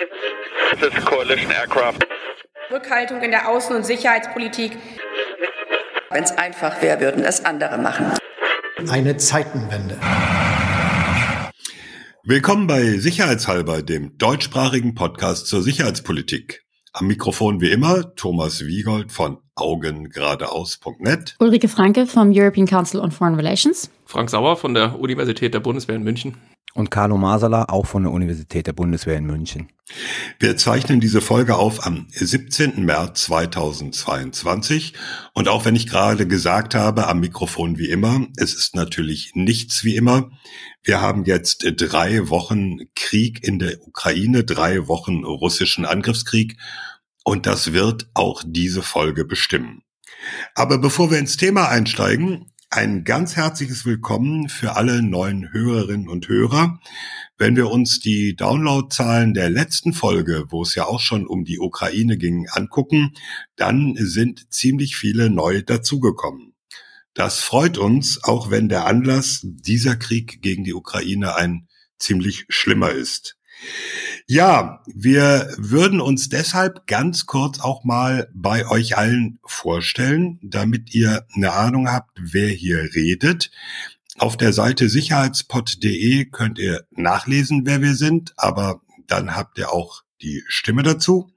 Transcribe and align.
This 0.00 0.94
is 0.96 1.04
coalition 1.04 1.50
aircraft. 1.50 2.06
Rückhaltung 2.70 3.20
in 3.20 3.32
der 3.32 3.50
Außen- 3.50 3.76
und 3.76 3.84
Sicherheitspolitik. 3.84 4.72
Wenn 6.10 6.24
es 6.24 6.30
einfach 6.32 6.80
wäre, 6.80 7.00
würden 7.00 7.22
es 7.22 7.44
andere 7.44 7.76
machen. 7.76 8.06
Eine 8.88 9.18
Zeitenwende. 9.18 9.98
Willkommen 12.24 12.66
bei 12.66 12.96
Sicherheitshalber, 12.96 13.82
dem 13.82 14.16
deutschsprachigen 14.16 14.94
Podcast 14.94 15.48
zur 15.48 15.60
Sicherheitspolitik. 15.60 16.64
Am 16.94 17.06
Mikrofon 17.06 17.60
wie 17.60 17.70
immer 17.70 18.14
Thomas 18.14 18.64
Wiegold 18.64 19.12
von 19.12 19.36
augengeradeaus.net. 19.54 21.36
Ulrike 21.40 21.68
Franke 21.68 22.06
vom 22.06 22.32
European 22.32 22.66
Council 22.66 23.00
on 23.00 23.10
Foreign 23.10 23.34
Relations. 23.34 23.90
Frank 24.06 24.30
Sauer 24.30 24.56
von 24.56 24.72
der 24.72 24.98
Universität 24.98 25.52
der 25.52 25.60
Bundeswehr 25.60 25.96
in 25.96 26.04
München. 26.04 26.38
Und 26.74 26.90
Carlo 26.90 27.16
Masala, 27.16 27.64
auch 27.68 27.86
von 27.86 28.04
der 28.04 28.12
Universität 28.12 28.66
der 28.66 28.72
Bundeswehr 28.72 29.16
in 29.16 29.26
München. 29.26 29.68
Wir 30.38 30.56
zeichnen 30.56 31.00
diese 31.00 31.20
Folge 31.20 31.56
auf 31.56 31.84
am 31.84 32.06
17. 32.10 32.84
März 32.84 33.24
2022. 33.24 34.94
Und 35.34 35.48
auch 35.48 35.64
wenn 35.64 35.74
ich 35.74 35.88
gerade 35.88 36.28
gesagt 36.28 36.74
habe, 36.74 37.08
am 37.08 37.20
Mikrofon 37.20 37.78
wie 37.78 37.90
immer, 37.90 38.26
es 38.36 38.54
ist 38.54 38.76
natürlich 38.76 39.32
nichts 39.34 39.82
wie 39.82 39.96
immer. 39.96 40.30
Wir 40.82 41.00
haben 41.00 41.24
jetzt 41.24 41.64
drei 41.76 42.28
Wochen 42.28 42.78
Krieg 42.94 43.42
in 43.42 43.58
der 43.58 43.82
Ukraine, 43.86 44.44
drei 44.44 44.86
Wochen 44.86 45.24
russischen 45.24 45.84
Angriffskrieg. 45.84 46.56
Und 47.24 47.46
das 47.46 47.72
wird 47.72 48.08
auch 48.14 48.42
diese 48.46 48.82
Folge 48.82 49.24
bestimmen. 49.24 49.82
Aber 50.54 50.78
bevor 50.78 51.10
wir 51.10 51.18
ins 51.18 51.36
Thema 51.36 51.68
einsteigen, 51.68 52.49
ein 52.72 53.02
ganz 53.02 53.34
herzliches 53.34 53.84
Willkommen 53.84 54.48
für 54.48 54.76
alle 54.76 55.02
neuen 55.02 55.52
Hörerinnen 55.52 56.08
und 56.08 56.28
Hörer. 56.28 56.78
Wenn 57.36 57.56
wir 57.56 57.68
uns 57.68 57.98
die 57.98 58.36
Downloadzahlen 58.36 59.34
der 59.34 59.50
letzten 59.50 59.92
Folge, 59.92 60.44
wo 60.50 60.62
es 60.62 60.76
ja 60.76 60.84
auch 60.84 61.00
schon 61.00 61.26
um 61.26 61.44
die 61.44 61.58
Ukraine 61.58 62.16
ging, 62.16 62.46
angucken, 62.48 63.14
dann 63.56 63.96
sind 63.98 64.52
ziemlich 64.52 64.94
viele 64.94 65.30
neu 65.30 65.62
dazugekommen. 65.62 66.54
Das 67.12 67.40
freut 67.40 67.76
uns, 67.76 68.22
auch 68.22 68.52
wenn 68.52 68.68
der 68.68 68.86
Anlass 68.86 69.40
dieser 69.42 69.96
Krieg 69.96 70.40
gegen 70.40 70.62
die 70.62 70.74
Ukraine 70.74 71.34
ein 71.34 71.66
ziemlich 71.98 72.46
schlimmer 72.50 72.92
ist. 72.92 73.36
Ja, 74.26 74.82
wir 74.86 75.52
würden 75.58 76.00
uns 76.00 76.28
deshalb 76.28 76.86
ganz 76.86 77.26
kurz 77.26 77.60
auch 77.60 77.84
mal 77.84 78.28
bei 78.32 78.68
euch 78.68 78.96
allen 78.96 79.38
vorstellen, 79.44 80.38
damit 80.42 80.94
ihr 80.94 81.26
eine 81.34 81.52
Ahnung 81.52 81.90
habt, 81.90 82.16
wer 82.20 82.48
hier 82.48 82.94
redet. 82.94 83.50
Auf 84.18 84.36
der 84.36 84.52
Seite 84.52 84.88
sicherheitspot.de 84.88 86.26
könnt 86.26 86.58
ihr 86.58 86.86
nachlesen, 86.90 87.62
wer 87.64 87.82
wir 87.82 87.94
sind, 87.94 88.34
aber 88.36 88.82
dann 89.06 89.34
habt 89.34 89.58
ihr 89.58 89.72
auch 89.72 90.02
die 90.22 90.44
Stimme 90.46 90.82
dazu. 90.82 91.32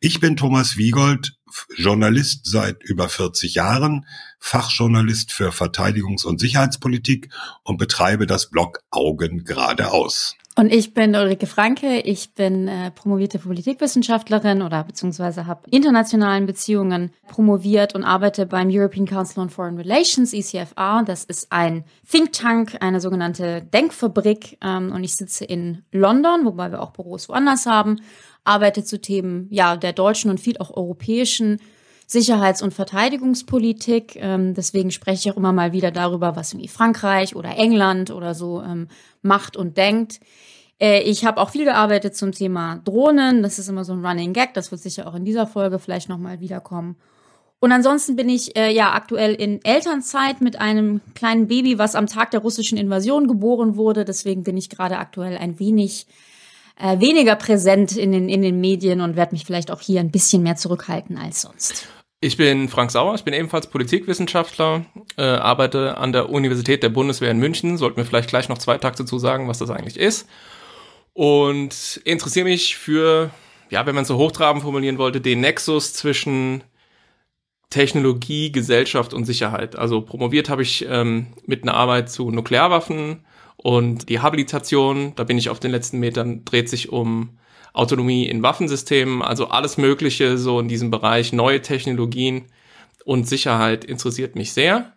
Ich 0.00 0.18
bin 0.18 0.36
Thomas 0.36 0.76
Wiegold, 0.76 1.36
Journalist 1.76 2.46
seit 2.46 2.82
über 2.82 3.08
40 3.08 3.54
Jahren, 3.54 4.06
Fachjournalist 4.38 5.32
für 5.32 5.50
Verteidigungs- 5.50 6.24
und 6.24 6.40
Sicherheitspolitik 6.40 7.28
und 7.62 7.76
betreibe 7.76 8.26
das 8.26 8.50
Blog 8.50 8.80
Augen 8.90 9.44
geradeaus. 9.44 10.34
Und 10.54 10.70
ich 10.70 10.92
bin 10.92 11.14
Ulrike 11.14 11.46
Franke. 11.46 12.00
Ich 12.00 12.34
bin 12.34 12.68
äh, 12.68 12.90
promovierte 12.90 13.38
Politikwissenschaftlerin 13.38 14.60
oder 14.60 14.84
beziehungsweise 14.84 15.46
habe 15.46 15.62
internationalen 15.70 16.44
Beziehungen 16.44 17.10
promoviert 17.26 17.94
und 17.94 18.04
arbeite 18.04 18.44
beim 18.44 18.68
European 18.70 19.06
Council 19.06 19.40
on 19.40 19.48
Foreign 19.48 19.78
Relations, 19.78 20.34
ECFR. 20.34 21.04
Das 21.06 21.24
ist 21.24 21.50
ein 21.50 21.84
Think 22.10 22.32
Tank, 22.34 22.76
eine 22.80 23.00
sogenannte 23.00 23.62
Denkfabrik. 23.62 24.58
Ähm, 24.62 24.92
und 24.92 25.04
ich 25.04 25.16
sitze 25.16 25.46
in 25.46 25.84
London, 25.90 26.44
wobei 26.44 26.70
wir 26.70 26.82
auch 26.82 26.90
Büros 26.90 27.30
woanders 27.30 27.64
haben, 27.64 28.02
arbeite 28.44 28.84
zu 28.84 29.00
Themen 29.00 29.46
ja, 29.50 29.76
der 29.76 29.94
deutschen 29.94 30.30
und 30.30 30.38
viel 30.38 30.58
auch 30.58 30.76
europäischen 30.76 31.60
Sicherheits- 32.12 32.62
und 32.62 32.74
Verteidigungspolitik. 32.74 34.16
Ähm, 34.16 34.54
deswegen 34.54 34.90
spreche 34.90 35.28
ich 35.28 35.32
auch 35.32 35.36
immer 35.36 35.52
mal 35.52 35.72
wieder 35.72 35.90
darüber, 35.90 36.36
was 36.36 36.52
irgendwie 36.52 36.68
Frankreich 36.68 37.34
oder 37.34 37.56
England 37.56 38.10
oder 38.10 38.34
so 38.34 38.62
ähm, 38.62 38.88
macht 39.22 39.56
und 39.56 39.76
denkt. 39.76 40.20
Äh, 40.80 41.02
ich 41.02 41.24
habe 41.24 41.40
auch 41.40 41.50
viel 41.50 41.64
gearbeitet 41.64 42.16
zum 42.16 42.32
Thema 42.32 42.80
Drohnen. 42.84 43.42
Das 43.42 43.58
ist 43.58 43.68
immer 43.68 43.84
so 43.84 43.92
ein 43.92 44.04
Running 44.04 44.32
Gag. 44.32 44.54
Das 44.54 44.70
wird 44.70 44.80
sicher 44.80 45.06
auch 45.06 45.14
in 45.14 45.24
dieser 45.24 45.46
Folge 45.46 45.78
vielleicht 45.78 46.08
nochmal 46.08 46.40
wiederkommen. 46.40 46.96
Und 47.60 47.70
ansonsten 47.70 48.16
bin 48.16 48.28
ich 48.28 48.56
äh, 48.56 48.72
ja 48.72 48.92
aktuell 48.92 49.34
in 49.34 49.64
Elternzeit 49.64 50.40
mit 50.40 50.60
einem 50.60 51.00
kleinen 51.14 51.46
Baby, 51.46 51.78
was 51.78 51.94
am 51.94 52.08
Tag 52.08 52.32
der 52.32 52.40
russischen 52.40 52.76
Invasion 52.76 53.28
geboren 53.28 53.76
wurde. 53.76 54.04
Deswegen 54.04 54.42
bin 54.42 54.56
ich 54.56 54.68
gerade 54.68 54.98
aktuell 54.98 55.38
ein 55.38 55.60
wenig 55.60 56.06
äh, 56.76 56.98
weniger 56.98 57.36
präsent 57.36 57.96
in 57.96 58.10
den, 58.10 58.28
in 58.28 58.42
den 58.42 58.60
Medien 58.60 59.00
und 59.00 59.14
werde 59.14 59.32
mich 59.32 59.44
vielleicht 59.44 59.70
auch 59.70 59.80
hier 59.80 60.00
ein 60.00 60.10
bisschen 60.10 60.42
mehr 60.42 60.56
zurückhalten 60.56 61.16
als 61.16 61.42
sonst. 61.42 61.86
Ich 62.24 62.36
bin 62.36 62.68
Frank 62.68 62.92
Sauer, 62.92 63.16
ich 63.16 63.24
bin 63.24 63.34
ebenfalls 63.34 63.66
Politikwissenschaftler, 63.66 64.86
äh, 65.16 65.22
arbeite 65.24 65.98
an 65.98 66.12
der 66.12 66.30
Universität 66.30 66.84
der 66.84 66.88
Bundeswehr 66.88 67.32
in 67.32 67.40
München. 67.40 67.76
Sollten 67.76 67.96
wir 67.96 68.04
vielleicht 68.04 68.28
gleich 68.28 68.48
noch 68.48 68.58
zwei 68.58 68.78
Takte 68.78 69.04
zu 69.04 69.18
sagen, 69.18 69.48
was 69.48 69.58
das 69.58 69.70
eigentlich 69.70 69.96
ist. 69.96 70.28
Und 71.14 72.00
interessiere 72.04 72.44
mich 72.44 72.76
für, 72.76 73.30
ja, 73.70 73.86
wenn 73.86 73.96
man 73.96 74.04
so 74.04 74.18
hochtrabend 74.18 74.62
formulieren 74.62 74.98
wollte, 74.98 75.20
den 75.20 75.40
Nexus 75.40 75.94
zwischen 75.94 76.62
Technologie, 77.70 78.52
Gesellschaft 78.52 79.14
und 79.14 79.24
Sicherheit. 79.24 79.74
Also 79.74 80.00
promoviert 80.00 80.48
habe 80.48 80.62
ich 80.62 80.86
ähm, 80.88 81.26
mit 81.46 81.64
einer 81.64 81.74
Arbeit 81.74 82.08
zu 82.08 82.30
Nuklearwaffen 82.30 83.24
und 83.56 84.08
die 84.08 84.20
Habilitation, 84.20 85.12
da 85.16 85.24
bin 85.24 85.38
ich 85.38 85.48
auf 85.48 85.58
den 85.58 85.72
letzten 85.72 85.98
Metern, 85.98 86.44
dreht 86.44 86.68
sich 86.68 86.92
um 86.92 87.36
Autonomie 87.72 88.26
in 88.26 88.42
Waffensystemen, 88.42 89.22
also 89.22 89.48
alles 89.48 89.78
Mögliche 89.78 90.38
so 90.38 90.60
in 90.60 90.68
diesem 90.68 90.90
Bereich, 90.90 91.32
neue 91.32 91.62
Technologien 91.62 92.46
und 93.04 93.28
Sicherheit 93.28 93.84
interessiert 93.84 94.36
mich 94.36 94.52
sehr. 94.52 94.92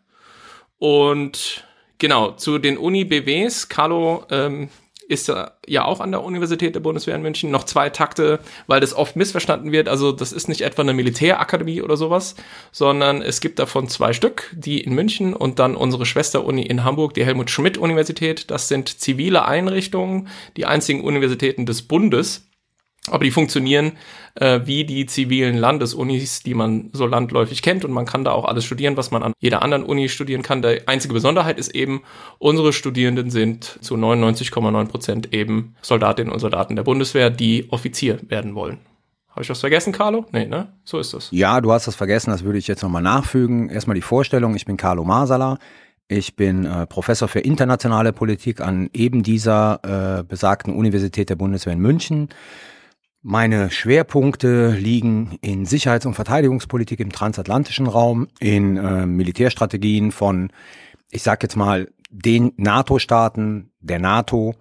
Und 0.77 1.65
genau, 1.97 2.31
zu 2.31 2.57
den 2.57 2.77
Uni-BWs, 2.77 3.69
Carlo 3.69 4.25
ähm, 4.29 4.69
ist 5.07 5.31
ja 5.67 5.85
auch 5.85 5.99
an 5.99 6.11
der 6.11 6.23
Universität 6.23 6.73
der 6.73 6.79
Bundeswehr 6.79 7.15
in 7.15 7.21
München. 7.21 7.51
Noch 7.51 7.63
zwei 7.63 7.89
Takte, 7.89 8.39
weil 8.67 8.79
das 8.79 8.95
oft 8.95 9.15
missverstanden 9.15 9.71
wird. 9.71 9.87
Also 9.87 10.11
das 10.11 10.31
ist 10.31 10.49
nicht 10.49 10.61
etwa 10.61 10.81
eine 10.81 10.93
Militärakademie 10.93 11.81
oder 11.81 11.95
sowas, 11.95 12.35
sondern 12.71 13.21
es 13.21 13.39
gibt 13.39 13.59
davon 13.59 13.87
zwei 13.87 14.13
Stück, 14.13 14.51
die 14.55 14.81
in 14.81 14.93
München 14.93 15.33
und 15.33 15.59
dann 15.59 15.75
unsere 15.75 16.05
Schwesteruni 16.05 16.63
in 16.63 16.83
Hamburg, 16.83 17.13
die 17.13 17.25
Helmut 17.25 17.51
Schmidt 17.51 17.77
Universität. 17.77 18.49
Das 18.49 18.67
sind 18.67 18.99
zivile 18.99 19.45
Einrichtungen, 19.45 20.27
die 20.57 20.65
einzigen 20.65 21.03
Universitäten 21.03 21.65
des 21.65 21.83
Bundes 21.83 22.44
aber 23.09 23.23
die 23.23 23.31
funktionieren 23.31 23.93
äh, 24.35 24.61
wie 24.65 24.83
die 24.83 25.05
zivilen 25.05 25.57
Landesunis, 25.57 26.43
die 26.43 26.53
man 26.53 26.89
so 26.93 27.05
landläufig 27.05 27.61
kennt 27.61 27.85
und 27.85 27.91
man 27.91 28.05
kann 28.05 28.23
da 28.23 28.31
auch 28.31 28.45
alles 28.45 28.65
studieren, 28.65 28.97
was 28.97 29.11
man 29.11 29.23
an 29.23 29.33
jeder 29.39 29.61
anderen 29.61 29.83
Uni 29.83 30.09
studieren 30.09 30.41
kann. 30.41 30.61
Die 30.61 30.87
einzige 30.87 31.13
Besonderheit 31.13 31.57
ist 31.57 31.73
eben, 31.73 32.03
unsere 32.37 32.73
Studierenden 32.73 33.29
sind 33.29 33.79
zu 33.81 33.95
99,9 33.95 34.87
Prozent 34.87 35.33
eben 35.33 35.75
Soldatinnen 35.81 36.31
und 36.31 36.39
Soldaten 36.39 36.75
der 36.75 36.83
Bundeswehr, 36.83 37.29
die 37.29 37.67
Offizier 37.71 38.19
werden 38.27 38.55
wollen. 38.55 38.79
Habe 39.29 39.43
ich 39.43 39.49
was 39.49 39.59
vergessen, 39.59 39.91
Carlo? 39.91 40.25
Nee, 40.31 40.45
ne? 40.45 40.69
So 40.85 40.97
ist 40.97 41.13
das. 41.13 41.27
Ja, 41.31 41.59
du 41.59 41.73
hast 41.73 41.87
das 41.87 41.95
vergessen, 41.95 42.31
das 42.31 42.45
würde 42.45 42.57
ich 42.57 42.67
jetzt 42.67 42.81
nochmal 42.83 43.01
nachfügen. 43.01 43.69
Erstmal 43.69 43.95
die 43.95 44.01
Vorstellung, 44.01 44.55
ich 44.55 44.65
bin 44.65 44.77
Carlo 44.77 45.03
Masala. 45.03 45.59
Ich 46.07 46.35
bin 46.35 46.65
äh, 46.65 46.85
Professor 46.85 47.27
für 47.27 47.39
internationale 47.39 48.13
Politik 48.13 48.61
an 48.61 48.89
eben 48.93 49.23
dieser 49.23 50.19
äh, 50.19 50.23
besagten 50.23 50.73
Universität 50.73 51.29
der 51.29 51.35
Bundeswehr 51.35 51.73
in 51.73 51.79
München. 51.79 52.29
Meine 53.27 53.71
Schwerpunkte 53.71 54.69
liegen 54.69 55.39
in 55.41 55.65
Sicherheits- 55.65 56.05
und 56.05 56.13
Verteidigungspolitik 56.13 56.99
im 56.99 57.11
transatlantischen 57.11 57.87
Raum, 57.87 58.27
in 58.39 58.77
äh, 58.77 59.07
Militärstrategien 59.07 60.11
von, 60.11 60.51
ich 61.09 61.23
sage 61.23 61.39
jetzt 61.41 61.55
mal, 61.55 61.89
den 62.11 62.51
NATO-Staaten, 62.57 63.71
der 63.79 63.97
NATO 63.97 64.53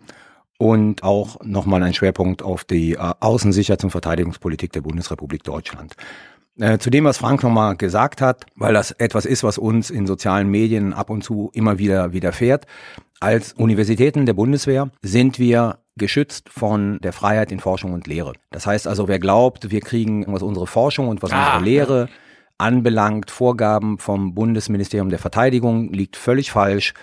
und 0.57 1.03
auch 1.03 1.45
nochmal 1.45 1.83
ein 1.83 1.93
Schwerpunkt 1.93 2.43
auf 2.43 2.65
die 2.65 2.93
äh, 2.93 2.97
Außensicherheits- 2.97 3.85
und 3.85 3.91
Verteidigungspolitik 3.91 4.73
der 4.73 4.81
Bundesrepublik 4.81 5.43
Deutschland. 5.43 5.95
Äh, 6.59 6.79
zu 6.79 6.89
dem, 6.89 7.05
was 7.05 7.19
Frank 7.19 7.43
nochmal 7.43 7.77
gesagt 7.77 8.23
hat, 8.23 8.47
weil 8.57 8.73
das 8.73 8.93
etwas 8.93 9.27
ist, 9.27 9.45
was 9.45 9.59
uns 9.59 9.91
in 9.91 10.07
sozialen 10.07 10.49
Medien 10.49 10.95
ab 10.95 11.11
und 11.11 11.23
zu 11.23 11.51
immer 11.53 11.77
wieder 11.77 12.15
widerfährt. 12.15 12.67
Als 13.21 13.53
Universitäten 13.55 14.27
der 14.27 14.35
Bundeswehr 14.35 14.91
sind 15.03 15.39
wir 15.39 15.79
geschützt 15.97 16.49
von 16.51 16.99
der 17.01 17.13
Freiheit 17.13 17.53
in 17.53 17.61
Forschung 17.61 17.93
und 17.93 18.07
Lehre. 18.07 18.33
Das 18.51 18.67
heißt 18.67 18.89
also, 18.89 19.09
wer 19.09 19.19
glaubt, 19.19 19.71
wir 19.71 19.81
kriegen, 19.81 20.25
was 20.27 20.43
unsere 20.43 20.67
Forschung 20.67 21.09
und 21.09 21.23
was 21.23 21.33
ah, 21.33 21.57
unsere 21.57 21.65
Lehre 21.65 22.09
anbelangt, 22.59 23.31
Vorgaben 23.31 23.99
vom 23.99 24.35
Bundesministerium 24.35 25.11
der 25.11 25.19
Verteidigung, 25.19 25.93
liegt 25.93 26.17
völlig 26.17 26.51
falsch. 26.51 26.95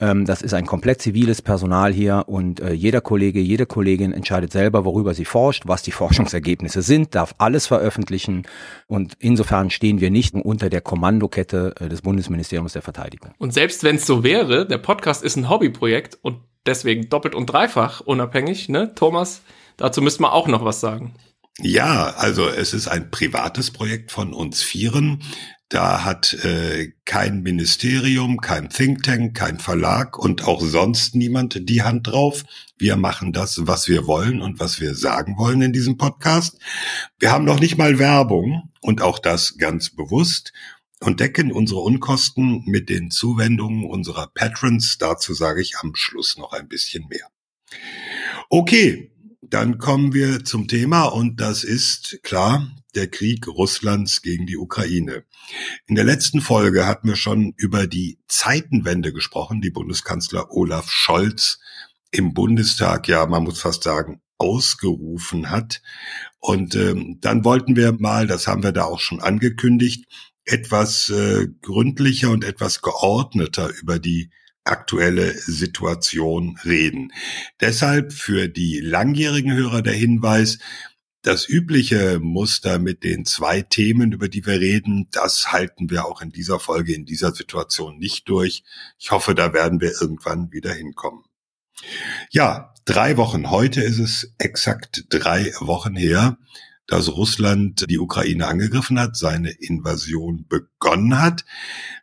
Ähm, 0.00 0.24
das 0.24 0.42
ist 0.42 0.54
ein 0.54 0.66
komplett 0.66 1.02
ziviles 1.02 1.42
Personal 1.42 1.92
hier 1.92 2.24
und 2.26 2.60
äh, 2.60 2.72
jeder 2.72 3.00
Kollege, 3.00 3.40
jede 3.40 3.66
Kollegin 3.66 4.12
entscheidet 4.12 4.50
selber, 4.50 4.84
worüber 4.84 5.14
sie 5.14 5.24
forscht, 5.24 5.64
was 5.66 5.82
die 5.82 5.92
Forschungsergebnisse 6.00 6.82
sind, 6.82 7.14
darf 7.14 7.34
alles 7.38 7.66
veröffentlichen 7.66 8.44
und 8.86 9.14
insofern 9.18 9.70
stehen 9.70 10.00
wir 10.00 10.10
nicht 10.10 10.34
unter 10.34 10.70
der 10.70 10.80
Kommandokette 10.80 11.74
äh, 11.78 11.88
des 11.88 12.02
Bundesministeriums 12.02 12.72
der 12.72 12.82
Verteidigung. 12.82 13.32
Und 13.38 13.52
selbst 13.52 13.84
wenn 13.84 13.96
es 13.96 14.06
so 14.06 14.24
wäre, 14.24 14.66
der 14.66 14.78
Podcast 14.78 15.22
ist 15.22 15.36
ein 15.36 15.50
Hobbyprojekt 15.50 16.18
und 16.22 16.38
deswegen 16.66 17.08
doppelt 17.08 17.34
und 17.34 17.46
dreifach 17.46 18.00
unabhängig, 18.00 18.68
ne, 18.68 18.94
Thomas? 18.94 19.42
Dazu 19.76 20.02
müsste 20.02 20.22
man 20.22 20.30
auch 20.30 20.46
noch 20.46 20.64
was 20.64 20.80
sagen. 20.80 21.14
Ja, 21.58 22.14
also 22.16 22.48
es 22.48 22.72
ist 22.72 22.88
ein 22.88 23.10
privates 23.10 23.70
Projekt 23.70 24.12
von 24.12 24.32
uns 24.32 24.62
Vieren. 24.62 25.22
Da 25.70 26.04
hat 26.04 26.34
äh, 26.44 26.94
kein 27.04 27.42
Ministerium, 27.42 28.40
kein 28.40 28.70
Think 28.70 29.04
Tank, 29.04 29.36
kein 29.36 29.60
Verlag 29.60 30.18
und 30.18 30.42
auch 30.42 30.60
sonst 30.60 31.14
niemand 31.14 31.68
die 31.68 31.82
Hand 31.82 32.08
drauf. 32.08 32.42
Wir 32.76 32.96
machen 32.96 33.32
das, 33.32 33.68
was 33.68 33.86
wir 33.86 34.08
wollen 34.08 34.42
und 34.42 34.58
was 34.58 34.80
wir 34.80 34.96
sagen 34.96 35.38
wollen 35.38 35.62
in 35.62 35.72
diesem 35.72 35.96
Podcast. 35.96 36.58
Wir 37.20 37.30
haben 37.30 37.44
noch 37.44 37.60
nicht 37.60 37.78
mal 37.78 38.00
Werbung 38.00 38.72
und 38.80 39.00
auch 39.00 39.20
das 39.20 39.58
ganz 39.58 39.90
bewusst 39.90 40.52
und 40.98 41.20
decken 41.20 41.52
unsere 41.52 41.80
Unkosten 41.82 42.64
mit 42.66 42.88
den 42.88 43.12
Zuwendungen 43.12 43.84
unserer 43.84 44.26
Patrons. 44.26 44.98
Dazu 44.98 45.34
sage 45.34 45.62
ich 45.62 45.76
am 45.78 45.94
Schluss 45.94 46.36
noch 46.36 46.52
ein 46.52 46.66
bisschen 46.66 47.06
mehr. 47.06 47.28
Okay, 48.48 49.12
dann 49.50 49.78
kommen 49.78 50.14
wir 50.14 50.44
zum 50.44 50.68
Thema 50.68 51.04
und 51.04 51.40
das 51.40 51.64
ist 51.64 52.20
klar 52.22 52.70
der 52.94 53.08
Krieg 53.08 53.46
Russlands 53.46 54.22
gegen 54.22 54.46
die 54.46 54.56
Ukraine. 54.56 55.24
In 55.86 55.94
der 55.94 56.04
letzten 56.04 56.40
Folge 56.40 56.86
hatten 56.86 57.08
wir 57.08 57.16
schon 57.16 57.54
über 57.56 57.86
die 57.86 58.18
Zeitenwende 58.28 59.12
gesprochen, 59.12 59.60
die 59.60 59.70
Bundeskanzler 59.70 60.50
Olaf 60.50 60.90
Scholz 60.90 61.58
im 62.10 62.34
Bundestag, 62.34 63.08
ja, 63.08 63.26
man 63.26 63.44
muss 63.44 63.60
fast 63.60 63.84
sagen, 63.84 64.20
ausgerufen 64.38 65.50
hat. 65.50 65.82
Und 66.38 66.74
ähm, 66.74 67.18
dann 67.20 67.44
wollten 67.44 67.76
wir 67.76 67.92
mal, 67.92 68.26
das 68.26 68.46
haben 68.46 68.62
wir 68.62 68.72
da 68.72 68.84
auch 68.84 69.00
schon 69.00 69.20
angekündigt, 69.20 70.06
etwas 70.44 71.10
äh, 71.10 71.48
gründlicher 71.60 72.30
und 72.30 72.44
etwas 72.44 72.82
geordneter 72.82 73.70
über 73.80 73.98
die 73.98 74.30
aktuelle 74.64 75.32
Situation 75.32 76.58
reden. 76.64 77.12
Deshalb 77.60 78.12
für 78.12 78.48
die 78.48 78.80
langjährigen 78.80 79.52
Hörer 79.52 79.82
der 79.82 79.94
Hinweis, 79.94 80.58
das 81.22 81.48
übliche 81.48 82.18
Muster 82.20 82.78
mit 82.78 83.04
den 83.04 83.26
zwei 83.26 83.62
Themen, 83.62 84.12
über 84.12 84.28
die 84.28 84.46
wir 84.46 84.58
reden, 84.58 85.08
das 85.10 85.52
halten 85.52 85.90
wir 85.90 86.06
auch 86.06 86.22
in 86.22 86.32
dieser 86.32 86.58
Folge, 86.58 86.94
in 86.94 87.04
dieser 87.04 87.32
Situation 87.32 87.98
nicht 87.98 88.28
durch. 88.28 88.64
Ich 88.98 89.10
hoffe, 89.10 89.34
da 89.34 89.52
werden 89.52 89.80
wir 89.80 89.92
irgendwann 90.00 90.50
wieder 90.50 90.72
hinkommen. 90.72 91.24
Ja, 92.30 92.74
drei 92.84 93.16
Wochen. 93.16 93.50
Heute 93.50 93.82
ist 93.82 93.98
es 93.98 94.34
exakt 94.38 95.04
drei 95.10 95.52
Wochen 95.60 95.94
her, 95.94 96.38
dass 96.90 97.08
Russland 97.08 97.88
die 97.88 98.00
Ukraine 98.00 98.48
angegriffen 98.48 98.98
hat, 98.98 99.16
seine 99.16 99.50
Invasion 99.50 100.44
begonnen 100.48 101.22
hat. 101.22 101.44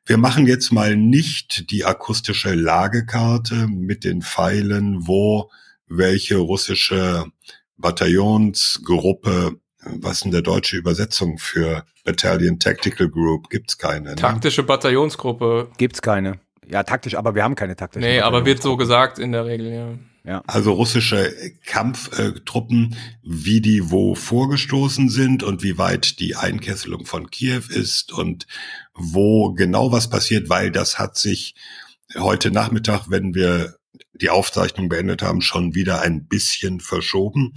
Wir 0.05 0.17
machen 0.17 0.47
jetzt 0.47 0.71
mal 0.71 0.95
nicht 0.95 1.69
die 1.71 1.83
akustische 1.83 2.55
Lagekarte 2.55 3.67
mit 3.67 4.05
den 4.05 4.21
Pfeilen, 4.21 5.05
wo 5.05 5.51
welche 5.87 6.37
russische 6.37 7.25
Bataillonsgruppe, 7.75 9.59
was 9.83 10.13
ist 10.13 10.23
denn 10.23 10.31
der 10.31 10.41
deutsche 10.41 10.77
Übersetzung 10.77 11.37
für 11.37 11.85
Battalion 12.05 12.57
Tactical 12.57 13.09
Group? 13.09 13.49
Gibt's 13.49 13.77
keine. 13.77 14.11
Ne? 14.11 14.15
Taktische 14.15 14.63
Bataillonsgruppe. 14.63 15.69
Gibt's 15.77 16.01
keine. 16.01 16.39
Ja, 16.65 16.83
taktisch, 16.83 17.15
aber 17.15 17.35
wir 17.35 17.43
haben 17.43 17.55
keine 17.55 17.75
taktische. 17.75 18.05
Nee, 18.05 18.21
aber 18.21 18.45
wird 18.45 18.61
so 18.61 18.77
gesagt 18.77 19.19
in 19.19 19.33
der 19.33 19.45
Regel, 19.45 19.73
ja. 19.73 19.89
Ja. 20.27 20.43
Also 20.45 20.73
russische 20.73 21.33
Kampftruppen, 21.65 22.97
wie 23.23 23.61
die 23.61 23.91
wo 23.91 24.13
vorgestoßen 24.13 25.07
sind 25.09 25.41
und 25.41 25.63
wie 25.63 25.77
weit 25.77 26.19
die 26.19 26.35
Einkesselung 26.35 27.05
von 27.05 27.31
Kiew 27.31 27.61
ist 27.69 28.11
und 28.11 28.45
wo 28.93 29.53
genau 29.53 29.93
was 29.93 30.09
passiert, 30.09 30.49
weil 30.49 30.69
das 30.69 30.99
hat 30.99 31.17
sich 31.17 31.55
heute 32.13 32.51
Nachmittag, 32.51 33.09
wenn 33.09 33.35
wir 33.35 33.77
die 34.15 34.29
Aufzeichnung 34.29 34.89
beendet 34.89 35.21
haben, 35.21 35.41
schon 35.41 35.75
wieder 35.75 36.01
ein 36.01 36.27
bisschen 36.27 36.81
verschoben. 36.81 37.53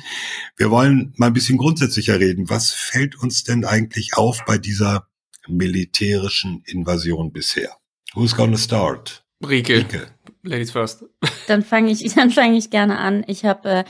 Wir 0.57 0.71
wollen 0.71 1.13
mal 1.17 1.27
ein 1.27 1.33
bisschen 1.33 1.59
grundsätzlicher 1.59 2.21
reden. 2.21 2.51
Was 2.51 2.71
fällt 2.71 3.17
uns 3.17 3.43
denn 3.43 3.65
eigentlich 3.65 4.17
auf 4.17 4.45
bei 4.45 4.59
dieser 4.59 5.09
militärischen 5.49 6.63
Invasion 6.67 7.33
bisher? 7.33 7.77
Who's 8.15 8.37
gonna 8.37 8.59
start? 8.59 9.25
Rike. 9.45 9.79
Rike. 9.79 10.07
Ladies 10.43 10.71
first. 10.71 11.05
Dann 11.49 11.63
fange 11.63 11.91
ich, 11.91 12.01
dann 12.15 12.31
fange 12.31 12.57
ich 12.57 12.71
gerne 12.71 12.99
an. 12.99 13.25
Ich 13.27 13.45
habe 13.45 13.69
äh, 13.69 13.85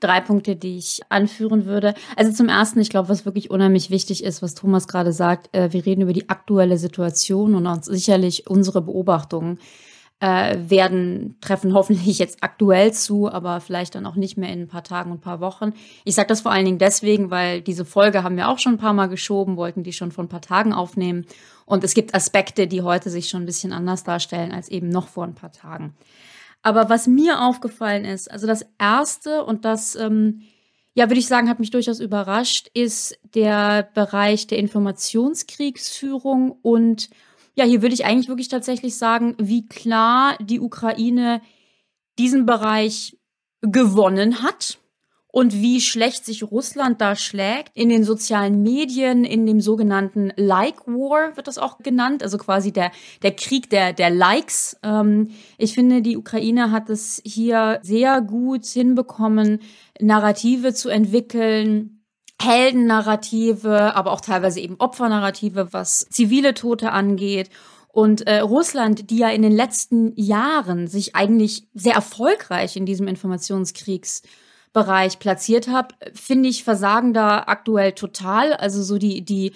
drei 0.00 0.20
Punkte, 0.20 0.56
die 0.56 0.78
ich 0.78 1.00
anführen 1.08 1.66
würde. 1.66 1.94
Also 2.16 2.32
zum 2.32 2.48
ersten, 2.48 2.80
ich 2.80 2.90
glaube, 2.90 3.08
was 3.08 3.24
wirklich 3.24 3.50
unheimlich 3.50 3.90
wichtig 3.90 4.24
ist, 4.24 4.42
was 4.42 4.54
Thomas 4.54 4.88
gerade 4.88 5.12
sagt, 5.12 5.54
äh, 5.54 5.72
wir 5.72 5.86
reden 5.86 6.02
über 6.02 6.12
die 6.12 6.28
aktuelle 6.28 6.78
Situation 6.78 7.54
und 7.54 7.66
auch 7.66 7.82
sicherlich 7.82 8.48
unsere 8.48 8.82
Beobachtungen 8.82 9.58
äh, 10.22 10.70
werden 10.70 11.36
treffen 11.40 11.74
hoffentlich 11.74 12.20
jetzt 12.20 12.44
aktuell 12.44 12.92
zu, 12.92 13.30
aber 13.30 13.60
vielleicht 13.60 13.96
dann 13.96 14.06
auch 14.06 14.14
nicht 14.14 14.38
mehr 14.38 14.52
in 14.52 14.62
ein 14.62 14.68
paar 14.68 14.84
Tagen 14.84 15.10
und 15.10 15.18
ein 15.18 15.20
paar 15.20 15.40
Wochen. 15.40 15.72
Ich 16.04 16.14
sage 16.14 16.28
das 16.28 16.42
vor 16.42 16.52
allen 16.52 16.64
Dingen 16.64 16.78
deswegen, 16.78 17.32
weil 17.32 17.60
diese 17.60 17.84
Folge 17.84 18.22
haben 18.22 18.36
wir 18.36 18.48
auch 18.48 18.60
schon 18.60 18.74
ein 18.74 18.78
paar 18.78 18.92
Mal 18.92 19.08
geschoben, 19.08 19.56
wollten 19.56 19.82
die 19.82 19.92
schon 19.92 20.12
vor 20.12 20.22
ein 20.22 20.28
paar 20.28 20.40
Tagen 20.40 20.72
aufnehmen 20.72 21.26
und 21.66 21.82
es 21.82 21.94
gibt 21.94 22.14
Aspekte, 22.14 22.68
die 22.68 22.82
heute 22.82 23.10
sich 23.10 23.28
schon 23.28 23.42
ein 23.42 23.46
bisschen 23.46 23.72
anders 23.72 24.04
darstellen 24.04 24.52
als 24.52 24.68
eben 24.68 24.88
noch 24.90 25.08
vor 25.08 25.24
ein 25.24 25.34
paar 25.34 25.50
Tagen. 25.50 25.92
Aber 26.62 26.88
was 26.88 27.08
mir 27.08 27.42
aufgefallen 27.42 28.04
ist, 28.04 28.30
also 28.30 28.46
das 28.46 28.64
Erste 28.78 29.44
und 29.44 29.64
das, 29.64 29.96
ähm, 29.96 30.42
ja, 30.94 31.08
würde 31.10 31.18
ich 31.18 31.26
sagen, 31.26 31.48
hat 31.48 31.58
mich 31.58 31.70
durchaus 31.70 31.98
überrascht, 31.98 32.68
ist 32.74 33.18
der 33.34 33.88
Bereich 33.92 34.46
der 34.46 34.58
Informationskriegsführung 34.58 36.52
und 36.62 37.10
ja, 37.54 37.64
hier 37.64 37.82
würde 37.82 37.94
ich 37.94 38.04
eigentlich 38.04 38.28
wirklich 38.28 38.48
tatsächlich 38.48 38.96
sagen, 38.96 39.34
wie 39.38 39.66
klar 39.66 40.36
die 40.40 40.60
Ukraine 40.60 41.42
diesen 42.18 42.46
Bereich 42.46 43.18
gewonnen 43.60 44.42
hat 44.42 44.78
und 45.32 45.54
wie 45.54 45.80
schlecht 45.80 46.24
sich 46.24 46.44
Russland 46.44 47.00
da 47.00 47.16
schlägt. 47.16 47.70
In 47.74 47.88
den 47.88 48.04
sozialen 48.04 48.62
Medien, 48.62 49.24
in 49.24 49.46
dem 49.46 49.60
sogenannten 49.60 50.32
Like 50.36 50.86
War 50.86 51.36
wird 51.36 51.48
das 51.48 51.58
auch 51.58 51.78
genannt, 51.78 52.22
also 52.22 52.36
quasi 52.38 52.70
der, 52.70 52.92
der 53.22 53.34
Krieg 53.34 53.70
der, 53.70 53.94
der 53.94 54.10
Likes. 54.10 54.76
Ähm, 54.82 55.30
ich 55.56 55.74
finde, 55.74 56.02
die 56.02 56.18
Ukraine 56.18 56.70
hat 56.70 56.90
es 56.90 57.20
hier 57.24 57.80
sehr 57.82 58.20
gut 58.20 58.66
hinbekommen, 58.66 59.60
Narrative 60.00 60.74
zu 60.74 60.90
entwickeln, 60.90 62.01
Heldennarrative, 62.44 63.94
aber 63.94 64.12
auch 64.12 64.20
teilweise 64.20 64.60
eben 64.60 64.76
Opfernarrative, 64.78 65.72
was 65.72 66.06
zivile 66.10 66.54
Tote 66.54 66.92
angeht. 66.92 67.50
Und 67.88 68.26
äh, 68.26 68.38
Russland, 68.38 69.10
die 69.10 69.18
ja 69.18 69.28
in 69.28 69.42
den 69.42 69.52
letzten 69.52 70.12
Jahren 70.16 70.86
sich 70.88 71.14
eigentlich 71.14 71.68
sehr 71.74 71.94
erfolgreich 71.94 72.76
in 72.76 72.86
diesem 72.86 73.06
Informationskriegs 73.06 74.22
Bereich 74.72 75.18
platziert 75.18 75.68
habe, 75.68 75.94
finde 76.14 76.48
ich 76.48 76.64
versagen 76.64 77.12
da 77.12 77.44
aktuell 77.46 77.92
total. 77.92 78.54
Also 78.54 78.82
so 78.82 78.96
die, 78.96 79.22
die, 79.22 79.52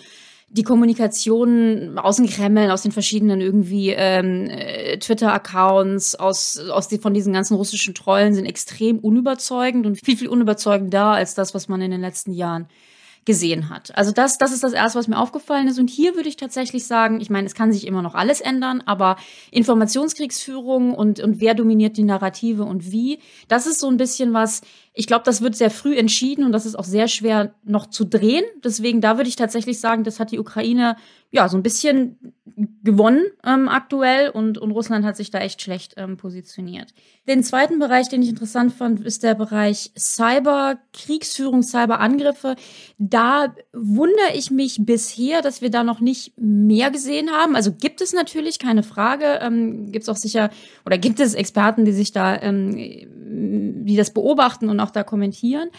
die 0.49 0.63
Kommunikation 0.63 1.99
aus 1.99 2.17
dem 2.17 2.27
Kreml, 2.27 2.71
aus 2.71 2.83
den 2.83 2.93
verschiedenen 2.93 3.41
irgendwie 3.41 3.91
ähm, 3.91 4.49
äh, 4.49 4.97
Twitter-Accounts, 4.99 6.15
aus, 6.15 6.59
aus 6.59 6.89
die, 6.89 6.99
von 6.99 7.15
diesen 7.15 7.33
ganzen 7.33 7.55
russischen 7.57 7.95
Trollen 7.95 8.33
sind 8.33 8.47
extrem 8.47 8.99
unüberzeugend 8.99 9.87
und 9.87 9.97
viel, 10.03 10.17
viel 10.17 10.29
unüberzeugender 10.29 11.07
als 11.07 11.35
das, 11.35 11.53
was 11.55 11.69
man 11.69 11.83
in 11.83 11.91
den 11.91 12.01
letzten 12.01 12.33
Jahren 12.33 12.69
gesehen 13.27 13.69
hat. 13.71 13.95
Also 13.99 14.13
das, 14.13 14.39
das 14.39 14.53
ist 14.53 14.63
das 14.63 14.73
Erste, 14.73 15.01
was 15.01 15.09
mir 15.09 15.19
aufgefallen 15.19 15.67
ist. 15.67 15.81
Und 15.81 15.91
hier 15.91 16.15
würde 16.15 16.29
ich 16.29 16.37
tatsächlich 16.37 16.87
sagen, 16.87 17.21
ich 17.21 17.29
meine, 17.29 17.47
es 17.47 17.57
kann 17.57 17.73
sich 17.73 17.87
immer 17.87 18.01
noch 18.01 18.15
alles 18.15 18.41
ändern, 18.41 18.85
aber 18.87 19.17
Informationskriegsführung 19.51 20.95
und, 20.95 21.19
und 21.19 21.41
wer 21.41 21.55
dominiert 21.55 21.97
die 21.97 22.05
Narrative 22.05 22.63
und 22.63 22.93
wie, 22.93 23.19
das 23.49 23.67
ist 23.67 23.81
so 23.81 23.89
ein 23.89 23.97
bisschen 23.97 24.33
was, 24.33 24.63
ich 24.99 25.07
glaube, 25.07 25.25
das 25.27 25.43
wird 25.43 25.55
sehr 25.55 25.71
früh 25.71 25.95
entschieden 25.95 26.43
und 26.43 26.53
das 26.53 26.65
ist 26.65 26.75
auch 26.75 26.85
sehr 26.85 27.07
schwer 27.07 27.55
noch 27.65 27.87
zu 27.87 28.07
drehen. 28.07 28.45
Deswegen, 28.65 29.03
da 29.03 29.19
würde 29.19 29.29
ich 29.29 29.37
tatsächlich 29.37 29.79
sagen, 29.79 30.05
das 30.05 30.19
hat 30.19 30.33
die 30.33 30.39
Ukraine 30.39 30.97
ja 31.31 31.51
so 31.51 31.59
ein 31.59 31.63
bisschen 31.63 32.35
gewonnen 32.83 33.27
ähm, 33.45 33.69
aktuell 33.69 34.31
und, 34.31 34.57
und 34.57 34.71
Russland 34.71 35.05
hat 35.05 35.17
sich 35.17 35.31
da 35.31 35.41
echt 35.41 35.61
schlecht 35.61 35.95
ähm, 35.99 36.17
positioniert. 36.17 36.95
Den 37.29 37.43
zweiten 37.43 37.79
Bereich, 37.79 38.09
den 38.09 38.23
ich 38.23 38.31
interessant 38.31 38.73
fand, 38.73 39.05
ist 39.05 39.23
der 39.23 39.35
Bereich 39.35 39.91
Cyber-Kriegsführung, 39.99 41.63
Cyber-Angriffe. 41.63 42.57
Da 42.97 43.55
wundere 43.75 44.35
ich 44.35 44.51
mich 44.51 44.79
bisher, 44.81 45.43
dass 45.43 45.61
wir 45.61 45.71
da 45.71 45.85
noch 45.85 46.01
nicht 46.01 46.33
mehr 46.39 46.91
gesehen 46.91 47.31
haben. 47.31 47.55
Also 47.57 47.73
gibt 47.73 48.01
es 48.01 48.15
natürlich, 48.15 48.59
keine 48.59 48.83
Frage. 48.83 49.41
Ähm, 49.43 49.93
gibt 49.93 50.05
es 50.05 50.09
auch 50.09 50.17
sicher, 50.17 50.49
oder 50.87 50.97
gibt 50.97 51.21
es 51.21 51.35
Experten, 51.35 51.85
die 51.85 51.93
sich 51.93 52.13
da, 52.13 52.41
ähm, 52.41 52.75
die 53.85 53.97
das 53.97 54.15
beobachten 54.15 54.71
und 54.71 54.81
auch 54.81 54.86
da 54.91 55.03
kommentieren. 55.03 55.71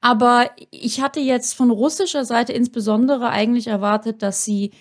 Aber 0.00 0.50
ich 0.70 1.00
hatte 1.00 1.20
jetzt 1.20 1.54
von 1.54 1.70
russischer 1.70 2.24
Seite 2.24 2.52
insbesondere 2.52 3.30
eigentlich 3.30 3.66
erwartet, 3.66 4.22
dass 4.22 4.44
sie 4.44 4.72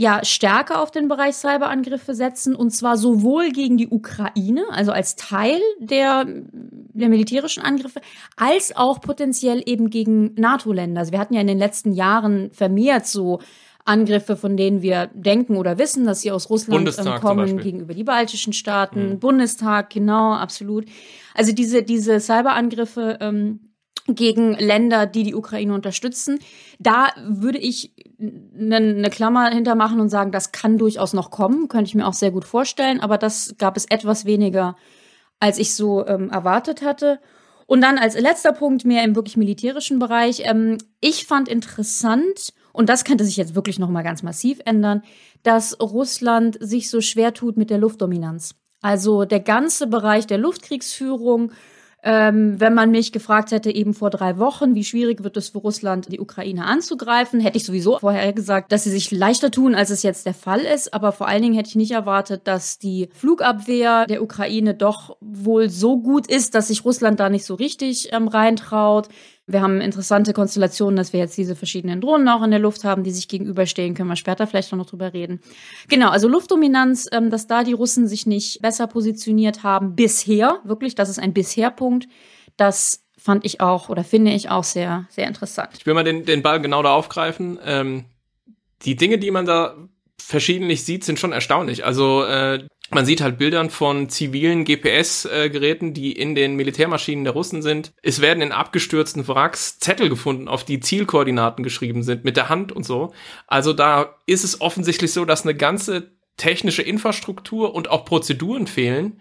ja 0.00 0.24
stärker 0.24 0.80
auf 0.80 0.90
den 0.90 1.08
Bereich 1.08 1.34
Cyberangriffe 1.36 2.14
setzen 2.14 2.54
und 2.54 2.70
zwar 2.70 2.96
sowohl 2.96 3.50
gegen 3.50 3.76
die 3.76 3.88
Ukraine, 3.88 4.64
also 4.70 4.92
als 4.92 5.14
Teil 5.14 5.60
der, 5.78 6.24
der 6.24 7.10
militärischen 7.10 7.62
Angriffe, 7.62 8.00
als 8.34 8.74
auch 8.74 9.02
potenziell 9.02 9.62
eben 9.66 9.90
gegen 9.90 10.32
NATO-Länder. 10.36 11.00
Also 11.00 11.12
wir 11.12 11.18
hatten 11.18 11.34
ja 11.34 11.42
in 11.42 11.46
den 11.46 11.58
letzten 11.58 11.92
Jahren 11.92 12.50
vermehrt 12.50 13.06
so 13.06 13.40
Angriffe, 13.84 14.36
von 14.36 14.56
denen 14.56 14.82
wir 14.82 15.10
denken 15.14 15.56
oder 15.56 15.78
wissen, 15.78 16.04
dass 16.04 16.20
sie 16.20 16.30
aus 16.30 16.50
Russland 16.50 16.98
ähm, 16.98 17.20
kommen, 17.20 17.58
gegenüber 17.58 17.94
die 17.94 18.04
baltischen 18.04 18.52
Staaten, 18.52 19.10
mhm. 19.10 19.18
Bundestag, 19.18 19.90
genau, 19.90 20.34
absolut. 20.34 20.86
Also 21.34 21.52
diese, 21.52 21.82
diese 21.82 22.20
Cyberangriffe 22.20 23.18
ähm, 23.20 23.70
gegen 24.06 24.54
Länder, 24.54 25.06
die 25.06 25.22
die 25.22 25.34
Ukraine 25.34 25.74
unterstützen. 25.74 26.38
Da 26.78 27.08
würde 27.26 27.58
ich 27.58 27.94
eine 28.18 28.80
ne 28.80 29.10
Klammer 29.10 29.50
hintermachen 29.50 30.00
und 30.00 30.08
sagen, 30.08 30.32
das 30.32 30.52
kann 30.52 30.78
durchaus 30.78 31.12
noch 31.12 31.30
kommen, 31.30 31.68
könnte 31.68 31.88
ich 31.88 31.94
mir 31.94 32.06
auch 32.06 32.14
sehr 32.14 32.30
gut 32.30 32.44
vorstellen, 32.44 33.00
aber 33.00 33.18
das 33.18 33.54
gab 33.58 33.76
es 33.76 33.86
etwas 33.86 34.24
weniger, 34.24 34.76
als 35.38 35.58
ich 35.58 35.74
so 35.74 36.06
ähm, 36.06 36.30
erwartet 36.30 36.82
hatte. 36.82 37.20
Und 37.66 37.82
dann 37.82 37.98
als 37.98 38.18
letzter 38.18 38.52
Punkt 38.52 38.84
mehr 38.84 39.04
im 39.04 39.14
wirklich 39.14 39.36
militärischen 39.36 40.00
Bereich. 40.00 40.42
Ähm, 40.44 40.78
ich 41.00 41.26
fand 41.26 41.48
interessant, 41.48 42.52
und 42.72 42.88
das 42.88 43.04
könnte 43.04 43.24
sich 43.24 43.36
jetzt 43.36 43.54
wirklich 43.54 43.78
noch 43.78 43.88
mal 43.88 44.02
ganz 44.02 44.22
massiv 44.22 44.60
ändern, 44.64 45.02
dass 45.42 45.78
Russland 45.80 46.58
sich 46.60 46.90
so 46.90 47.00
schwer 47.00 47.34
tut 47.34 47.56
mit 47.56 47.70
der 47.70 47.78
Luftdominanz. 47.78 48.54
Also 48.82 49.24
der 49.24 49.40
ganze 49.40 49.86
Bereich 49.86 50.26
der 50.26 50.38
Luftkriegsführung 50.38 51.52
ähm, 52.02 52.58
wenn 52.58 52.72
man 52.72 52.90
mich 52.90 53.12
gefragt 53.12 53.50
hätte, 53.50 53.70
eben 53.74 53.92
vor 53.92 54.08
drei 54.08 54.38
Wochen, 54.38 54.74
wie 54.74 54.84
schwierig 54.84 55.22
wird 55.22 55.36
es 55.36 55.50
für 55.50 55.58
Russland, 55.58 56.10
die 56.10 56.20
Ukraine 56.20 56.64
anzugreifen, 56.64 57.40
hätte 57.40 57.58
ich 57.58 57.64
sowieso 57.64 57.98
vorher 57.98 58.32
gesagt, 58.32 58.72
dass 58.72 58.84
sie 58.84 58.90
sich 58.90 59.10
leichter 59.10 59.50
tun, 59.50 59.74
als 59.74 59.90
es 59.90 60.02
jetzt 60.02 60.24
der 60.24 60.34
Fall 60.34 60.60
ist. 60.60 60.94
Aber 60.94 61.12
vor 61.12 61.28
allen 61.28 61.42
Dingen 61.42 61.54
hätte 61.54 61.68
ich 61.68 61.76
nicht 61.76 61.90
erwartet, 61.90 62.42
dass 62.44 62.78
die 62.78 63.10
Flugabwehr 63.12 64.06
der 64.06 64.22
Ukraine 64.22 64.74
doch 64.74 65.16
wohl 65.20 65.68
so 65.68 65.98
gut 65.98 66.26
ist, 66.26 66.54
dass 66.54 66.68
sich 66.68 66.84
Russland 66.84 67.20
da 67.20 67.28
nicht 67.28 67.44
so 67.44 67.54
richtig 67.54 68.12
ähm, 68.12 68.28
reintraut. 68.28 69.08
Wir 69.52 69.62
haben 69.62 69.80
interessante 69.80 70.32
Konstellationen, 70.32 70.96
dass 70.96 71.12
wir 71.12 71.20
jetzt 71.20 71.36
diese 71.36 71.56
verschiedenen 71.56 72.00
Drohnen 72.00 72.28
auch 72.28 72.42
in 72.42 72.50
der 72.50 72.60
Luft 72.60 72.84
haben, 72.84 73.04
die 73.04 73.10
sich 73.10 73.28
gegenüberstehen. 73.28 73.94
Können 73.94 74.08
wir 74.08 74.16
später 74.16 74.46
vielleicht 74.46 74.72
noch 74.72 74.86
drüber 74.86 75.12
reden. 75.12 75.40
Genau, 75.88 76.10
also 76.10 76.28
Luftdominanz, 76.28 77.08
ähm, 77.12 77.30
dass 77.30 77.46
da 77.46 77.64
die 77.64 77.72
Russen 77.72 78.06
sich 78.06 78.26
nicht 78.26 78.62
besser 78.62 78.86
positioniert 78.86 79.62
haben 79.62 79.96
bisher, 79.96 80.60
wirklich, 80.64 80.94
das 80.94 81.08
ist 81.08 81.18
ein 81.18 81.32
Bisher-Punkt. 81.32 82.06
Das 82.56 83.04
fand 83.16 83.44
ich 83.44 83.60
auch 83.60 83.88
oder 83.88 84.04
finde 84.04 84.32
ich 84.32 84.50
auch 84.50 84.64
sehr, 84.64 85.06
sehr 85.10 85.26
interessant. 85.26 85.70
Ich 85.78 85.86
will 85.86 85.94
mal 85.94 86.04
den, 86.04 86.24
den 86.24 86.42
Ball 86.42 86.60
genau 86.60 86.82
da 86.82 86.92
aufgreifen. 86.94 87.58
Ähm, 87.64 88.04
die 88.82 88.96
Dinge, 88.96 89.18
die 89.18 89.30
man 89.30 89.44
da 89.44 89.74
verschiedentlich 90.20 90.84
sieht, 90.84 91.04
sind 91.04 91.18
schon 91.18 91.32
erstaunlich. 91.32 91.84
Also 91.84 92.24
äh, 92.24 92.66
man 92.90 93.06
sieht 93.06 93.20
halt 93.20 93.38
Bildern 93.38 93.70
von 93.70 94.08
zivilen 94.08 94.64
GPS-Geräten, 94.64 95.94
die 95.94 96.12
in 96.12 96.34
den 96.34 96.56
Militärmaschinen 96.56 97.24
der 97.24 97.32
Russen 97.32 97.62
sind. 97.62 97.92
Es 98.02 98.20
werden 98.20 98.42
in 98.42 98.52
abgestürzten 98.52 99.28
Wracks 99.28 99.78
Zettel 99.78 100.08
gefunden, 100.08 100.48
auf 100.48 100.64
die 100.64 100.80
Zielkoordinaten 100.80 101.62
geschrieben 101.62 102.02
sind, 102.02 102.24
mit 102.24 102.36
der 102.36 102.48
Hand 102.48 102.72
und 102.72 102.84
so. 102.84 103.12
Also 103.46 103.72
da 103.72 104.16
ist 104.26 104.44
es 104.44 104.60
offensichtlich 104.60 105.12
so, 105.12 105.24
dass 105.24 105.42
eine 105.42 105.54
ganze 105.54 106.10
technische 106.36 106.82
Infrastruktur 106.82 107.74
und 107.74 107.90
auch 107.90 108.04
Prozeduren 108.04 108.66
fehlen, 108.66 109.20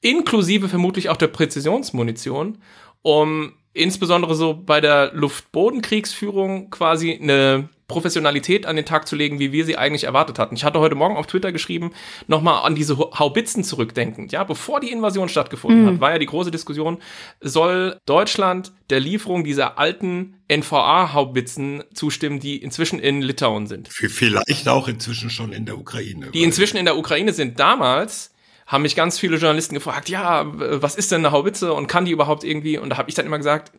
inklusive 0.00 0.68
vermutlich 0.68 1.08
auch 1.08 1.16
der 1.16 1.28
Präzisionsmunition, 1.28 2.58
um 3.02 3.52
insbesondere 3.76 4.34
so 4.34 4.54
bei 4.54 4.80
der 4.80 5.12
Luft-Boden-Kriegsführung 5.12 6.70
quasi 6.70 7.18
eine 7.20 7.68
Professionalität 7.88 8.66
an 8.66 8.74
den 8.74 8.84
Tag 8.84 9.06
zu 9.06 9.14
legen, 9.14 9.38
wie 9.38 9.52
wir 9.52 9.64
sie 9.64 9.76
eigentlich 9.76 10.04
erwartet 10.04 10.40
hatten. 10.40 10.56
Ich 10.56 10.64
hatte 10.64 10.80
heute 10.80 10.96
Morgen 10.96 11.16
auf 11.16 11.28
Twitter 11.28 11.52
geschrieben, 11.52 11.92
nochmal 12.26 12.66
an 12.66 12.74
diese 12.74 12.96
Haubitzen 12.98 13.62
zurückdenkend. 13.62 14.32
Ja, 14.32 14.42
bevor 14.42 14.80
die 14.80 14.90
Invasion 14.90 15.28
stattgefunden 15.28 15.84
mhm. 15.84 15.86
hat, 15.86 16.00
war 16.00 16.10
ja 16.10 16.18
die 16.18 16.26
große 16.26 16.50
Diskussion, 16.50 16.98
soll 17.40 18.00
Deutschland 18.06 18.72
der 18.90 18.98
Lieferung 18.98 19.44
dieser 19.44 19.78
alten 19.78 20.34
NVA-Haubitzen 20.48 21.84
zustimmen, 21.94 22.40
die 22.40 22.56
inzwischen 22.56 22.98
in 22.98 23.22
Litauen 23.22 23.68
sind. 23.68 23.88
Vielleicht 23.88 24.68
auch 24.68 24.88
inzwischen 24.88 25.30
schon 25.30 25.52
in 25.52 25.64
der 25.64 25.78
Ukraine. 25.78 26.30
Die 26.32 26.42
inzwischen 26.42 26.78
in 26.78 26.86
der 26.86 26.96
Ukraine 26.96 27.32
sind. 27.32 27.60
Damals 27.60 28.32
haben 28.66 28.82
mich 28.82 28.96
ganz 28.96 29.18
viele 29.18 29.36
Journalisten 29.36 29.74
gefragt, 29.74 30.08
ja, 30.08 30.44
was 30.46 30.96
ist 30.96 31.12
denn 31.12 31.24
eine 31.24 31.30
Haubitze 31.30 31.72
und 31.72 31.86
kann 31.86 32.04
die 32.04 32.10
überhaupt 32.10 32.42
irgendwie? 32.42 32.78
Und 32.78 32.90
da 32.90 32.98
habe 32.98 33.08
ich 33.08 33.14
dann 33.14 33.26
immer 33.26 33.38
gesagt, 33.38 33.72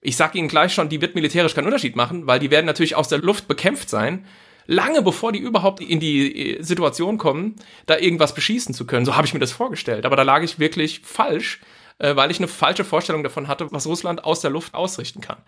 ich 0.00 0.16
sag 0.16 0.34
Ihnen 0.34 0.48
gleich 0.48 0.74
schon, 0.74 0.88
die 0.88 1.00
wird 1.00 1.14
militärisch 1.14 1.54
keinen 1.54 1.66
Unterschied 1.66 1.96
machen, 1.96 2.26
weil 2.26 2.40
die 2.40 2.50
werden 2.50 2.66
natürlich 2.66 2.96
aus 2.96 3.08
der 3.08 3.18
Luft 3.18 3.48
bekämpft 3.48 3.88
sein. 3.88 4.26
Lange 4.66 5.02
bevor 5.02 5.32
die 5.32 5.38
überhaupt 5.38 5.80
in 5.80 5.98
die 5.98 6.56
äh, 6.56 6.62
Situation 6.62 7.16
kommen, 7.16 7.56
da 7.86 7.96
irgendwas 7.96 8.34
beschießen 8.34 8.74
zu 8.74 8.86
können. 8.86 9.06
So 9.06 9.16
habe 9.16 9.26
ich 9.26 9.32
mir 9.32 9.40
das 9.40 9.52
vorgestellt. 9.52 10.04
Aber 10.04 10.14
da 10.14 10.24
lag 10.24 10.42
ich 10.42 10.58
wirklich 10.58 11.00
falsch, 11.04 11.60
äh, 11.98 12.14
weil 12.16 12.30
ich 12.30 12.38
eine 12.38 12.48
falsche 12.48 12.84
Vorstellung 12.84 13.22
davon 13.22 13.48
hatte, 13.48 13.68
was 13.70 13.86
Russland 13.86 14.24
aus 14.24 14.40
der 14.40 14.50
Luft 14.50 14.74
ausrichten 14.74 15.20
kann. 15.20 15.38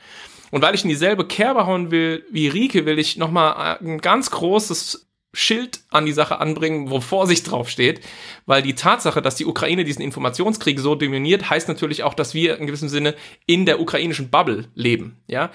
Und 0.50 0.62
weil 0.62 0.75
ich 0.75 0.85
in 0.85 0.89
dieselbe 0.89 1.27
Kerbe 1.27 1.67
hauen 1.67 1.91
will 1.91 2.25
wie 2.31 2.49
Rike, 2.49 2.87
will 2.87 2.99
ich 2.99 3.19
nochmal 3.19 3.79
ein 3.79 4.00
ganz 4.00 4.31
großes 4.31 5.10
Schild 5.33 5.81
an 5.91 6.07
die 6.07 6.13
Sache 6.13 6.41
anbringen, 6.41 6.91
wo 6.91 7.01
Vorsicht 7.01 7.51
draufsteht, 7.51 8.01
weil 8.47 8.63
die 8.63 8.75
Tatsache, 8.75 9.23
dass 9.23 9.37
die 9.37 9.47
Ukraine 9.47 9.85
diesen 9.85 10.03
Informationskrieg 10.03 10.81
so 10.81 10.97
dominiert, 10.97 11.49
heißt 11.49 11.69
natürlich 11.69 12.03
auch, 12.03 12.15
dass 12.15 12.35
wir 12.35 12.59
in 12.59 12.67
gewissem 12.67 12.89
Sinne 12.89 13.15
in 13.47 13.65
der 13.65 13.81
ukrainischen 13.81 14.31
Bubble 14.31 14.67
leben, 14.75 15.19
ja. 15.29 15.51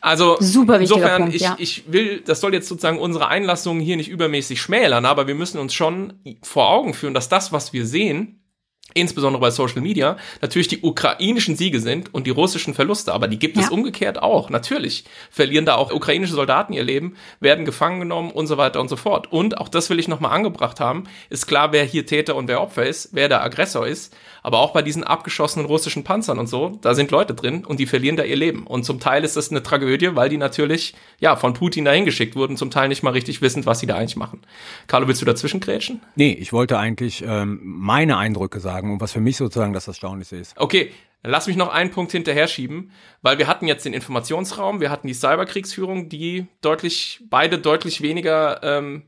Also 0.00 0.36
Super 0.40 0.78
insofern, 0.80 1.22
Punkt, 1.22 1.34
ich, 1.36 1.42
ja. 1.42 1.56
ich 1.58 1.84
will, 1.90 2.20
das 2.20 2.40
soll 2.40 2.52
jetzt 2.52 2.68
sozusagen 2.68 2.98
unsere 2.98 3.28
Einlassungen 3.28 3.82
hier 3.82 3.96
nicht 3.96 4.10
übermäßig 4.10 4.60
schmälern, 4.60 5.06
aber 5.06 5.26
wir 5.26 5.34
müssen 5.34 5.58
uns 5.58 5.72
schon 5.72 6.14
vor 6.42 6.68
Augen 6.68 6.92
führen, 6.92 7.14
dass 7.14 7.30
das, 7.30 7.52
was 7.52 7.72
wir 7.72 7.86
sehen, 7.86 8.43
insbesondere 8.94 9.40
bei 9.40 9.50
Social 9.50 9.82
Media, 9.82 10.16
natürlich 10.40 10.68
die 10.68 10.80
ukrainischen 10.80 11.56
Siege 11.56 11.80
sind 11.80 12.14
und 12.14 12.26
die 12.26 12.30
russischen 12.30 12.74
Verluste. 12.74 13.12
Aber 13.12 13.28
die 13.28 13.38
gibt 13.38 13.56
ja. 13.56 13.62
es 13.62 13.68
umgekehrt 13.68 14.22
auch. 14.22 14.50
Natürlich 14.50 15.04
verlieren 15.30 15.66
da 15.66 15.74
auch 15.74 15.92
ukrainische 15.92 16.34
Soldaten 16.34 16.72
ihr 16.72 16.82
Leben, 16.82 17.16
werden 17.40 17.64
gefangen 17.64 18.00
genommen 18.00 18.30
und 18.30 18.46
so 18.46 18.56
weiter 18.56 18.80
und 18.80 18.88
so 18.88 18.96
fort. 18.96 19.30
Und 19.32 19.58
auch 19.58 19.68
das 19.68 19.90
will 19.90 19.98
ich 19.98 20.08
nochmal 20.08 20.32
angebracht 20.32 20.80
haben. 20.80 21.04
Ist 21.28 21.46
klar, 21.46 21.72
wer 21.72 21.84
hier 21.84 22.06
Täter 22.06 22.36
und 22.36 22.48
wer 22.48 22.60
Opfer 22.60 22.86
ist, 22.86 23.10
wer 23.12 23.28
der 23.28 23.42
Aggressor 23.42 23.86
ist. 23.86 24.16
Aber 24.44 24.58
auch 24.58 24.74
bei 24.74 24.82
diesen 24.82 25.04
abgeschossenen 25.04 25.66
russischen 25.66 26.04
Panzern 26.04 26.38
und 26.38 26.48
so, 26.48 26.78
da 26.82 26.94
sind 26.94 27.10
Leute 27.10 27.32
drin 27.32 27.64
und 27.64 27.80
die 27.80 27.86
verlieren 27.86 28.18
da 28.18 28.24
ihr 28.24 28.36
Leben. 28.36 28.66
Und 28.66 28.84
zum 28.84 29.00
Teil 29.00 29.24
ist 29.24 29.38
das 29.38 29.50
eine 29.50 29.62
Tragödie, 29.62 30.14
weil 30.16 30.28
die 30.28 30.36
natürlich, 30.36 30.94
ja, 31.18 31.34
von 31.34 31.54
Putin 31.54 31.86
dahin 31.86 32.04
geschickt 32.04 32.36
wurden, 32.36 32.58
zum 32.58 32.70
Teil 32.70 32.88
nicht 32.88 33.02
mal 33.02 33.14
richtig 33.14 33.40
wissend, 33.40 33.64
was 33.64 33.80
sie 33.80 33.86
da 33.86 33.96
eigentlich 33.96 34.16
machen. 34.16 34.42
Carlo, 34.86 35.08
willst 35.08 35.22
du 35.22 35.24
dazwischen 35.24 35.60
grätschen? 35.60 36.02
Nee, 36.14 36.36
ich 36.38 36.52
wollte 36.52 36.78
eigentlich 36.78 37.24
ähm, 37.26 37.58
meine 37.62 38.18
Eindrücke 38.18 38.60
sagen 38.60 38.92
und 38.92 39.00
was 39.00 39.12
für 39.12 39.20
mich 39.20 39.38
sozusagen 39.38 39.72
das 39.72 39.88
Erstaunliche 39.88 40.36
ist. 40.36 40.54
Okay, 40.58 40.92
Lass 41.26 41.46
mich 41.46 41.56
noch 41.56 41.72
einen 41.72 41.90
Punkt 41.90 42.12
hinterher 42.12 42.46
schieben, 42.48 42.90
weil 43.22 43.38
wir 43.38 43.46
hatten 43.46 43.66
jetzt 43.66 43.86
den 43.86 43.94
Informationsraum, 43.94 44.82
wir 44.82 44.90
hatten 44.90 45.06
die 45.06 45.14
Cyberkriegsführung, 45.14 46.10
die 46.10 46.48
deutlich, 46.60 47.24
beide 47.30 47.58
deutlich 47.58 48.02
weniger 48.02 48.62
ähm, 48.62 49.04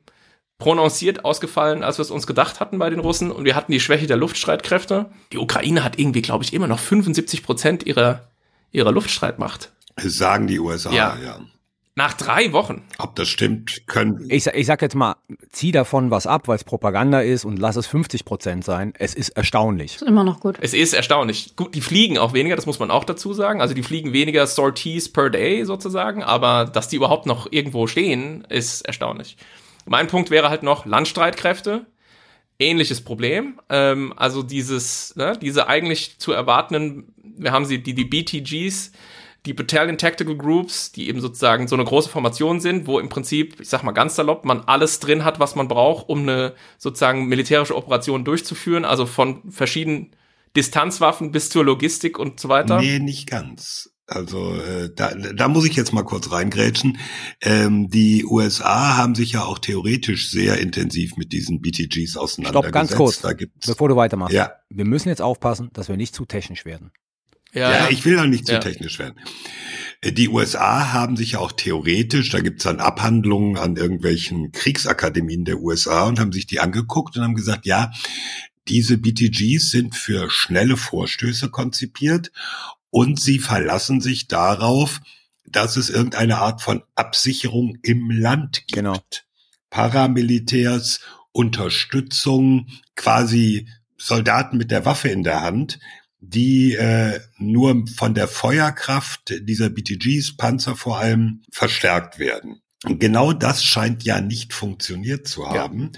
prononciert 0.59 1.25
ausgefallen, 1.25 1.83
als 1.83 1.99
wir 1.99 2.03
es 2.03 2.11
uns 2.11 2.27
gedacht 2.27 2.61
hatten 2.61 2.79
bei 2.79 2.91
den 2.91 3.01
Russen. 3.01 3.31
Und 3.31 3.45
wir 3.45 3.55
hatten 3.55 3.73
die 3.73 3.81
Schwäche 3.81 4.07
der 4.07 4.17
Luftstreitkräfte. 4.17 5.07
Die 5.33 5.39
Ukraine 5.39 5.85
hat 5.85 5.99
irgendwie, 5.99 6.23
glaube 6.23 6.45
ich, 6.45 6.53
immer 6.55 6.67
noch 6.67 6.79
75 6.79 7.43
Prozent 7.43 7.87
ihrer, 7.87 8.29
ihrer 8.73 8.93
Luftstreitmacht. 8.93 9.73
Das 9.97 10.17
sagen 10.17 10.47
die 10.47 10.59
USA, 10.59 10.93
ja. 10.93 11.17
ja. 11.23 11.41
Nach 11.99 12.13
drei 12.13 12.53
Wochen. 12.53 12.83
Ob 12.99 13.17
das 13.17 13.27
stimmt, 13.29 13.87
können. 13.87 14.27
Ich, 14.29 14.47
ich 14.47 14.67
sag 14.67 14.83
jetzt 14.83 14.95
mal, 14.95 15.17
zieh 15.51 15.73
davon 15.73 16.11
was 16.11 16.27
ab, 16.27 16.47
weil 16.47 16.57
es 16.57 16.65
Propaganda 16.65 17.21
ist 17.23 17.47
und 17.47 17.59
lass 17.59 17.77
es 17.77 17.87
50 17.87 18.27
Prozent 18.27 18.65
sein. 18.67 18.93
Es 18.99 19.15
ist 19.15 19.31
erstaunlich. 19.31 19.97
Ist 19.97 20.03
immer 20.03 20.23
noch 20.23 20.41
gut. 20.41 20.57
Es 20.61 20.75
ist 20.75 20.93
erstaunlich. 20.93 21.57
Gut, 21.57 21.75
die 21.75 21.81
fliegen 21.81 22.19
auch 22.19 22.35
weniger, 22.35 22.55
das 22.55 22.67
muss 22.67 22.79
man 22.79 22.91
auch 22.91 23.05
dazu 23.05 23.33
sagen. 23.33 23.63
Also 23.63 23.73
die 23.73 23.83
fliegen 23.83 24.13
weniger 24.13 24.47
Sorties 24.47 25.11
per 25.11 25.31
day 25.31 25.65
sozusagen, 25.65 26.23
aber 26.23 26.67
dass 26.67 26.89
die 26.89 26.97
überhaupt 26.97 27.25
noch 27.25 27.51
irgendwo 27.51 27.87
stehen, 27.87 28.45
ist 28.51 28.83
erstaunlich. 28.83 29.39
Mein 29.87 30.09
Punkt 30.09 30.31
wäre 30.31 30.51
halt 30.51 30.63
noch 30.63 30.85
Landstreitkräfte. 30.85 31.87
Ähnliches 32.59 33.03
Problem. 33.03 33.61
Ähm, 33.69 34.13
also 34.17 34.43
dieses, 34.43 35.15
ne, 35.17 35.39
diese 35.41 35.69
eigentlich 35.69 36.19
zu 36.19 36.33
erwartenden, 36.33 37.15
wir 37.23 37.53
haben 37.53 37.65
sie, 37.65 37.83
die, 37.83 37.95
die 37.95 38.05
BTGs, 38.05 38.93
die 39.47 39.53
Battalion 39.53 39.97
Tactical 39.97 40.37
Groups, 40.37 40.91
die 40.93 41.09
eben 41.09 41.21
sozusagen 41.21 41.69
so 41.69 41.77
eine 41.77 41.85
große 41.85 42.09
Formation 42.09 42.61
sind, 42.61 42.87
wo 42.87 42.99
im 42.99 43.09
Prinzip, 43.09 43.61
ich 43.61 43.69
sag 43.69 43.83
mal 43.85 43.93
ganz 43.93 44.17
salopp, 44.17 44.45
man 44.45 44.63
alles 44.63 44.99
drin 44.99 45.25
hat, 45.25 45.39
was 45.39 45.55
man 45.55 45.69
braucht, 45.69 46.09
um 46.09 46.23
eine 46.23 46.55
sozusagen 46.79 47.27
militärische 47.27 47.77
Operation 47.77 48.25
durchzuführen, 48.25 48.85
also 48.85 49.07
von 49.07 49.51
verschiedenen 49.51 50.17
Distanzwaffen 50.57 51.31
bis 51.31 51.51
zur 51.51 51.65
Logistik 51.65 52.19
und 52.19 52.41
so 52.41 52.49
weiter. 52.49 52.81
Nee, 52.81 52.99
nicht 52.99 53.29
ganz. 53.29 53.96
Also 54.09 54.55
äh, 54.55 54.89
da, 54.95 55.15
da 55.15 55.49
muss 55.49 55.65
ich 55.67 55.75
jetzt 55.75 55.93
mal 55.93 56.05
kurz 56.05 56.31
reingrätschen. 56.31 56.99
Ähm, 57.41 57.91
die 57.91 58.25
USA 58.25 58.97
haben 58.97 59.17
sich 59.17 59.33
ja 59.33 59.43
auch 59.43 59.59
theoretisch 59.59 60.31
sehr 60.31 60.59
intensiv 60.59 61.17
mit 61.17 61.33
diesen 61.33 61.61
BTGs 61.61 62.17
auseinandergesetzt. 62.17 62.49
Stopp, 62.49 62.73
ganz 62.73 62.95
kurz, 62.95 63.21
da 63.21 63.33
gibt's, 63.33 63.67
bevor 63.67 63.89
du 63.89 63.97
weitermachst. 63.97 64.33
Ja. 64.33 64.53
Wir 64.71 64.85
müssen 64.85 65.09
jetzt 65.09 65.23
aufpassen, 65.23 65.71
dass 65.73 65.89
wir 65.89 65.97
nicht 65.97 66.15
zu 66.15 66.25
technisch 66.25 66.65
werden. 66.65 66.93
Ja, 67.53 67.71
ja 67.71 67.89
ich 67.91 68.05
will 68.05 68.19
auch 68.19 68.27
nicht 68.27 68.47
zu 68.47 68.53
ja. 68.53 68.61
technisch 68.61 69.01
werden. 69.01 69.17
Äh, 70.03 70.13
die 70.13 70.29
USA 70.29 70.93
haben 70.93 71.17
sich 71.17 71.33
ja 71.33 71.41
auch 71.41 71.51
theoretisch, 71.51 72.31
da 72.31 72.39
gibt's 72.39 72.63
dann 72.63 72.79
Abhandlungen 72.79 73.57
an 73.57 73.75
irgendwelchen 73.75 74.53
Kriegsakademien 74.53 75.45
der 75.45 75.59
USA 75.59 76.05
und 76.05 76.21
haben 76.21 76.33
sich 76.33 76.47
die 76.47 76.61
angeguckt 76.61 77.17
und 77.17 77.25
haben 77.25 77.35
gesagt, 77.35 77.67
ja, 77.67 77.91
diese 78.69 78.99
BTGs 78.99 79.71
sind 79.71 79.95
für 79.95 80.31
schnelle 80.31 80.77
Vorstöße 80.77 81.51
konzipiert 81.51 82.31
und 82.97 83.21
sie 83.21 83.41
verlassen 83.41 84.01
sich 84.01 84.27
darauf, 84.27 85.03
dass 85.45 85.77
es 85.77 85.91
irgendeine 85.91 86.39
Art 86.39 86.63
von 86.63 86.83
Absicherung 86.95 87.77
im 87.83 88.11
Land 88.11 88.69
gibt. 88.69 88.73
Genau. 88.73 88.97
Paramilitärs, 89.69 91.01
Unterstützung, 91.31 92.69
quasi 92.95 93.69
Soldaten 93.99 94.57
mit 94.57 94.71
der 94.71 94.87
Waffe 94.87 95.11
in 95.11 95.25
der 95.25 95.43
Hand, 95.43 95.79
die 96.21 96.73
äh, 96.73 97.21
nur 97.37 97.85
von 97.87 98.15
der 98.15 98.29
Feuerkraft 98.29 99.35
dieser 99.43 99.69
BTGs, 99.69 100.39
Panzer 100.39 100.75
vor 100.75 100.97
allem, 100.97 101.43
verstärkt 101.53 102.19
werden. 102.19 102.63
Und 102.87 102.99
genau 102.99 103.35
das 103.35 103.63
scheint 103.63 104.05
ja 104.05 104.23
nicht 104.23 104.55
funktioniert 104.55 105.29
zu 105.29 105.47
haben. 105.51 105.93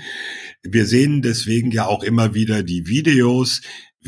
Ja. 0.64 0.73
Wir 0.73 0.87
sehen 0.87 1.23
deswegen 1.23 1.71
ja 1.71 1.87
auch 1.87 2.02
immer 2.02 2.35
wieder 2.35 2.64
die 2.64 2.88
Videos, 2.88 3.61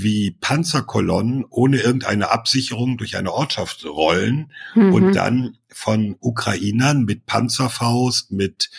wie 0.03 0.33
Panzerkolonnen 0.33 1.45
ohne 1.49 1.79
irgendeine 1.79 2.31
Absicherung 2.31 2.97
durch 2.97 3.17
eine 3.17 3.33
Ortschaft 3.33 3.85
rollen 3.85 4.53
mhm. 4.75 4.93
und 4.93 5.13
dann 5.15 5.59
von 5.69 6.17
Ukrainern 6.21 7.05
mit 7.05 7.27
Panzerfaust, 7.27 8.33
mit 8.33 8.71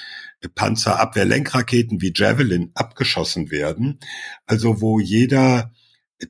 Panzerabwehrlenkraketen 0.56 2.01
wie 2.01 2.13
Javelin 2.16 2.72
abgeschossen 2.74 3.51
werden. 3.51 4.00
Also 4.46 4.82
wo 4.82 5.00
jeder 5.00 5.72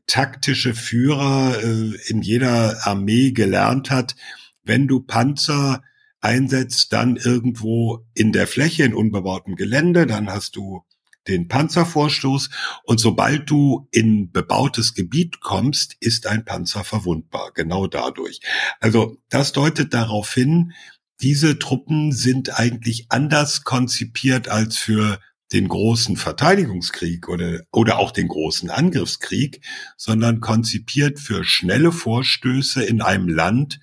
taktische 0.08 0.74
Führer 0.74 1.62
äh, 1.62 1.96
in 2.08 2.22
jeder 2.22 2.86
Armee 2.86 3.32
gelernt 3.32 3.90
hat, 3.90 4.16
wenn 4.64 4.88
du 4.88 5.02
Panzer 5.02 5.84
einsetzt, 6.20 6.94
dann 6.94 7.16
irgendwo 7.16 8.06
in 8.14 8.32
der 8.32 8.48
Fläche, 8.48 8.84
in 8.84 8.94
unbebautem 8.94 9.56
Gelände, 9.56 10.06
dann 10.06 10.30
hast 10.30 10.56
du 10.56 10.84
den 11.28 11.48
Panzervorstoß 11.48 12.50
und 12.84 13.00
sobald 13.00 13.50
du 13.50 13.88
in 13.92 14.32
bebautes 14.32 14.94
Gebiet 14.94 15.40
kommst, 15.40 15.96
ist 16.00 16.28
ein 16.28 16.46
Panzer 16.46 16.84
verwundbar, 16.84 17.52
genau 17.54 17.88
dadurch. 17.88 18.42
Also 18.80 19.18
das 19.30 19.52
deutet 19.52 19.94
darauf 19.94 20.34
hin, 20.34 20.74
diese 21.22 21.60
Truppen 21.60 22.12
sind 22.12 22.60
eigentlich 22.60 23.06
anders 23.10 23.64
konzipiert 23.64 24.50
als 24.50 24.78
für 24.78 25.20
den 25.54 25.68
großen 25.68 26.18
Verteidigungskrieg 26.18 27.28
oder, 27.28 27.62
oder 27.72 28.00
auch 28.00 28.12
den 28.12 28.28
großen 28.28 28.70
Angriffskrieg, 28.70 29.62
sondern 29.98 30.40
konzipiert 30.40 31.20
für 31.20 31.44
schnelle 31.44 31.92
Vorstöße 31.92 32.84
in 32.84 33.02
einem 33.02 33.28
Land, 33.28 33.80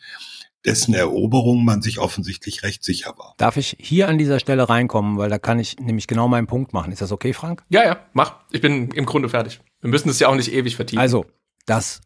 dessen 0.68 0.92
Eroberung 0.92 1.64
man 1.64 1.80
sich 1.80 1.98
offensichtlich 1.98 2.62
recht 2.62 2.84
sicher 2.84 3.14
war. 3.16 3.34
Darf 3.38 3.56
ich 3.56 3.76
hier 3.80 4.06
an 4.06 4.18
dieser 4.18 4.38
Stelle 4.38 4.68
reinkommen, 4.68 5.16
weil 5.16 5.30
da 5.30 5.38
kann 5.38 5.58
ich 5.58 5.78
nämlich 5.80 6.06
genau 6.06 6.28
meinen 6.28 6.46
Punkt 6.46 6.74
machen. 6.74 6.92
Ist 6.92 7.00
das 7.00 7.10
okay, 7.10 7.32
Frank? 7.32 7.64
Ja, 7.70 7.84
ja, 7.84 7.98
mach. 8.12 8.34
Ich 8.50 8.60
bin 8.60 8.90
im 8.90 9.06
Grunde 9.06 9.30
fertig. 9.30 9.60
Wir 9.80 9.88
müssen 9.88 10.10
es 10.10 10.18
ja 10.18 10.28
auch 10.28 10.34
nicht 10.34 10.52
ewig 10.52 10.76
vertiefen. 10.76 11.00
Also, 11.00 11.24
dass 11.64 12.02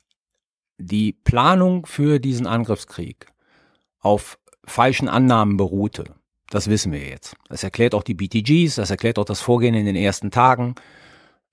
die 0.79 1.13
Planung 1.13 1.87
für 1.87 2.21
diesen 2.21 2.47
Angriffskrieg 2.47 3.27
auf 3.99 4.39
falschen 4.65 5.09
Annahmen 5.09 5.57
beruhte, 5.57 6.15
das 6.49 6.69
wissen 6.69 6.93
wir 6.93 7.01
jetzt. 7.01 7.35
Das 7.49 7.65
erklärt 7.65 7.95
auch 7.95 8.05
die 8.05 8.15
BTGs, 8.15 8.77
das 8.77 8.91
erklärt 8.91 9.19
auch 9.19 9.25
das 9.25 9.41
Vorgehen 9.41 9.75
in 9.75 9.87
den 9.87 9.97
ersten 9.97 10.31
Tagen 10.31 10.77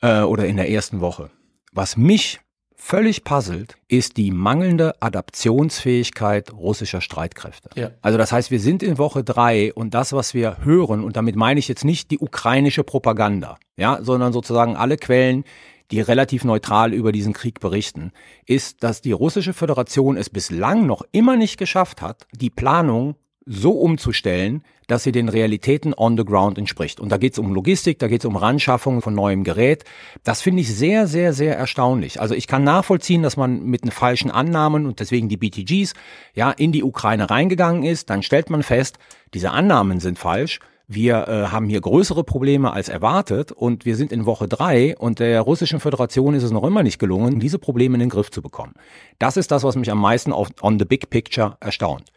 äh, 0.01 0.21
oder 0.21 0.45
in 0.45 0.57
der 0.57 0.69
ersten 0.69 1.01
Woche. 1.01 1.31
Was 1.71 1.97
mich 1.97 2.39
völlig 2.79 3.23
puzzelt, 3.23 3.77
ist 3.87 4.17
die 4.17 4.31
mangelnde 4.31 4.99
Adaptionsfähigkeit 5.01 6.51
russischer 6.53 7.01
Streitkräfte. 7.01 7.69
Ja. 7.75 7.91
Also 8.01 8.17
das 8.17 8.31
heißt, 8.31 8.49
wir 8.49 8.59
sind 8.59 8.81
in 8.81 8.97
Woche 8.97 9.23
drei 9.23 9.73
und 9.73 9.93
das, 9.93 10.13
was 10.13 10.33
wir 10.33 10.63
hören, 10.63 11.03
und 11.03 11.17
damit 11.17 11.35
meine 11.35 11.59
ich 11.59 11.67
jetzt 11.67 11.85
nicht 11.85 12.09
die 12.09 12.19
ukrainische 12.19 12.83
Propaganda, 12.83 13.57
ja, 13.77 13.99
sondern 14.01 14.33
sozusagen 14.33 14.75
alle 14.75 14.97
Quellen, 14.97 15.43
die 15.91 16.01
relativ 16.01 16.45
neutral 16.45 16.93
über 16.93 17.11
diesen 17.11 17.33
Krieg 17.33 17.59
berichten, 17.59 18.11
ist, 18.45 18.83
dass 18.83 19.01
die 19.01 19.11
russische 19.11 19.53
Föderation 19.53 20.17
es 20.17 20.29
bislang 20.29 20.85
noch 20.85 21.03
immer 21.11 21.35
nicht 21.35 21.57
geschafft 21.57 22.01
hat, 22.01 22.27
die 22.31 22.49
Planung 22.49 23.15
so 23.51 23.71
umzustellen, 23.71 24.63
dass 24.85 25.03
sie 25.03 25.11
den 25.11 25.27
Realitäten 25.27 25.95
on 25.95 26.15
the 26.15 26.23
ground 26.23 26.59
entspricht. 26.59 26.99
Und 26.99 27.11
da 27.11 27.17
geht 27.17 27.33
es 27.33 27.39
um 27.39 27.51
Logistik, 27.51 27.97
da 27.97 28.07
geht 28.07 28.21
es 28.21 28.25
um 28.25 28.35
Ranschaffung 28.35 29.01
von 29.01 29.15
neuem 29.15 29.43
Gerät. 29.43 29.85
Das 30.23 30.41
finde 30.41 30.61
ich 30.61 30.73
sehr, 30.73 31.07
sehr, 31.07 31.33
sehr 31.33 31.57
erstaunlich. 31.57 32.21
Also 32.21 32.35
ich 32.35 32.45
kann 32.45 32.63
nachvollziehen, 32.63 33.23
dass 33.23 33.37
man 33.37 33.63
mit 33.63 33.83
den 33.83 33.91
falschen 33.91 34.29
Annahmen 34.29 34.85
und 34.85 34.99
deswegen 34.99 35.29
die 35.29 35.37
BTGs 35.37 35.93
ja 36.35 36.51
in 36.51 36.71
die 36.71 36.83
Ukraine 36.83 37.29
reingegangen 37.29 37.83
ist. 37.83 38.11
Dann 38.11 38.21
stellt 38.21 38.51
man 38.51 38.61
fest, 38.61 38.99
diese 39.33 39.49
Annahmen 39.49 39.99
sind 39.99 40.19
falsch. 40.19 40.59
Wir 40.87 41.27
äh, 41.27 41.47
haben 41.47 41.69
hier 41.69 41.81
größere 41.81 42.23
Probleme 42.23 42.71
als 42.71 42.89
erwartet 42.89 43.51
und 43.51 43.85
wir 43.85 43.95
sind 43.95 44.11
in 44.11 44.27
Woche 44.27 44.47
drei 44.47 44.95
und 44.97 45.19
der 45.19 45.41
russischen 45.41 45.79
Föderation 45.79 46.35
ist 46.35 46.43
es 46.43 46.51
noch 46.51 46.63
immer 46.63 46.83
nicht 46.83 46.99
gelungen, 46.99 47.39
diese 47.39 47.59
Probleme 47.59 47.95
in 47.95 47.99
den 47.99 48.09
Griff 48.09 48.29
zu 48.29 48.43
bekommen. 48.43 48.73
Das 49.17 49.37
ist 49.37 49.51
das, 49.51 49.63
was 49.63 49.75
mich 49.75 49.91
am 49.91 50.01
meisten 50.01 50.33
auf 50.33 50.49
on 50.61 50.77
the 50.77 50.85
big 50.85 51.09
picture 51.09 51.57
erstaunt. 51.59 52.11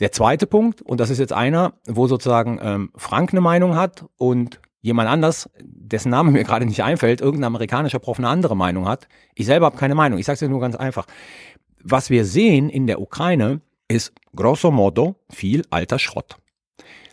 Der 0.00 0.10
zweite 0.10 0.46
Punkt, 0.46 0.82
und 0.82 0.98
das 0.98 1.10
ist 1.10 1.18
jetzt 1.18 1.32
einer, 1.32 1.74
wo 1.86 2.06
sozusagen 2.06 2.58
ähm, 2.60 2.90
Frank 2.96 3.32
eine 3.32 3.40
Meinung 3.40 3.76
hat 3.76 4.04
und 4.16 4.60
jemand 4.80 5.08
anders, 5.08 5.48
dessen 5.60 6.10
Name 6.10 6.30
mir 6.30 6.44
gerade 6.44 6.66
nicht 6.66 6.82
einfällt, 6.82 7.20
irgendein 7.20 7.48
amerikanischer 7.48 8.00
Prof 8.00 8.18
eine 8.18 8.28
andere 8.28 8.56
Meinung 8.56 8.88
hat. 8.88 9.08
Ich 9.34 9.46
selber 9.46 9.66
habe 9.66 9.76
keine 9.76 9.94
Meinung. 9.94 10.18
Ich 10.18 10.26
sage 10.26 10.44
es 10.44 10.50
nur 10.50 10.60
ganz 10.60 10.76
einfach. 10.76 11.06
Was 11.82 12.10
wir 12.10 12.24
sehen 12.24 12.68
in 12.68 12.86
der 12.86 13.00
Ukraine 13.00 13.60
ist 13.88 14.12
grosso 14.34 14.70
modo 14.70 15.14
viel 15.30 15.64
alter 15.70 15.98
Schrott. 15.98 16.36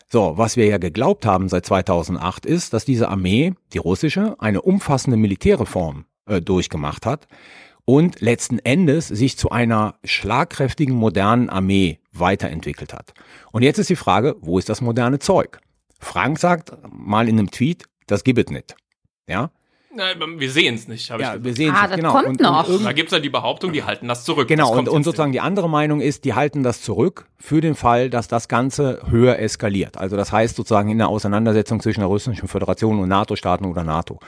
So, 0.09 0.33
was 0.37 0.57
wir 0.57 0.65
ja 0.65 0.77
geglaubt 0.77 1.25
haben 1.25 1.47
seit 1.47 1.65
2008 1.65 2.45
ist, 2.45 2.73
dass 2.73 2.83
diese 2.83 3.07
Armee, 3.07 3.53
die 3.73 3.77
russische, 3.77 4.35
eine 4.39 4.61
umfassende 4.61 5.17
Militärreform 5.17 6.05
äh, 6.25 6.41
durchgemacht 6.41 7.05
hat 7.05 7.27
und 7.85 8.21
letzten 8.21 8.59
Endes 8.59 9.07
sich 9.07 9.37
zu 9.37 9.49
einer 9.49 9.95
schlagkräftigen 10.03 10.95
modernen 10.95 11.49
Armee 11.49 11.99
weiterentwickelt 12.13 12.93
hat. 12.93 13.13
Und 13.51 13.63
jetzt 13.63 13.79
ist 13.79 13.89
die 13.89 13.95
Frage, 13.95 14.35
wo 14.41 14.59
ist 14.59 14.69
das 14.69 14.81
moderne 14.81 15.19
Zeug? 15.19 15.59
Frank 15.99 16.39
sagt 16.39 16.71
mal 16.91 17.27
in 17.27 17.37
einem 17.37 17.51
Tweet, 17.51 17.85
das 18.07 18.23
gibt 18.23 18.39
es 18.39 18.49
nicht. 18.49 18.75
Ja? 19.27 19.51
Nein, 19.93 20.17
wir 20.37 20.49
sehen 20.49 20.75
es 20.75 20.87
nicht, 20.87 21.11
habe 21.11 21.21
ja, 21.21 21.35
ich 21.35 21.43
wir 21.43 21.53
sehen 21.53 21.73
ah, 21.75 21.87
das 21.87 21.97
genau. 21.97 22.13
kommt 22.13 22.27
und, 22.27 22.39
noch. 22.39 22.69
Und 22.69 22.85
da 22.85 22.93
gibt 22.93 23.11
es 23.11 23.13
ja 23.13 23.19
die 23.19 23.29
Behauptung, 23.29 23.73
die 23.73 23.83
halten 23.83 24.07
das 24.07 24.23
zurück. 24.23 24.47
Genau, 24.47 24.69
das 24.69 24.79
und, 24.79 24.89
und 24.89 25.03
sozusagen 25.03 25.33
die 25.33 25.41
andere 25.41 25.69
Meinung 25.69 25.99
ist, 25.99 26.23
die 26.23 26.33
halten 26.33 26.63
das 26.63 26.81
zurück 26.81 27.27
für 27.37 27.59
den 27.59 27.75
Fall, 27.75 28.09
dass 28.09 28.29
das 28.29 28.47
Ganze 28.47 29.01
höher 29.09 29.37
eskaliert. 29.39 29.97
Also 29.97 30.15
das 30.15 30.31
heißt 30.31 30.55
sozusagen 30.55 30.89
in 30.89 30.97
der 30.97 31.09
Auseinandersetzung 31.09 31.81
zwischen 31.81 31.99
der 31.99 32.07
Russischen 32.07 32.47
Föderation 32.47 32.99
und 32.99 33.09
NATO-Staaten 33.09 33.65
oder 33.65 33.83
NATO. 33.83 34.19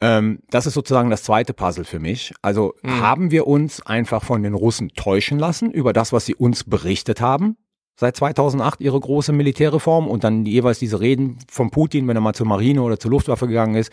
Ähm, 0.00 0.40
das 0.50 0.66
ist 0.66 0.74
sozusagen 0.74 1.10
das 1.10 1.22
zweite 1.22 1.54
Puzzle 1.54 1.84
für 1.84 1.98
mich. 1.98 2.32
Also 2.42 2.74
mhm. 2.82 3.00
haben 3.00 3.30
wir 3.30 3.46
uns 3.46 3.84
einfach 3.84 4.22
von 4.22 4.42
den 4.42 4.54
Russen 4.54 4.90
täuschen 4.90 5.38
lassen 5.38 5.70
über 5.70 5.92
das, 5.92 6.12
was 6.12 6.26
sie 6.26 6.34
uns 6.34 6.64
berichtet 6.64 7.20
haben? 7.20 7.56
Seit 7.96 8.16
2008 8.16 8.80
ihre 8.80 9.00
große 9.00 9.32
Militärreform 9.32 10.06
und 10.06 10.22
dann 10.22 10.46
jeweils 10.46 10.78
diese 10.78 11.00
Reden 11.00 11.38
von 11.50 11.70
Putin, 11.70 12.06
wenn 12.06 12.16
er 12.16 12.20
mal 12.20 12.32
zur 12.32 12.46
Marine 12.46 12.82
oder 12.82 13.00
zur 13.00 13.10
Luftwaffe 13.10 13.48
gegangen 13.48 13.74
ist, 13.74 13.92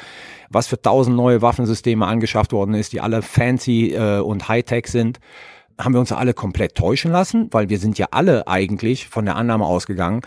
was 0.51 0.67
für 0.67 0.79
tausend 0.79 1.15
neue 1.15 1.41
Waffensysteme 1.41 2.05
angeschafft 2.05 2.53
worden 2.53 2.75
ist, 2.75 2.93
die 2.93 3.01
alle 3.01 3.23
fancy 3.23 3.93
äh, 3.95 4.19
und 4.19 4.47
Hightech 4.47 4.87
sind 4.87 5.19
haben 5.79 5.93
wir 5.93 5.99
uns 5.99 6.11
alle 6.11 6.33
komplett 6.33 6.75
täuschen 6.75 7.11
lassen, 7.11 7.49
weil 7.51 7.69
wir 7.69 7.79
sind 7.79 7.97
ja 7.97 8.07
alle 8.11 8.47
eigentlich 8.47 9.07
von 9.07 9.25
der 9.25 9.35
Annahme 9.35 9.65
ausgegangen, 9.65 10.21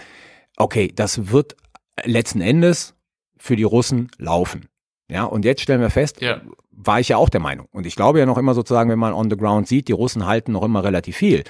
okay, 0.57 0.93
das 0.95 1.31
wird 1.31 1.57
letzten 2.05 2.41
Endes 2.41 2.95
für 3.38 3.57
die 3.57 3.62
Russen 3.62 4.11
laufen. 4.19 4.67
Ja, 5.11 5.25
und 5.25 5.44
jetzt 5.44 5.62
stellen 5.62 5.81
wir 5.81 5.90
fest, 5.90 6.21
ja. 6.21 6.42
war 6.71 7.01
ich 7.01 7.09
ja 7.09 7.16
auch 7.16 7.31
der 7.31 7.40
Meinung. 7.40 7.66
Und 7.73 7.87
ich 7.87 7.97
glaube 7.97 8.18
ja 8.18 8.27
noch 8.27 8.37
immer 8.37 8.55
sozusagen, 8.55 8.90
wenn 8.90 8.99
man 8.99 9.14
on 9.14 9.31
the 9.31 9.37
ground 9.37 9.66
sieht, 9.66 9.88
die 9.88 9.92
Russen 9.92 10.27
halten 10.27 10.53
noch 10.53 10.62
immer 10.62 10.85
relativ 10.85 11.16
viel. 11.16 11.44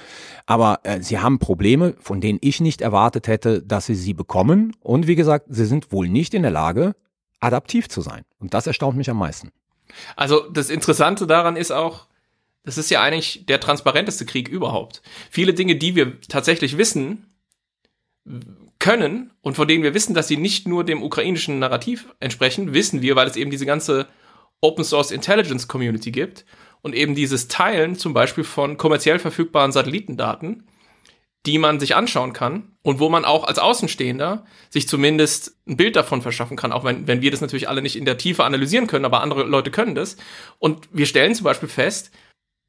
Aber 0.45 0.79
äh, 0.83 1.01
sie 1.01 1.19
haben 1.19 1.39
Probleme, 1.39 1.95
von 1.99 2.21
denen 2.21 2.39
ich 2.41 2.61
nicht 2.61 2.81
erwartet 2.81 3.27
hätte, 3.27 3.61
dass 3.61 3.85
sie 3.85 3.95
sie 3.95 4.13
bekommen. 4.13 4.75
Und 4.81 5.07
wie 5.07 5.15
gesagt, 5.15 5.47
sie 5.49 5.65
sind 5.65 5.91
wohl 5.91 6.07
nicht 6.07 6.33
in 6.33 6.43
der 6.43 6.51
Lage, 6.51 6.95
adaptiv 7.41 7.89
zu 7.89 8.01
sein. 8.01 8.23
Und 8.39 8.53
das 8.53 8.65
erstaunt 8.65 8.97
mich 8.97 9.09
am 9.09 9.17
meisten. 9.17 9.51
Also 10.15 10.49
das 10.49 10.69
Interessante 10.69 11.27
daran 11.27 11.57
ist 11.57 11.71
auch, 11.71 12.07
das 12.63 12.77
ist 12.77 12.89
ja 12.89 13.01
eigentlich 13.01 13.45
der 13.45 13.59
transparenteste 13.59 14.25
Krieg 14.25 14.47
überhaupt. 14.47 15.01
Viele 15.29 15.53
Dinge, 15.53 15.75
die 15.75 15.95
wir 15.95 16.19
tatsächlich 16.21 16.77
wissen, 16.77 17.25
können 18.79 19.31
und 19.41 19.55
von 19.55 19.67
denen 19.67 19.83
wir 19.83 19.93
wissen, 19.93 20.13
dass 20.13 20.27
sie 20.27 20.37
nicht 20.37 20.67
nur 20.67 20.83
dem 20.83 21.03
ukrainischen 21.03 21.59
Narrativ 21.59 22.07
entsprechen, 22.19 22.73
wissen 22.73 23.01
wir, 23.01 23.15
weil 23.15 23.27
es 23.27 23.35
eben 23.35 23.51
diese 23.51 23.65
ganze 23.65 24.07
Open 24.61 24.83
Source 24.83 25.11
Intelligence 25.11 25.67
Community 25.67 26.11
gibt 26.11 26.45
und 26.81 26.95
eben 26.95 27.15
dieses 27.15 27.47
Teilen 27.47 27.95
zum 27.95 28.13
Beispiel 28.13 28.43
von 28.43 28.77
kommerziell 28.77 29.19
verfügbaren 29.19 29.71
Satellitendaten, 29.71 30.67
die 31.45 31.57
man 31.57 31.79
sich 31.79 31.95
anschauen 31.95 32.33
kann 32.33 32.75
und 32.81 32.99
wo 32.99 33.09
man 33.09 33.25
auch 33.25 33.45
als 33.45 33.59
Außenstehender 33.59 34.45
sich 34.69 34.87
zumindest 34.87 35.57
ein 35.67 35.77
Bild 35.77 35.95
davon 35.95 36.21
verschaffen 36.21 36.57
kann, 36.57 36.71
auch 36.71 36.83
wenn, 36.83 37.07
wenn 37.07 37.21
wir 37.21 37.31
das 37.31 37.41
natürlich 37.41 37.69
alle 37.69 37.81
nicht 37.81 37.95
in 37.95 38.05
der 38.05 38.17
Tiefe 38.17 38.43
analysieren 38.43 38.87
können, 38.87 39.05
aber 39.05 39.21
andere 39.21 39.43
Leute 39.43 39.71
können 39.71 39.95
das. 39.95 40.17
Und 40.57 40.89
wir 40.91 41.05
stellen 41.05 41.35
zum 41.35 41.45
Beispiel 41.45 41.69
fest, 41.69 42.11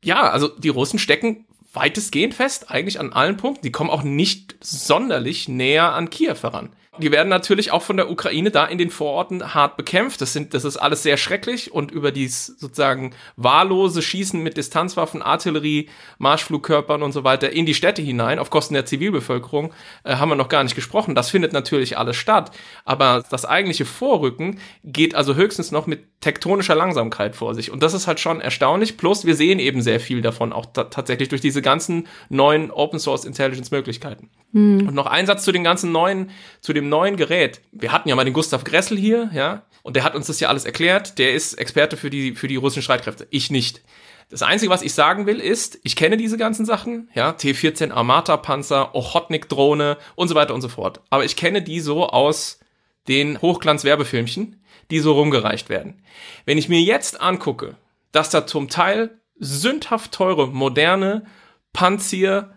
ja, 0.05 0.31
also 0.31 0.49
die 0.49 0.68
Russen 0.68 0.99
stecken 0.99 1.46
weitestgehend 1.72 2.35
fest, 2.35 2.70
eigentlich 2.70 2.98
an 2.98 3.12
allen 3.12 3.37
Punkten. 3.37 3.64
Die 3.64 3.72
kommen 3.72 3.90
auch 3.90 4.02
nicht 4.02 4.56
sonderlich 4.61 5.48
näher 5.48 5.94
an 5.94 6.11
Kiew 6.11 6.37
heran. 6.42 6.70
Die 6.98 7.12
werden 7.12 7.29
natürlich 7.29 7.70
auch 7.70 7.83
von 7.83 7.96
der 7.96 8.11
Ukraine 8.11 8.50
da 8.50 8.66
in 8.66 8.76
den 8.76 8.90
Vororten 8.90 9.55
hart 9.55 9.76
bekämpft. 9.76 10.20
Das 10.20 10.33
sind, 10.33 10.55
das 10.55 10.64
ist 10.64 10.76
alles 10.76 11.05
sehr 11.05 11.16
schrecklich 11.16 11.70
und 11.72 11.92
über 11.92 12.11
dies 12.11 12.46
sozusagen 12.46 13.14
wahllose 13.37 14.03
Schießen 14.03 14.42
mit 14.42 14.57
Distanzwaffen, 14.57 15.22
Artillerie, 15.22 15.88
Marschflugkörpern 16.18 17.05
und 17.05 17.12
so 17.12 17.22
weiter 17.22 17.50
in 17.50 17.64
die 17.64 17.74
Städte 17.74 18.03
hinein 18.03 18.40
auf 18.40 18.50
Kosten 18.50 18.74
der 18.74 18.87
Zivilbevölkerung 18.87 19.72
äh, 20.03 20.16
haben 20.16 20.31
wir 20.31 20.35
noch 20.35 20.48
gar 20.48 20.64
nicht 20.64 20.74
gesprochen. 20.74 21.14
Das 21.14 21.31
findet 21.31 21.53
natürlich 21.53 21.96
alles 21.96 22.16
statt. 22.16 22.50
Aber 22.85 23.22
das 23.31 23.44
eigentliche 23.44 23.85
Vorrücken 23.85 24.59
geht 24.83 25.14
also 25.14 25.37
höchstens 25.37 25.70
noch 25.70 25.87
mit 25.87 26.20
tektonischer 26.20 26.74
Langsamkeit 26.74 27.37
vor 27.37 27.55
sich. 27.55 27.70
Und 27.70 27.85
das 27.85 27.94
ist 27.94 28.09
halt 28.09 28.18
schon 28.18 28.40
erstaunlich. 28.40 28.96
Plus 28.96 29.24
wir 29.24 29.37
sehen 29.37 29.61
eben 29.61 29.81
sehr 29.81 30.00
viel 30.00 30.22
davon 30.22 30.53
auch 30.53 30.66
tatsächlich 30.72 31.29
durch 31.29 31.40
diese 31.40 31.62
ganzen 31.62 32.09
neuen 32.29 32.72
Open 32.72 32.98
Source 32.98 33.24
Intelligence 33.24 33.70
Möglichkeiten. 33.70 34.29
Mhm. 34.52 34.88
Und 34.88 34.94
noch 34.94 35.06
ein 35.06 35.26
Satz 35.26 35.44
zu 35.44 35.52
den 35.52 35.64
ganzen 35.64 35.92
neuen, 35.92 36.30
zu 36.60 36.72
dem 36.72 36.88
neuen 36.88 37.16
Gerät. 37.16 37.60
Wir 37.72 37.92
hatten 37.92 38.08
ja 38.08 38.16
mal 38.16 38.24
den 38.24 38.34
Gustav 38.34 38.64
Gressel 38.64 38.98
hier, 38.98 39.30
ja, 39.32 39.62
und 39.82 39.96
der 39.96 40.04
hat 40.04 40.14
uns 40.14 40.26
das 40.26 40.40
ja 40.40 40.48
alles 40.48 40.64
erklärt. 40.64 41.18
Der 41.18 41.32
ist 41.32 41.54
Experte 41.54 41.96
für 41.96 42.10
die, 42.10 42.34
für 42.34 42.48
die 42.48 42.56
russischen 42.56 42.82
Streitkräfte. 42.82 43.26
Ich 43.30 43.50
nicht. 43.50 43.82
Das 44.28 44.42
Einzige, 44.42 44.70
was 44.70 44.82
ich 44.82 44.94
sagen 44.94 45.26
will, 45.26 45.40
ist, 45.40 45.80
ich 45.82 45.96
kenne 45.96 46.16
diese 46.16 46.36
ganzen 46.36 46.64
Sachen, 46.64 47.08
ja, 47.14 47.32
T-14 47.32 47.90
Armata-Panzer, 47.90 48.94
Ochotnik-Drohne 48.94 49.98
und 50.14 50.28
so 50.28 50.34
weiter 50.36 50.54
und 50.54 50.60
so 50.60 50.68
fort. 50.68 51.00
Aber 51.10 51.24
ich 51.24 51.34
kenne 51.34 51.62
die 51.62 51.80
so 51.80 52.06
aus 52.08 52.60
den 53.08 53.40
Hochglanz-Werbefilmchen, 53.42 54.62
die 54.90 55.00
so 55.00 55.14
rumgereicht 55.14 55.68
werden. 55.68 56.02
Wenn 56.44 56.58
ich 56.58 56.68
mir 56.68 56.80
jetzt 56.80 57.20
angucke, 57.20 57.76
dass 58.12 58.30
da 58.30 58.46
zum 58.46 58.68
Teil 58.68 59.18
sündhaft 59.36 60.12
teure, 60.12 60.46
moderne 60.46 61.26
Panzer, 61.72 62.54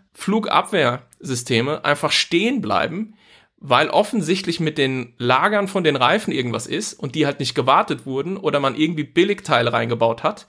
Flugabwehrsysteme 1.23 1.85
einfach 1.85 2.11
stehen 2.11 2.61
bleiben, 2.61 3.15
weil 3.57 3.89
offensichtlich 3.89 4.59
mit 4.59 4.77
den 4.77 5.13
Lagern 5.17 5.67
von 5.67 5.83
den 5.83 5.95
Reifen 5.95 6.33
irgendwas 6.33 6.67
ist 6.67 6.93
und 6.93 7.15
die 7.15 7.25
halt 7.25 7.39
nicht 7.39 7.55
gewartet 7.55 8.05
wurden 8.05 8.37
oder 8.37 8.59
man 8.59 8.75
irgendwie 8.75 9.05
Billigteile 9.05 9.71
reingebaut 9.71 10.23
hat. 10.23 10.47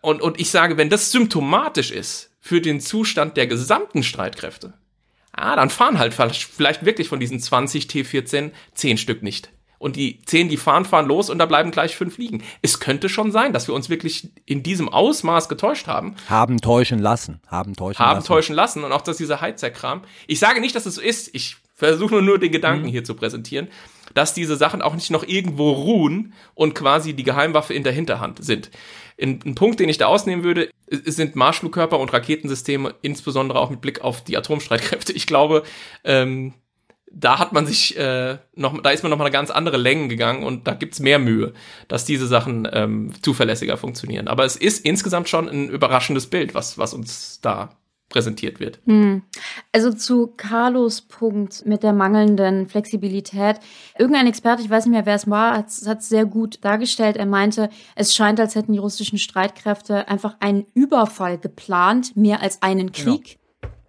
Und, 0.00 0.20
und 0.20 0.40
ich 0.40 0.50
sage, 0.50 0.76
wenn 0.76 0.90
das 0.90 1.12
symptomatisch 1.12 1.90
ist 1.90 2.30
für 2.40 2.60
den 2.60 2.80
Zustand 2.80 3.36
der 3.36 3.46
gesamten 3.46 4.02
Streitkräfte, 4.02 4.74
ah, 5.32 5.56
dann 5.56 5.70
fahren 5.70 5.98
halt 5.98 6.12
vielleicht 6.12 6.84
wirklich 6.84 7.08
von 7.08 7.20
diesen 7.20 7.40
20 7.40 7.86
T14 7.86 8.50
10 8.74 8.98
Stück 8.98 9.22
nicht. 9.22 9.50
Und 9.84 9.96
die 9.96 10.22
10, 10.22 10.48
die 10.48 10.56
fahren, 10.56 10.86
fahren 10.86 11.04
los 11.04 11.28
und 11.28 11.36
da 11.36 11.44
bleiben 11.44 11.70
gleich 11.70 11.94
fünf 11.94 12.16
liegen. 12.16 12.42
Es 12.62 12.80
könnte 12.80 13.10
schon 13.10 13.30
sein, 13.32 13.52
dass 13.52 13.68
wir 13.68 13.74
uns 13.74 13.90
wirklich 13.90 14.30
in 14.46 14.62
diesem 14.62 14.88
Ausmaß 14.88 15.50
getäuscht 15.50 15.88
haben. 15.88 16.16
Haben 16.26 16.62
täuschen 16.62 17.00
lassen. 17.00 17.42
Haben 17.48 17.76
täuschen 17.76 18.02
haben 18.02 18.16
lassen. 18.16 18.26
täuschen 18.26 18.54
lassen. 18.54 18.82
Und 18.82 18.92
auch, 18.92 19.02
dass 19.02 19.18
dieser 19.18 19.42
Heizerkram. 19.42 20.00
Ich 20.26 20.38
sage 20.38 20.62
nicht, 20.62 20.74
dass 20.74 20.86
es 20.86 20.94
so 20.94 21.02
ist. 21.02 21.34
Ich 21.34 21.58
versuche 21.74 22.14
nur, 22.14 22.22
nur 22.22 22.38
den 22.38 22.50
Gedanken 22.50 22.86
mhm. 22.86 22.92
hier 22.92 23.04
zu 23.04 23.12
präsentieren, 23.12 23.68
dass 24.14 24.32
diese 24.32 24.56
Sachen 24.56 24.80
auch 24.80 24.94
nicht 24.94 25.10
noch 25.10 25.22
irgendwo 25.22 25.72
ruhen 25.72 26.32
und 26.54 26.74
quasi 26.74 27.12
die 27.12 27.22
Geheimwaffe 27.22 27.74
in 27.74 27.82
der 27.82 27.92
Hinterhand 27.92 28.42
sind. 28.42 28.70
Ein, 29.20 29.40
ein 29.44 29.54
Punkt, 29.54 29.80
den 29.80 29.90
ich 29.90 29.98
da 29.98 30.06
ausnehmen 30.06 30.44
würde, 30.44 30.70
sind 30.88 31.36
Marschflugkörper 31.36 31.98
und 31.98 32.10
Raketensysteme, 32.10 32.94
insbesondere 33.02 33.58
auch 33.58 33.68
mit 33.68 33.82
Blick 33.82 34.00
auf 34.00 34.24
die 34.24 34.38
Atomstreitkräfte. 34.38 35.12
Ich 35.12 35.26
glaube, 35.26 35.62
ähm, 36.04 36.54
da 37.14 37.38
hat 37.38 37.52
man 37.52 37.66
sich 37.66 37.96
äh, 37.96 38.38
noch, 38.54 38.80
da 38.82 38.90
ist 38.90 39.02
man 39.02 39.10
noch 39.10 39.18
mal 39.18 39.24
eine 39.24 39.32
ganz 39.32 39.50
andere 39.50 39.76
Längen 39.76 40.08
gegangen 40.08 40.42
und 40.42 40.66
da 40.66 40.74
gibt's 40.74 41.00
mehr 41.00 41.18
Mühe, 41.18 41.52
dass 41.88 42.04
diese 42.04 42.26
Sachen 42.26 42.68
ähm, 42.72 43.12
zuverlässiger 43.22 43.76
funktionieren. 43.76 44.28
Aber 44.28 44.44
es 44.44 44.56
ist 44.56 44.84
insgesamt 44.84 45.28
schon 45.28 45.48
ein 45.48 45.68
überraschendes 45.68 46.26
Bild, 46.26 46.54
was, 46.54 46.76
was 46.78 46.92
uns 46.92 47.40
da 47.40 47.76
präsentiert 48.08 48.60
wird. 48.60 48.80
Hm. 48.86 49.22
Also 49.72 49.92
zu 49.92 50.28
Carlos 50.36 51.02
Punkt 51.02 51.66
mit 51.66 51.82
der 51.82 51.92
mangelnden 51.92 52.68
Flexibilität. 52.68 53.58
Irgendein 53.98 54.26
Experte, 54.26 54.62
ich 54.62 54.70
weiß 54.70 54.86
nicht 54.86 54.92
mehr, 54.92 55.06
wer 55.06 55.16
es 55.16 55.28
war, 55.28 55.56
hat 55.56 55.68
es 55.68 56.08
sehr 56.08 56.24
gut 56.24 56.64
dargestellt. 56.64 57.16
Er 57.16 57.26
meinte, 57.26 57.70
es 57.96 58.14
scheint, 58.14 58.38
als 58.38 58.54
hätten 58.54 58.72
die 58.72 58.78
russischen 58.78 59.18
Streitkräfte 59.18 60.06
einfach 60.08 60.36
einen 60.40 60.66
Überfall 60.74 61.38
geplant, 61.38 62.16
mehr 62.16 62.40
als 62.40 62.62
einen 62.62 62.92
genau. 62.92 63.16
Krieg. 63.16 63.24
Genau. 63.24 63.43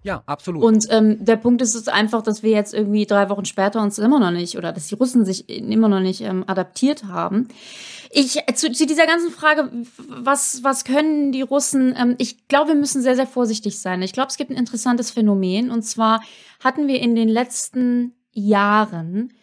Ja, 0.05 0.21
absolut. 0.27 0.63
Und 0.63 0.85
ähm, 0.91 1.25
der 1.25 1.35
Punkt 1.35 1.63
ist 1.63 1.73
es 1.73 1.87
einfach, 1.87 2.21
dass 2.21 2.43
wir 2.43 2.51
jetzt 2.51 2.75
irgendwie 2.75 3.07
drei 3.07 3.27
Wochen 3.31 3.45
später 3.45 3.81
uns 3.81 3.97
immer 3.97 4.19
noch 4.19 4.29
nicht 4.29 4.55
oder 4.55 4.71
dass 4.71 4.85
die 4.85 4.93
Russen 4.93 5.25
sich 5.25 5.49
immer 5.49 5.87
noch 5.87 5.99
nicht 5.99 6.21
ähm, 6.21 6.43
adaptiert 6.45 7.05
haben. 7.05 7.47
Ich 8.11 8.37
zu, 8.53 8.71
zu 8.71 8.85
dieser 8.85 9.07
ganzen 9.07 9.31
Frage, 9.31 9.71
was 10.07 10.63
was 10.63 10.85
können 10.85 11.31
die 11.31 11.41
Russen? 11.41 11.95
Ähm, 11.97 12.13
ich 12.19 12.47
glaube, 12.47 12.69
wir 12.69 12.75
müssen 12.75 13.01
sehr 13.01 13.15
sehr 13.15 13.25
vorsichtig 13.25 13.79
sein. 13.79 14.03
Ich 14.03 14.13
glaube, 14.13 14.27
es 14.27 14.37
gibt 14.37 14.51
ein 14.51 14.57
interessantes 14.57 15.09
Phänomen 15.09 15.71
und 15.71 15.81
zwar 15.81 16.21
hatten 16.63 16.87
wir 16.87 17.01
in 17.01 17.15
den 17.15 17.27
letzten 17.27 18.13
Jahren 18.31 19.33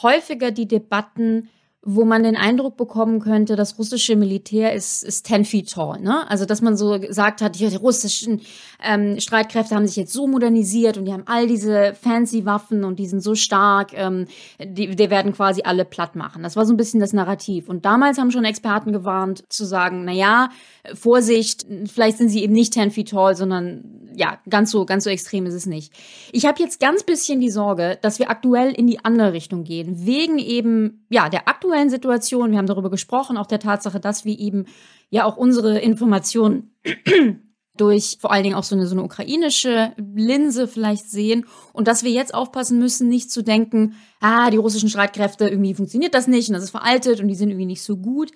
häufiger 0.00 0.50
die 0.50 0.66
Debatten 0.66 1.50
wo 1.88 2.04
man 2.04 2.24
den 2.24 2.36
Eindruck 2.36 2.76
bekommen 2.76 3.20
könnte, 3.20 3.54
das 3.54 3.78
russische 3.78 4.16
Militär 4.16 4.74
ist, 4.74 5.04
ist 5.04 5.24
ten 5.24 5.44
feet 5.44 5.70
tall. 5.70 6.00
Ne? 6.00 6.28
Also, 6.28 6.44
dass 6.44 6.60
man 6.60 6.76
so 6.76 6.98
gesagt 6.98 7.40
hat, 7.40 7.60
die 7.60 7.76
russischen 7.76 8.40
ähm, 8.82 9.20
Streitkräfte 9.20 9.76
haben 9.76 9.86
sich 9.86 9.94
jetzt 9.94 10.12
so 10.12 10.26
modernisiert 10.26 10.98
und 10.98 11.04
die 11.04 11.12
haben 11.12 11.22
all 11.26 11.46
diese 11.46 11.94
fancy 11.94 12.44
Waffen 12.44 12.82
und 12.82 12.98
die 12.98 13.06
sind 13.06 13.20
so 13.20 13.36
stark, 13.36 13.92
ähm, 13.94 14.26
die, 14.58 14.96
die 14.96 15.10
werden 15.10 15.32
quasi 15.32 15.62
alle 15.62 15.84
platt 15.84 16.16
machen. 16.16 16.42
Das 16.42 16.56
war 16.56 16.66
so 16.66 16.74
ein 16.74 16.76
bisschen 16.76 16.98
das 16.98 17.12
Narrativ. 17.12 17.68
Und 17.68 17.84
damals 17.84 18.18
haben 18.18 18.32
schon 18.32 18.44
Experten 18.44 18.92
gewarnt, 18.92 19.44
zu 19.48 19.64
sagen, 19.64 20.04
na 20.04 20.12
ja, 20.12 20.48
Vorsicht, 20.92 21.66
vielleicht 21.86 22.18
sind 22.18 22.30
sie 22.30 22.42
eben 22.42 22.52
nicht 22.52 22.72
ten 22.72 22.90
feet 22.90 23.10
tall, 23.10 23.36
sondern 23.36 23.84
ja, 24.16 24.38
ganz 24.48 24.70
so, 24.70 24.86
ganz 24.86 25.04
so 25.04 25.10
extrem 25.10 25.46
ist 25.46 25.54
es 25.54 25.66
nicht. 25.66 25.92
Ich 26.32 26.46
habe 26.46 26.60
jetzt 26.62 26.80
ganz 26.80 27.04
bisschen 27.04 27.40
die 27.40 27.50
Sorge, 27.50 27.98
dass 28.00 28.18
wir 28.18 28.30
aktuell 28.30 28.72
in 28.72 28.86
die 28.86 29.04
andere 29.04 29.32
Richtung 29.32 29.62
gehen, 29.64 30.06
wegen 30.06 30.38
eben, 30.38 31.06
ja, 31.10 31.28
der 31.28 31.48
aktuellen 31.48 31.75
Situation. 31.90 32.50
Wir 32.50 32.58
haben 32.58 32.66
darüber 32.66 32.90
gesprochen, 32.90 33.36
auch 33.36 33.46
der 33.46 33.60
Tatsache, 33.60 34.00
dass 34.00 34.24
wir 34.24 34.38
eben 34.38 34.66
ja 35.10 35.24
auch 35.24 35.36
unsere 35.36 35.78
Informationen 35.78 36.74
durch 37.76 38.18
vor 38.20 38.32
allen 38.32 38.42
Dingen 38.42 38.54
auch 38.54 38.64
so 38.64 38.74
eine, 38.74 38.86
so 38.86 38.94
eine 38.94 39.02
ukrainische 39.02 39.92
Linse 40.14 40.66
vielleicht 40.66 41.10
sehen 41.10 41.46
und 41.72 41.88
dass 41.88 42.04
wir 42.04 42.10
jetzt 42.10 42.34
aufpassen 42.34 42.78
müssen, 42.78 43.08
nicht 43.08 43.30
zu 43.30 43.42
denken, 43.42 43.94
ah, 44.20 44.50
die 44.50 44.56
russischen 44.56 44.88
Streitkräfte, 44.88 45.48
irgendwie 45.48 45.74
funktioniert 45.74 46.14
das 46.14 46.26
nicht 46.26 46.48
und 46.48 46.54
das 46.54 46.64
ist 46.64 46.70
veraltet 46.70 47.20
und 47.20 47.28
die 47.28 47.34
sind 47.34 47.50
irgendwie 47.50 47.66
nicht 47.66 47.82
so 47.82 47.96
gut. 47.96 48.32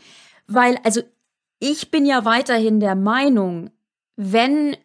Weil, 0.46 0.79
also 0.85 1.00
ich 1.59 1.90
bin 1.90 2.07
ja 2.07 2.24
weiterhin 2.24 2.81
der 2.81 2.94
Meinung, 2.94 3.70
wenn 4.16 4.76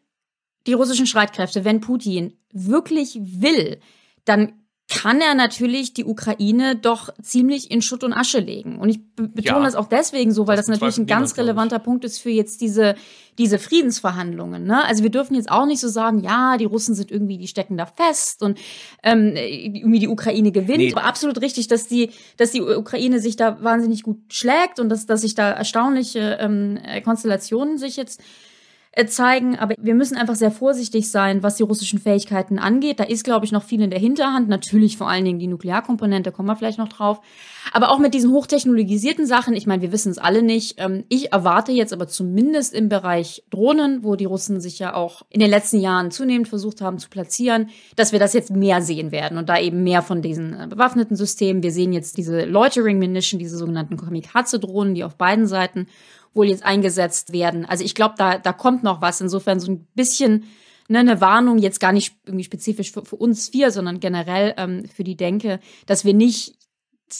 die 0.67 0.73
russischen 0.73 1.07
Streitkräfte, 1.07 1.65
wenn 1.65 1.81
Putin 1.81 2.37
wirklich 2.51 3.19
will, 3.21 3.79
dann 4.23 4.64
kann 4.87 5.19
er 5.19 5.33
natürlich 5.33 5.93
die 5.93 6.05
Ukraine 6.05 6.75
doch 6.75 7.09
ziemlich 7.19 7.71
in 7.71 7.81
Schutt 7.81 8.03
und 8.03 8.13
Asche 8.13 8.39
legen. 8.39 8.77
Und 8.77 8.89
ich 8.89 8.99
betone 9.15 9.59
ja, 9.59 9.63
das 9.63 9.75
auch 9.75 9.87
deswegen 9.87 10.31
so, 10.31 10.45
weil 10.45 10.57
das, 10.57 10.67
das 10.67 10.73
natürlich 10.73 10.99
ein 10.99 11.07
ganz 11.07 11.37
relevanter 11.37 11.79
Punkt 11.79 12.05
ist 12.05 12.19
für 12.19 12.29
jetzt 12.29 12.61
diese, 12.61 12.93
diese 13.39 13.57
Friedensverhandlungen. 13.57 14.63
Ne? 14.63 14.85
Also 14.85 15.01
wir 15.01 15.09
dürfen 15.09 15.33
jetzt 15.33 15.49
auch 15.49 15.65
nicht 15.65 15.79
so 15.79 15.87
sagen, 15.87 16.19
ja, 16.19 16.57
die 16.57 16.65
Russen 16.65 16.93
sind 16.93 17.09
irgendwie, 17.09 17.39
die 17.39 17.47
stecken 17.47 17.77
da 17.77 17.87
fest 17.87 18.43
und 18.43 18.59
ähm, 19.01 19.35
irgendwie 19.35 19.99
die 19.99 20.07
Ukraine 20.07 20.51
gewinnt. 20.51 20.77
Nee. 20.77 20.91
Aber 20.91 21.05
absolut 21.05 21.41
richtig, 21.41 21.67
dass 21.67 21.87
die, 21.87 22.11
dass 22.37 22.51
die 22.51 22.61
Ukraine 22.61 23.19
sich 23.19 23.35
da 23.35 23.63
wahnsinnig 23.63 24.03
gut 24.03 24.19
schlägt 24.29 24.79
und 24.79 24.89
dass, 24.89 25.07
dass 25.07 25.21
sich 25.21 25.33
da 25.33 25.49
erstaunliche 25.49 26.37
ähm, 26.39 26.77
Konstellationen 27.03 27.79
sich 27.79 27.97
jetzt 27.97 28.21
zeigen. 29.05 29.57
Aber 29.57 29.75
wir 29.77 29.93
müssen 29.93 30.17
einfach 30.17 30.35
sehr 30.35 30.51
vorsichtig 30.51 31.11
sein, 31.11 31.43
was 31.43 31.57
die 31.57 31.63
russischen 31.63 31.99
Fähigkeiten 31.99 32.59
angeht. 32.59 32.99
Da 32.99 33.03
ist, 33.03 33.23
glaube 33.23 33.45
ich, 33.45 33.51
noch 33.51 33.63
viel 33.63 33.81
in 33.81 33.89
der 33.89 33.99
Hinterhand. 33.99 34.47
Natürlich 34.47 34.97
vor 34.97 35.09
allen 35.09 35.25
Dingen 35.25 35.39
die 35.39 35.47
Nuklearkomponente, 35.47 36.31
kommen 36.31 36.47
wir 36.47 36.55
vielleicht 36.55 36.77
noch 36.77 36.87
drauf. 36.87 37.19
Aber 37.73 37.91
auch 37.91 37.99
mit 37.99 38.13
diesen 38.13 38.31
hochtechnologisierten 38.31 39.25
Sachen, 39.25 39.53
ich 39.53 39.67
meine, 39.67 39.81
wir 39.81 39.91
wissen 39.91 40.11
es 40.11 40.17
alle 40.17 40.41
nicht. 40.41 40.75
Ähm, 40.77 41.03
ich 41.09 41.33
erwarte 41.33 41.71
jetzt 41.73 41.91
aber 41.91 42.07
zumindest 42.07 42.73
im 42.73 42.87
Bereich 42.87 43.43
Drohnen, 43.49 44.03
wo 44.03 44.15
die 44.15 44.25
Russen 44.25 44.61
sich 44.61 44.79
ja 44.79 44.93
auch 44.93 45.23
in 45.29 45.41
den 45.41 45.49
letzten 45.49 45.79
Jahren 45.79 46.11
zunehmend 46.11 46.47
versucht 46.47 46.81
haben 46.81 46.97
zu 46.97 47.09
platzieren, 47.09 47.69
dass 47.95 48.13
wir 48.13 48.19
das 48.19 48.33
jetzt 48.33 48.51
mehr 48.51 48.81
sehen 48.81 49.11
werden 49.11 49.37
und 49.37 49.49
da 49.49 49.59
eben 49.59 49.83
mehr 49.83 50.01
von 50.01 50.21
diesen 50.21 50.53
äh, 50.53 50.67
bewaffneten 50.67 51.17
Systemen. 51.17 51.63
Wir 51.63 51.71
sehen 51.71 51.91
jetzt 51.91 52.17
diese 52.17 52.45
Loitering 52.45 52.99
Munition, 52.99 53.39
diese 53.39 53.57
sogenannten 53.57 53.97
Kamikaze-Drohnen, 53.97 54.95
die 54.95 55.03
auf 55.03 55.15
beiden 55.15 55.47
Seiten 55.47 55.87
wohl 56.35 56.47
jetzt 56.47 56.63
eingesetzt 56.63 57.33
werden. 57.33 57.65
Also 57.65 57.83
ich 57.83 57.95
glaube, 57.95 58.15
da, 58.17 58.37
da 58.37 58.53
kommt 58.53 58.83
noch 58.83 59.01
was. 59.01 59.21
Insofern 59.21 59.59
so 59.59 59.71
ein 59.71 59.87
bisschen 59.95 60.45
ne, 60.87 60.99
eine 60.99 61.21
Warnung, 61.21 61.57
jetzt 61.57 61.79
gar 61.79 61.93
nicht 61.93 62.15
irgendwie 62.25 62.43
spezifisch 62.43 62.91
für, 62.91 63.05
für 63.05 63.15
uns 63.15 63.49
vier, 63.49 63.71
sondern 63.71 63.99
generell 63.99 64.53
ähm, 64.57 64.85
für 64.93 65.03
die 65.03 65.17
Denke, 65.17 65.59
dass 65.85 66.05
wir 66.05 66.13
nicht 66.13 66.55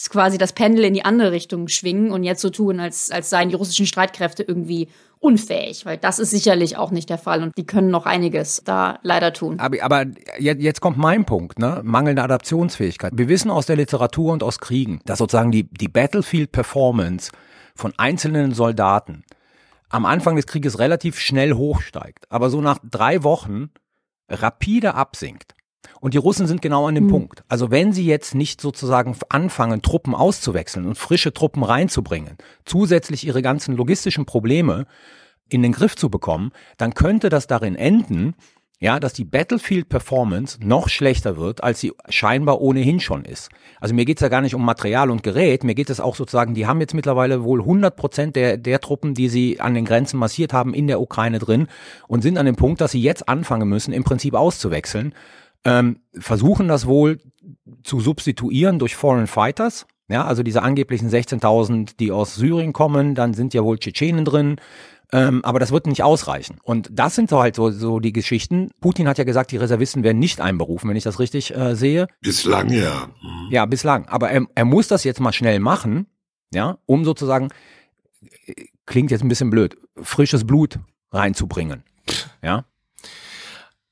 quasi 0.10 0.38
das 0.38 0.54
Pendel 0.54 0.84
in 0.84 0.94
die 0.94 1.06
andere 1.06 1.32
Richtung 1.32 1.68
schwingen 1.68 2.12
und 2.12 2.24
jetzt 2.24 2.42
so 2.42 2.50
tun, 2.50 2.80
als, 2.80 3.12
als 3.12 3.30
seien 3.30 3.50
die 3.50 3.56
russischen 3.56 3.86
Streitkräfte 3.86 4.44
irgendwie 4.44 4.90
unfähig, 5.20 5.86
weil 5.86 5.98
das 5.98 6.20
ist 6.20 6.32
sicherlich 6.32 6.76
auch 6.78 6.92
nicht 6.92 7.10
der 7.10 7.18
Fall 7.18 7.44
und 7.44 7.58
die 7.58 7.66
können 7.66 7.90
noch 7.90 8.06
einiges 8.06 8.62
da 8.64 9.00
leider 9.04 9.32
tun. 9.32 9.60
Aber, 9.60 9.78
aber 9.82 10.06
jetzt 10.40 10.82
kommt 10.82 10.98
mein 10.98 11.26
Punkt, 11.26 11.60
ne? 11.60 11.82
mangelnde 11.84 12.24
Adaptionsfähigkeit. 12.24 13.14
Wir 13.16 13.30
wissen 13.30 13.52
aus 13.52 13.68
der 13.68 13.76
Literatur 13.76 14.34
und 14.34 14.44
aus 14.44 14.60
Kriegen, 14.60 15.02
dass 15.06 15.20
sozusagen 15.20 15.52
die, 15.52 15.64
die 15.64 15.88
Battlefield 15.88 16.52
Performance 16.52 17.32
von 17.76 17.94
einzelnen 17.98 18.54
Soldaten 18.54 19.24
am 19.90 20.06
Anfang 20.06 20.36
des 20.36 20.48
Krieges 20.48 20.80
relativ 20.80 21.20
schnell 21.20 21.54
hochsteigt, 21.54 22.32
aber 22.32 22.50
so 22.50 22.62
nach 22.62 22.80
drei 22.84 23.24
Wochen 23.24 23.70
rapide 24.30 24.96
absinkt. 24.96 25.54
Und 26.02 26.14
die 26.14 26.20
Russen 26.20 26.48
sind 26.48 26.62
genau 26.62 26.88
an 26.88 26.96
dem 26.96 27.06
mhm. 27.06 27.10
Punkt. 27.10 27.44
Also 27.48 27.72
wenn 27.72 27.94
sie 27.94 28.06
jetzt 28.06 28.36
nicht 28.36 28.60
sozusagen 28.60 29.16
anfangen, 29.30 29.82
Truppen 29.82 30.16
auszuwechseln 30.16 30.86
und 30.86 30.98
frische 30.98 31.34
Truppen 31.34 31.64
reinzubringen, 31.64 32.38
zusätzlich 32.66 33.26
ihre 33.26 33.42
ganzen 33.42 33.76
logistischen 33.76 34.26
Probleme 34.26 34.86
in 35.48 35.62
den 35.62 35.72
Griff 35.72 35.96
zu 35.96 36.10
bekommen, 36.10 36.52
dann 36.78 36.94
könnte 36.94 37.30
das 37.30 37.48
darin 37.48 37.76
enden, 37.76 38.36
ja, 38.80 39.00
dass 39.00 39.14
die 39.14 39.24
Battlefield 39.24 39.90
Performance 39.90 40.58
noch 40.62 40.90
schlechter 40.90 41.38
wird, 41.38 41.64
als 41.64 41.80
sie 41.80 41.94
scheinbar 42.10 42.62
ohnehin 42.62 43.00
schon 43.00 43.24
ist. 43.24 43.50
Also 43.80 43.96
mir 43.96 44.06
geht's 44.06 44.22
ja 44.22 44.28
gar 44.28 44.42
nicht 44.42 44.56
um 44.56 44.66
Material 44.66 45.10
und 45.10 45.24
Gerät, 45.24 45.64
mir 45.64 45.76
geht 45.76 45.90
es 45.90 46.00
auch 46.00 46.16
sozusagen, 46.16 46.54
die 46.54 46.68
haben 46.68 46.82
jetzt 46.82 46.94
mittlerweile 46.94 47.44
wohl 47.44 47.62
100 47.62 47.96
Prozent 47.96 48.36
der, 48.36 48.58
der 48.58 48.82
Truppen, 48.82 49.14
die 49.14 49.30
sie 49.30 49.62
an 49.62 49.74
den 49.74 49.86
Grenzen 49.86 50.18
massiert 50.18 50.52
haben, 50.54 50.74
in 50.74 50.88
der 50.88 51.00
Ukraine 51.00 51.40
drin 51.40 51.68
und 52.08 52.22
sind 52.22 52.38
an 52.38 52.46
dem 52.46 52.56
Punkt, 52.56 52.82
dass 52.82 52.92
sie 52.92 53.02
jetzt 53.02 53.30
anfangen 53.30 53.70
müssen, 53.70 53.94
im 53.94 54.04
Prinzip 54.04 54.34
auszuwechseln, 54.34 55.14
ähm, 55.64 56.00
versuchen 56.14 56.68
das 56.68 56.86
wohl 56.86 57.20
zu 57.84 58.02
substituieren 58.02 58.80
durch 58.80 58.96
Foreign 58.96 59.28
Fighters, 59.28 59.88
ja, 60.08 60.24
also 60.24 60.44
diese 60.44 60.62
angeblichen 60.62 61.10
16.000, 61.10 61.98
die 62.00 62.12
aus 62.12 62.36
Syrien 62.36 62.74
kommen, 62.74 63.16
dann 63.16 63.34
sind 63.34 63.56
ja 63.56 63.64
wohl 63.64 63.80
Tschetschenen 63.80 64.24
drin, 64.24 64.58
ähm, 65.12 65.44
aber 65.44 65.60
das 65.60 65.72
wird 65.72 65.88
nicht 65.88 66.04
ausreichen. 66.04 66.58
Und 66.64 66.90
das 66.92 67.16
sind 67.16 67.30
so 67.30 67.40
halt 67.40 67.56
so, 67.56 67.72
so 67.72 68.00
die 68.00 68.14
Geschichten. 68.14 68.72
Putin 68.82 69.08
hat 69.08 69.18
ja 69.18 69.24
gesagt, 69.24 69.52
die 69.52 69.58
Reservisten 69.58 70.04
werden 70.04 70.20
nicht 70.20 70.42
einberufen, 70.42 70.90
wenn 70.90 70.98
ich 70.98 71.04
das 71.04 71.20
richtig 71.20 71.56
äh, 71.56 71.76
sehe. 71.76 72.08
Bislang 72.22 72.70
ja. 72.70 73.10
Mhm. 73.22 73.52
Ja, 73.52 73.66
bislang. 73.66 74.08
Aber 74.08 74.30
er, 74.30 74.46
er 74.56 74.66
muss 74.66 74.88
das 74.88 75.04
jetzt 75.04 75.20
mal 75.20 75.34
schnell 75.34 75.60
machen, 75.60 76.08
ja, 76.54 76.78
um 76.86 77.06
sozusagen, 77.06 77.50
klingt 78.86 79.12
jetzt 79.12 79.24
ein 79.24 79.30
bisschen 79.30 79.50
blöd, 79.50 79.78
frisches 80.02 80.46
Blut 80.46 80.80
reinzubringen. 81.12 81.84
Ja. 82.42 82.66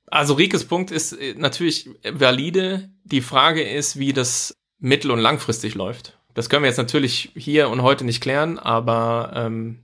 Also 0.07 0.35
Rikes 0.35 0.65
Punkt 0.65 0.91
ist 0.91 1.13
äh, 1.13 1.33
natürlich 1.35 1.89
valide. 2.03 2.89
Die 3.03 3.21
Frage 3.21 3.63
ist, 3.63 3.97
wie 3.97 4.13
das 4.13 4.57
mittel- 4.79 5.11
und 5.11 5.19
langfristig 5.19 5.75
läuft. 5.75 6.19
Das 6.33 6.49
können 6.49 6.63
wir 6.63 6.69
jetzt 6.69 6.77
natürlich 6.77 7.31
hier 7.35 7.69
und 7.69 7.81
heute 7.81 8.05
nicht 8.05 8.21
klären, 8.21 8.59
aber 8.59 9.31
ähm, 9.35 9.79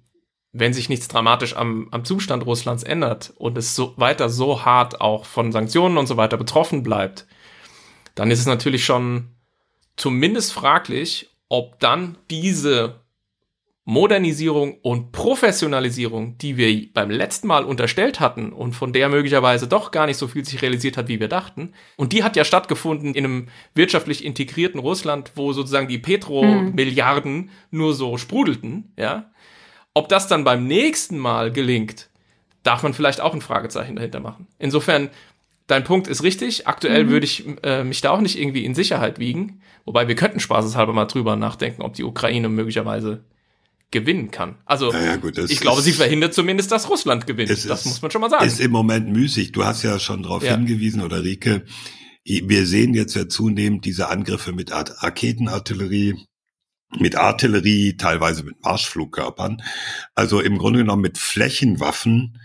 wenn 0.51 0.73
sich 0.73 0.89
nichts 0.89 1.07
dramatisch 1.07 1.55
am, 1.55 1.87
am 1.91 2.05
Zustand 2.05 2.45
Russlands 2.45 2.83
ändert 2.83 3.33
und 3.37 3.57
es 3.57 3.75
so 3.75 3.93
weiter 3.97 4.29
so 4.29 4.65
hart 4.65 5.01
auch 5.01 5.25
von 5.25 5.51
Sanktionen 5.51 5.97
und 5.97 6.07
so 6.07 6.17
weiter 6.17 6.37
betroffen 6.37 6.83
bleibt, 6.83 7.27
dann 8.15 8.31
ist 8.31 8.39
es 8.39 8.47
natürlich 8.47 8.83
schon 8.83 9.29
zumindest 9.95 10.53
fraglich, 10.53 11.29
ob 11.49 11.79
dann 11.79 12.17
diese 12.29 13.01
Modernisierung 13.89 14.77
und 14.83 15.11
Professionalisierung, 15.11 16.37
die 16.37 16.57
wir 16.57 16.93
beim 16.93 17.09
letzten 17.09 17.47
Mal 17.47 17.65
unterstellt 17.65 18.19
hatten 18.19 18.53
und 18.53 18.73
von 18.73 18.93
der 18.93 19.09
möglicherweise 19.09 19.67
doch 19.67 19.89
gar 19.89 20.05
nicht 20.05 20.17
so 20.17 20.27
viel 20.27 20.45
sich 20.45 20.61
realisiert 20.61 20.95
hat, 20.95 21.07
wie 21.07 21.19
wir 21.19 21.27
dachten. 21.27 21.73
Und 21.97 22.13
die 22.13 22.23
hat 22.23 22.35
ja 22.35 22.43
stattgefunden 22.43 23.15
in 23.15 23.25
einem 23.25 23.47
wirtschaftlich 23.73 24.23
integrierten 24.23 24.79
Russland, 24.79 25.31
wo 25.33 25.53
sozusagen 25.53 25.87
die 25.87 25.97
Petro-Milliarden 25.97 27.33
mhm. 27.35 27.49
nur 27.71 27.95
so 27.95 28.17
sprudelten, 28.17 28.93
ja. 28.95 29.31
Ob 29.99 30.07
das 30.07 30.29
dann 30.29 30.45
beim 30.45 30.65
nächsten 30.65 31.17
Mal 31.17 31.51
gelingt, 31.51 32.09
darf 32.63 32.83
man 32.83 32.93
vielleicht 32.93 33.19
auch 33.19 33.33
ein 33.33 33.41
Fragezeichen 33.41 33.97
dahinter 33.97 34.21
machen. 34.21 34.47
Insofern, 34.57 35.09
dein 35.67 35.83
Punkt 35.83 36.07
ist 36.07 36.23
richtig. 36.23 36.67
Aktuell 36.67 37.03
mhm. 37.03 37.09
würde 37.09 37.25
ich 37.25 37.43
äh, 37.63 37.83
mich 37.83 37.99
da 37.99 38.11
auch 38.11 38.21
nicht 38.21 38.39
irgendwie 38.39 38.63
in 38.63 38.75
Sicherheit 38.75 39.19
wiegen. 39.19 39.61
Wobei 39.83 40.07
wir 40.07 40.15
könnten 40.15 40.39
spaßeshalber 40.39 40.93
mal 40.93 41.03
drüber 41.03 41.35
nachdenken, 41.35 41.81
ob 41.81 41.95
die 41.95 42.05
Ukraine 42.05 42.47
möglicherweise 42.47 43.25
gewinnen 43.91 44.31
kann. 44.31 44.55
Also 44.63 44.93
ja, 44.93 45.17
gut, 45.17 45.37
ich 45.37 45.59
glaube, 45.59 45.81
sie 45.81 45.91
verhindert 45.91 46.33
zumindest, 46.33 46.71
dass 46.71 46.89
Russland 46.89 47.27
gewinnt. 47.27 47.49
Das 47.49 47.65
ist, 47.65 47.85
muss 47.85 48.01
man 48.01 48.09
schon 48.09 48.21
mal 48.21 48.29
sagen. 48.29 48.45
Ist 48.45 48.61
im 48.61 48.71
Moment 48.71 49.09
müßig. 49.09 49.51
Du 49.51 49.65
hast 49.65 49.83
ja 49.83 49.99
schon 49.99 50.23
darauf 50.23 50.45
ja. 50.45 50.55
hingewiesen, 50.55 51.01
oder 51.01 51.25
Rike. 51.25 51.65
Wir 52.23 52.65
sehen 52.65 52.93
jetzt 52.93 53.15
ja 53.15 53.27
zunehmend 53.27 53.83
diese 53.83 54.07
Angriffe 54.07 54.53
mit 54.53 54.71
Raketenartillerie, 54.71 56.15
mit 56.97 57.15
Artillerie, 57.15 57.97
teilweise 57.97 58.43
mit 58.43 58.61
Marschflugkörpern. 58.63 59.61
Also 60.15 60.39
im 60.39 60.57
Grunde 60.57 60.79
genommen 60.79 61.01
mit 61.01 61.17
Flächenwaffen, 61.17 62.39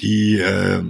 die 0.00 0.38
äh, 0.38 0.82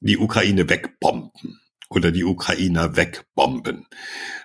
die 0.00 0.18
Ukraine 0.18 0.68
wegbomben 0.68 1.60
oder 1.90 2.10
die 2.10 2.24
Ukrainer 2.24 2.96
wegbomben. 2.96 3.86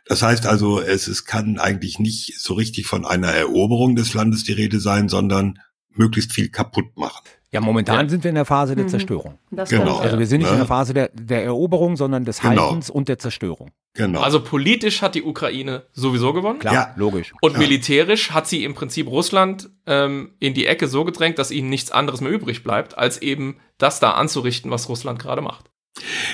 Das 0.06 0.22
heißt 0.22 0.46
also, 0.46 0.82
es, 0.82 1.08
es 1.08 1.26
kann 1.26 1.60
eigentlich 1.60 2.00
nicht 2.00 2.40
so 2.40 2.56
richtig 2.56 2.88
von 2.88 3.06
einer 3.06 3.30
Eroberung 3.30 3.96
des 3.96 4.14
Landes 4.14 4.44
die 4.44 4.54
Rede 4.54 4.80
sein, 4.80 5.10
sondern 5.10 5.60
möglichst 5.90 6.34
viel 6.34 6.50
kaputt 6.50 6.98
machen. 6.98 7.24
Ja, 7.52 7.62
momentan 7.62 8.06
ja. 8.06 8.10
sind 8.10 8.24
wir 8.24 8.30
in 8.30 8.36
der 8.36 8.46
Phase 8.46 8.76
der 8.76 8.86
mhm. 8.86 8.90
Zerstörung. 8.90 9.40
Das 9.52 9.70
genau. 9.70 9.98
Also 9.98 10.20
wir 10.20 10.28
sind 10.28 10.40
nicht 10.40 10.48
ja. 10.48 10.54
in 10.54 10.60
der 10.60 10.68
Phase 10.68 10.94
der, 10.94 11.10
der 11.14 11.44
Eroberung, 11.44 11.96
sondern 11.96 12.26
des 12.26 12.42
genau. 12.42 12.64
Haltens 12.64 12.90
und 12.90 13.08
der 13.08 13.18
Zerstörung. 13.18 13.72
Genau. 13.94 14.20
Also 14.20 14.44
politisch 14.44 15.02
hat 15.02 15.16
die 15.16 15.24
Ukraine 15.24 15.84
sowieso 15.94 16.34
gewonnen. 16.34 16.60
Klar, 16.60 16.74
ja. 16.74 16.94
logisch. 16.98 17.34
Und 17.42 17.54
ja. 17.54 17.60
militärisch 17.60 18.32
hat 18.32 18.48
sie 18.48 18.64
im 18.66 18.74
Prinzip 18.74 19.08
Russland 19.08 19.70
ähm, 19.86 20.34
in 20.40 20.54
die 20.54 20.66
Ecke 20.66 20.88
so 20.88 21.06
gedrängt, 21.06 21.40
dass 21.40 21.52
ihnen 21.52 21.70
nichts 21.70 21.92
anderes 21.92 22.20
mehr 22.20 22.32
übrig 22.32 22.64
bleibt, 22.64 22.98
als 22.98 23.22
eben 23.22 23.58
das 23.78 24.00
da 24.00 24.12
anzurichten, 24.12 24.70
was 24.70 24.90
Russland 24.90 25.20
gerade 25.20 25.42
macht. 25.42 25.72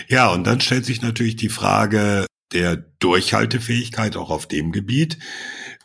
Ja, 0.07 0.31
und 0.31 0.47
dann 0.47 0.59
stellt 0.59 0.85
sich 0.85 1.03
natürlich 1.03 1.35
die 1.35 1.49
Frage 1.49 2.25
der 2.51 2.77
Durchhaltefähigkeit 2.99 4.17
auch 4.17 4.29
auf 4.29 4.47
dem 4.47 4.71
Gebiet. 4.71 5.17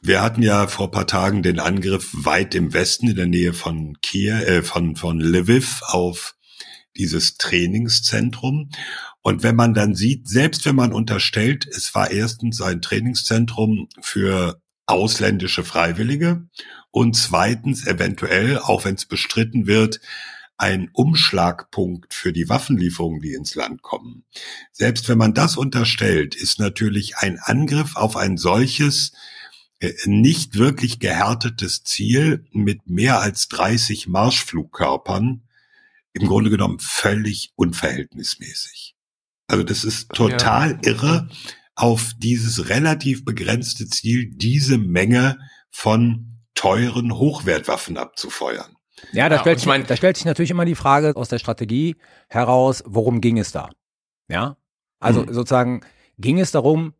Wir 0.06 0.22
hatten 0.22 0.40
ja 0.40 0.68
vor 0.68 0.92
paar 0.92 1.08
Tagen 1.08 1.42
den 1.42 1.58
Angriff 1.58 2.10
weit 2.12 2.54
im 2.54 2.72
Westen 2.72 3.08
in 3.08 3.16
der 3.16 3.26
Nähe 3.26 3.52
von 3.52 4.00
Kiew, 4.02 4.36
äh, 4.36 4.62
von, 4.62 4.94
von 4.94 5.18
Lviv 5.18 5.82
auf 5.82 6.36
dieses 6.96 7.38
Trainingszentrum. 7.38 8.70
Und 9.22 9.42
wenn 9.42 9.56
man 9.56 9.74
dann 9.74 9.96
sieht, 9.96 10.28
selbst 10.28 10.64
wenn 10.64 10.76
man 10.76 10.92
unterstellt, 10.92 11.66
es 11.66 11.92
war 11.96 12.12
erstens 12.12 12.60
ein 12.60 12.82
Trainingszentrum 12.82 13.88
für 14.00 14.62
ausländische 14.86 15.64
Freiwillige 15.64 16.46
und 16.92 17.16
zweitens 17.16 17.84
eventuell, 17.84 18.60
auch 18.60 18.84
wenn 18.84 18.94
es 18.94 19.06
bestritten 19.06 19.66
wird, 19.66 19.98
ein 20.56 20.88
Umschlagpunkt 20.92 22.14
für 22.14 22.32
die 22.32 22.48
Waffenlieferungen, 22.48 23.20
die 23.20 23.34
ins 23.34 23.56
Land 23.56 23.82
kommen. 23.82 24.22
Selbst 24.70 25.08
wenn 25.08 25.18
man 25.18 25.34
das 25.34 25.56
unterstellt, 25.56 26.36
ist 26.36 26.60
natürlich 26.60 27.16
ein 27.16 27.40
Angriff 27.40 27.96
auf 27.96 28.16
ein 28.16 28.36
solches 28.36 29.10
nicht 30.04 30.56
wirklich 30.56 31.00
gehärtetes 31.00 31.84
Ziel 31.84 32.46
mit 32.52 32.88
mehr 32.88 33.20
als 33.20 33.48
30 33.48 34.08
Marschflugkörpern 34.08 35.42
im 36.12 36.26
Grunde 36.26 36.50
genommen 36.50 36.78
völlig 36.80 37.52
unverhältnismäßig. 37.56 38.96
Also 39.48 39.62
das 39.62 39.84
ist 39.84 40.08
total 40.10 40.72
ja. 40.82 40.90
irre, 40.90 41.28
auf 41.74 42.12
dieses 42.16 42.70
relativ 42.70 43.24
begrenzte 43.24 43.86
Ziel 43.86 44.30
diese 44.32 44.78
Menge 44.78 45.38
von 45.70 46.40
teuren 46.54 47.12
Hochwertwaffen 47.12 47.98
abzufeuern. 47.98 48.74
Ja, 49.12 49.28
da, 49.28 49.36
ja, 49.36 49.40
stellt 49.42 49.58
sich, 49.58 49.68
mein, 49.68 49.86
da 49.86 49.94
stellt 49.94 50.16
sich 50.16 50.24
natürlich 50.24 50.50
immer 50.50 50.64
die 50.64 50.74
Frage 50.74 51.14
aus 51.16 51.28
der 51.28 51.38
Strategie 51.38 51.96
heraus, 52.28 52.82
worum 52.86 53.20
ging 53.20 53.38
es 53.38 53.52
da? 53.52 53.68
Ja, 54.28 54.56
also 54.98 55.26
hm. 55.26 55.34
sozusagen 55.34 55.82
ging 56.18 56.40
es 56.40 56.50
darum, 56.50 56.94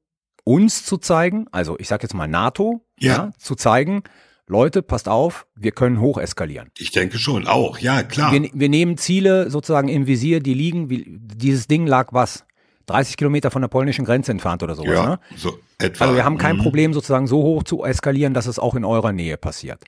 uns 0.47 0.85
zu 0.85 0.97
zeigen, 0.97 1.47
also 1.51 1.77
ich 1.79 1.89
sage 1.89 2.05
jetzt 2.05 2.15
mal 2.15 2.29
NATO, 2.29 2.81
ja. 3.01 3.13
ja. 3.13 3.33
zu 3.37 3.57
zeigen, 3.57 4.05
Leute, 4.47 4.81
passt 4.81 5.09
auf, 5.09 5.47
wir 5.57 5.73
können 5.73 6.01
hoch 6.01 6.19
eskalieren. 6.19 6.71
Ich 6.79 6.93
denke 6.93 7.19
schon, 7.19 7.49
auch, 7.49 7.79
ja, 7.79 8.05
klar. 8.05 8.31
Wir, 8.31 8.49
wir 8.53 8.69
nehmen 8.69 8.97
Ziele 8.97 9.51
sozusagen 9.51 9.89
im 9.89 10.07
Visier, 10.07 10.39
die 10.39 10.55
liegen, 10.55 10.89
wie, 10.89 11.19
dieses 11.19 11.67
Ding 11.67 11.89
lag 11.89 12.13
was? 12.13 12.45
30 12.87 13.17
Kilometer 13.17 13.51
von 13.51 13.61
der 13.61 13.69
polnischen 13.69 14.05
Grenze 14.05 14.31
entfernt 14.31 14.63
oder 14.63 14.77
sowas, 14.77 14.93
ja, 14.93 15.09
ne? 15.09 15.19
so 15.35 15.59
etwa. 15.79 16.05
Also 16.05 16.17
wir 16.17 16.25
haben 16.25 16.39
kein 16.39 16.59
mhm. 16.59 16.63
Problem 16.63 16.95
sozusagen 16.95 17.27
so 17.27 17.43
hoch 17.43 17.65
zu 17.65 17.85
eskalieren, 17.85 18.33
dass 18.33 18.47
es 18.47 18.61
auch 18.61 18.77
in 18.77 18.85
eurer 18.85 19.13
Nähe 19.13 19.37
passiert. 19.37 19.83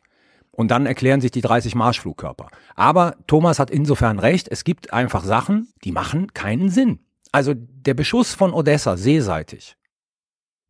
Und 0.51 0.73
dann 0.73 0.87
erklären 0.87 1.21
sich 1.21 1.31
die 1.31 1.40
30 1.40 1.77
Marschflugkörper. 1.77 2.49
Aber 2.75 3.14
Thomas 3.29 3.61
hat 3.61 3.71
insofern 3.71 4.18
recht, 4.18 4.49
es 4.51 4.64
gibt 4.64 4.92
einfach 4.92 5.23
Sachen, 5.23 5.73
die 5.85 5.92
machen 5.92 6.33
keinen 6.35 6.68
Sinn. 6.68 6.99
Also 7.31 7.55
der 7.55 7.94
Beschuss 7.94 8.35
von 8.35 8.53
Odessa 8.53 8.97
seeseitig 8.97 9.78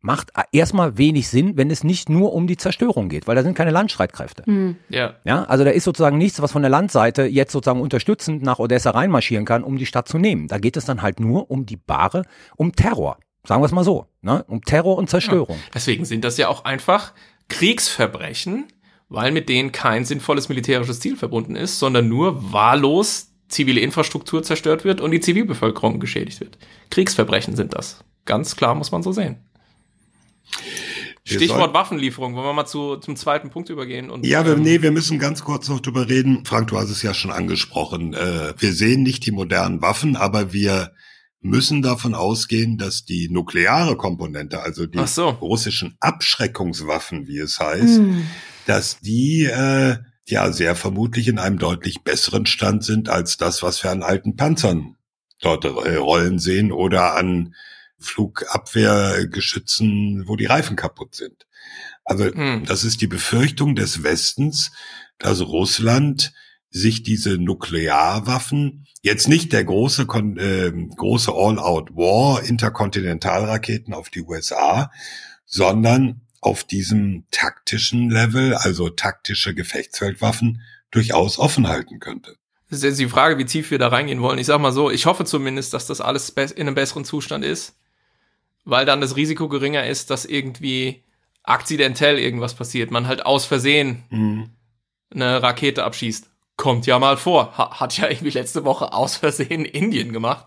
macht 0.00 0.30
erstmal 0.52 0.96
wenig 0.96 1.28
Sinn, 1.28 1.56
wenn 1.56 1.70
es 1.70 1.82
nicht 1.82 2.08
nur 2.08 2.32
um 2.32 2.46
die 2.46 2.56
Zerstörung 2.56 3.08
geht, 3.08 3.26
weil 3.26 3.34
da 3.34 3.42
sind 3.42 3.54
keine 3.54 3.70
Landstreitkräfte. 3.70 4.44
Mhm. 4.46 4.76
Ja. 4.88 5.16
ja. 5.24 5.44
Also 5.44 5.64
da 5.64 5.70
ist 5.70 5.84
sozusagen 5.84 6.18
nichts, 6.18 6.40
was 6.40 6.52
von 6.52 6.62
der 6.62 6.70
Landseite 6.70 7.24
jetzt 7.24 7.52
sozusagen 7.52 7.80
unterstützend 7.80 8.42
nach 8.42 8.58
Odessa 8.58 8.90
reinmarschieren 8.90 9.44
kann, 9.44 9.64
um 9.64 9.76
die 9.76 9.86
Stadt 9.86 10.08
zu 10.08 10.18
nehmen. 10.18 10.46
Da 10.46 10.58
geht 10.58 10.76
es 10.76 10.84
dann 10.84 11.02
halt 11.02 11.20
nur 11.20 11.50
um 11.50 11.66
die 11.66 11.76
Bare, 11.76 12.22
um 12.56 12.72
Terror. 12.72 13.18
Sagen 13.44 13.62
wir 13.62 13.66
es 13.66 13.72
mal 13.72 13.84
so. 13.84 14.06
Ne? 14.22 14.44
Um 14.46 14.62
Terror 14.62 14.96
und 14.96 15.10
Zerstörung. 15.10 15.56
Ja. 15.56 15.70
Deswegen 15.74 16.04
sind 16.04 16.24
das 16.24 16.36
ja 16.36 16.48
auch 16.48 16.64
einfach 16.64 17.12
Kriegsverbrechen, 17.48 18.66
weil 19.08 19.32
mit 19.32 19.48
denen 19.48 19.72
kein 19.72 20.04
sinnvolles 20.04 20.48
militärisches 20.48 21.00
Ziel 21.00 21.16
verbunden 21.16 21.56
ist, 21.56 21.78
sondern 21.78 22.08
nur 22.08 22.52
wahllos 22.52 23.32
zivile 23.48 23.80
Infrastruktur 23.80 24.42
zerstört 24.42 24.84
wird 24.84 25.00
und 25.00 25.10
die 25.10 25.20
Zivilbevölkerung 25.20 26.00
geschädigt 26.00 26.40
wird. 26.40 26.58
Kriegsverbrechen 26.90 27.56
sind 27.56 27.74
das. 27.74 28.04
Ganz 28.26 28.56
klar 28.56 28.74
muss 28.74 28.92
man 28.92 29.02
so 29.02 29.12
sehen. 29.12 29.38
Stichwort 31.24 31.74
Waffenlieferung. 31.74 32.34
Wollen 32.34 32.46
wir 32.46 32.52
mal 32.52 32.66
zu, 32.66 32.96
zum 32.96 33.16
zweiten 33.16 33.50
Punkt 33.50 33.68
übergehen? 33.68 34.10
Und, 34.10 34.26
ja, 34.26 34.46
wir, 34.46 34.54
ähm, 34.54 34.62
nee, 34.62 34.82
wir 34.82 34.90
müssen 34.90 35.18
ganz 35.18 35.44
kurz 35.44 35.68
noch 35.68 35.80
drüber 35.80 36.08
reden. 36.08 36.44
Frank, 36.44 36.68
du 36.68 36.78
hast 36.78 36.90
es 36.90 37.02
ja 37.02 37.12
schon 37.14 37.30
angesprochen. 37.30 38.14
Äh, 38.14 38.54
wir 38.56 38.72
sehen 38.72 39.02
nicht 39.02 39.26
die 39.26 39.32
modernen 39.32 39.82
Waffen, 39.82 40.16
aber 40.16 40.52
wir 40.52 40.92
müssen 41.40 41.82
davon 41.82 42.14
ausgehen, 42.14 42.78
dass 42.78 43.04
die 43.04 43.28
nukleare 43.28 43.96
Komponente, 43.96 44.60
also 44.60 44.86
die 44.86 45.06
so. 45.06 45.28
russischen 45.28 45.96
Abschreckungswaffen, 46.00 47.28
wie 47.28 47.38
es 47.38 47.60
heißt, 47.60 47.98
Hm. 47.98 48.26
dass 48.66 49.00
die 49.00 49.44
äh, 49.44 49.98
ja 50.26 50.52
sehr 50.52 50.74
vermutlich 50.74 51.28
in 51.28 51.38
einem 51.38 51.58
deutlich 51.58 52.02
besseren 52.02 52.46
Stand 52.46 52.84
sind 52.84 53.08
als 53.08 53.36
das, 53.36 53.62
was 53.62 53.82
wir 53.84 53.90
an 53.90 54.02
alten 54.02 54.36
Panzern 54.36 54.96
dort 55.40 55.64
äh, 55.64 55.96
rollen 55.96 56.38
sehen 56.38 56.72
oder 56.72 57.16
an 57.16 57.54
Flugabwehrgeschützen, 57.98 60.24
wo 60.26 60.36
die 60.36 60.46
Reifen 60.46 60.76
kaputt 60.76 61.14
sind. 61.14 61.46
Also 62.04 62.26
Hm. 62.26 62.64
das 62.64 62.84
ist 62.84 63.00
die 63.00 63.06
Befürchtung 63.06 63.74
des 63.74 64.02
Westens, 64.02 64.72
dass 65.18 65.40
Russland 65.40 66.32
sich 66.70 67.02
diese 67.02 67.38
Nuklearwaffen 67.38 68.86
jetzt 69.02 69.28
nicht 69.28 69.52
der 69.52 69.64
große 69.64 70.02
äh, 70.02 70.72
große 70.96 71.32
All-out-War 71.32 72.42
Interkontinentalraketen 72.42 73.94
auf 73.94 74.10
die 74.10 74.22
USA, 74.22 74.90
sondern 75.46 76.22
auf 76.40 76.64
diesem 76.64 77.24
taktischen 77.30 78.10
Level, 78.10 78.54
also 78.54 78.90
taktische 78.90 79.54
Gefechtsfeldwaffen, 79.54 80.62
durchaus 80.90 81.38
offen 81.38 81.68
halten 81.68 82.00
könnte. 82.00 82.36
Das 82.70 82.78
ist 82.78 82.84
jetzt 82.84 83.00
die 83.00 83.08
Frage, 83.08 83.38
wie 83.38 83.44
tief 83.44 83.70
wir 83.70 83.78
da 83.78 83.88
reingehen 83.88 84.20
wollen. 84.20 84.38
Ich 84.38 84.46
sag 84.46 84.60
mal 84.60 84.72
so, 84.72 84.90
ich 84.90 85.06
hoffe 85.06 85.24
zumindest, 85.24 85.72
dass 85.72 85.86
das 85.86 86.00
alles 86.00 86.30
in 86.30 86.60
einem 86.60 86.74
besseren 86.74 87.04
Zustand 87.04 87.44
ist, 87.44 87.74
weil 88.68 88.84
dann 88.86 89.00
das 89.00 89.16
Risiko 89.16 89.48
geringer 89.48 89.86
ist, 89.86 90.10
dass 90.10 90.24
irgendwie 90.24 91.02
akzidentell 91.42 92.18
irgendwas 92.18 92.54
passiert. 92.54 92.90
Man 92.90 93.06
halt 93.06 93.24
aus 93.24 93.46
Versehen 93.46 94.04
Mhm. 94.10 94.50
eine 95.14 95.42
Rakete 95.42 95.84
abschießt. 95.84 96.28
Kommt 96.56 96.86
ja 96.86 96.98
mal 96.98 97.16
vor. 97.16 97.56
Ha 97.56 97.80
hat 97.80 97.96
ja 97.96 98.08
irgendwie 98.08 98.30
letzte 98.30 98.64
Woche 98.64 98.92
aus 98.92 99.16
Versehen 99.16 99.64
Indien 99.64 100.12
gemacht 100.12 100.46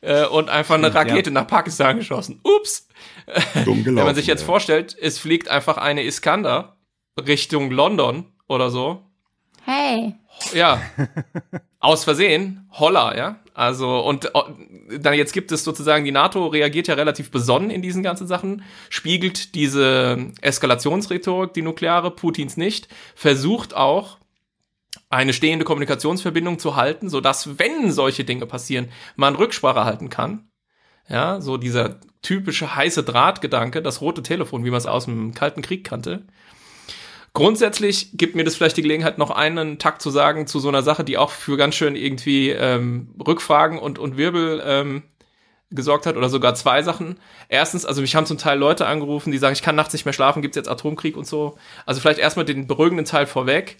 äh, 0.00 0.24
und 0.26 0.48
einfach 0.48 0.74
eine 0.74 0.90
Stimmt, 0.90 0.94
ja. 1.06 1.12
Rakete 1.12 1.30
nach 1.30 1.46
Pakistan 1.46 1.98
geschossen. 1.98 2.40
Ups. 2.42 2.88
Dumm 3.64 3.84
gelaufen, 3.84 3.96
Wenn 3.98 4.04
man 4.06 4.14
sich 4.14 4.26
jetzt 4.26 4.40
ja. 4.40 4.46
vorstellt, 4.46 4.96
es 5.00 5.18
fliegt 5.18 5.48
einfach 5.48 5.76
eine 5.76 6.02
Iskander 6.02 6.76
Richtung 7.26 7.70
London 7.70 8.24
oder 8.48 8.70
so, 8.70 9.04
Hey. 9.64 10.14
Ja, 10.54 10.80
aus 11.80 12.04
Versehen, 12.04 12.68
holla, 12.72 13.16
ja. 13.16 13.40
Also, 13.54 14.00
und 14.00 14.26
äh, 14.26 14.98
dann 14.98 15.14
jetzt 15.14 15.32
gibt 15.32 15.52
es 15.52 15.64
sozusagen, 15.64 16.04
die 16.04 16.12
NATO 16.12 16.46
reagiert 16.46 16.88
ja 16.88 16.94
relativ 16.94 17.30
besonnen 17.30 17.70
in 17.70 17.82
diesen 17.82 18.02
ganzen 18.02 18.26
Sachen, 18.26 18.62
spiegelt 18.88 19.54
diese 19.54 20.32
Eskalationsrhetorik, 20.40 21.52
die 21.52 21.62
nukleare, 21.62 22.10
Putins 22.10 22.56
nicht, 22.56 22.88
versucht 23.14 23.74
auch, 23.74 24.18
eine 25.08 25.32
stehende 25.32 25.64
Kommunikationsverbindung 25.64 26.58
zu 26.58 26.76
halten, 26.76 27.08
sodass, 27.08 27.58
wenn 27.58 27.92
solche 27.92 28.24
Dinge 28.24 28.46
passieren, 28.46 28.90
man 29.16 29.34
Rücksprache 29.34 29.84
halten 29.84 30.08
kann. 30.08 30.48
Ja, 31.08 31.40
so 31.40 31.56
dieser 31.56 31.98
typische 32.22 32.76
heiße 32.76 33.02
Drahtgedanke, 33.02 33.82
das 33.82 34.00
rote 34.00 34.22
Telefon, 34.22 34.64
wie 34.64 34.70
man 34.70 34.78
es 34.78 34.86
aus 34.86 35.06
dem 35.06 35.34
Kalten 35.34 35.62
Krieg 35.62 35.84
kannte. 35.84 36.26
Grundsätzlich 37.32 38.10
gibt 38.14 38.34
mir 38.34 38.42
das 38.44 38.56
vielleicht 38.56 38.76
die 38.76 38.82
Gelegenheit, 38.82 39.18
noch 39.18 39.30
einen 39.30 39.78
Takt 39.78 40.02
zu 40.02 40.10
sagen 40.10 40.48
zu 40.48 40.58
so 40.58 40.68
einer 40.68 40.82
Sache, 40.82 41.04
die 41.04 41.16
auch 41.16 41.30
für 41.30 41.56
ganz 41.56 41.76
schön 41.76 41.94
irgendwie 41.94 42.50
ähm, 42.50 43.14
Rückfragen 43.24 43.78
und, 43.78 44.00
und 44.00 44.16
Wirbel 44.16 44.60
ähm, 44.64 45.02
gesorgt 45.70 46.06
hat 46.06 46.16
oder 46.16 46.28
sogar 46.28 46.56
zwei 46.56 46.82
Sachen. 46.82 47.18
Erstens, 47.48 47.86
also 47.86 48.00
mich 48.00 48.16
haben 48.16 48.26
zum 48.26 48.38
Teil 48.38 48.58
Leute 48.58 48.86
angerufen, 48.86 49.30
die 49.30 49.38
sagen, 49.38 49.52
ich 49.52 49.62
kann 49.62 49.76
nachts 49.76 49.92
nicht 49.92 50.04
mehr 50.04 50.12
schlafen, 50.12 50.42
gibt's 50.42 50.56
jetzt 50.56 50.68
Atomkrieg 50.68 51.16
und 51.16 51.26
so. 51.26 51.56
Also 51.86 52.00
vielleicht 52.00 52.18
erstmal 52.18 52.44
den 52.44 52.66
beruhigenden 52.66 53.06
Teil 53.06 53.26
vorweg. 53.26 53.76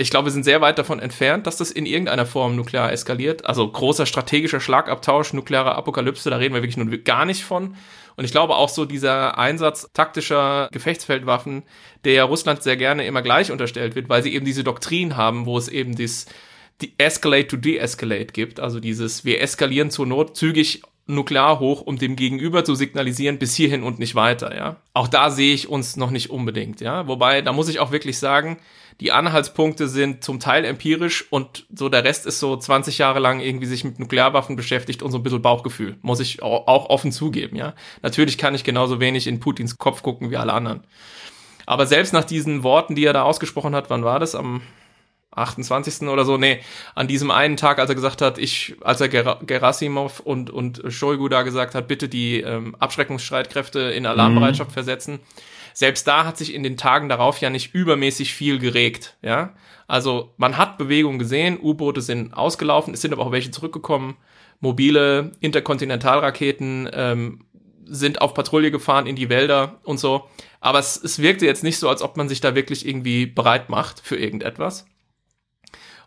Ich 0.00 0.10
glaube, 0.10 0.26
wir 0.26 0.32
sind 0.32 0.44
sehr 0.44 0.60
weit 0.60 0.78
davon 0.78 1.00
entfernt, 1.00 1.48
dass 1.48 1.56
das 1.56 1.72
in 1.72 1.84
irgendeiner 1.84 2.24
Form 2.24 2.54
nuklear 2.54 2.92
eskaliert. 2.92 3.44
Also 3.44 3.68
großer 3.68 4.06
strategischer 4.06 4.60
Schlagabtausch, 4.60 5.32
nukleare 5.32 5.74
Apokalypse, 5.74 6.30
da 6.30 6.36
reden 6.36 6.54
wir 6.54 6.62
wirklich 6.62 6.76
nun 6.76 7.02
gar 7.02 7.24
nicht 7.24 7.42
von. 7.42 7.74
Und 8.14 8.24
ich 8.24 8.30
glaube 8.30 8.54
auch 8.54 8.68
so 8.68 8.84
dieser 8.84 9.38
Einsatz 9.38 9.90
taktischer 9.92 10.68
Gefechtsfeldwaffen, 10.70 11.64
der 12.04 12.12
ja 12.12 12.24
Russland 12.24 12.62
sehr 12.62 12.76
gerne 12.76 13.06
immer 13.06 13.22
gleich 13.22 13.50
unterstellt 13.50 13.96
wird, 13.96 14.08
weil 14.08 14.22
sie 14.22 14.32
eben 14.34 14.44
diese 14.44 14.62
Doktrin 14.62 15.16
haben, 15.16 15.46
wo 15.46 15.58
es 15.58 15.66
eben 15.66 15.96
dies 15.96 16.26
die 16.80 16.94
Escalate 16.96 17.48
to 17.48 17.56
De-Escalate 17.56 18.32
gibt. 18.32 18.60
Also 18.60 18.78
dieses, 18.78 19.24
wir 19.24 19.40
eskalieren 19.40 19.90
zur 19.90 20.06
Not 20.06 20.36
zügig 20.36 20.82
nuklear 21.08 21.58
hoch, 21.58 21.80
um 21.80 21.98
dem 21.98 22.14
Gegenüber 22.16 22.64
zu 22.64 22.74
signalisieren, 22.74 23.38
bis 23.38 23.54
hierhin 23.54 23.82
und 23.82 23.98
nicht 23.98 24.14
weiter, 24.14 24.54
ja. 24.56 24.76
Auch 24.94 25.08
da 25.08 25.30
sehe 25.30 25.54
ich 25.54 25.68
uns 25.68 25.96
noch 25.96 26.10
nicht 26.10 26.30
unbedingt, 26.30 26.80
ja. 26.80 27.08
Wobei, 27.08 27.42
da 27.42 27.52
muss 27.52 27.68
ich 27.68 27.80
auch 27.80 27.90
wirklich 27.90 28.18
sagen, 28.18 28.58
die 29.00 29.12
Anhaltspunkte 29.12 29.88
sind 29.88 30.24
zum 30.24 30.40
Teil 30.40 30.64
empirisch 30.64 31.24
und 31.30 31.66
so 31.74 31.88
der 31.88 32.04
Rest 32.04 32.26
ist 32.26 32.40
so 32.40 32.56
20 32.56 32.98
Jahre 32.98 33.20
lang 33.20 33.40
irgendwie 33.40 33.66
sich 33.66 33.84
mit 33.84 33.98
Nuklearwaffen 33.98 34.56
beschäftigt 34.56 35.02
und 35.02 35.10
so 35.12 35.18
ein 35.18 35.22
bisschen 35.22 35.40
Bauchgefühl. 35.42 35.96
Muss 36.02 36.20
ich 36.20 36.42
au- 36.42 36.64
auch 36.66 36.90
offen 36.90 37.10
zugeben, 37.12 37.56
ja. 37.56 37.74
Natürlich 38.02 38.38
kann 38.38 38.54
ich 38.54 38.64
genauso 38.64 39.00
wenig 39.00 39.26
in 39.26 39.40
Putins 39.40 39.78
Kopf 39.78 40.02
gucken 40.02 40.30
wie 40.30 40.36
alle 40.36 40.52
anderen. 40.52 40.82
Aber 41.64 41.86
selbst 41.86 42.12
nach 42.12 42.24
diesen 42.24 42.62
Worten, 42.62 42.94
die 42.94 43.04
er 43.04 43.12
da 43.12 43.22
ausgesprochen 43.22 43.74
hat, 43.74 43.88
wann 43.90 44.04
war 44.04 44.18
das? 44.20 44.34
Am 44.34 44.62
28. 45.38 46.08
oder 46.08 46.24
so, 46.24 46.36
nee, 46.36 46.60
an 46.94 47.08
diesem 47.08 47.30
einen 47.30 47.56
Tag, 47.56 47.78
als 47.78 47.90
er 47.90 47.94
gesagt 47.94 48.22
hat, 48.22 48.38
ich, 48.38 48.76
als 48.82 49.00
er 49.00 49.08
Ger 49.08 49.38
Gerasimov 49.44 50.20
und, 50.20 50.50
und 50.50 50.82
Shoigu 50.88 51.28
da 51.28 51.42
gesagt 51.42 51.74
hat, 51.74 51.88
bitte 51.88 52.08
die 52.08 52.40
ähm, 52.40 52.74
Abschreckungsstreitkräfte 52.78 53.80
in 53.80 54.06
Alarmbereitschaft 54.06 54.72
versetzen. 54.72 55.20
Selbst 55.74 56.06
da 56.08 56.24
hat 56.24 56.36
sich 56.36 56.54
in 56.54 56.62
den 56.62 56.76
Tagen 56.76 57.08
darauf 57.08 57.40
ja 57.40 57.50
nicht 57.50 57.74
übermäßig 57.74 58.34
viel 58.34 58.58
geregt, 58.58 59.16
ja. 59.22 59.54
Also 59.86 60.34
man 60.36 60.58
hat 60.58 60.76
Bewegung 60.76 61.18
gesehen, 61.18 61.58
U-Boote 61.60 62.02
sind 62.02 62.34
ausgelaufen, 62.34 62.92
es 62.92 63.00
sind 63.00 63.12
aber 63.12 63.24
auch 63.24 63.32
welche 63.32 63.50
zurückgekommen. 63.50 64.16
Mobile 64.60 65.32
Interkontinentalraketen 65.40 66.90
ähm, 66.92 67.44
sind 67.84 68.20
auf 68.20 68.34
Patrouille 68.34 68.70
gefahren 68.70 69.06
in 69.06 69.16
die 69.16 69.30
Wälder 69.30 69.78
und 69.84 69.98
so. 69.98 70.24
Aber 70.60 70.78
es, 70.78 71.02
es 71.02 71.20
wirkte 71.20 71.46
jetzt 71.46 71.64
nicht 71.64 71.78
so, 71.78 71.88
als 71.88 72.02
ob 72.02 72.16
man 72.16 72.28
sich 72.28 72.40
da 72.40 72.54
wirklich 72.54 72.86
irgendwie 72.86 73.26
bereit 73.26 73.70
macht 73.70 74.00
für 74.00 74.16
irgendetwas. 74.16 74.86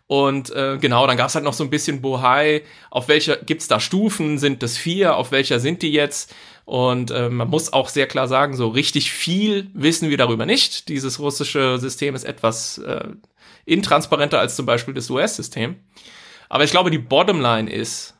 Und 0.06 0.50
äh, 0.50 0.78
genau, 0.78 1.06
dann 1.06 1.16
gab 1.16 1.28
es 1.28 1.34
halt 1.34 1.44
noch 1.44 1.54
so 1.54 1.64
ein 1.64 1.70
bisschen 1.70 2.02
Bohai, 2.02 2.62
auf 2.90 3.08
welcher 3.08 3.36
gibt's 3.36 3.68
da 3.68 3.80
Stufen, 3.80 4.38
sind 4.38 4.62
das 4.62 4.76
vier, 4.76 5.16
auf 5.16 5.32
welcher 5.32 5.58
sind 5.58 5.82
die 5.82 5.92
jetzt? 5.92 6.34
Und 6.64 7.10
äh, 7.10 7.28
man 7.28 7.48
muss 7.48 7.72
auch 7.72 7.88
sehr 7.88 8.06
klar 8.06 8.28
sagen, 8.28 8.54
so 8.54 8.68
richtig 8.68 9.10
viel 9.10 9.70
wissen 9.74 10.10
wir 10.10 10.16
darüber 10.16 10.46
nicht. 10.46 10.88
Dieses 10.88 11.18
russische 11.18 11.78
System 11.78 12.14
ist 12.14 12.24
etwas 12.24 12.78
äh, 12.78 13.08
intransparenter 13.64 14.38
als 14.38 14.56
zum 14.56 14.66
Beispiel 14.66 14.94
das 14.94 15.10
US-System. 15.10 15.76
Aber 16.48 16.64
ich 16.64 16.70
glaube, 16.70 16.90
die 16.90 16.98
Bottomline 16.98 17.70
ist, 17.70 18.14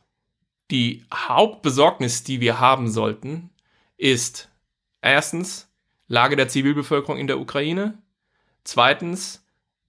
die 0.71 1.05
Hauptbesorgnis, 1.13 2.25
die 2.25 2.41
wir 2.41 2.59
haben 2.59 2.91
sollten, 2.91 3.51
ist 3.99 4.49
erstens 5.03 5.69
Lage 6.09 6.37
der 6.37 6.49
Zivilbevölkerung 6.49 7.19
in 7.19 7.27
der 7.27 7.39
Ukraine, 7.39 7.99
zweitens 8.65 9.42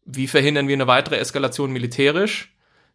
wie 0.06 0.28
verhindern 0.28 0.68
wir 0.68 0.76
eine 0.76 0.88
weitere 0.88 1.18
Eskalation 1.18 1.72
militärisch? 1.72 2.54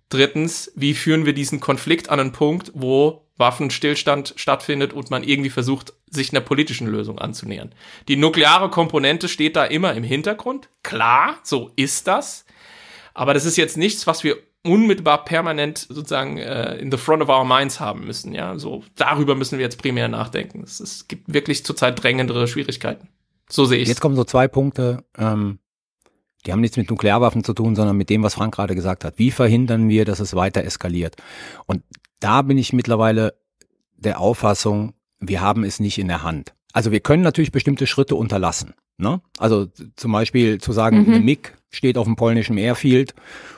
Drittens, 0.08 0.72
wie 0.74 0.94
führen 0.94 1.26
wir 1.26 1.34
diesen 1.34 1.60
Konflikt 1.60 2.08
an 2.08 2.20
einen 2.20 2.32
Punkt, 2.32 2.72
wo 2.74 3.26
Waffenstillstand 3.36 4.34
stattfindet 4.36 4.92
und 4.92 5.10
man 5.10 5.22
irgendwie 5.22 5.50
versucht, 5.50 5.92
sich 6.08 6.32
einer 6.32 6.40
politischen 6.40 6.86
Lösung 6.86 7.18
anzunähern? 7.18 7.74
Die 8.08 8.16
nukleare 8.16 8.70
Komponente 8.70 9.28
steht 9.28 9.56
da 9.56 9.64
immer 9.64 9.94
im 9.94 10.02
Hintergrund. 10.02 10.70
Klar, 10.82 11.38
so 11.42 11.70
ist 11.76 12.06
das. 12.06 12.46
Aber 13.12 13.34
das 13.34 13.44
ist 13.44 13.56
jetzt 13.56 13.76
nichts, 13.76 14.06
was 14.06 14.24
wir 14.24 14.38
unmittelbar 14.62 15.24
permanent 15.24 15.78
sozusagen 15.88 16.38
äh, 16.38 16.76
in 16.76 16.90
the 16.90 16.96
front 16.96 17.22
of 17.22 17.28
our 17.28 17.44
minds 17.44 17.80
haben 17.80 18.04
müssen. 18.06 18.32
Ja, 18.32 18.58
so 18.58 18.84
darüber 18.96 19.34
müssen 19.34 19.58
wir 19.58 19.64
jetzt 19.64 19.80
primär 19.80 20.08
nachdenken. 20.08 20.62
Es, 20.62 20.80
es 20.80 21.08
gibt 21.08 21.32
wirklich 21.32 21.64
zurzeit 21.64 22.02
drängendere 22.02 22.48
Schwierigkeiten. 22.48 23.08
So 23.48 23.64
sehe 23.64 23.78
ich 23.78 23.88
Jetzt 23.88 24.00
kommen 24.00 24.16
so 24.16 24.24
zwei 24.24 24.46
Punkte, 24.48 25.04
ähm, 25.16 25.58
die 26.48 26.52
haben 26.52 26.62
nichts 26.62 26.78
mit 26.78 26.88
Nuklearwaffen 26.88 27.44
zu 27.44 27.52
tun, 27.52 27.76
sondern 27.76 27.94
mit 27.98 28.08
dem, 28.08 28.22
was 28.22 28.32
Frank 28.32 28.54
gerade 28.54 28.74
gesagt 28.74 29.04
hat. 29.04 29.18
Wie 29.18 29.30
verhindern 29.30 29.90
wir, 29.90 30.06
dass 30.06 30.18
es 30.18 30.34
weiter 30.34 30.64
eskaliert? 30.64 31.16
Und 31.66 31.82
da 32.20 32.40
bin 32.40 32.56
ich 32.56 32.72
mittlerweile 32.72 33.34
der 33.98 34.18
Auffassung, 34.18 34.94
wir 35.20 35.42
haben 35.42 35.62
es 35.62 35.78
nicht 35.78 35.98
in 35.98 36.08
der 36.08 36.22
Hand. 36.22 36.54
Also 36.72 36.90
wir 36.90 37.00
können 37.00 37.22
natürlich 37.22 37.52
bestimmte 37.52 37.86
Schritte 37.86 38.14
unterlassen. 38.14 38.72
Ne? 38.96 39.20
Also 39.36 39.66
zum 39.96 40.12
Beispiel 40.12 40.58
zu 40.58 40.72
sagen, 40.72 41.02
Mhm. 41.02 41.12
eine 41.12 41.20
MiG 41.20 41.52
steht 41.68 41.98
auf 41.98 42.06
dem 42.06 42.16
polnischen 42.16 42.56
Airfield 42.56 43.14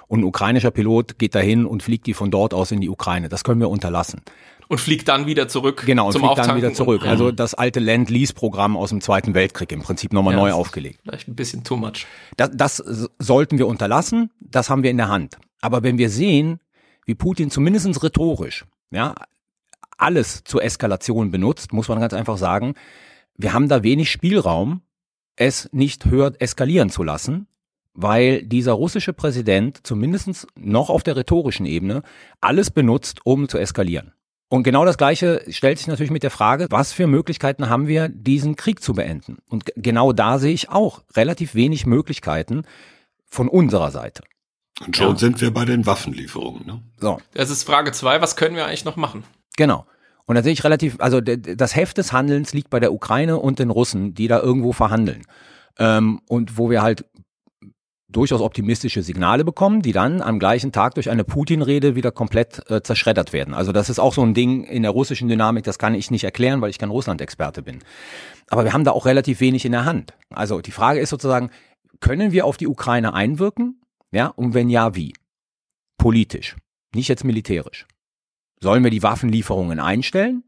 und 0.09 0.21
ein 0.21 0.25
ukrainischer 0.25 0.73
Pilot 0.73 1.17
geht 1.17 1.37
dahin 1.37 1.67
und 1.67 1.85
fliegt 1.85 2.09
die 2.09 2.15
von 2.15 2.33
dort 2.33 2.55
aus 2.55 2.73
in 2.73 2.81
die 2.81 2.89
Ukraine. 2.89 3.29
Das 3.29 3.45
können 3.45 3.61
wir 3.61 3.71
unterlassen. 3.71 4.23
Und 4.71 4.79
fliegt 4.79 5.09
dann 5.09 5.27
wieder 5.27 5.49
zurück 5.49 5.83
Genau, 5.85 6.07
und 6.07 6.13
zum 6.13 6.23
fliegt 6.23 6.39
dann 6.39 6.57
wieder 6.57 6.73
zurück. 6.73 7.03
Und, 7.03 7.09
Also 7.09 7.33
das 7.33 7.55
alte 7.55 7.81
Land-Lease-Programm 7.81 8.77
aus 8.77 8.91
dem 8.91 9.01
Zweiten 9.01 9.35
Weltkrieg 9.35 9.73
im 9.73 9.83
Prinzip 9.83 10.13
nochmal 10.13 10.35
Ja, 10.35 10.41
neu 10.41 10.53
aufgelegt. 10.53 11.01
vielleicht 11.03 11.27
ein 11.27 11.35
bisschen 11.35 11.65
too 11.65 11.77
much. 11.77 12.07
Das, 12.37 12.51
das 12.55 12.83
sollten 13.19 13.59
wir 13.59 13.67
unterlassen, 13.67 14.31
das 14.39 14.71
haben 14.71 14.85
wir 14.85 14.91
in 14.93 14.97
der 14.97 15.09
Hand. 15.09 15.39
Aber 15.61 15.83
wenn 15.83 15.99
wir 15.99 16.09
sehen, 16.09 16.61
wie 17.05 17.17
Putin 17.17 17.51
zumindest 17.51 18.01
rhetorisch 18.03 18.65
ja, 18.93 19.17
alles 19.99 20.45
zur 20.45 20.63
Eskalation 20.63 21.33
benutzt, 21.33 21.73
muss 21.73 21.89
man 21.89 21.99
ganz 21.99 22.15
einfach 22.15 22.39
sagen, 22.39 22.75
wir 23.37 23.53
haben 23.53 23.69
da 23.69 23.83
wenig 23.83 24.09
Spielraum, 24.11 24.83
es 25.35 25.69
nicht 25.73 26.05
höher 26.05 26.33
eskalieren 26.39 26.91
zu 26.91 27.03
lassen, 27.03 27.49
weil 27.93 28.45
dieser 28.45 28.73
russische 28.75 29.13
Präsident 29.13 29.81
zumindest 29.85 30.47
noch 30.57 30.91
auf 30.91 31.03
der 31.03 31.17
rhetorischen 31.17 31.67
Ebene 31.67 32.03
alles 32.41 32.71
benutzt, 32.71 33.21
um 33.25 33.49
zu 33.49 33.59
eskalieren. 33.59 34.13
Und 34.53 34.65
genau 34.65 34.85
das 34.85 34.99
Gleiche 34.99 35.45
stellt 35.49 35.79
sich 35.79 35.87
natürlich 35.87 36.11
mit 36.11 36.25
der 36.25 36.31
Frage, 36.33 36.67
was 36.71 36.93
für 36.93 37.07
Möglichkeiten 37.07 37.71
haben 37.71 37.87
wir, 37.87 38.09
diesen 38.09 38.57
Krieg 38.57 38.83
zu 38.83 38.95
beenden? 38.95 39.39
Und 39.49 39.71
genau 39.77 40.13
da 40.13 40.41
sehe 40.41 40.53
ich 40.53 40.71
auch 40.71 41.03
relativ 41.15 41.55
wenig 41.55 41.87
Möglichkeiten 41.87 42.65
von 43.27 43.49
unserer 43.49 43.93
Seite. 43.93 44.25
Und 44.85 44.97
schon 44.97 45.13
ja. 45.13 45.17
sind 45.19 45.41
wir 45.41 45.53
bei 45.53 45.65
den 45.65 45.87
Waffenlieferungen. 45.87 46.67
Ne? 46.67 46.83
So. 46.99 47.19
Das 47.33 47.49
ist 47.49 47.63
Frage 47.63 47.93
zwei. 47.93 48.21
Was 48.21 48.35
können 48.35 48.57
wir 48.57 48.67
eigentlich 48.67 48.85
noch 48.85 48.97
machen? 48.97 49.23
Genau. 49.57 49.87
Und 50.25 50.35
da 50.35 50.43
sehe 50.43 50.53
ich 50.53 50.65
relativ, 50.65 50.97
also 50.99 51.21
das 51.21 51.77
Heft 51.77 51.99
des 51.99 52.13
Handelns 52.13 52.53
liegt 52.53 52.71
bei 52.71 52.81
der 52.81 52.93
Ukraine 52.93 53.37
und 53.39 53.61
den 53.61 53.71
Russen, 53.71 54.15
die 54.15 54.27
da 54.27 54.41
irgendwo 54.41 54.73
verhandeln. 54.73 55.23
Ähm, 55.79 56.23
und 56.29 56.59
wo 56.59 56.71
wir 56.71 56.83
halt 56.83 57.05
durchaus 58.13 58.41
optimistische 58.41 59.03
Signale 59.03 59.45
bekommen, 59.45 59.83
die 59.83 59.93
dann 59.93 60.21
am 60.21 60.39
gleichen 60.39 60.73
Tag 60.73 60.95
durch 60.95 61.11
eine 61.11 61.25
Putin-Rede 61.25 61.95
wieder 61.95 62.11
komplett 62.11 62.69
äh, 62.71 62.83
zerschreddert 62.83 63.33
werden. 63.33 63.55
Also 63.55 63.73
das 63.73 63.89
ist 63.89 63.99
auch 63.99 64.15
so 64.15 64.23
ein 64.23 64.35
Ding 64.35 64.65
in 64.65 64.83
der 64.83 64.91
russischen 64.91 65.29
Dynamik, 65.29 65.65
das 65.65 65.79
kann 65.79 65.95
ich 65.95 66.11
nicht 66.11 66.25
erklären, 66.25 66.61
weil 66.61 66.71
ich 66.71 66.79
kein 66.79 66.91
Russland-Experte 66.91 67.63
bin. 67.63 67.81
Aber 68.49 68.65
wir 68.65 68.73
haben 68.73 68.85
da 68.85 68.91
auch 68.91 69.07
relativ 69.07 69.41
wenig 69.41 69.65
in 69.65 69.73
der 69.73 69.85
Hand. 69.85 70.15
Also 70.31 70.61
die 70.61 70.73
Frage 70.73 71.01
ist 71.01 71.11
sozusagen, 71.11 71.51
können 72.01 72.33
wir 72.33 72.47
auf 72.47 72.57
die 72.57 72.67
Ukraine 72.67 73.15
einwirken? 73.15 73.81
Ja, 74.11 74.27
und 74.27 74.55
wenn 74.55 74.69
ja, 74.69 74.97
wie? 74.97 75.13
Politisch, 75.99 76.57
nicht 76.95 77.09
jetzt 77.09 77.25
militärisch. 77.25 77.87
Sollen 78.61 78.83
wir 78.83 78.91
die 78.91 79.03
Waffenlieferungen 79.03 79.79
einstellen? 79.79 80.43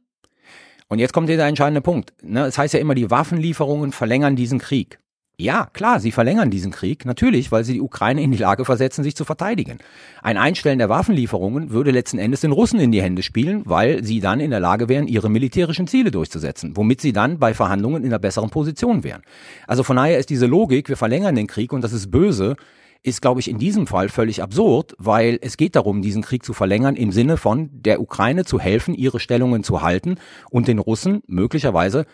Und 0.89 0.99
jetzt 0.99 1.13
kommt 1.13 1.29
der 1.29 1.39
entscheidende 1.47 1.81
Punkt. 1.81 2.13
Ne? 2.23 2.45
Es 2.45 2.59
heißt 2.59 2.75
ja 2.75 2.81
immer, 2.81 2.95
die 2.95 3.11
Waffenlieferungen 3.11 3.93
verlängern 3.93 4.37
diesen 4.37 4.59
Krieg. 4.59 4.99
Ja, 5.43 5.67
klar, 5.73 5.99
sie 5.99 6.13
verlängern 6.13 6.51
diesen 6.51 6.71
Krieg, 6.71 7.05
natürlich, 7.05 7.51
weil 7.51 7.65
sie 7.65 7.73
die 7.73 7.81
Ukraine 7.81 8.23
in 8.23 8.31
die 8.31 8.39
Lage 8.39 8.65
versetzen, 8.65 9.03
sich 9.03 9.17
zu 9.17 9.25
verteidigen. 9.25 9.79
Ein 10.23 10.37
Einstellen 10.37 10.79
der 10.79 10.89
Waffenlieferungen 10.89 11.71
würde 11.71 11.91
letzten 11.91 12.19
Endes 12.19 12.43
den 12.43 12.53
Russen 12.53 12.79
in 12.79 12.93
die 12.93 13.03
Hände 13.03 13.25
spielen, 13.25 13.63
weil 13.65 14.05
sie 14.05 14.21
dann 14.21 14.39
in 14.39 14.53
der 14.53 14.61
Lage 14.61 14.89
wären, 14.89 15.09
ihre 15.09 15.29
militärischen 15.29 15.89
Ziele 15.89 16.13
durchzusetzen, 16.13 16.77
womit 16.77 17.01
sie 17.01 17.13
dann 17.13 17.41
bei 17.41 17.55
Verhandlungen 17.55 18.05
in 18.05 18.11
einer 18.11 18.21
besseren 18.21 18.51
Position 18.51 19.03
wären. 19.03 19.23
Also 19.67 19.83
von 19.83 19.97
daher 19.97 20.21
ist 20.21 20.31
diese 20.31 20.47
Logik, 20.47 20.89
wir 20.89 20.97
verlängern 20.97 21.35
den 21.35 21.49
Krieg 21.49 21.73
und 21.73 21.83
das 21.83 21.93
ist 21.93 22.13
böse, 22.13 22.55
ist, 23.03 23.21
glaube 23.21 23.41
ich, 23.41 23.51
in 23.51 23.59
diesem 23.59 23.89
Fall 23.89 24.09
völlig 24.09 24.45
absurd, 24.45 24.95
weil 24.97 25.41
es 25.43 25.57
geht 25.57 25.75
darum, 25.75 26.03
diesen 26.03 26.23
Krieg 26.23 26.45
zu 26.45 26.53
verlängern 26.53 26.95
im 26.95 27.11
Sinne 27.11 27.37
von 27.37 27.69
der 27.73 28.01
Ukraine 28.01 28.45
zu 28.45 28.61
helfen, 28.61 28.95
ihre 28.95 29.19
Stellungen 29.19 29.65
zu 29.65 29.83
halten 29.83 30.19
und 30.51 30.69
den 30.69 30.79
Russen 30.79 31.23
möglicherweise 31.27 32.07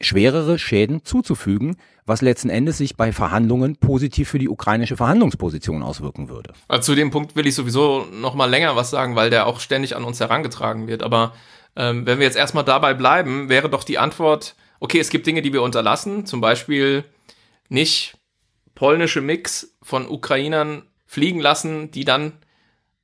schwerere 0.00 0.58
Schäden 0.58 1.04
zuzufügen, 1.04 1.76
was 2.06 2.22
letzten 2.22 2.48
Endes 2.48 2.78
sich 2.78 2.96
bei 2.96 3.12
Verhandlungen 3.12 3.76
positiv 3.76 4.28
für 4.28 4.38
die 4.38 4.48
ukrainische 4.48 4.96
Verhandlungsposition 4.96 5.82
auswirken 5.82 6.28
würde. 6.28 6.52
Also 6.68 6.92
zu 6.92 6.94
dem 6.94 7.10
Punkt 7.10 7.36
will 7.36 7.46
ich 7.46 7.54
sowieso 7.54 8.06
noch 8.12 8.34
mal 8.34 8.46
länger 8.46 8.76
was 8.76 8.90
sagen, 8.90 9.14
weil 9.16 9.30
der 9.30 9.46
auch 9.46 9.60
ständig 9.60 9.96
an 9.96 10.04
uns 10.04 10.18
herangetragen 10.18 10.88
wird. 10.88 11.02
Aber 11.02 11.34
ähm, 11.76 12.06
wenn 12.06 12.18
wir 12.18 12.26
jetzt 12.26 12.36
erstmal 12.36 12.64
dabei 12.64 12.94
bleiben, 12.94 13.48
wäre 13.48 13.68
doch 13.68 13.84
die 13.84 13.98
Antwort, 13.98 14.56
okay, 14.80 14.98
es 14.98 15.10
gibt 15.10 15.26
Dinge, 15.26 15.42
die 15.42 15.52
wir 15.52 15.62
unterlassen, 15.62 16.26
zum 16.26 16.40
Beispiel 16.40 17.04
nicht 17.68 18.16
polnische 18.74 19.20
Mix 19.20 19.76
von 19.82 20.08
Ukrainern 20.08 20.82
fliegen 21.06 21.40
lassen, 21.40 21.90
die 21.90 22.04
dann, 22.04 22.32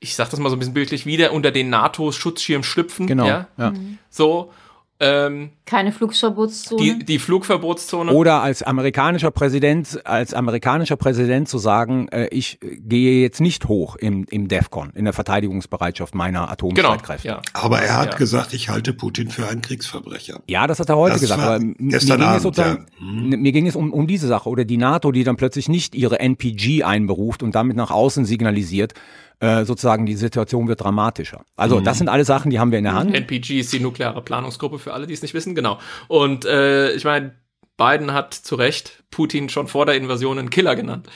ich 0.01 0.17
sag 0.17 0.31
das 0.31 0.41
mal 0.41 0.49
so 0.49 0.57
ein 0.57 0.59
bisschen 0.59 0.75
bildlich, 0.75 1.07
wieder 1.07 1.33
unter 1.33 1.51
den 1.51 1.69
NATO-Schutzschirm 1.69 2.63
schlüpfen. 2.63 3.07
Genau. 3.07 3.27
Ja. 3.27 3.49
ja. 3.59 3.73
So. 4.09 4.53
Ähm, 4.99 5.51
Keine 5.67 5.93
Flugverbotszone. 5.93 6.83
Die, 6.83 7.05
die 7.05 7.19
Flugverbotszone. 7.19 8.13
Oder 8.13 8.41
als 8.41 8.63
amerikanischer 8.63 9.31
Präsident, 9.31 10.01
als 10.07 10.33
amerikanischer 10.33 10.97
Präsident 10.97 11.51
zu 11.51 11.59
sagen, 11.59 12.09
äh, 12.09 12.29
ich 12.29 12.59
gehe 12.61 13.21
jetzt 13.21 13.43
nicht 13.43 13.69
hoch 13.69 13.97
im, 13.97 14.25
im 14.31 14.49
DEFCON, 14.49 14.93
in 14.95 15.05
der 15.05 15.13
Verteidigungsbereitschaft 15.13 16.15
meiner 16.15 16.51
Atomstreitkräfte. 16.51 17.29
Genau, 17.29 17.41
ja. 17.41 17.43
Aber 17.53 17.83
er 17.83 17.99
hat 17.99 18.13
ja. 18.13 18.17
gesagt, 18.17 18.55
ich 18.55 18.71
halte 18.71 18.95
Putin 18.95 19.29
für 19.29 19.47
einen 19.47 19.61
Kriegsverbrecher. 19.61 20.41
Ja, 20.49 20.67
das 20.67 20.81
hat 20.81 20.89
er 20.89 20.97
heute 20.97 21.15
das 21.15 21.21
gesagt. 21.21 21.43
Aber 21.43 21.59
mir 21.59 21.99
ging, 21.99 22.13
Abend, 22.13 22.57
ja. 22.57 22.79
hm. 22.99 23.29
mir 23.29 23.53
ging 23.53 23.67
es 23.67 23.77
um, 23.77 23.93
um 23.93 24.07
diese 24.07 24.29
Sache. 24.29 24.49
Oder 24.49 24.65
die 24.65 24.79
NATO, 24.79 25.13
die 25.13 25.25
dann 25.25 25.37
plötzlich 25.37 25.69
nicht 25.69 25.95
ihre 25.95 26.21
NPG 26.21 26.85
einberuft 26.85 27.43
und 27.43 27.55
damit 27.55 27.77
nach 27.77 27.91
außen 27.91 28.25
signalisiert, 28.25 28.95
äh, 29.41 29.65
sozusagen 29.65 30.07
die 30.07 30.17
Situation 30.17 30.69
wird 30.69 30.83
dramatischer. 30.83 31.45
Also 31.57 31.79
mhm. 31.79 31.85
das 31.85 31.99
sind 31.99 32.09
alle 32.09 32.25
Sachen, 32.25 32.51
die 32.51 32.59
haben 32.59 32.71
wir 32.71 32.79
in 32.79 32.85
der 32.85 32.95
Hand. 32.95 33.15
NPG 33.15 33.61
ist 33.61 33.73
die 33.73 33.81
nukleare 33.81 34.23
Planungsgruppe 34.23 34.79
für 34.79 34.95
alle, 34.95 35.07
die 35.07 35.15
es 35.15 35.23
nicht 35.23 35.35
wissen, 35.35 35.55
genau. 35.55 35.79
Und 36.09 36.45
äh, 36.45 36.93
ich 36.93 37.05
meine, 37.05 37.35
Biden 37.77 38.13
hat 38.13 38.35
zu 38.35 38.55
Recht 38.55 39.05
Putin 39.11 39.49
schon 39.49 39.69
vor 39.69 39.87
der 39.87 39.97
Invasion 39.97 40.39
einen 40.39 40.51
Killer 40.51 40.77
genannt. 40.77 41.09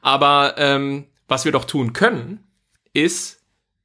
Aber 0.00 0.54
ähm, 0.58 1.06
was 1.26 1.44
wir 1.44 1.52
doch 1.52 1.64
tun 1.64 1.92
können, 1.92 2.44
ist 2.92 3.43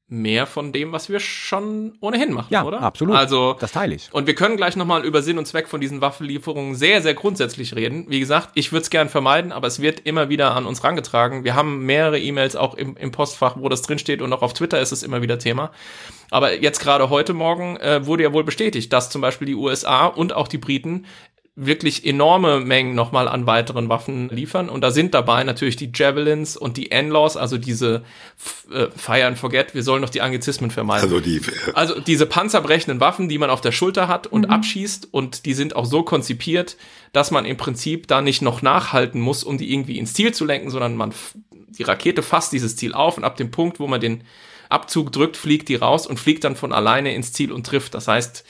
mehr 0.10 0.47
von 0.47 0.74
dem, 0.74 0.91
was 0.91 1.10
wir 1.10 1.20
schon 1.20 1.93
ohnehin 2.01 2.34
machen, 2.34 2.47
ja, 2.49 2.64
oder? 2.64 2.82
absolut. 2.82 3.16
Also, 3.16 3.55
das 3.60 3.72
teile 3.72 3.93
ich. 3.93 4.10
Und 4.12 4.26
wir 4.26 4.36
können 4.36 4.57
gleich 4.57 4.76
nochmal 4.76 5.05
über 5.05 5.22
Sinn 5.22 5.38
und 5.38 5.45
Zweck 5.45 5.68
von 5.68 5.80
diesen 5.80 6.01
Waffenlieferungen 6.01 6.74
sehr, 6.76 7.01
sehr 7.01 7.14
grundsätzlich 7.14 7.76
reden. 7.76 8.05
Wie 8.10 8.20
gesagt, 8.20 8.49
ich 8.55 8.72
würde 8.72 8.82
es 8.82 8.89
gern 8.89 9.07
vermeiden, 9.07 9.51
aber 9.51 9.68
es 9.68 9.82
wird 9.82 10.01
immer 10.01 10.30
wieder 10.30 10.55
an 10.55 10.66
uns 10.66 10.84
rangetragen. 10.84 11.43
Wir 11.43 11.55
haben 11.55 11.86
mehrere 11.86 12.20
E-Mails 12.20 12.55
auch 12.55 12.74
im, 12.74 12.97
im 12.97 13.12
Postfach, 13.12 13.55
wo 13.57 13.70
das 13.70 13.84
drinsteht 13.84 14.22
und 14.22 14.34
auch 14.34 14.41
auf 14.41 14.53
Twitter 14.53 14.82
ist 14.82 14.91
es 14.91 15.03
immer 15.03 15.22
wieder 15.22 15.38
Thema. 15.38 15.72
Aber 16.32 16.53
jetzt 16.60 16.80
gerade 16.80 17.10
heute 17.10 17.34
Morgen 17.34 17.78
äh, 17.78 18.05
wurde 18.05 18.24
ja 18.24 18.34
wohl 18.34 18.43
bestätigt, 18.43 18.93
dass 18.93 19.10
zum 19.10 19.22
Beispiel 19.22 19.47
die 19.47 19.55
USA 19.55 20.05
und 20.05 20.34
auch 20.34 20.47
die 20.47 20.57
Briten 20.57 21.05
wirklich 21.62 22.05
enorme 22.05 22.62
Mengen 22.62 22.95
nochmal 22.95 23.28
an 23.28 23.45
weiteren 23.45 23.89
Waffen 23.89 24.30
liefern. 24.30 24.70
Und 24.70 24.82
da 24.82 24.91
sind 24.91 25.14
dabei 25.14 25.43
natürlich 25.43 25.76
die 25.76 25.91
Javelins 25.93 26.55
und 26.55 26.78
die 26.78 26.89
N-Laws, 26.91 27.36
also 27.36 27.57
diese 27.57 28.03
äh, 28.72 28.88
Fire 28.95 29.26
and 29.26 29.38
Forget, 29.38 29.76
wir 29.76 29.84
sollen 29.84 30.01
noch 30.01 30.10
die 30.10 30.22
Angizismen 30.22 30.72
vermeiden. 30.72 31.03
Also, 31.03 31.20
die, 31.20 31.38
äh 31.38 31.74
also 31.74 31.99
diese 31.99 32.26
panzerbrechenden 32.26 33.01
Waffen, 33.01 33.28
die 33.28 33.38
man 33.38 33.49
auf 33.49 33.60
der 33.60 33.74
Schulter 33.74 34.07
hat 34.07 34.26
und 34.26 34.47
mhm. 34.47 34.53
abschießt 34.53 35.10
und 35.12 35.45
die 35.45 35.53
sind 35.53 35.76
auch 35.76 35.86
so 35.86 36.03
konzipiert, 36.03 36.78
dass 37.12 37.30
man 37.30 37.43
im 37.43 37.57
Prinzip 37.57 38.07
da 38.07 38.22
nicht 38.22 38.41
noch 38.41 38.62
nachhalten 38.62 39.20
muss, 39.20 39.43
um 39.43 39.57
die 39.57 39.74
irgendwie 39.74 39.97
ins 39.97 40.14
Ziel 40.14 40.34
zu 40.34 40.45
lenken, 40.45 40.70
sondern 40.70 40.95
man 40.95 41.14
die 41.68 41.84
Rakete 41.84 42.24
fasst 42.24 42.53
dieses 42.53 42.78
Ziel 42.78 42.93
auf 42.93 43.18
und 43.18 43.26
ab 43.26 43.36
dem 43.36 43.51
Punkt, 43.51 43.80
wo 43.80 43.88
man 43.88 43.99
den 43.99 44.24
Abzug 44.70 45.12
drückt, 45.12 45.36
fliegt 45.36 45.68
die 45.68 45.76
raus 45.76 46.07
und 46.07 46.20
fliegt 46.20 46.43
dann 46.43 46.55
von 46.55 46.72
alleine 46.72 47.14
ins 47.14 47.34
Ziel 47.34 47.51
und 47.51 47.66
trifft. 47.66 47.95
Das 47.95 48.07
heißt, 48.07 48.45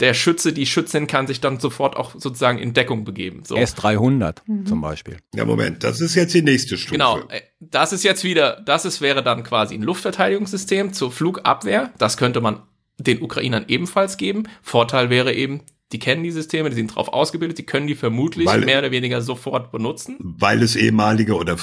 der 0.00 0.14
Schütze, 0.14 0.52
die 0.52 0.66
Schützin 0.66 1.06
kann 1.06 1.26
sich 1.26 1.40
dann 1.40 1.58
sofort 1.58 1.96
auch 1.96 2.12
sozusagen 2.12 2.58
in 2.58 2.72
Deckung 2.72 3.04
begeben. 3.04 3.42
So. 3.44 3.56
S300 3.56 4.36
mhm. 4.46 4.66
zum 4.66 4.80
Beispiel. 4.80 5.18
Ja, 5.34 5.44
Moment, 5.44 5.82
das 5.82 6.00
ist 6.00 6.14
jetzt 6.14 6.34
die 6.34 6.42
nächste 6.42 6.76
Stufe. 6.76 6.92
Genau, 6.92 7.20
äh, 7.28 7.40
das 7.60 7.92
ist 7.92 8.04
jetzt 8.04 8.22
wieder, 8.22 8.62
das 8.64 8.84
ist, 8.84 9.00
wäre 9.00 9.22
dann 9.22 9.42
quasi 9.42 9.74
ein 9.74 9.82
Luftverteidigungssystem 9.82 10.92
zur 10.92 11.10
Flugabwehr. 11.10 11.92
Das 11.98 12.16
könnte 12.16 12.40
man 12.40 12.62
den 12.98 13.22
Ukrainern 13.22 13.64
ebenfalls 13.68 14.16
geben. 14.16 14.44
Vorteil 14.62 15.10
wäre 15.10 15.32
eben, 15.32 15.62
die 15.92 15.98
kennen 15.98 16.22
die 16.22 16.30
Systeme, 16.30 16.70
die 16.70 16.76
sind 16.76 16.94
drauf 16.94 17.08
ausgebildet, 17.08 17.58
die 17.58 17.66
können 17.66 17.86
die 17.86 17.94
vermutlich 17.94 18.46
weil, 18.46 18.60
mehr 18.60 18.80
oder 18.80 18.90
weniger 18.90 19.22
sofort 19.22 19.72
benutzen. 19.72 20.16
Weil 20.20 20.62
es 20.62 20.76
ehemalige 20.76 21.34
oder 21.34 21.56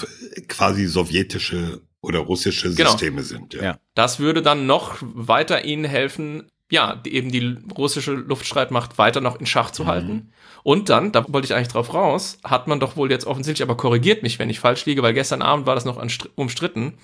quasi 0.48 0.88
sowjetische 0.88 1.82
oder 2.02 2.20
russische 2.20 2.74
genau. 2.74 2.92
Systeme 2.92 3.24
sind. 3.24 3.54
Ja. 3.54 3.64
ja. 3.64 3.80
Das 3.94 4.20
würde 4.20 4.42
dann 4.42 4.66
noch 4.66 4.98
weiter 5.02 5.66
ihnen 5.66 5.86
helfen, 5.86 6.50
ja, 6.72 7.02
eben 7.06 7.32
die 7.32 7.58
russische 7.78 8.14
Luftstreitmacht 8.14 8.98
weiter 8.98 9.22
noch 9.22 9.40
in 9.40 9.46
Schach 9.46 9.72
zu 9.72 9.84
mhm. 9.84 9.88
halten. 9.88 10.32
Und 10.64 10.90
dann, 10.90 11.12
da 11.12 11.26
wollte 11.28 11.46
ich 11.46 11.54
eigentlich 11.54 11.68
drauf 11.68 11.94
raus, 11.94 12.40
hat 12.44 12.68
man 12.68 12.80
doch 12.80 12.98
wohl 12.98 13.12
jetzt 13.12 13.28
offensichtlich, 13.28 13.64
aber 13.64 13.78
korrigiert 13.78 14.24
mich, 14.24 14.40
wenn 14.40 14.50
ich 14.50 14.60
falsch 14.60 14.86
liege, 14.86 15.04
weil 15.04 15.14
gestern 15.14 15.44
Abend 15.44 15.68
war 15.68 15.76
das 15.76 15.86
noch 15.86 16.04
umstritten, 16.36 16.98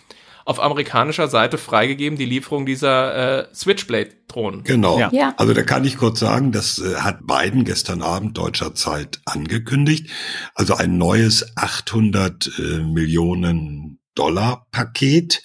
auf 0.45 0.59
amerikanischer 0.59 1.28
Seite 1.28 1.59
freigegeben 1.59 2.18
die 2.18 2.26
Lieferung 2.26 2.66
dieser 2.66 3.49
äh, 3.49 3.55
Switchblade-Drohnen. 3.55 4.64
Genau. 4.64 4.97
Ja. 4.97 5.09
ja. 5.12 5.34
Also 5.38 5.53
da 5.53 5.62
kann 5.62 5.86
ich 5.86 5.97
kurz 5.97 6.20
sagen, 6.20 6.51
das 6.51 6.80
äh, 6.80 6.95
hat 6.95 7.28
Biden 7.28 7.64
gestern 7.64 8.01
Abend 8.01 8.38
deutscher 8.38 8.74
Zeit 8.74 9.22
angekündigt. 9.26 10.09
Also 10.55 10.74
ein 10.74 10.97
neues 10.97 11.55
800 11.55 12.49
äh, 12.57 12.62
Millionen 12.80 13.99
Dollar 14.16 14.66
Paket 14.72 15.43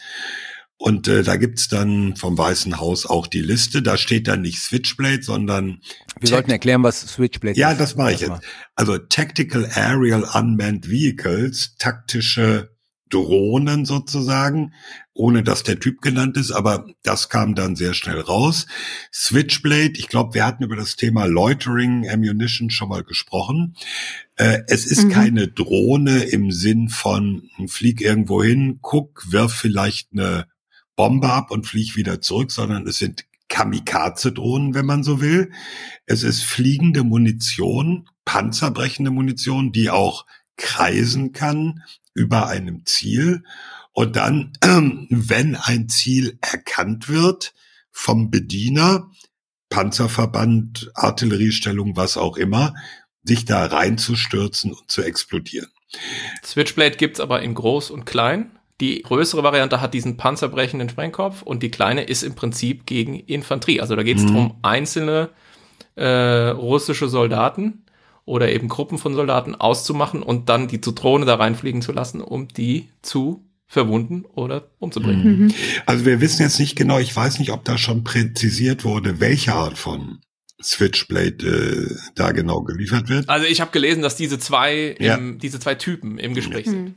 und 0.79 1.09
äh, 1.09 1.22
da 1.22 1.37
gibt's 1.37 1.68
dann 1.68 2.16
vom 2.16 2.37
Weißen 2.37 2.79
Haus 2.79 3.07
auch 3.07 3.27
die 3.27 3.41
Liste. 3.41 3.81
Da 3.83 3.97
steht 3.97 4.29
dann 4.29 4.43
nicht 4.43 4.61
Switchblade, 4.61 5.22
sondern. 5.22 5.81
Wir 6.20 6.29
sollten 6.29 6.51
erklären, 6.51 6.83
was 6.83 7.01
Switchblade 7.01 7.59
ja, 7.59 7.70
ist. 7.70 7.79
Ja, 7.79 7.79
das 7.79 7.97
mache 7.97 8.12
ich 8.12 8.20
jetzt. 8.20 8.41
Also 8.74 8.99
Tactical 8.99 9.64
Aerial 9.74 10.24
Unmanned 10.35 10.91
Vehicles, 10.91 11.77
taktische 11.79 12.77
Drohnen 13.09 13.85
sozusagen, 13.85 14.74
ohne 15.14 15.43
dass 15.43 15.62
der 15.62 15.79
Typ 15.79 16.03
genannt 16.03 16.37
ist, 16.37 16.51
aber 16.51 16.87
das 17.03 17.29
kam 17.29 17.55
dann 17.55 17.77
sehr 17.77 17.95
schnell 17.95 18.20
raus. 18.20 18.66
Switchblade, 19.12 19.93
ich 19.97 20.09
glaube, 20.09 20.35
wir 20.35 20.45
hatten 20.45 20.64
über 20.64 20.77
das 20.77 20.97
Thema 20.97 21.24
Loitering 21.27 22.09
Ammunition 22.09 22.68
schon 22.68 22.89
mal 22.89 23.05
gesprochen. 23.05 23.77
Äh, 24.35 24.62
es 24.66 24.87
ist 24.87 25.05
mhm. 25.05 25.11
keine 25.11 25.49
Drohne 25.49 26.24
im 26.24 26.51
Sinn 26.51 26.89
von 26.89 27.49
flieg 27.68 28.01
irgendwo 28.01 28.43
hin, 28.43 28.81
guck, 28.83 29.24
wirf 29.31 29.53
vielleicht 29.53 30.09
eine 30.12 30.47
Bombe 30.97 31.30
ab 31.30 31.51
und 31.51 31.66
flieg 31.66 31.94
wieder 31.97 32.20
zurück, 32.20 32.51
sondern 32.51 32.86
es 32.86 32.97
sind 32.97 33.26
Kamikaze-Drohnen, 33.49 34.74
wenn 34.74 34.86
man 34.86 35.05
so 35.05 35.20
will. 35.20 35.53
Es 36.07 36.22
ist 36.22 36.42
fliegende 36.42 37.05
Munition, 37.05 38.09
panzerbrechende 38.24 39.11
Munition, 39.11 39.72
die 39.72 39.90
auch 39.90 40.26
kreisen 40.57 41.32
kann 41.32 41.82
über 42.14 42.49
einem 42.49 42.86
Ziel. 42.86 43.44
Und 43.92 44.16
dann, 44.16 44.53
wenn 45.11 45.57
ein 45.57 45.88
Ziel 45.88 46.38
erkannt 46.40 47.09
wird 47.09 47.55
vom 47.92 48.30
Bediener, 48.30 49.11
Panzerverband, 49.68 50.90
Artilleriestellung, 50.94 51.97
was 51.97 52.16
auch 52.16 52.36
immer, 52.36 52.74
sich 53.22 53.44
da 53.44 53.66
reinzustürzen 53.66 54.72
und 54.72 54.90
zu 54.90 55.03
explodieren. 55.03 55.68
Switchblade 56.44 56.97
gibt's 56.97 57.20
aber 57.20 57.42
in 57.42 57.55
groß 57.55 57.90
und 57.90 58.05
klein. 58.07 58.55
Die 58.81 59.01
größere 59.03 59.43
Variante 59.43 59.81
hat 59.81 59.95
diesen 59.95 60.16
panzerbrechenden 60.16 60.89
Sprengkopf 60.89 61.43
und 61.43 61.62
die 61.62 61.70
kleine 61.70 62.05
ist 62.05 62.22
im 62.22 62.35
Prinzip 62.35 62.85
gegen 62.87 63.18
Infanterie. 63.18 63.81
Also 63.81 63.97
da 63.97 64.03
geht's 64.03 64.22
mhm. 64.22 64.29
darum, 64.29 64.55
einzelne 64.62 65.31
äh, 65.95 66.49
russische 66.51 67.09
Soldaten 67.09 67.85
oder 68.27 68.53
eben 68.53 68.68
Gruppen 68.68 68.99
von 68.99 69.14
Soldaten 69.14 69.55
auszumachen 69.55 70.22
und 70.22 70.49
dann 70.49 70.68
die 70.68 70.81
Zitrone 70.81 71.24
da 71.24 71.37
reinfliegen 71.37 71.81
zu 71.81 71.93
lassen, 71.93 72.20
um 72.20 72.49
die 72.49 72.89
zu 73.01 73.47
verwunden 73.66 74.24
oder 74.27 74.70
umzubringen. 74.79 75.47
Mhm. 75.47 75.55
Also 75.87 76.05
wir 76.05 76.20
wissen 76.20 76.43
jetzt 76.43 76.61
nicht 76.61 76.77
genau, 76.77 76.99
ich 76.99 77.14
weiß 77.14 77.39
nicht, 77.39 77.53
ob 77.53 77.64
da 77.64 77.79
schon 77.79 78.05
präzisiert 78.05 78.85
wurde, 78.85 79.20
welche 79.20 79.55
Art 79.55 79.79
von 79.79 80.20
Switchblade 80.62 81.47
äh, 81.47 81.97
da 82.14 82.33
genau 82.33 82.62
geliefert 82.62 83.09
wird. 83.09 83.29
Also 83.29 83.47
ich 83.47 83.61
habe 83.61 83.72
gelesen, 83.72 84.03
dass 84.03 84.16
diese 84.16 84.39
zwei, 84.39 84.97
ja. 84.99 85.16
im, 85.16 85.39
diese 85.39 85.61
zwei 85.61 85.74
Typen 85.74 86.18
im 86.18 86.35
Gespräch 86.35 86.66
mhm. 86.66 86.70
sind. 86.70 86.95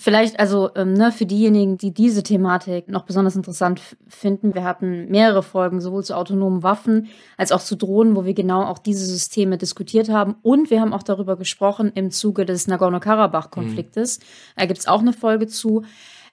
Vielleicht 0.00 0.38
also 0.38 0.70
ähm, 0.76 0.92
ne, 0.92 1.10
für 1.10 1.26
diejenigen, 1.26 1.76
die 1.76 1.92
diese 1.92 2.22
Thematik 2.22 2.88
noch 2.88 3.02
besonders 3.02 3.34
interessant 3.34 3.80
finden, 4.06 4.54
wir 4.54 4.62
hatten 4.62 5.08
mehrere 5.08 5.42
Folgen 5.42 5.80
sowohl 5.80 6.04
zu 6.04 6.16
autonomen 6.16 6.62
Waffen 6.62 7.08
als 7.36 7.50
auch 7.50 7.60
zu 7.60 7.76
Drohnen, 7.76 8.14
wo 8.14 8.24
wir 8.24 8.32
genau 8.32 8.62
auch 8.62 8.78
diese 8.78 9.04
Systeme 9.04 9.58
diskutiert 9.58 10.08
haben. 10.08 10.36
Und 10.42 10.70
wir 10.70 10.80
haben 10.80 10.92
auch 10.92 11.02
darüber 11.02 11.36
gesprochen 11.36 11.90
im 11.96 12.12
Zuge 12.12 12.46
des 12.46 12.68
Nagorno-Karabach-Konfliktes. 12.68 14.20
Mhm. 14.20 14.22
Da 14.56 14.66
gibt 14.66 14.78
es 14.78 14.86
auch 14.86 15.00
eine 15.00 15.12
Folge 15.12 15.48
zu. 15.48 15.82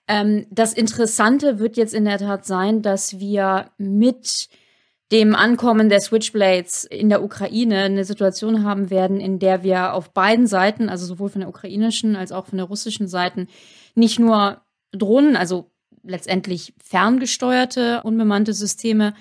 Ähm, 0.07 0.45
das 0.51 0.73
Interessante 0.73 1.57
wird 1.57 1.75
jetzt 1.75 1.95
in 1.95 2.05
der 2.05 2.19
Tat 2.19 2.45
sein, 2.45 2.83
dass 2.83 3.19
wir 3.19 3.71
mit 3.79 4.47
dem 5.11 5.35
Ankommen 5.35 5.89
der 5.89 6.01
Switchblades 6.01 6.83
in 6.83 7.09
der 7.09 7.23
Ukraine 7.23 7.83
eine 7.83 8.05
Situation 8.05 8.63
haben 8.63 8.89
werden, 8.89 9.19
in 9.19 9.37
der 9.37 9.63
wir 9.63 9.93
auf 9.93 10.11
beiden 10.11 10.47
Seiten, 10.47 10.89
also 10.89 11.05
sowohl 11.05 11.29
von 11.29 11.41
der 11.41 11.49
ukrainischen 11.49 12.15
als 12.15 12.31
auch 12.31 12.47
von 12.47 12.57
der 12.57 12.65
russischen 12.65 13.07
Seite, 13.07 13.47
nicht 13.93 14.19
nur 14.19 14.61
Drohnen, 14.91 15.35
also 15.35 15.71
letztendlich 16.03 16.73
ferngesteuerte, 16.83 18.01
unbemannte 18.03 18.53
Systeme 18.53 19.13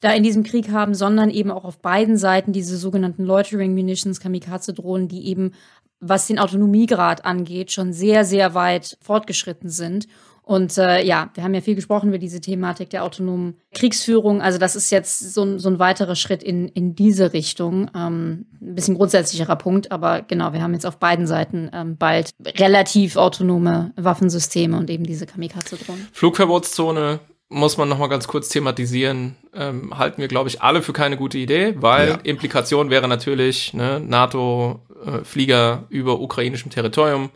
da 0.00 0.12
in 0.12 0.22
diesem 0.22 0.42
Krieg 0.42 0.70
haben, 0.70 0.94
sondern 0.94 1.30
eben 1.30 1.50
auch 1.50 1.64
auf 1.64 1.80
beiden 1.80 2.16
Seiten 2.16 2.52
diese 2.52 2.76
sogenannten 2.76 3.24
Loitering 3.24 3.74
Munitions, 3.74 4.20
Kamikaze-Drohnen, 4.20 5.08
die 5.08 5.26
eben, 5.26 5.52
was 6.00 6.26
den 6.26 6.38
Autonomiegrad 6.38 7.24
angeht, 7.24 7.72
schon 7.72 7.92
sehr, 7.92 8.24
sehr 8.24 8.54
weit 8.54 8.98
fortgeschritten 9.00 9.70
sind 9.70 10.06
und 10.48 10.78
äh, 10.78 11.02
ja, 11.02 11.28
wir 11.34 11.42
haben 11.42 11.54
ja 11.54 11.60
viel 11.60 11.74
gesprochen 11.74 12.10
über 12.10 12.18
diese 12.18 12.40
Thematik 12.40 12.88
der 12.90 13.02
autonomen 13.02 13.56
Kriegsführung. 13.74 14.40
Also 14.40 14.58
das 14.58 14.76
ist 14.76 14.90
jetzt 14.90 15.34
so, 15.34 15.42
ein 15.42 15.58
so 15.58 15.68
ein 15.68 15.80
weiterer 15.80 16.14
Schritt 16.14 16.44
in, 16.44 16.68
in 16.68 16.94
diese 16.94 17.32
Richtung. 17.32 17.90
Ähm, 17.96 18.46
ein 18.60 18.76
bisschen 18.76 18.94
grundsätzlicherer 18.94 19.56
Punkt, 19.56 19.90
aber 19.90 20.22
genau, 20.22 20.52
wir 20.52 20.62
haben 20.62 20.72
jetzt 20.72 20.86
auf 20.86 20.98
beiden 20.98 21.26
Seiten 21.26 21.68
ähm, 21.72 21.96
bald 21.96 22.30
relativ 22.46 23.16
autonome 23.16 23.92
Waffensysteme 23.96 24.78
und 24.78 24.88
eben 24.88 25.02
diese 25.02 25.26
Kamikaze-Drohnen. 25.26 26.06
Flugverbotszone 26.12 27.18
muss 27.48 27.76
man 27.76 27.88
noch 27.88 27.98
mal 27.98 28.06
ganz 28.06 28.28
kurz 28.28 28.48
thematisieren, 28.48 29.34
ähm, 29.52 29.98
halten 29.98 30.20
wir, 30.20 30.28
glaube 30.28 30.48
ich, 30.48 30.62
alle 30.62 30.80
für 30.80 30.92
keine 30.92 31.16
gute 31.16 31.38
Idee, 31.38 31.74
weil 31.76 32.08
ja. 32.10 32.18
Implikation 32.22 32.90
wäre 32.90 33.08
natürlich 33.08 33.74
ne, 33.74 33.98
NATO-Flieger 33.98 35.88
äh, 35.90 35.92
über 35.92 36.20
ukrainischem 36.20 36.70
Territorium 36.70 37.30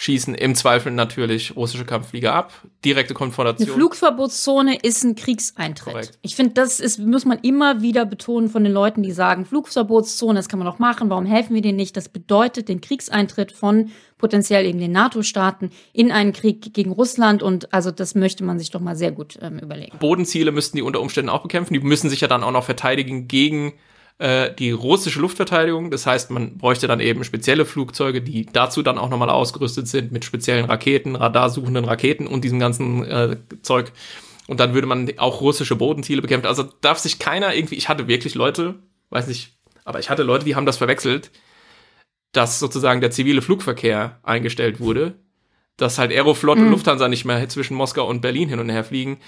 schießen 0.00 0.34
im 0.34 0.54
Zweifel 0.54 0.92
natürlich 0.92 1.54
russische 1.56 1.84
Kampfflieger 1.84 2.32
ab. 2.32 2.54
Direkte 2.86 3.12
Konfrontation. 3.12 3.68
Eine 3.68 3.76
Flugverbotszone 3.76 4.78
ist 4.80 5.04
ein 5.04 5.14
Kriegseintritt. 5.14 5.92
Korrekt. 5.92 6.18
Ich 6.22 6.36
finde, 6.36 6.54
das 6.54 6.80
ist, 6.80 7.00
muss 7.00 7.26
man 7.26 7.38
immer 7.40 7.82
wieder 7.82 8.06
betonen 8.06 8.48
von 8.48 8.64
den 8.64 8.72
Leuten, 8.72 9.02
die 9.02 9.12
sagen, 9.12 9.44
Flugverbotszone, 9.44 10.38
das 10.38 10.48
kann 10.48 10.58
man 10.58 10.64
doch 10.64 10.78
machen, 10.78 11.10
warum 11.10 11.26
helfen 11.26 11.54
wir 11.54 11.60
denen 11.60 11.76
nicht? 11.76 11.98
Das 11.98 12.08
bedeutet 12.08 12.70
den 12.70 12.80
Kriegseintritt 12.80 13.52
von 13.52 13.90
potenziell 14.16 14.64
eben 14.64 14.78
den 14.78 14.92
NATO-Staaten 14.92 15.70
in 15.92 16.10
einen 16.10 16.32
Krieg 16.32 16.72
gegen 16.72 16.92
Russland 16.92 17.42
und 17.42 17.74
also 17.74 17.90
das 17.90 18.14
möchte 18.14 18.42
man 18.42 18.58
sich 18.58 18.70
doch 18.70 18.80
mal 18.80 18.96
sehr 18.96 19.12
gut 19.12 19.38
ähm, 19.42 19.58
überlegen. 19.58 19.98
Bodenziele 19.98 20.50
müssten 20.50 20.78
die 20.78 20.82
unter 20.82 21.02
Umständen 21.02 21.28
auch 21.28 21.42
bekämpfen. 21.42 21.74
Die 21.74 21.80
müssen 21.80 22.08
sich 22.08 22.22
ja 22.22 22.28
dann 22.28 22.42
auch 22.42 22.52
noch 22.52 22.64
verteidigen 22.64 23.28
gegen 23.28 23.74
äh, 24.20 24.54
die 24.54 24.70
russische 24.70 25.18
Luftverteidigung. 25.18 25.90
Das 25.90 26.06
heißt, 26.06 26.30
man 26.30 26.58
bräuchte 26.58 26.86
dann 26.86 27.00
eben 27.00 27.24
spezielle 27.24 27.64
Flugzeuge, 27.64 28.20
die 28.20 28.44
dazu 28.44 28.82
dann 28.82 28.98
auch 28.98 29.08
nochmal 29.08 29.30
ausgerüstet 29.30 29.88
sind 29.88 30.12
mit 30.12 30.26
speziellen 30.26 30.66
Raketen, 30.66 31.16
radarsuchenden 31.16 31.86
Raketen 31.86 32.26
und 32.26 32.44
diesem 32.44 32.58
ganzen 32.58 33.04
äh, 33.04 33.38
Zeug. 33.62 33.92
Und 34.46 34.60
dann 34.60 34.74
würde 34.74 34.86
man 34.86 35.10
auch 35.16 35.40
russische 35.40 35.74
Bodenziele 35.74 36.20
bekämpfen. 36.20 36.48
Also 36.48 36.64
darf 36.82 36.98
sich 36.98 37.18
keiner 37.18 37.54
irgendwie, 37.54 37.76
ich 37.76 37.88
hatte 37.88 38.08
wirklich 38.08 38.34
Leute, 38.34 38.74
weiß 39.08 39.26
nicht, 39.26 39.56
aber 39.84 40.00
ich 40.00 40.10
hatte 40.10 40.22
Leute, 40.22 40.44
die 40.44 40.54
haben 40.54 40.66
das 40.66 40.76
verwechselt, 40.76 41.30
dass 42.32 42.60
sozusagen 42.60 43.00
der 43.00 43.10
zivile 43.10 43.40
Flugverkehr 43.40 44.20
eingestellt 44.22 44.80
wurde, 44.80 45.14
dass 45.78 45.98
halt 45.98 46.12
Aeroflot 46.12 46.58
mhm. 46.58 46.66
und 46.66 46.70
Lufthansa 46.72 47.08
nicht 47.08 47.24
mehr 47.24 47.48
zwischen 47.48 47.74
Moskau 47.74 48.06
und 48.06 48.20
Berlin 48.20 48.50
hin 48.50 48.60
und 48.60 48.68
her 48.68 48.84
fliegen, 48.84 49.18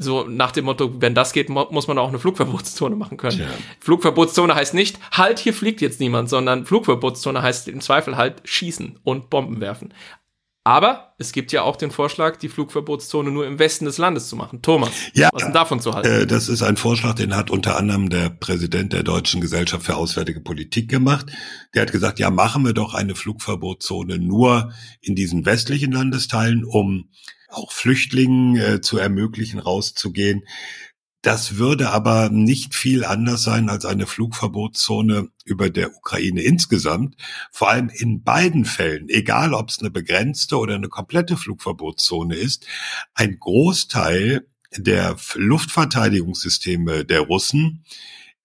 so 0.00 0.24
nach 0.24 0.50
dem 0.50 0.64
Motto, 0.64 1.00
wenn 1.00 1.14
das 1.14 1.32
geht, 1.32 1.48
muss 1.48 1.86
man 1.86 1.98
auch 1.98 2.08
eine 2.08 2.18
Flugverbotszone 2.18 2.96
machen 2.96 3.18
können. 3.18 3.40
Ja. 3.40 3.46
Flugverbotszone 3.80 4.54
heißt 4.54 4.74
nicht, 4.74 4.98
halt, 5.12 5.38
hier 5.38 5.54
fliegt 5.54 5.80
jetzt 5.80 6.00
niemand, 6.00 6.28
sondern 6.28 6.64
Flugverbotszone 6.64 7.42
heißt 7.42 7.68
im 7.68 7.80
Zweifel 7.80 8.16
halt 8.16 8.40
schießen 8.44 8.98
und 9.04 9.30
Bomben 9.30 9.60
werfen. 9.60 9.92
Aber 10.64 11.14
es 11.18 11.32
gibt 11.32 11.52
ja 11.52 11.62
auch 11.62 11.76
den 11.76 11.90
Vorschlag, 11.90 12.36
die 12.36 12.48
Flugverbotszone 12.48 13.30
nur 13.30 13.46
im 13.46 13.58
Westen 13.58 13.86
des 13.86 13.96
Landes 13.96 14.28
zu 14.28 14.36
machen. 14.36 14.60
Thomas, 14.60 14.90
ja, 15.14 15.30
was 15.32 15.44
denn 15.44 15.54
davon 15.54 15.80
zu 15.80 15.94
halten? 15.94 16.08
Äh, 16.08 16.26
das 16.26 16.48
ist 16.48 16.62
ein 16.62 16.76
Vorschlag, 16.76 17.14
den 17.14 17.34
hat 17.34 17.50
unter 17.50 17.78
anderem 17.78 18.10
der 18.10 18.28
Präsident 18.28 18.92
der 18.92 19.02
Deutschen 19.02 19.40
Gesellschaft 19.40 19.86
für 19.86 19.96
Auswärtige 19.96 20.40
Politik 20.40 20.90
gemacht. 20.90 21.26
Der 21.74 21.82
hat 21.82 21.92
gesagt, 21.92 22.18
ja, 22.18 22.30
machen 22.30 22.64
wir 22.64 22.74
doch 22.74 22.92
eine 22.92 23.14
Flugverbotszone 23.14 24.18
nur 24.18 24.72
in 25.00 25.14
diesen 25.14 25.46
westlichen 25.46 25.92
Landesteilen, 25.92 26.64
um 26.64 27.08
auch 27.50 27.72
Flüchtlingen 27.72 28.56
äh, 28.56 28.80
zu 28.80 28.98
ermöglichen, 28.98 29.58
rauszugehen. 29.58 30.44
Das 31.22 31.58
würde 31.58 31.90
aber 31.90 32.30
nicht 32.30 32.74
viel 32.74 33.04
anders 33.04 33.42
sein 33.42 33.68
als 33.68 33.84
eine 33.84 34.06
Flugverbotszone 34.06 35.28
über 35.44 35.68
der 35.68 35.94
Ukraine 35.94 36.40
insgesamt. 36.40 37.16
Vor 37.52 37.68
allem 37.68 37.90
in 37.90 38.22
beiden 38.22 38.64
Fällen, 38.64 39.10
egal 39.10 39.52
ob 39.52 39.68
es 39.68 39.80
eine 39.80 39.90
begrenzte 39.90 40.56
oder 40.56 40.76
eine 40.76 40.88
komplette 40.88 41.36
Flugverbotszone 41.36 42.36
ist, 42.36 42.66
ein 43.14 43.38
Großteil 43.38 44.46
der 44.76 45.16
Luftverteidigungssysteme 45.34 47.04
der 47.04 47.20
Russen 47.20 47.84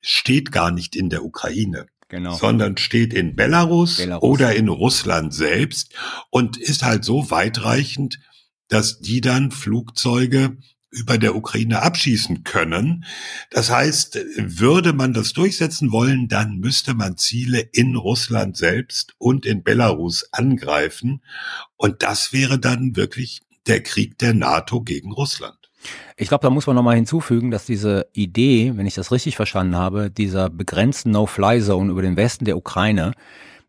steht 0.01 0.51
gar 0.51 0.71
nicht 0.71 0.95
in 0.95 1.09
der 1.09 1.23
Ukraine. 1.23 1.87
Genau. 2.07 2.35
sondern 2.35 2.77
steht 2.77 3.15
in 3.15 3.35
Belarus, 3.35 3.97
Belarus 3.97 4.21
oder 4.21 4.55
in 4.55 4.69
Russland 4.69 5.33
selbst 5.33 5.95
und 6.29 6.55
ist 6.55 6.83
halt 6.83 7.03
so 7.03 7.31
weitreichend, 7.31 8.19
dass 8.67 8.99
die 8.99 9.21
dann 9.21 9.51
Flugzeuge 9.51 10.57
über 10.95 11.17
der 11.17 11.35
Ukraine 11.35 11.81
abschießen 11.81 12.43
können. 12.43 13.03
Das 13.51 13.69
heißt, 13.69 14.17
würde 14.37 14.93
man 14.93 15.13
das 15.13 15.33
durchsetzen 15.33 15.91
wollen, 15.91 16.27
dann 16.29 16.59
müsste 16.59 16.93
man 16.93 17.17
Ziele 17.17 17.59
in 17.59 17.95
Russland 17.95 18.55
selbst 18.55 19.13
und 19.17 19.45
in 19.45 19.61
Belarus 19.63 20.29
angreifen. 20.31 21.21
Und 21.75 22.01
das 22.01 22.31
wäre 22.31 22.59
dann 22.59 22.95
wirklich 22.95 23.41
der 23.67 23.83
Krieg 23.83 24.17
der 24.19 24.33
NATO 24.33 24.81
gegen 24.81 25.11
Russland. 25.11 25.57
Ich 26.17 26.29
glaube, 26.29 26.43
da 26.43 26.49
muss 26.49 26.65
man 26.65 26.75
nochmal 26.75 26.95
hinzufügen, 26.95 27.51
dass 27.51 27.65
diese 27.65 28.07
Idee, 28.13 28.73
wenn 28.75 28.87
ich 28.87 28.95
das 28.95 29.11
richtig 29.11 29.35
verstanden 29.35 29.75
habe, 29.75 30.09
dieser 30.09 30.49
begrenzten 30.49 31.11
No-Fly-Zone 31.11 31.91
über 31.91 32.01
den 32.01 32.15
Westen 32.15 32.45
der 32.45 32.57
Ukraine 32.57 33.11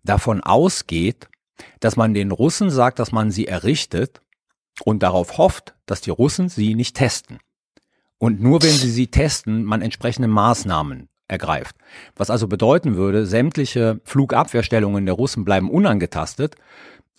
davon 0.04 0.42
ausgeht, 0.42 1.28
dass 1.80 1.96
man 1.96 2.14
den 2.14 2.30
Russen 2.30 2.70
sagt, 2.70 2.98
dass 3.00 3.12
man 3.12 3.30
sie 3.30 3.48
errichtet 3.48 4.20
und 4.84 5.02
darauf 5.02 5.38
hofft, 5.38 5.74
dass 5.86 6.00
die 6.00 6.10
Russen 6.10 6.48
sie 6.48 6.74
nicht 6.74 6.96
testen. 6.96 7.38
Und 8.18 8.40
nur 8.40 8.62
wenn 8.62 8.70
sie 8.70 8.90
sie 8.90 9.08
testen, 9.08 9.64
man 9.64 9.82
entsprechende 9.82 10.28
Maßnahmen 10.28 11.08
ergreift. 11.28 11.76
Was 12.14 12.30
also 12.30 12.48
bedeuten 12.48 12.96
würde, 12.96 13.26
sämtliche 13.26 14.00
Flugabwehrstellungen 14.04 15.06
der 15.06 15.14
Russen 15.14 15.44
bleiben 15.44 15.70
unangetastet 15.70 16.56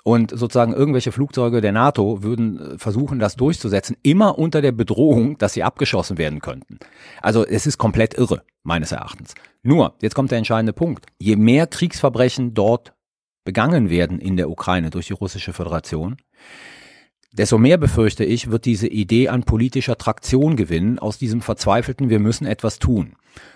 und 0.03 0.31
sozusagen 0.31 0.73
irgendwelche 0.73 1.11
Flugzeuge 1.11 1.59
der 1.59 1.73
NATO 1.73 2.23
würden 2.23 2.75
äh, 2.75 2.77
versuchen, 2.77 3.19
das 3.19 3.35
durchzusetzen, 3.35 3.97
immer 4.03 4.39
unter 4.39 4.61
der 4.61 4.71
Bedrohung, 4.71 5.37
dass 5.37 5.53
sie 5.53 5.63
abgeschossen 5.63 6.17
werden 6.17 6.39
könnten. 6.39 6.79
Also 7.21 7.45
es 7.45 7.67
ist 7.67 7.77
komplett 7.77 8.13
irre, 8.13 8.43
meines 8.63 8.93
Erachtens. 8.93 9.33
Nur, 9.63 9.95
jetzt 10.01 10.15
kommt 10.15 10.31
der 10.31 10.37
entscheidende 10.37 10.71
Punkt. 10.71 11.07
Je 11.19 11.35
mehr 11.35 11.67
Kriegsverbrechen 11.67 12.53
dort 12.53 12.93
begangen 13.43 13.89
werden 13.89 14.19
in 14.19 14.37
der 14.37 14.49
Ukraine 14.49 14.91
durch 14.91 15.07
die 15.07 15.13
russische 15.13 15.51
Föderation, 15.51 16.15
Desto 17.37 17.57
mehr 17.57 17.77
befürchte 17.77 18.23
ich, 18.23 18.49
wird 18.49 18.65
diese 18.65 18.87
Idee 18.87 19.29
an 19.29 19.43
politischer 19.43 19.97
Traktion 19.97 20.55
gewinnen 20.55 20.97
aus 20.97 21.17
diesem 21.17 21.41
verzweifelten, 21.41 22.09
wir 22.09 22.19
müssen 22.19 22.47
etwas 22.47 22.79
tun. 22.79 23.13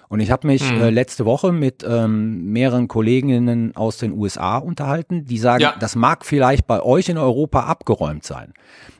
Und 0.07 0.19
ich 0.19 0.29
habe 0.29 0.45
mich 0.45 0.69
mhm. 0.69 0.81
äh, 0.81 0.89
letzte 0.89 1.25
Woche 1.25 1.51
mit 1.51 1.85
ähm, 1.87 2.51
mehreren 2.51 2.87
Kolleginnen 2.87 3.75
aus 3.75 3.97
den 3.97 4.11
USA 4.11 4.57
unterhalten, 4.57 5.25
die 5.25 5.37
sagen, 5.37 5.63
ja. 5.63 5.75
das 5.79 5.95
mag 5.95 6.25
vielleicht 6.25 6.67
bei 6.67 6.83
euch 6.83 7.09
in 7.09 7.17
Europa 7.17 7.61
abgeräumt 7.61 8.23
sein. 8.23 8.53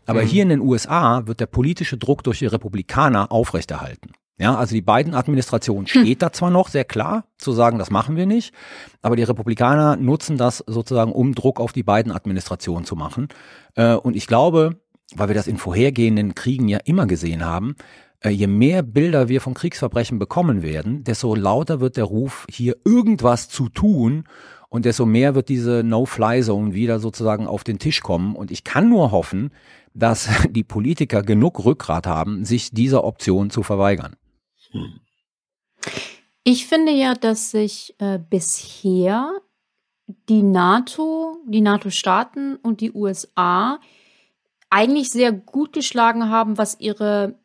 Aber 0.06 0.24
mhm. 0.24 0.28
hier 0.28 0.44
in 0.44 0.50
den 0.50 0.62
USA 0.62 1.28
wird 1.28 1.42
der 1.42 1.46
politische 1.48 1.98
Druck 1.98 2.24
durch 2.24 2.40
die 2.40 2.48
Republikaner 2.48 3.32
aufrechterhalten. 3.32 4.14
Ja, 4.38 4.56
also 4.56 4.74
die 4.74 4.82
beiden 4.82 5.14
Administrationen 5.14 5.86
steht 5.88 6.22
da 6.22 6.32
zwar 6.32 6.50
noch 6.50 6.70
sehr 6.70 6.86
klar 6.86 7.26
zu 7.38 7.52
sagen, 7.52 7.78
das 7.78 7.92
machen 7.92 8.16
wir 8.16 8.26
nicht, 8.26 8.54
aber 9.02 9.16
die 9.16 9.24
Republikaner 9.24 9.98
nutzen 9.98 10.38
das 10.38 10.64
sozusagen, 10.66 11.12
um 11.12 11.36
Druck 11.36 11.60
auf 11.60 11.74
die 11.74 11.84
beiden 11.84 12.12
Administrationen 12.12 12.86
zu 12.86 12.96
machen. 12.96 13.28
Äh, 13.76 13.94
und 13.94 14.16
ich 14.16 14.26
glaube, 14.26 14.78
weil 15.16 15.28
wir 15.28 15.36
das 15.36 15.48
in 15.48 15.58
vorhergehenden 15.58 16.34
Kriegen 16.34 16.68
ja 16.68 16.80
immer 16.86 17.06
gesehen 17.06 17.46
haben, 17.46 17.76
äh, 18.22 18.30
je 18.30 18.48
mehr 18.48 18.84
Bilder 18.84 19.30
wir 19.30 19.42
von 19.42 19.54
Kriegsverbrechen 19.54 20.20
bekommen 20.20 20.62
werden, 20.62 21.04
desto 21.04 21.36
lauter 21.36 21.80
wird 21.80 21.98
der 21.98 22.06
Ruf, 22.06 22.46
hier 22.50 22.78
irgendwas 22.86 23.50
zu 23.50 23.70
tun 23.70 24.24
und 24.70 24.86
desto 24.86 25.06
mehr 25.06 25.36
wird 25.36 25.50
diese 25.50 25.84
No-Fly-Zone 25.84 26.74
wieder 26.74 27.00
sozusagen 27.00 27.46
auf 27.46 27.64
den 27.64 27.78
Tisch 27.78 28.02
kommen. 28.02 28.36
Und 28.36 28.52
ich 28.52 28.64
kann 28.64 28.90
nur 28.90 29.12
hoffen, 29.12 29.52
dass 29.94 30.30
die 30.50 30.64
Politiker 30.64 31.24
genug 31.24 31.66
Rückgrat 31.66 32.08
haben, 32.08 32.46
sich 32.46 32.72
dieser 32.72 33.04
Option 33.04 33.50
zu 33.50 33.64
verweigern. 33.64 34.16
Ich 36.44 36.66
finde 36.68 36.92
ja, 36.92 37.14
dass 37.14 37.52
sich 37.52 37.96
äh, 38.00 38.18
bisher 38.18 39.32
die 40.28 40.44
NATO, 40.44 41.38
die 41.46 41.62
NATO-Staaten 41.62 42.56
und 42.58 42.82
die 42.82 42.92
USA 42.92 43.80
eigentlich 44.70 45.10
sehr 45.10 45.32
gut 45.32 45.74
geschlagen 45.74 46.30
haben, 46.30 46.58
was 46.58 46.80
ihre 46.80 47.40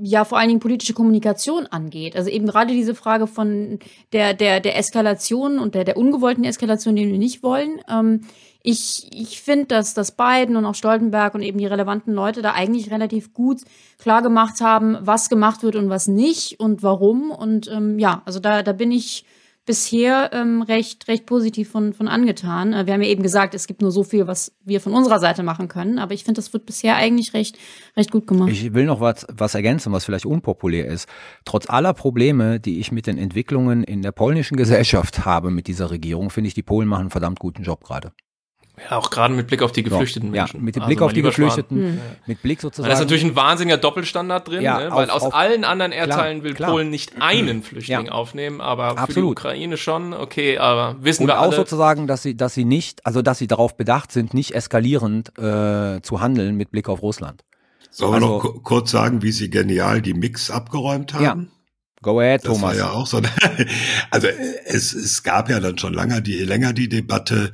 ja 0.00 0.24
vor 0.24 0.38
allen 0.38 0.48
Dingen 0.48 0.60
politische 0.60 0.94
Kommunikation 0.94 1.66
angeht. 1.66 2.16
Also 2.16 2.30
eben 2.30 2.46
gerade 2.46 2.72
diese 2.72 2.94
Frage 2.94 3.26
von 3.26 3.78
der 4.12 4.32
der 4.34 4.60
der 4.60 4.78
Eskalation 4.78 5.58
und 5.58 5.74
der 5.74 5.84
der 5.84 5.96
ungewollten 5.96 6.44
Eskalation, 6.44 6.96
die 6.96 7.08
wir 7.08 7.18
nicht 7.18 7.42
wollen. 7.42 7.80
Ähm, 7.88 8.22
ich, 8.62 9.08
ich 9.12 9.40
finde, 9.40 9.66
dass, 9.66 9.94
dass 9.94 10.12
Biden 10.12 10.56
und 10.56 10.64
auch 10.64 10.74
Stoltenberg 10.74 11.34
und 11.34 11.42
eben 11.42 11.58
die 11.58 11.66
relevanten 11.66 12.14
Leute 12.14 12.42
da 12.42 12.52
eigentlich 12.52 12.90
relativ 12.90 13.32
gut 13.34 13.62
klar 13.98 14.22
gemacht 14.22 14.60
haben, 14.60 14.96
was 15.00 15.28
gemacht 15.28 15.62
wird 15.62 15.76
und 15.76 15.88
was 15.88 16.06
nicht 16.06 16.60
und 16.60 16.82
warum. 16.82 17.30
Und 17.30 17.68
ähm, 17.68 17.98
ja, 17.98 18.22
also 18.24 18.38
da, 18.38 18.62
da 18.62 18.72
bin 18.72 18.92
ich 18.92 19.24
bisher 19.64 20.30
ähm, 20.32 20.62
recht, 20.62 21.06
recht 21.06 21.26
positiv 21.26 21.70
von, 21.70 21.92
von 21.92 22.08
angetan. 22.08 22.72
Äh, 22.72 22.86
wir 22.86 22.94
haben 22.94 23.02
ja 23.02 23.08
eben 23.08 23.22
gesagt, 23.22 23.54
es 23.54 23.66
gibt 23.66 23.80
nur 23.80 23.92
so 23.92 24.02
viel, 24.02 24.26
was 24.26 24.52
wir 24.64 24.80
von 24.80 24.92
unserer 24.92 25.20
Seite 25.20 25.42
machen 25.42 25.68
können, 25.68 25.98
aber 25.98 26.14
ich 26.14 26.24
finde, 26.24 26.40
das 26.40 26.52
wird 26.52 26.66
bisher 26.66 26.96
eigentlich 26.96 27.32
recht, 27.32 27.58
recht 27.96 28.10
gut 28.10 28.26
gemacht. 28.26 28.50
Ich 28.50 28.74
will 28.74 28.86
noch 28.86 29.00
was, 29.00 29.26
was 29.32 29.54
ergänzen, 29.54 29.92
was 29.92 30.04
vielleicht 30.04 30.26
unpopulär 30.26 30.86
ist. 30.86 31.08
Trotz 31.44 31.68
aller 31.68 31.94
Probleme, 31.94 32.58
die 32.58 32.80
ich 32.80 32.90
mit 32.90 33.06
den 33.06 33.18
Entwicklungen 33.18 33.84
in 33.84 34.02
der 34.02 34.12
polnischen 34.12 34.56
Gesellschaft 34.56 35.24
habe 35.24 35.50
mit 35.50 35.68
dieser 35.68 35.90
Regierung, 35.90 36.30
finde 36.30 36.48
ich, 36.48 36.54
die 36.54 36.62
Polen 36.62 36.88
machen 36.88 37.02
einen 37.02 37.10
verdammt 37.10 37.38
guten 37.38 37.62
Job 37.62 37.84
gerade. 37.84 38.12
Ja, 38.78 38.96
auch 38.96 39.10
gerade 39.10 39.34
mit 39.34 39.48
Blick 39.48 39.60
auf 39.62 39.70
die 39.70 39.82
geflüchteten 39.82 40.30
so, 40.30 40.32
Menschen. 40.32 40.56
Ja, 40.56 40.62
mit 40.62 40.76
dem 40.76 40.84
Blick 40.86 40.98
also 40.98 41.06
auf 41.06 41.12
die 41.12 41.20
Geflüchteten, 41.20 41.76
hm. 41.76 42.00
mit 42.26 42.40
Blick 42.42 42.60
sozusagen. 42.60 42.88
Da 42.88 42.94
ist 42.94 43.00
natürlich 43.00 43.22
ein 43.22 43.36
wahnsinniger 43.36 43.76
Doppelstandard 43.76 44.48
drin, 44.48 44.62
ja, 44.62 44.78
ne? 44.78 44.90
auf, 44.90 44.96
weil 44.96 45.10
aus 45.10 45.22
auf, 45.22 45.34
allen 45.34 45.64
anderen 45.64 45.92
Erdteilen 45.92 46.38
klar, 46.38 46.44
will 46.44 46.54
klar. 46.54 46.70
Polen 46.70 46.88
nicht 46.88 47.20
einen 47.20 47.62
Flüchtling 47.62 48.06
ja. 48.06 48.12
aufnehmen, 48.12 48.62
aber 48.62 48.98
Absolut. 48.98 49.08
für 49.08 49.20
die 49.20 49.26
Ukraine 49.26 49.76
schon, 49.76 50.14
okay, 50.14 50.56
aber 50.56 50.96
wissen 51.00 51.24
Und 51.24 51.28
wir 51.28 51.38
auch 51.38 51.44
alle. 51.44 51.56
sozusagen, 51.56 52.06
dass 52.06 52.22
sie, 52.22 52.34
dass 52.34 52.54
sie 52.54 52.64
nicht, 52.64 53.04
also 53.04 53.20
dass 53.20 53.38
sie 53.38 53.46
darauf 53.46 53.76
bedacht 53.76 54.10
sind, 54.10 54.32
nicht 54.32 54.54
eskalierend 54.54 55.38
äh, 55.38 56.00
zu 56.00 56.20
handeln 56.20 56.56
mit 56.56 56.70
Blick 56.70 56.88
auf 56.88 57.02
Russland. 57.02 57.44
Sollen 57.90 58.14
Also- 58.14 58.26
wir 58.26 58.32
noch 58.32 58.40
ku- 58.40 58.60
kurz 58.60 58.90
sagen, 58.90 59.20
wie 59.22 59.32
sie 59.32 59.50
genial 59.50 60.00
die 60.00 60.14
Mix 60.14 60.50
abgeräumt 60.50 61.12
haben? 61.12 61.22
Ja. 61.24 61.36
Go 62.00 62.18
ahead, 62.18 62.40
Das 62.42 62.48
Thomas. 62.54 62.62
war 62.62 62.74
ja 62.74 62.90
auch 62.90 63.06
so. 63.06 63.20
Also 64.10 64.26
es, 64.64 64.92
es 64.92 65.22
gab 65.22 65.48
ja 65.48 65.60
dann 65.60 65.78
schon 65.78 65.94
länger 65.94 66.20
die, 66.20 66.38
länger 66.38 66.72
die 66.72 66.88
Debatte, 66.88 67.52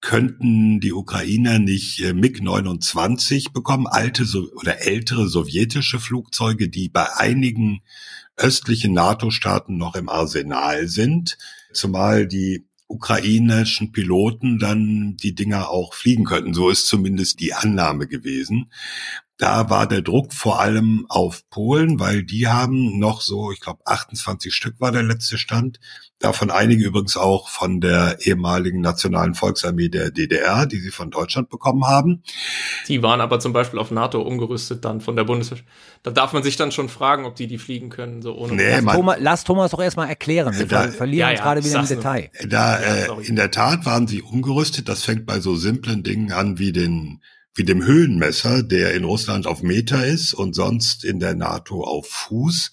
könnten 0.00 0.80
die 0.80 0.92
Ukrainer 0.92 1.58
nicht 1.58 2.00
äh, 2.00 2.12
MiG-29 2.14 3.52
bekommen, 3.52 3.86
alte 3.86 4.24
oder 4.54 4.86
ältere 4.86 5.28
sowjetische 5.28 6.00
Flugzeuge, 6.00 6.68
die 6.68 6.88
bei 6.88 7.16
einigen 7.16 7.82
östlichen 8.36 8.94
NATO-Staaten 8.94 9.76
noch 9.76 9.94
im 9.96 10.08
Arsenal 10.08 10.88
sind, 10.88 11.36
zumal 11.72 12.26
die 12.26 12.66
ukrainischen 12.88 13.92
Piloten 13.92 14.58
dann 14.58 15.16
die 15.16 15.34
Dinger 15.34 15.68
auch 15.70 15.94
fliegen 15.94 16.24
könnten. 16.24 16.54
So 16.54 16.70
ist 16.70 16.88
zumindest 16.88 17.38
die 17.40 17.54
Annahme 17.54 18.08
gewesen. 18.08 18.72
Da 19.36 19.70
war 19.70 19.86
der 19.86 20.02
Druck 20.02 20.34
vor 20.34 20.60
allem 20.60 21.06
auf 21.08 21.48
Polen, 21.48 22.00
weil 22.00 22.24
die 22.24 22.48
haben 22.48 22.98
noch 22.98 23.20
so, 23.20 23.52
ich 23.52 23.60
glaube 23.60 23.86
28 23.86 24.52
Stück 24.52 24.80
war 24.80 24.92
der 24.92 25.02
letzte 25.02 25.38
Stand, 25.38 25.78
davon 26.20 26.50
einige 26.50 26.84
übrigens 26.84 27.16
auch 27.16 27.48
von 27.48 27.80
der 27.80 28.18
ehemaligen 28.20 28.80
Nationalen 28.80 29.34
Volksarmee 29.34 29.88
der 29.88 30.10
DDR, 30.10 30.66
die 30.66 30.78
sie 30.78 30.90
von 30.90 31.10
Deutschland 31.10 31.48
bekommen 31.48 31.86
haben. 31.86 32.22
Die 32.88 33.02
waren 33.02 33.20
aber 33.20 33.40
zum 33.40 33.52
Beispiel 33.52 33.78
auf 33.80 33.90
NATO 33.90 34.20
umgerüstet 34.22 34.84
dann 34.84 35.00
von 35.00 35.16
der 35.16 35.24
Bundeswehr. 35.24 35.58
Da 36.02 36.10
darf 36.10 36.32
man 36.32 36.42
sich 36.42 36.56
dann 36.56 36.70
schon 36.72 36.88
fragen, 36.88 37.24
ob 37.24 37.34
die 37.36 37.46
die 37.46 37.58
fliegen 37.58 37.88
können, 37.88 38.22
so 38.22 38.34
ohne. 38.36 38.52
Nee, 38.54 38.80
Lass, 38.80 38.94
Thomas, 38.94 39.16
lass 39.18 39.44
Thomas 39.44 39.70
doch 39.72 39.80
erstmal 39.82 40.08
erklären. 40.08 40.56
Wir 40.56 40.66
Da- 40.66 40.82
ver 40.82 40.92
verlieren 40.92 41.18
Ja, 41.20 41.30
uns 41.30 41.38
ja, 41.38 41.44
gerade 41.44 41.64
wieder 41.64 41.80
im. 41.80 41.86
Detail. 41.86 42.30
Da 42.48 42.78
äh, 42.78 43.08
in 43.26 43.36
der 43.36 43.50
Tat 43.50 43.84
waren 43.86 44.06
sie 44.06 44.22
umgerüstet. 44.22 44.88
Das 44.88 45.02
fängt 45.02 45.26
bei 45.26 45.40
so 45.40 45.56
simplen 45.56 46.02
Dingen 46.02 46.32
an 46.32 46.58
wie 46.58 46.72
den 46.72 47.20
wie 47.54 47.64
dem 47.64 47.84
Höhenmesser, 47.84 48.62
der 48.62 48.94
in 48.94 49.04
Russland 49.04 49.46
auf 49.46 49.62
Meter 49.62 50.06
ist 50.06 50.34
und 50.34 50.54
sonst 50.54 51.04
in 51.04 51.18
der 51.18 51.34
NATO 51.34 51.82
auf 51.82 52.08
Fuß. 52.08 52.70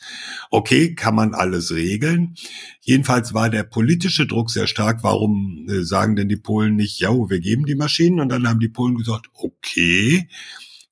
Okay, 0.52 0.94
kann 0.94 1.16
man 1.16 1.34
alles 1.34 1.74
regeln. 1.74 2.36
Jedenfalls 2.82 3.34
war 3.34 3.50
der 3.50 3.64
politische 3.64 4.28
Druck 4.28 4.52
sehr 4.52 4.68
stark. 4.68 5.04
Warum 5.04 5.68
äh, 5.70 5.84
sagen 5.84 6.16
denn 6.16 6.30
die 6.30 6.38
Polen 6.38 6.76
nicht, 6.76 7.00
ja, 7.00 7.10
wir 7.12 7.40
geben 7.40 7.66
die 7.66 7.76
Maschinen? 7.76 8.20
Und 8.20 8.30
dann 8.30 8.48
haben 8.48 8.60
die 8.60 8.70
Polen 8.70 8.98
gesagt, 8.98 9.28
okay, 9.34 10.30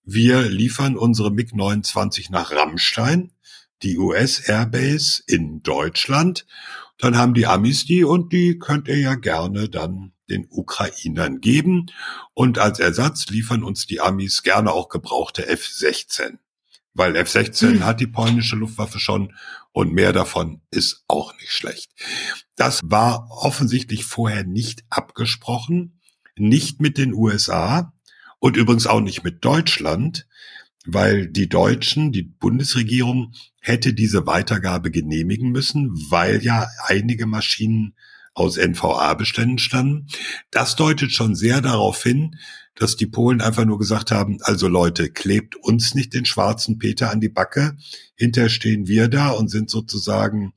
wir 0.03 0.49
liefern 0.49 0.97
unsere 0.97 1.31
MiG-29 1.31 2.31
nach 2.31 2.51
Rammstein, 2.51 3.31
die 3.83 3.97
US 3.97 4.39
Airbase 4.39 5.23
in 5.27 5.61
Deutschland. 5.61 6.45
Dann 6.97 7.17
haben 7.17 7.33
die 7.33 7.45
Amis 7.45 7.86
die 7.86 8.03
und 8.03 8.33
die 8.33 8.57
könnt 8.57 8.88
ihr 8.88 8.99
ja 8.99 9.15
gerne 9.15 9.69
dann 9.69 10.14
den 10.30 10.47
Ukrainern 10.49 11.39
geben. 11.41 11.88
Und 12.34 12.59
als 12.59 12.80
Ersatz 12.80 13.28
liefern 13.28 13.63
uns 13.63 13.86
die 13.88 14.01
Amis 14.01 14.43
gerne 14.43 14.71
auch 14.71 14.89
gebrauchte 14.89 15.47
F-16. 15.47 16.38
Weil 16.93 17.15
F-16 17.15 17.82
hat 17.82 17.99
die 17.99 18.07
polnische 18.07 18.55
Luftwaffe 18.55 18.99
schon 18.99 19.34
und 19.73 19.91
mehr 19.91 20.13
davon 20.13 20.61
ist 20.71 21.03
auch 21.07 21.36
nicht 21.39 21.51
schlecht. 21.51 21.91
Das 22.55 22.82
war 22.86 23.28
offensichtlich 23.30 24.05
vorher 24.05 24.45
nicht 24.45 24.86
abgesprochen, 24.89 25.99
nicht 26.38 26.82
mit 26.82 26.97
den 26.97 27.13
USA 27.13 27.93
und 28.39 28.55
übrigens 28.55 28.88
auch 28.88 29.01
nicht 29.01 29.23
mit 29.23 29.43
Deutschland, 29.43 30.28
weil 30.86 31.28
die 31.28 31.49
Deutschen, 31.49 32.11
die 32.11 32.23
Bundesregierung 32.23 33.34
hätte 33.59 33.93
diese 33.93 34.26
Weitergabe 34.28 34.91
genehmigen 34.91 35.51
müssen, 35.51 35.91
weil 36.09 36.43
ja 36.43 36.67
einige 36.86 37.26
Maschinen 37.26 37.95
aus 38.36 38.57
NVA-Beständen 38.57 39.57
standen. 39.57 40.07
Das 40.51 40.75
deutet 40.75 41.11
schon 41.11 41.33
sehr 41.33 41.61
darauf 41.61 42.03
hin, 42.03 42.38
dass 42.75 42.97
die 42.97 43.07
Polen 43.07 43.41
einfach 43.41 43.65
nur 43.65 43.79
gesagt 43.79 44.11
haben, 44.11 44.38
also 44.41 44.67
Leute, 44.67 45.09
klebt 45.09 45.55
uns 45.55 45.95
nicht 45.95 46.13
den 46.13 46.25
schwarzen 46.25 46.77
Peter 46.77 47.09
an 47.09 47.21
die 47.21 47.29
Backe, 47.29 47.75
hinterher 48.15 48.49
stehen 48.49 48.88
wir 48.88 49.07
da 49.07 49.29
und 49.29 49.49
sind 49.49 49.69
sozusagen 49.69 50.53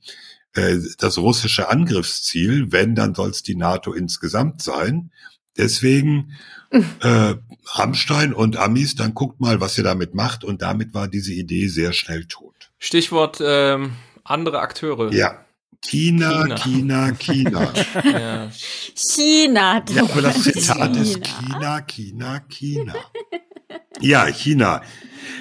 äh, 0.53 0.77
das 0.97 1.17
russische 1.17 1.69
Angriffsziel, 1.69 2.71
wenn, 2.71 2.93
dann 2.93 3.15
soll 3.15 3.29
es 3.29 3.41
die 3.41 3.55
NATO 3.55 3.93
insgesamt 3.93 4.61
sein. 4.61 5.11
Deswegen 5.57 6.33
äh, 6.71 7.35
Rammstein 7.65 8.33
und 8.33 8.57
Amis, 8.57 8.95
dann 8.95 9.13
guckt 9.13 9.39
mal, 9.39 9.61
was 9.61 9.77
ihr 9.77 9.83
damit 9.83 10.13
macht. 10.13 10.43
Und 10.43 10.61
damit 10.61 10.93
war 10.93 11.07
diese 11.07 11.33
Idee 11.33 11.67
sehr 11.67 11.93
schnell 11.93 12.25
tot. 12.25 12.71
Stichwort 12.77 13.39
ähm, 13.41 13.93
andere 14.23 14.59
Akteure. 14.59 15.13
Ja. 15.13 15.45
China, 15.81 16.55
China. 16.57 17.11
China, 17.13 17.73
China. 17.73 17.73
Ja. 18.03 18.51
China. 18.95 19.85
Ja, 19.89 20.03
aber 20.03 20.21
das 20.21 20.43
Zitat 20.43 20.95
ist 20.95 21.23
China. 21.23 21.81
China, 21.81 21.81
China, 21.81 22.39
China. 22.49 22.93
Ja, 24.01 24.25
China. 24.31 24.81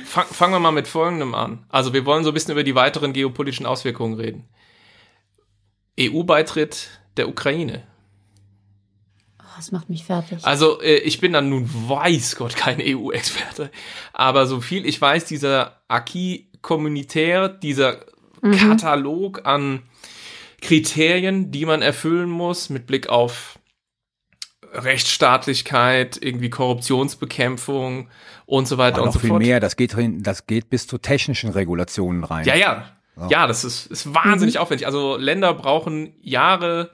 Fang, 0.05 0.26
fangen 0.26 0.55
wir 0.55 0.61
mal 0.61 0.70
mit 0.72 0.89
Folgendem 0.89 1.34
an. 1.34 1.64
Also 1.68 1.93
wir 1.93 2.05
wollen 2.07 2.24
so 2.24 2.30
ein 2.30 2.34
bisschen 2.34 2.53
über 2.53 2.64
die 2.64 2.74
weiteren 2.74 3.12
geopolitischen 3.12 3.66
Auswirkungen 3.66 4.14
reden. 4.14 4.49
EU-Beitritt 6.01 6.89
der 7.16 7.28
Ukraine. 7.28 7.82
Oh, 9.41 9.45
das 9.57 9.72
macht 9.72 9.91
mich 9.91 10.05
fertig. 10.05 10.39
Also 10.45 10.80
äh, 10.80 10.99
ich 10.99 11.20
bin 11.20 11.32
dann 11.32 11.49
nun 11.51 11.68
weiß 11.68 12.36
Gott 12.36 12.57
kein 12.57 12.80
EU-Experte, 12.80 13.70
aber 14.12 14.47
so 14.47 14.61
viel 14.61 14.86
ich 14.86 15.01
weiß, 15.01 15.24
dieser 15.24 15.82
Acquis 15.89 16.43
communautaire, 16.62 17.49
dieser 17.49 18.05
Katalog 18.41 19.47
an 19.47 19.82
Kriterien, 20.61 21.51
die 21.51 21.65
man 21.65 21.83
erfüllen 21.83 22.29
muss 22.29 22.69
mit 22.69 22.87
Blick 22.87 23.09
auf 23.09 23.59
Rechtsstaatlichkeit, 24.73 26.19
irgendwie 26.21 26.51
Korruptionsbekämpfung 26.51 28.09
und 28.45 28.69
so 28.69 28.77
weiter 28.77 29.01
und 29.01 29.07
noch 29.07 29.13
so 29.15 29.21
viel 29.21 29.31
fort. 29.31 29.43
mehr, 29.43 29.61
das 29.61 29.77
geht, 29.77 29.95
hin, 29.95 30.23
das 30.23 30.47
geht 30.47 30.69
bis 30.69 30.87
zu 30.87 30.99
technischen 30.99 31.51
Regulationen 31.51 32.25
rein. 32.25 32.45
Ja, 32.45 32.55
ja. 32.55 32.85
Ja, 33.31 33.49
das 33.49 33.65
ist, 33.65 33.87
ist 33.87 34.15
wahnsinnig 34.15 34.61
aufwendig. 34.61 34.87
Also 34.87 35.17
Länder 35.17 35.53
brauchen 35.53 36.15
Jahre 36.21 36.93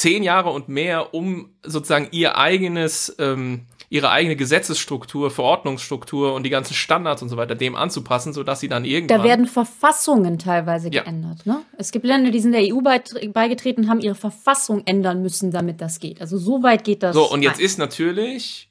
zehn 0.00 0.22
Jahre 0.22 0.50
und 0.50 0.68
mehr, 0.68 1.14
um 1.14 1.50
sozusagen 1.62 2.08
ihr 2.10 2.38
eigenes, 2.38 3.14
ähm, 3.18 3.66
ihre 3.90 4.10
eigene 4.10 4.36
Gesetzesstruktur, 4.36 5.32
Verordnungsstruktur 5.32 6.32
und 6.32 6.44
die 6.44 6.50
ganzen 6.50 6.74
Standards 6.74 7.22
und 7.22 7.28
so 7.28 7.36
weiter 7.36 7.56
dem 7.56 7.74
anzupassen, 7.74 8.32
sodass 8.32 8.60
sie 8.60 8.68
dann 8.68 8.84
irgendwann. 8.84 9.18
Da 9.18 9.24
werden 9.24 9.46
Verfassungen 9.46 10.38
teilweise 10.38 10.90
ja. 10.90 11.02
geändert. 11.02 11.44
Ne? 11.44 11.62
Es 11.76 11.90
gibt 11.90 12.06
Länder, 12.06 12.30
die 12.30 12.38
sind 12.38 12.52
der 12.52 12.62
EU 12.62 12.80
beigetreten, 12.80 13.88
haben 13.88 14.00
ihre 14.00 14.14
Verfassung 14.14 14.82
ändern 14.86 15.22
müssen, 15.22 15.50
damit 15.50 15.80
das 15.80 15.98
geht. 15.98 16.20
Also 16.20 16.38
so 16.38 16.62
weit 16.62 16.84
geht 16.84 17.02
das. 17.02 17.14
So, 17.14 17.28
und 17.30 17.42
jetzt 17.42 17.58
ein. 17.58 17.64
ist 17.64 17.78
natürlich 17.78 18.69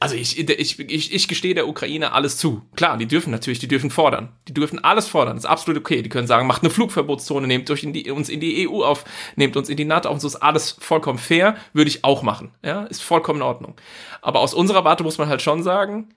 also 0.00 0.16
ich, 0.16 0.38
ich, 0.38 0.78
ich, 0.78 1.14
ich 1.14 1.28
gestehe 1.28 1.54
der 1.54 1.66
Ukraine 1.66 2.12
alles 2.12 2.36
zu. 2.36 2.62
Klar, 2.76 2.98
die 2.98 3.06
dürfen 3.06 3.30
natürlich, 3.30 3.58
die 3.58 3.68
dürfen 3.68 3.90
fordern. 3.90 4.28
Die 4.46 4.52
dürfen 4.52 4.84
alles 4.84 5.08
fordern. 5.08 5.36
Das 5.36 5.44
ist 5.44 5.50
absolut 5.50 5.80
okay. 5.80 6.02
Die 6.02 6.10
können 6.10 6.26
sagen, 6.26 6.46
macht 6.46 6.62
eine 6.62 6.70
Flugverbotszone, 6.70 7.46
nehmt 7.46 7.70
euch 7.70 7.84
in 7.84 7.94
die, 7.94 8.10
uns 8.10 8.28
in 8.28 8.40
die 8.40 8.68
EU 8.68 8.84
auf, 8.84 9.04
nehmt 9.36 9.56
uns 9.56 9.70
in 9.70 9.78
die 9.78 9.86
NATO 9.86 10.08
auf 10.08 10.14
und 10.14 10.20
so 10.20 10.28
ist 10.28 10.36
alles 10.36 10.76
vollkommen 10.78 11.18
fair. 11.18 11.56
Würde 11.72 11.88
ich 11.88 12.04
auch 12.04 12.22
machen. 12.22 12.52
Ja, 12.62 12.84
ist 12.84 13.02
vollkommen 13.02 13.40
in 13.40 13.46
Ordnung. 13.46 13.76
Aber 14.20 14.40
aus 14.40 14.52
unserer 14.52 14.84
Warte 14.84 15.04
muss 15.04 15.18
man 15.18 15.28
halt 15.28 15.40
schon 15.40 15.62
sagen, 15.62 16.14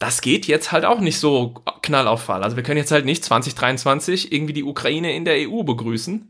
das 0.00 0.20
geht 0.20 0.46
jetzt 0.46 0.72
halt 0.72 0.84
auch 0.84 1.00
nicht 1.00 1.18
so 1.20 1.54
knall 1.82 2.08
auf 2.08 2.22
Fall. 2.22 2.42
Also 2.42 2.56
wir 2.56 2.64
können 2.64 2.78
jetzt 2.78 2.90
halt 2.90 3.04
nicht 3.04 3.24
2023 3.24 4.32
irgendwie 4.32 4.54
die 4.54 4.64
Ukraine 4.64 5.14
in 5.14 5.24
der 5.24 5.48
EU 5.48 5.62
begrüßen 5.62 6.29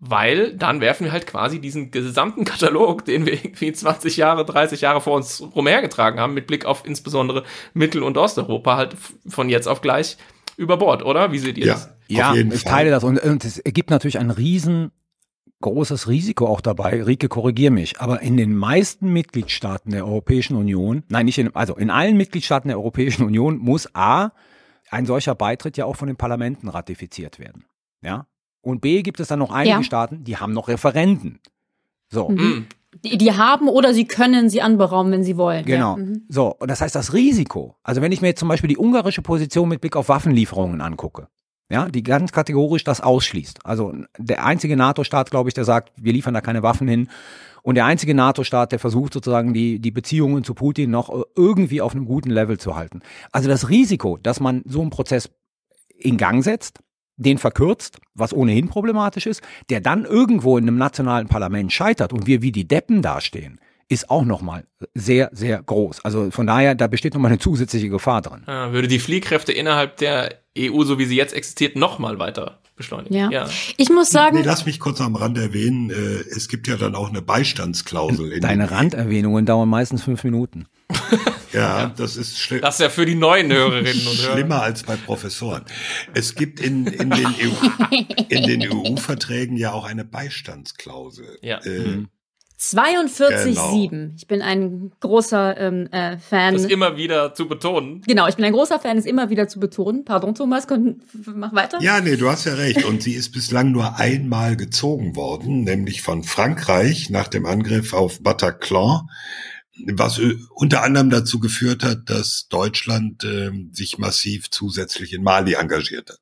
weil 0.00 0.56
dann 0.56 0.80
werfen 0.80 1.04
wir 1.04 1.12
halt 1.12 1.26
quasi 1.26 1.60
diesen 1.60 1.90
gesamten 1.90 2.44
Katalog, 2.44 3.04
den 3.04 3.26
wir 3.26 3.34
irgendwie 3.34 3.72
20 3.72 4.16
Jahre, 4.16 4.46
30 4.46 4.80
Jahre 4.80 5.02
vor 5.02 5.14
uns 5.14 5.42
rumhergetragen 5.54 6.18
haben, 6.18 6.34
mit 6.34 6.46
Blick 6.46 6.64
auf 6.64 6.84
insbesondere 6.86 7.44
Mittel- 7.74 8.02
und 8.02 8.16
Osteuropa, 8.16 8.76
halt 8.76 8.96
von 9.28 9.50
jetzt 9.50 9.68
auf 9.68 9.82
gleich 9.82 10.16
über 10.56 10.78
Bord, 10.78 11.04
oder? 11.04 11.32
Wie 11.32 11.38
seht 11.38 11.58
ihr 11.58 11.66
ja, 11.66 11.74
das? 11.74 11.90
Ja, 12.08 12.34
ich 12.34 12.64
teile 12.64 12.90
das. 12.90 13.04
Und, 13.04 13.22
und 13.22 13.44
es 13.44 13.58
ergibt 13.58 13.90
natürlich 13.90 14.18
ein 14.18 14.30
riesengroßes 14.30 16.08
Risiko 16.08 16.46
auch 16.46 16.62
dabei. 16.62 17.02
Rike, 17.02 17.28
korrigier 17.28 17.70
mich. 17.70 18.00
Aber 18.00 18.22
in 18.22 18.36
den 18.36 18.56
meisten 18.56 19.12
Mitgliedstaaten 19.12 19.92
der 19.92 20.06
Europäischen 20.06 20.56
Union, 20.56 21.04
nein, 21.08 21.26
nicht 21.26 21.38
in, 21.38 21.54
also 21.54 21.76
in 21.76 21.90
allen 21.90 22.16
Mitgliedstaaten 22.16 22.68
der 22.68 22.78
Europäischen 22.78 23.24
Union 23.24 23.58
muss 23.58 23.94
A, 23.94 24.32
ein 24.90 25.06
solcher 25.06 25.34
Beitritt 25.34 25.76
ja 25.76 25.84
auch 25.84 25.96
von 25.96 26.08
den 26.08 26.16
Parlamenten 26.16 26.68
ratifiziert 26.68 27.38
werden. 27.38 27.64
Ja, 28.02 28.26
und 28.62 28.80
B 28.80 29.02
gibt 29.02 29.20
es 29.20 29.28
dann 29.28 29.38
noch 29.38 29.52
einige 29.52 29.76
ja. 29.76 29.82
Staaten, 29.82 30.24
die 30.24 30.36
haben 30.36 30.52
noch 30.52 30.68
Referenden. 30.68 31.40
So. 32.08 32.28
Mhm. 32.28 32.36
mhm. 32.36 32.66
Die, 33.04 33.16
die, 33.16 33.32
haben 33.32 33.68
oder 33.68 33.94
sie 33.94 34.04
können 34.04 34.50
sie 34.50 34.60
anberaumen, 34.62 35.12
wenn 35.12 35.22
sie 35.22 35.36
wollen. 35.36 35.64
Genau. 35.64 35.96
Ja. 35.96 36.02
Mhm. 36.02 36.24
So, 36.28 36.56
und 36.58 36.68
das 36.68 36.80
heißt, 36.80 36.94
das 36.94 37.12
Risiko, 37.12 37.76
also 37.84 38.02
wenn 38.02 38.10
ich 38.10 38.20
mir 38.20 38.28
jetzt 38.28 38.40
zum 38.40 38.48
Beispiel 38.48 38.68
die 38.68 38.76
ungarische 38.76 39.22
Position 39.22 39.68
mit 39.68 39.80
Blick 39.80 39.94
auf 39.94 40.08
Waffenlieferungen 40.08 40.80
angucke, 40.80 41.28
ja, 41.70 41.88
die 41.88 42.02
ganz 42.02 42.32
kategorisch 42.32 42.82
das 42.82 43.00
ausschließt. 43.00 43.64
Also 43.64 43.94
der 44.18 44.44
einzige 44.44 44.76
NATO-Staat, 44.76 45.30
glaube 45.30 45.48
ich, 45.48 45.54
der 45.54 45.64
sagt, 45.64 45.92
wir 45.96 46.12
liefern 46.12 46.34
da 46.34 46.40
keine 46.40 46.64
Waffen 46.64 46.88
hin. 46.88 47.08
Und 47.62 47.76
der 47.76 47.84
einzige 47.84 48.12
NATO-Staat, 48.12 48.72
der 48.72 48.80
versucht 48.80 49.12
sozusagen 49.12 49.54
die, 49.54 49.78
die 49.78 49.92
Beziehungen 49.92 50.42
zu 50.42 50.54
Putin 50.54 50.90
noch 50.90 51.10
irgendwie 51.36 51.80
auf 51.80 51.94
einem 51.94 52.06
guten 52.06 52.30
Level 52.30 52.58
zu 52.58 52.74
halten. 52.74 53.02
Also 53.30 53.48
das 53.48 53.68
Risiko, 53.68 54.16
dass 54.16 54.40
man 54.40 54.62
so 54.66 54.80
einen 54.80 54.90
Prozess 54.90 55.30
in 55.96 56.16
Gang 56.16 56.42
setzt, 56.42 56.80
den 57.20 57.38
verkürzt, 57.38 57.98
was 58.14 58.32
ohnehin 58.32 58.68
problematisch 58.68 59.26
ist, 59.26 59.42
der 59.68 59.80
dann 59.80 60.04
irgendwo 60.04 60.58
in 60.58 60.64
einem 60.64 60.78
nationalen 60.78 61.28
Parlament 61.28 61.72
scheitert 61.72 62.12
und 62.12 62.26
wir 62.26 62.42
wie 62.42 62.52
die 62.52 62.66
Deppen 62.66 63.02
dastehen, 63.02 63.60
ist 63.88 64.08
auch 64.08 64.24
nochmal 64.24 64.64
sehr, 64.94 65.30
sehr 65.32 65.62
groß. 65.62 66.04
Also 66.04 66.30
von 66.30 66.46
daher, 66.46 66.74
da 66.74 66.86
besteht 66.86 67.14
nochmal 67.14 67.32
eine 67.32 67.40
zusätzliche 67.40 67.88
Gefahr 67.88 68.22
drin. 68.22 68.42
Ja, 68.46 68.72
würde 68.72 68.88
die 68.88 69.00
Fliehkräfte 69.00 69.52
innerhalb 69.52 69.96
der 69.96 70.36
EU, 70.56 70.84
so 70.84 70.98
wie 70.98 71.04
sie 71.04 71.16
jetzt 71.16 71.34
existiert, 71.34 71.76
nochmal 71.76 72.18
weiter 72.18 72.60
beschleunigen. 72.76 73.14
Ja. 73.14 73.30
ja. 73.30 73.48
Ich 73.76 73.90
muss 73.90 74.10
sagen. 74.10 74.38
Nee, 74.38 74.44
lass 74.44 74.64
mich 74.64 74.80
kurz 74.80 75.00
am 75.00 75.16
Rand 75.16 75.36
erwähnen, 75.36 75.90
äh, 75.90 75.94
es 76.34 76.48
gibt 76.48 76.68
ja 76.68 76.76
dann 76.76 76.94
auch 76.94 77.10
eine 77.10 77.20
Beistandsklausel. 77.20 78.32
In 78.32 78.40
Deine 78.40 78.70
Randerwähnungen 78.70 79.44
dauern 79.44 79.68
meistens 79.68 80.04
fünf 80.04 80.24
Minuten. 80.24 80.66
ja, 81.52 81.92
das 81.96 82.16
ist 82.16 82.38
schlimm. 82.38 82.60
Das 82.62 82.76
ist 82.76 82.80
ja 82.80 82.88
für 82.88 83.06
die 83.06 83.14
neuen 83.14 83.52
Hörerinnen 83.52 84.06
und 84.06 84.18
Hörer. 84.18 84.32
Schlimmer 84.32 84.62
als 84.62 84.82
bei 84.82 84.96
Professoren. 84.96 85.64
Es 86.14 86.34
gibt 86.34 86.60
in, 86.60 86.86
in 86.86 87.10
den 87.10 87.26
EU, 87.26 88.90
EU-Verträgen 88.92 89.56
ja 89.56 89.72
auch 89.72 89.84
eine 89.84 90.04
Beistandsklausel. 90.04 91.38
Ja. 91.42 91.58
Äh, 91.58 91.78
mhm. 91.78 92.08
42,7. 92.60 93.88
Genau. 93.88 94.12
Ich 94.16 94.26
bin 94.26 94.42
ein 94.42 94.92
großer 95.00 95.56
ähm, 95.56 95.88
äh, 95.92 96.18
Fan. 96.18 96.52
Das 96.52 96.66
immer 96.66 96.98
wieder 96.98 97.32
zu 97.32 97.48
betonen. 97.48 98.02
Genau, 98.06 98.28
ich 98.28 98.36
bin 98.36 98.44
ein 98.44 98.52
großer 98.52 98.78
Fan, 98.78 98.98
es 98.98 99.06
immer 99.06 99.30
wieder 99.30 99.48
zu 99.48 99.60
betonen. 99.60 100.04
Pardon, 100.04 100.34
Thomas, 100.34 100.68
komm, 100.68 101.00
mach 101.34 101.54
weiter. 101.54 101.78
Ja, 101.80 102.02
nee, 102.02 102.16
du 102.16 102.28
hast 102.28 102.44
ja 102.44 102.54
recht. 102.54 102.84
Und 102.84 103.02
sie 103.02 103.14
ist 103.14 103.32
bislang 103.32 103.72
nur 103.72 103.98
einmal 103.98 104.56
gezogen 104.56 105.16
worden, 105.16 105.64
nämlich 105.64 106.02
von 106.02 106.22
Frankreich 106.22 107.08
nach 107.08 107.28
dem 107.28 107.46
Angriff 107.46 107.94
auf 107.94 108.22
Bataclan 108.22 109.08
was 109.86 110.18
äh, 110.18 110.36
unter 110.54 110.82
anderem 110.82 111.10
dazu 111.10 111.38
geführt 111.38 111.82
hat, 111.82 112.10
dass 112.10 112.48
Deutschland 112.48 113.24
äh, 113.24 113.50
sich 113.72 113.98
massiv 113.98 114.50
zusätzlich 114.50 115.12
in 115.12 115.22
Mali 115.22 115.54
engagiert 115.54 116.10
hat. 116.10 116.20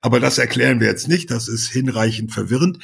Aber 0.00 0.20
das 0.20 0.38
erklären 0.38 0.80
wir 0.80 0.88
jetzt 0.88 1.08
nicht, 1.08 1.30
das 1.30 1.48
ist 1.48 1.68
hinreichend 1.68 2.32
verwirrend. 2.32 2.78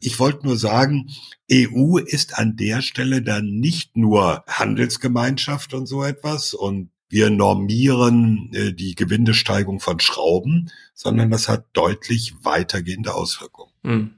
Ich 0.00 0.18
wollte 0.18 0.46
nur 0.46 0.56
sagen, 0.56 1.10
EU 1.50 1.98
ist 1.98 2.38
an 2.38 2.56
der 2.56 2.82
Stelle 2.82 3.22
dann 3.22 3.46
nicht 3.46 3.96
nur 3.96 4.44
Handelsgemeinschaft 4.46 5.74
und 5.74 5.86
so 5.86 6.04
etwas 6.04 6.54
und 6.54 6.90
wir 7.10 7.30
normieren 7.30 8.50
äh, 8.52 8.72
die 8.72 8.94
Gewindesteigung 8.94 9.80
von 9.80 9.98
Schrauben, 9.98 10.70
sondern 10.94 11.30
das 11.30 11.48
hat 11.48 11.66
deutlich 11.72 12.34
weitergehende 12.42 13.14
Auswirkungen. 13.14 13.72
Mhm. 13.82 14.17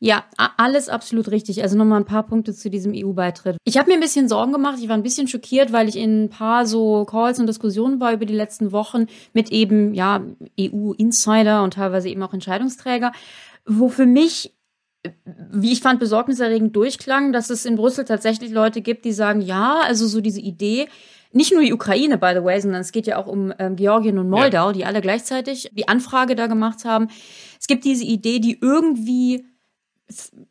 Ja, 0.00 0.24
alles 0.56 0.88
absolut 0.88 1.30
richtig. 1.32 1.62
Also 1.62 1.76
nochmal 1.76 2.00
ein 2.00 2.06
paar 2.06 2.24
Punkte 2.24 2.54
zu 2.54 2.70
diesem 2.70 2.92
EU-Beitritt. 2.94 3.56
Ich 3.64 3.76
habe 3.78 3.88
mir 3.88 3.94
ein 3.94 4.00
bisschen 4.00 4.28
Sorgen 4.28 4.52
gemacht. 4.52 4.78
Ich 4.80 4.88
war 4.88 4.96
ein 4.96 5.02
bisschen 5.02 5.26
schockiert, 5.26 5.72
weil 5.72 5.88
ich 5.88 5.96
in 5.96 6.24
ein 6.24 6.30
paar 6.30 6.66
so 6.66 7.04
Calls 7.04 7.40
und 7.40 7.48
Diskussionen 7.48 7.98
war 7.98 8.12
über 8.12 8.24
die 8.24 8.34
letzten 8.34 8.70
Wochen 8.70 9.06
mit 9.32 9.50
eben, 9.50 9.94
ja, 9.94 10.22
EU-Insider 10.58 11.64
und 11.64 11.74
teilweise 11.74 12.08
eben 12.08 12.22
auch 12.22 12.32
Entscheidungsträger, 12.32 13.10
wo 13.66 13.88
für 13.88 14.06
mich 14.06 14.54
wie 15.52 15.72
ich 15.72 15.80
fand, 15.80 16.00
besorgniserregend 16.00 16.74
durchklang, 16.74 17.32
dass 17.32 17.50
es 17.50 17.64
in 17.64 17.76
Brüssel 17.76 18.04
tatsächlich 18.04 18.50
Leute 18.50 18.80
gibt, 18.80 19.04
die 19.04 19.12
sagen, 19.12 19.40
ja, 19.40 19.80
also 19.84 20.06
so 20.06 20.20
diese 20.20 20.40
Idee, 20.40 20.88
nicht 21.32 21.52
nur 21.52 21.62
die 21.62 21.72
Ukraine, 21.72 22.18
by 22.18 22.32
the 22.34 22.42
way, 22.42 22.60
sondern 22.60 22.80
es 22.80 22.92
geht 22.92 23.06
ja 23.06 23.16
auch 23.16 23.26
um 23.26 23.52
ähm, 23.58 23.76
Georgien 23.76 24.18
und 24.18 24.30
Moldau, 24.30 24.68
ja. 24.68 24.72
die 24.72 24.84
alle 24.84 25.00
gleichzeitig 25.00 25.70
die 25.72 25.86
Anfrage 25.86 26.34
da 26.34 26.46
gemacht 26.46 26.84
haben. 26.84 27.08
Es 27.60 27.66
gibt 27.66 27.84
diese 27.84 28.04
Idee, 28.04 28.38
die 28.38 28.58
irgendwie 28.60 29.44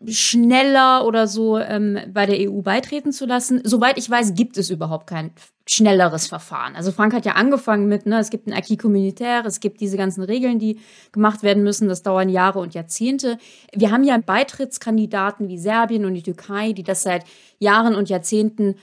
schneller 0.06 1.06
oder 1.06 1.28
so 1.28 1.58
ähm, 1.58 1.98
bei 2.14 2.26
der 2.26 2.52
EU 2.52 2.62
beitreten 2.62 3.12
zu 3.12 3.26
lassen. 3.26 3.62
Soweit 3.64 3.98
ich 3.98 4.10
weiß, 4.10 4.36
gibt 4.36 4.58
es 4.58 4.70
überhaupt 4.70 5.08
kein 5.08 5.32
schnelleres 5.68 6.28
Verfahren. 6.28 6.76
Also 6.76 6.92
Frank 6.92 7.14
hat 7.14 7.26
ja 7.26 7.34
angefangen 7.34 7.88
mit, 7.88 8.06
ne, 8.06 8.20
es 8.20 8.30
gibt 8.30 8.48
ein 8.48 8.54
Acquis 8.54 8.78
communautaire, 8.78 9.46
es 9.46 9.60
gibt 9.60 9.82
diese 9.82 9.98
ganzen 9.98 10.24
Regeln, 10.24 10.60
die 10.60 10.80
gemacht 11.12 11.44
werden 11.44 11.64
müssen, 11.64 11.88
das 11.88 12.04
dauern 12.04 12.30
Jahre 12.30 12.60
und 12.60 12.74
Jahrzehnte. 12.74 13.38
Wir 13.74 13.92
haben 13.92 14.04
ja 14.04 14.18
Beitrittskandidaten 14.18 15.48
wie 15.50 15.58
Serbien 15.58 16.06
und 16.06 16.14
die 16.14 16.24
Türkei, 16.24 16.72
die 16.72 16.84
das 16.84 17.04
seit 17.04 17.26
Jahren 17.60 17.96
und 17.96 18.10
Jahrzehnten 18.10 18.76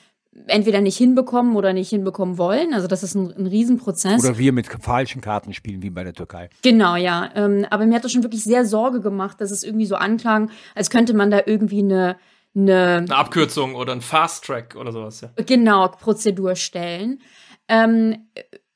entweder 0.46 0.80
nicht 0.80 0.96
hinbekommen 0.96 1.56
oder 1.56 1.72
nicht 1.72 1.90
hinbekommen 1.90 2.38
wollen. 2.38 2.74
Also 2.74 2.86
das 2.86 3.02
ist 3.02 3.14
ein, 3.14 3.32
ein 3.32 3.46
Riesenprozess. 3.46 4.24
Oder 4.24 4.38
wir 4.38 4.52
mit 4.52 4.66
falschen 4.66 5.20
Karten 5.20 5.52
spielen, 5.54 5.82
wie 5.82 5.90
bei 5.90 6.04
der 6.04 6.12
Türkei. 6.12 6.50
Genau, 6.62 6.96
ja. 6.96 7.30
Ähm, 7.34 7.66
aber 7.70 7.86
mir 7.86 7.96
hat 7.96 8.04
das 8.04 8.12
schon 8.12 8.22
wirklich 8.22 8.44
sehr 8.44 8.64
Sorge 8.64 9.00
gemacht, 9.00 9.40
dass 9.40 9.50
es 9.50 9.62
irgendwie 9.62 9.86
so 9.86 9.96
anklang, 9.96 10.50
als 10.74 10.90
könnte 10.90 11.14
man 11.14 11.30
da 11.30 11.40
irgendwie 11.46 11.80
eine 11.80 12.16
eine, 12.56 12.98
eine 12.98 13.16
Abkürzung 13.16 13.74
oder 13.74 13.92
ein 13.92 14.00
Fast 14.00 14.44
Track 14.44 14.76
oder 14.76 14.92
sowas. 14.92 15.20
Ja. 15.20 15.30
Genau, 15.44 15.88
Prozedur 15.88 16.54
stellen. 16.54 17.20
Ähm, 17.68 18.28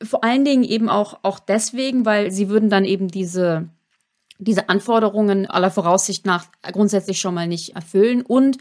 vor 0.03 0.25
allen 0.25 0.45
Dingen 0.45 0.65
eben 0.65 0.89
auch, 0.89 1.21
auch 1.23 1.39
deswegen, 1.39 2.05
weil 2.05 2.31
sie 2.31 2.49
würden 2.49 2.71
dann 2.71 2.85
eben 2.85 3.09
diese, 3.09 3.69
diese 4.39 4.69
Anforderungen 4.69 5.47
aller 5.47 5.71
Voraussicht 5.71 6.27
nach 6.27 6.47
grundsätzlich 6.73 7.21
schon 7.21 7.35
mal 7.35 7.47
nicht 7.47 7.77
erfüllen 7.77 8.23
und 8.23 8.59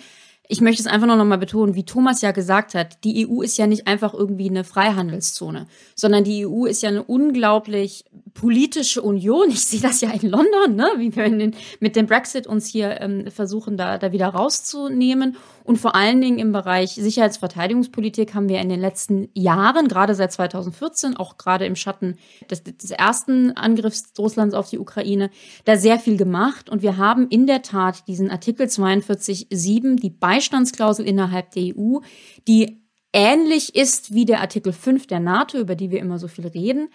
ich 0.50 0.62
möchte 0.62 0.82
es 0.82 0.88
einfach 0.88 1.08
noch 1.08 1.24
mal 1.26 1.38
betonen, 1.38 1.76
wie 1.76 1.84
Thomas 1.84 2.22
ja 2.22 2.32
gesagt 2.32 2.74
hat, 2.74 3.04
die 3.04 3.28
EU 3.28 3.42
ist 3.42 3.58
ja 3.58 3.68
nicht 3.68 3.88
einfach 3.88 4.14
irgendwie 4.14 4.50
eine 4.50 4.64
Freihandelszone, 4.64 5.68
sondern 5.96 6.24
die 6.24 6.46
EU 6.46 6.66
ist 6.66 6.84
ja 6.84 6.90
eine 6.90 7.04
unglaublich 7.04 8.06
politische 8.34 9.02
Union. 9.02 9.50
Ich 9.50 9.66
sehe 9.66 9.82
das 9.82 10.02
ja 10.02 10.10
in 10.12 10.30
London, 10.30 10.76
ne? 10.76 10.90
wie 10.98 11.16
wir 11.16 11.30
den, 11.30 11.56
mit 11.80 11.96
dem 11.96 12.06
Brexit 12.06 12.48
uns 12.48 12.68
hier 12.68 13.02
ähm, 13.02 13.30
versuchen, 13.30 13.78
da, 13.78 13.98
da 13.98 14.12
wieder 14.12 14.28
rauszunehmen. 14.28 15.36
Und 15.68 15.76
vor 15.76 15.96
allen 15.96 16.22
Dingen 16.22 16.40
im 16.40 16.54
Bereich 16.54 16.92
Sicherheitsverteidigungspolitik 16.92 18.34
haben 18.34 18.48
wir 18.48 18.62
in 18.62 18.70
den 18.70 18.80
letzten 18.80 19.28
Jahren, 19.34 19.90
gerade 19.90 20.16
seit 20.16 20.32
2014, 20.32 21.18
auch 21.18 21.38
gerade 21.38 21.66
im 21.66 21.76
Schatten 21.76 22.16
des, 22.50 22.64
des 22.64 22.90
ersten 22.92 23.52
Angriffs 23.52 24.14
Russlands 24.18 24.56
auf 24.56 24.70
die 24.70 24.80
Ukraine, 24.80 25.30
da 25.66 25.76
sehr 25.76 26.00
viel 26.00 26.16
gemacht. 26.16 26.70
Und 26.70 26.84
wir 26.84 26.96
haben 26.96 27.28
in 27.28 27.48
der 27.48 27.64
Tat 27.64 28.08
diesen 28.08 28.32
Artikel 28.32 28.68
42.7, 28.68 30.00
die 30.00 30.10
Beistandsklausel 30.10 31.06
innerhalb 31.06 31.52
der 31.52 31.76
EU, 31.76 32.00
die 32.48 32.82
ähnlich 33.12 33.76
ist 33.76 34.14
wie 34.14 34.24
der 34.24 34.40
Artikel 34.40 34.72
5 34.72 35.06
der 35.08 35.20
NATO, 35.20 35.58
über 35.58 35.76
die 35.76 35.92
wir 35.92 36.00
immer 36.00 36.18
so 36.18 36.30
viel 36.30 36.48
reden. 36.48 36.88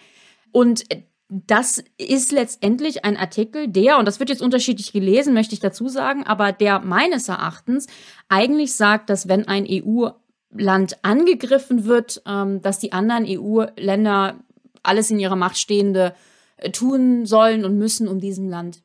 Und 0.51 0.83
das 1.29 1.83
ist 1.97 2.31
letztendlich 2.31 3.05
ein 3.05 3.17
Artikel, 3.17 3.67
der, 3.67 3.97
und 3.97 4.07
das 4.07 4.19
wird 4.19 4.29
jetzt 4.29 4.41
unterschiedlich 4.41 4.93
gelesen, 4.93 5.33
möchte 5.33 5.53
ich 5.53 5.59
dazu 5.59 5.87
sagen, 5.87 6.23
aber 6.23 6.51
der 6.51 6.79
meines 6.79 7.27
Erachtens 7.27 7.87
eigentlich 8.29 8.75
sagt, 8.75 9.09
dass 9.09 9.27
wenn 9.27 9.47
ein 9.47 9.65
EU-Land 9.67 10.97
angegriffen 11.03 11.85
wird, 11.85 12.21
ähm, 12.27 12.61
dass 12.61 12.79
die 12.79 12.91
anderen 12.91 13.25
EU-Länder 13.27 14.35
alles 14.83 15.09
in 15.09 15.19
ihrer 15.19 15.35
Macht 15.35 15.57
Stehende 15.57 16.13
äh, 16.57 16.69
tun 16.71 17.25
sollen 17.25 17.65
und 17.65 17.77
müssen, 17.77 18.07
um 18.07 18.19
diesem 18.19 18.49
Land 18.49 18.83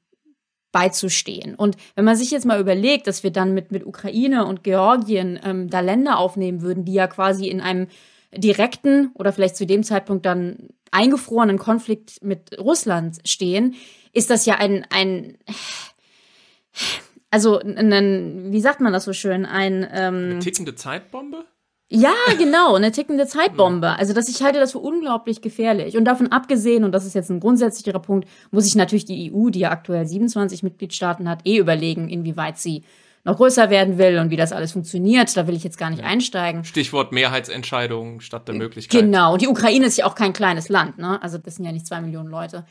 beizustehen. 0.72 1.54
Und 1.54 1.76
wenn 1.96 2.04
man 2.04 2.16
sich 2.16 2.30
jetzt 2.30 2.46
mal 2.46 2.60
überlegt, 2.60 3.06
dass 3.06 3.22
wir 3.22 3.30
dann 3.30 3.54
mit, 3.54 3.72
mit 3.72 3.86
Ukraine 3.86 4.46
und 4.46 4.64
Georgien 4.64 5.38
ähm, 5.42 5.68
da 5.70 5.80
Länder 5.80 6.18
aufnehmen 6.18 6.62
würden, 6.62 6.84
die 6.84 6.92
ja 6.92 7.06
quasi 7.06 7.48
in 7.48 7.60
einem 7.60 7.88
direkten 8.34 9.10
oder 9.14 9.32
vielleicht 9.32 9.56
zu 9.56 9.66
dem 9.66 9.82
Zeitpunkt 9.82 10.26
dann 10.26 10.68
eingefrorenen 10.90 11.58
Konflikt 11.58 12.22
mit 12.22 12.58
Russland 12.58 13.18
stehen, 13.24 13.74
ist 14.12 14.30
das 14.30 14.46
ja 14.46 14.56
ein, 14.56 14.86
ein 14.90 15.38
also 17.30 17.58
ein, 17.58 18.52
wie 18.52 18.60
sagt 18.60 18.80
man 18.80 18.92
das 18.92 19.04
so 19.04 19.12
schön, 19.12 19.46
ein 19.46 19.86
ähm, 19.92 20.30
Eine 20.30 20.38
tickende 20.38 20.74
Zeitbombe? 20.74 21.44
Ja, 21.90 22.12
genau, 22.36 22.74
eine 22.74 22.92
tickende 22.92 23.26
Zeitbombe. 23.26 23.98
Also, 23.98 24.12
dass 24.12 24.28
ich 24.28 24.42
halte 24.42 24.60
das 24.60 24.72
für 24.72 24.78
unglaublich 24.78 25.40
gefährlich. 25.40 25.96
Und 25.96 26.04
davon 26.04 26.30
abgesehen, 26.30 26.84
und 26.84 26.92
das 26.92 27.06
ist 27.06 27.14
jetzt 27.14 27.30
ein 27.30 27.40
grundsätzlicherer 27.40 28.00
Punkt, 28.00 28.28
muss 28.50 28.64
sich 28.64 28.74
natürlich 28.74 29.06
die 29.06 29.32
EU, 29.32 29.48
die 29.48 29.60
ja 29.60 29.70
aktuell 29.70 30.06
27 30.06 30.62
Mitgliedstaaten 30.62 31.28
hat, 31.30 31.46
eh 31.46 31.56
überlegen, 31.56 32.10
inwieweit 32.10 32.58
sie 32.58 32.84
noch 33.28 33.36
größer 33.36 33.70
werden 33.70 33.98
will 33.98 34.18
und 34.18 34.30
wie 34.30 34.36
das 34.36 34.52
alles 34.52 34.72
funktioniert. 34.72 35.36
Da 35.36 35.46
will 35.46 35.54
ich 35.54 35.62
jetzt 35.62 35.78
gar 35.78 35.90
nicht 35.90 36.02
ja. 36.02 36.08
einsteigen. 36.08 36.64
Stichwort 36.64 37.12
Mehrheitsentscheidung 37.12 38.20
statt 38.20 38.48
der 38.48 38.54
Möglichkeit. 38.54 39.02
Genau, 39.02 39.34
und 39.34 39.42
die 39.42 39.48
Ukraine 39.48 39.86
ist 39.86 39.98
ja 39.98 40.06
auch 40.06 40.14
kein 40.14 40.32
kleines 40.32 40.68
Land, 40.68 40.98
ne? 40.98 41.22
Also 41.22 41.38
das 41.38 41.56
sind 41.56 41.64
ja 41.64 41.72
nicht 41.72 41.86
zwei 41.86 42.00
Millionen 42.00 42.28
Leute. 42.28 42.64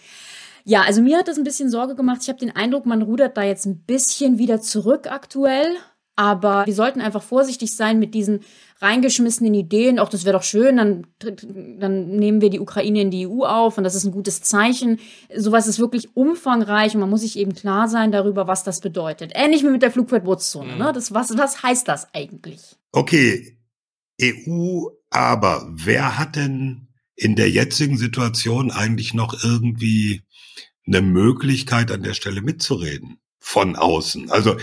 Ja, 0.65 0.81
also 0.81 1.01
mir 1.01 1.17
hat 1.17 1.27
das 1.27 1.37
ein 1.37 1.43
bisschen 1.43 1.69
Sorge 1.69 1.95
gemacht. 1.95 2.19
Ich 2.23 2.29
habe 2.29 2.39
den 2.39 2.55
Eindruck, 2.55 2.85
man 2.85 3.01
rudert 3.01 3.37
da 3.37 3.43
jetzt 3.43 3.65
ein 3.65 3.79
bisschen 3.79 4.37
wieder 4.37 4.59
zurück 4.59 5.09
aktuell. 5.09 5.77
Aber 6.17 6.65
wir 6.65 6.73
sollten 6.73 6.99
einfach 6.99 7.21
vorsichtig 7.21 7.75
sein 7.75 7.99
mit 7.99 8.15
diesen 8.15 8.39
reingeschmissenen 8.81 9.53
Ideen. 9.53 9.99
Auch 9.99 10.09
das 10.09 10.25
wäre 10.25 10.35
doch 10.35 10.43
schön, 10.43 10.77
dann, 10.77 11.07
dann 11.79 12.07
nehmen 12.09 12.41
wir 12.41 12.49
die 12.49 12.59
Ukraine 12.59 13.01
in 13.01 13.11
die 13.11 13.27
EU 13.27 13.43
auf 13.43 13.77
und 13.77 13.83
das 13.83 13.93
ist 13.93 14.03
ein 14.03 14.11
gutes 14.11 14.41
Zeichen. 14.41 14.99
Sowas 15.35 15.67
ist 15.67 15.77
wirklich 15.77 16.15
umfangreich 16.15 16.95
und 16.95 17.01
man 17.01 17.11
muss 17.11 17.21
sich 17.21 17.37
eben 17.37 17.53
klar 17.53 17.87
sein 17.87 18.11
darüber, 18.11 18.47
was 18.47 18.63
das 18.63 18.81
bedeutet. 18.81 19.31
Ähnlich 19.35 19.63
wie 19.63 19.69
mit 19.69 19.83
der 19.83 19.91
Flugverbotszone. 19.91 20.73
Mhm. 20.73 20.77
Ne? 20.79 20.91
Das, 20.91 21.13
was, 21.13 21.37
was 21.37 21.61
heißt 21.61 21.87
das 21.87 22.07
eigentlich? 22.15 22.77
Okay, 22.91 23.59
EU, 24.19 24.87
aber 25.11 25.69
wer 25.71 26.17
hat 26.17 26.35
denn 26.35 26.87
in 27.15 27.35
der 27.35 27.51
jetzigen 27.51 27.97
Situation 27.97 28.71
eigentlich 28.71 29.13
noch 29.13 29.43
irgendwie 29.43 30.23
eine 30.87 31.03
Möglichkeit 31.03 31.91
an 31.91 32.01
der 32.01 32.13
Stelle 32.13 32.41
mitzureden? 32.41 33.19
Von 33.39 33.75
außen. 33.75 34.29
Also 34.31 34.57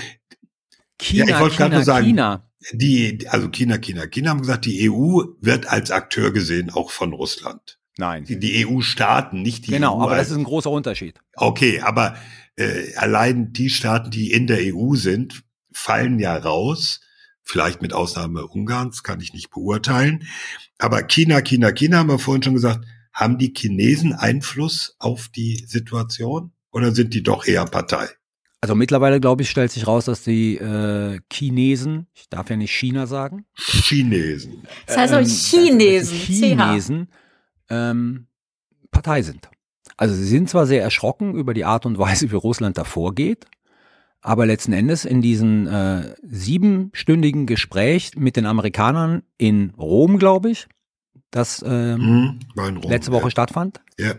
China, 1.05 1.26
ja, 1.26 1.36
ich 1.36 1.40
wollte 1.42 1.57
gerade 1.57 1.84
sagen, 1.84 2.07
China. 2.07 2.50
Die, 2.72 3.26
also 3.28 3.48
China, 3.50 3.76
China, 3.78 4.07
China 4.07 4.30
haben 4.30 4.40
gesagt, 4.40 4.64
die 4.64 4.90
EU 4.90 5.22
wird 5.40 5.66
als 5.66 5.90
Akteur 5.90 6.32
gesehen, 6.32 6.70
auch 6.70 6.90
von 6.90 7.12
Russland. 7.12 7.78
Nein. 7.98 8.24
Die, 8.24 8.38
die 8.38 8.66
EU-Staaten, 8.66 9.42
nicht 9.42 9.66
die 9.66 9.72
genau, 9.72 9.92
EU. 9.92 9.94
Genau, 9.96 10.05
aber 10.05 10.16
das 10.16 10.30
ist 10.30 10.36
ein 10.36 10.44
großer 10.44 10.70
Unterschied. 10.70 11.20
Okay, 11.36 11.80
aber 11.80 12.16
äh, 12.57 12.94
allein 12.96 13.52
die 13.52 13.68
Staaten, 13.68 14.11
die 14.11 14.32
in 14.32 14.46
der 14.46 14.61
EU 14.74 14.94
sind, 14.94 15.42
fallen 15.72 16.18
ja 16.18 16.36
raus. 16.36 17.00
Vielleicht 17.42 17.82
mit 17.82 17.92
Ausnahme 17.92 18.46
Ungarns, 18.46 19.02
kann 19.02 19.20
ich 19.20 19.34
nicht 19.34 19.50
beurteilen. 19.50 20.26
Aber 20.78 21.02
China, 21.02 21.42
China, 21.42 21.72
China 21.72 21.98
haben 21.98 22.09
wir 22.09 22.18
vorhin 22.18 22.42
schon 22.42 22.55
gesagt, 22.55 22.86
haben 23.12 23.36
die 23.36 23.52
Chinesen 23.55 24.14
Einfluss 24.14 24.96
auf 24.98 25.28
die 25.28 25.64
Situation 25.68 26.52
oder 26.72 26.92
sind 26.92 27.12
die 27.12 27.22
doch 27.22 27.46
eher 27.46 27.66
Partei? 27.66 28.09
Also 28.65 28.75
mittlerweile, 28.75 29.21
glaube 29.21 29.43
ich, 29.43 29.51
stellt 29.51 29.73
sich 29.73 29.87
raus, 29.87 30.07
dass 30.07 30.25
die 30.25 30.57
äh, 30.57 31.21
Chinesen, 31.31 32.07
ich 32.15 32.31
darf 32.31 32.49
ja 32.49 32.57
nicht 32.57 32.71
China 32.71 33.07
sagen. 33.07 33.45
Chinesen. 33.59 34.62
Das 34.87 34.97
heißt 34.97 35.12
auch 35.12 35.19
ähm, 35.19 35.27
Chinesen. 35.27 36.17
Chinesen 36.17 37.09
ähm, 37.69 38.27
Partei 38.91 39.21
sind. 39.21 39.51
Also 39.99 40.15
sie 40.15 40.25
sind 40.25 40.49
zwar 40.49 40.65
sehr 40.65 40.83
erschrocken 40.83 41.35
über 41.35 41.53
die 41.53 41.67
Art 41.67 41.85
und 41.85 41.99
Weise, 41.99 42.31
wie 42.31 42.37
Russland 42.37 42.79
da 42.79 42.85
vorgeht, 42.85 43.45
aber 44.23 44.47
letzten 44.47 44.73
Endes 44.73 45.05
in 45.05 45.21
diesem 45.21 45.67
äh, 45.67 46.15
siebenstündigen 46.23 47.45
Gespräch 47.45 48.12
mit 48.17 48.37
den 48.37 48.47
Amerikanern 48.47 49.25
in 49.37 49.75
Rom, 49.77 50.19
glaube 50.19 50.49
ich, 50.49 50.69
das 51.31 51.62
ähm, 51.69 52.39
hm, 52.57 52.62
Rom, 52.81 52.81
letzte 52.91 53.12
Woche 53.12 53.25
ja. 53.25 53.31
stattfand, 53.31 53.83
ja. 53.99 54.15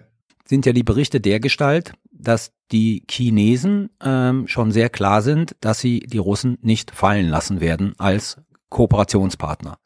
sind 0.47 0.67
ja 0.67 0.71
die 0.71 0.83
Berichte 0.83 1.19
der 1.19 1.39
Gestalt, 1.39 1.93
dass 2.17 2.51
die 2.71 3.03
Chinesen 3.09 3.89
ähm, 4.01 4.47
schon 4.47 4.71
sehr 4.71 4.89
klar 4.89 5.21
sind, 5.21 5.55
dass 5.61 5.79
sie 5.79 5.99
die 5.99 6.17
Russen 6.17 6.57
nicht 6.61 6.91
fallen 6.91 7.29
lassen 7.29 7.59
werden 7.61 7.93
als 7.97 8.41
Kooperationspartner. 8.69 9.77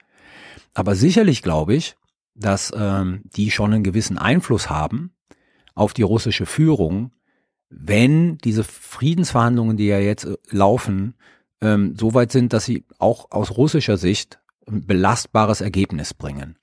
Aber 0.73 0.95
sicherlich 0.95 1.41
glaube 1.41 1.75
ich, 1.75 1.95
dass 2.35 2.71
ähm, 2.75 3.21
die 3.35 3.51
schon 3.51 3.73
einen 3.73 3.83
gewissen 3.83 4.17
Einfluss 4.17 4.69
haben 4.69 5.11
auf 5.75 5.93
die 5.93 6.03
russische 6.03 6.45
Führung, 6.45 7.11
wenn 7.69 8.37
diese 8.37 8.63
Friedensverhandlungen, 8.63 9.75
die 9.75 9.87
ja 9.87 9.99
jetzt 9.99 10.25
äh, 10.25 10.37
laufen, 10.49 11.15
ähm, 11.61 11.95
so 11.99 12.13
weit 12.13 12.31
sind, 12.31 12.53
dass 12.53 12.65
sie 12.65 12.85
auch 12.97 13.31
aus 13.31 13.57
russischer 13.57 13.97
Sicht 13.97 14.39
ein 14.67 14.85
belastbares 14.85 15.59
Ergebnis 15.61 16.13
bringen. 16.13 16.57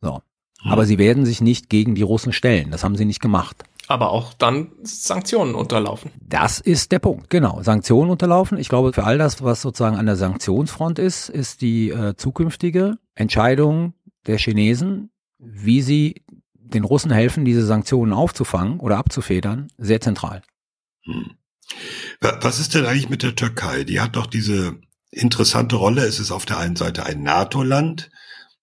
So. 0.00 0.16
Hm. 0.62 0.72
Aber 0.72 0.84
sie 0.84 0.98
werden 0.98 1.24
sich 1.24 1.40
nicht 1.40 1.68
gegen 1.68 1.94
die 1.94 2.02
Russen 2.02 2.32
stellen. 2.32 2.72
Das 2.72 2.82
haben 2.82 2.96
sie 2.96 3.04
nicht 3.04 3.20
gemacht 3.20 3.64
aber 3.92 4.10
auch 4.10 4.34
dann 4.34 4.72
Sanktionen 4.82 5.54
unterlaufen. 5.54 6.10
Das 6.20 6.60
ist 6.60 6.92
der 6.92 6.98
Punkt, 6.98 7.30
genau. 7.30 7.62
Sanktionen 7.62 8.10
unterlaufen. 8.10 8.58
Ich 8.58 8.68
glaube, 8.68 8.92
für 8.92 9.04
all 9.04 9.18
das, 9.18 9.42
was 9.42 9.62
sozusagen 9.62 9.96
an 9.96 10.06
der 10.06 10.16
Sanktionsfront 10.16 10.98
ist, 10.98 11.28
ist 11.28 11.60
die 11.60 11.90
äh, 11.90 12.16
zukünftige 12.16 12.98
Entscheidung 13.14 13.94
der 14.26 14.38
Chinesen, 14.38 15.10
wie 15.38 15.82
sie 15.82 16.24
den 16.54 16.84
Russen 16.84 17.10
helfen, 17.10 17.44
diese 17.44 17.64
Sanktionen 17.64 18.12
aufzufangen 18.12 18.80
oder 18.80 18.98
abzufedern, 18.98 19.68
sehr 19.76 20.00
zentral. 20.00 20.42
Hm. 21.04 21.36
Was 22.20 22.60
ist 22.60 22.74
denn 22.74 22.86
eigentlich 22.86 23.08
mit 23.08 23.22
der 23.22 23.34
Türkei? 23.34 23.84
Die 23.84 24.00
hat 24.00 24.16
doch 24.16 24.26
diese 24.26 24.78
interessante 25.10 25.76
Rolle. 25.76 26.04
Es 26.04 26.20
ist 26.20 26.30
auf 26.30 26.44
der 26.46 26.58
einen 26.58 26.76
Seite 26.76 27.04
ein 27.04 27.22
NATO-Land, 27.22 28.10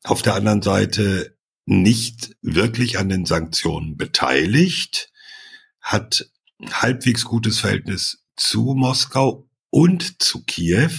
auf 0.04 0.22
der 0.22 0.36
anderen 0.36 0.62
Seite 0.62 1.36
nicht 1.66 2.36
wirklich 2.42 2.98
an 2.98 3.10
den 3.10 3.26
Sanktionen 3.26 3.96
beteiligt, 3.96 5.09
hat 5.90 6.30
halbwegs 6.72 7.26
gutes 7.26 7.60
Verhältnis 7.60 8.24
zu 8.36 8.76
Moskau 8.76 9.48
und 9.72 10.22
zu 10.22 10.44
Kiew. 10.46 10.92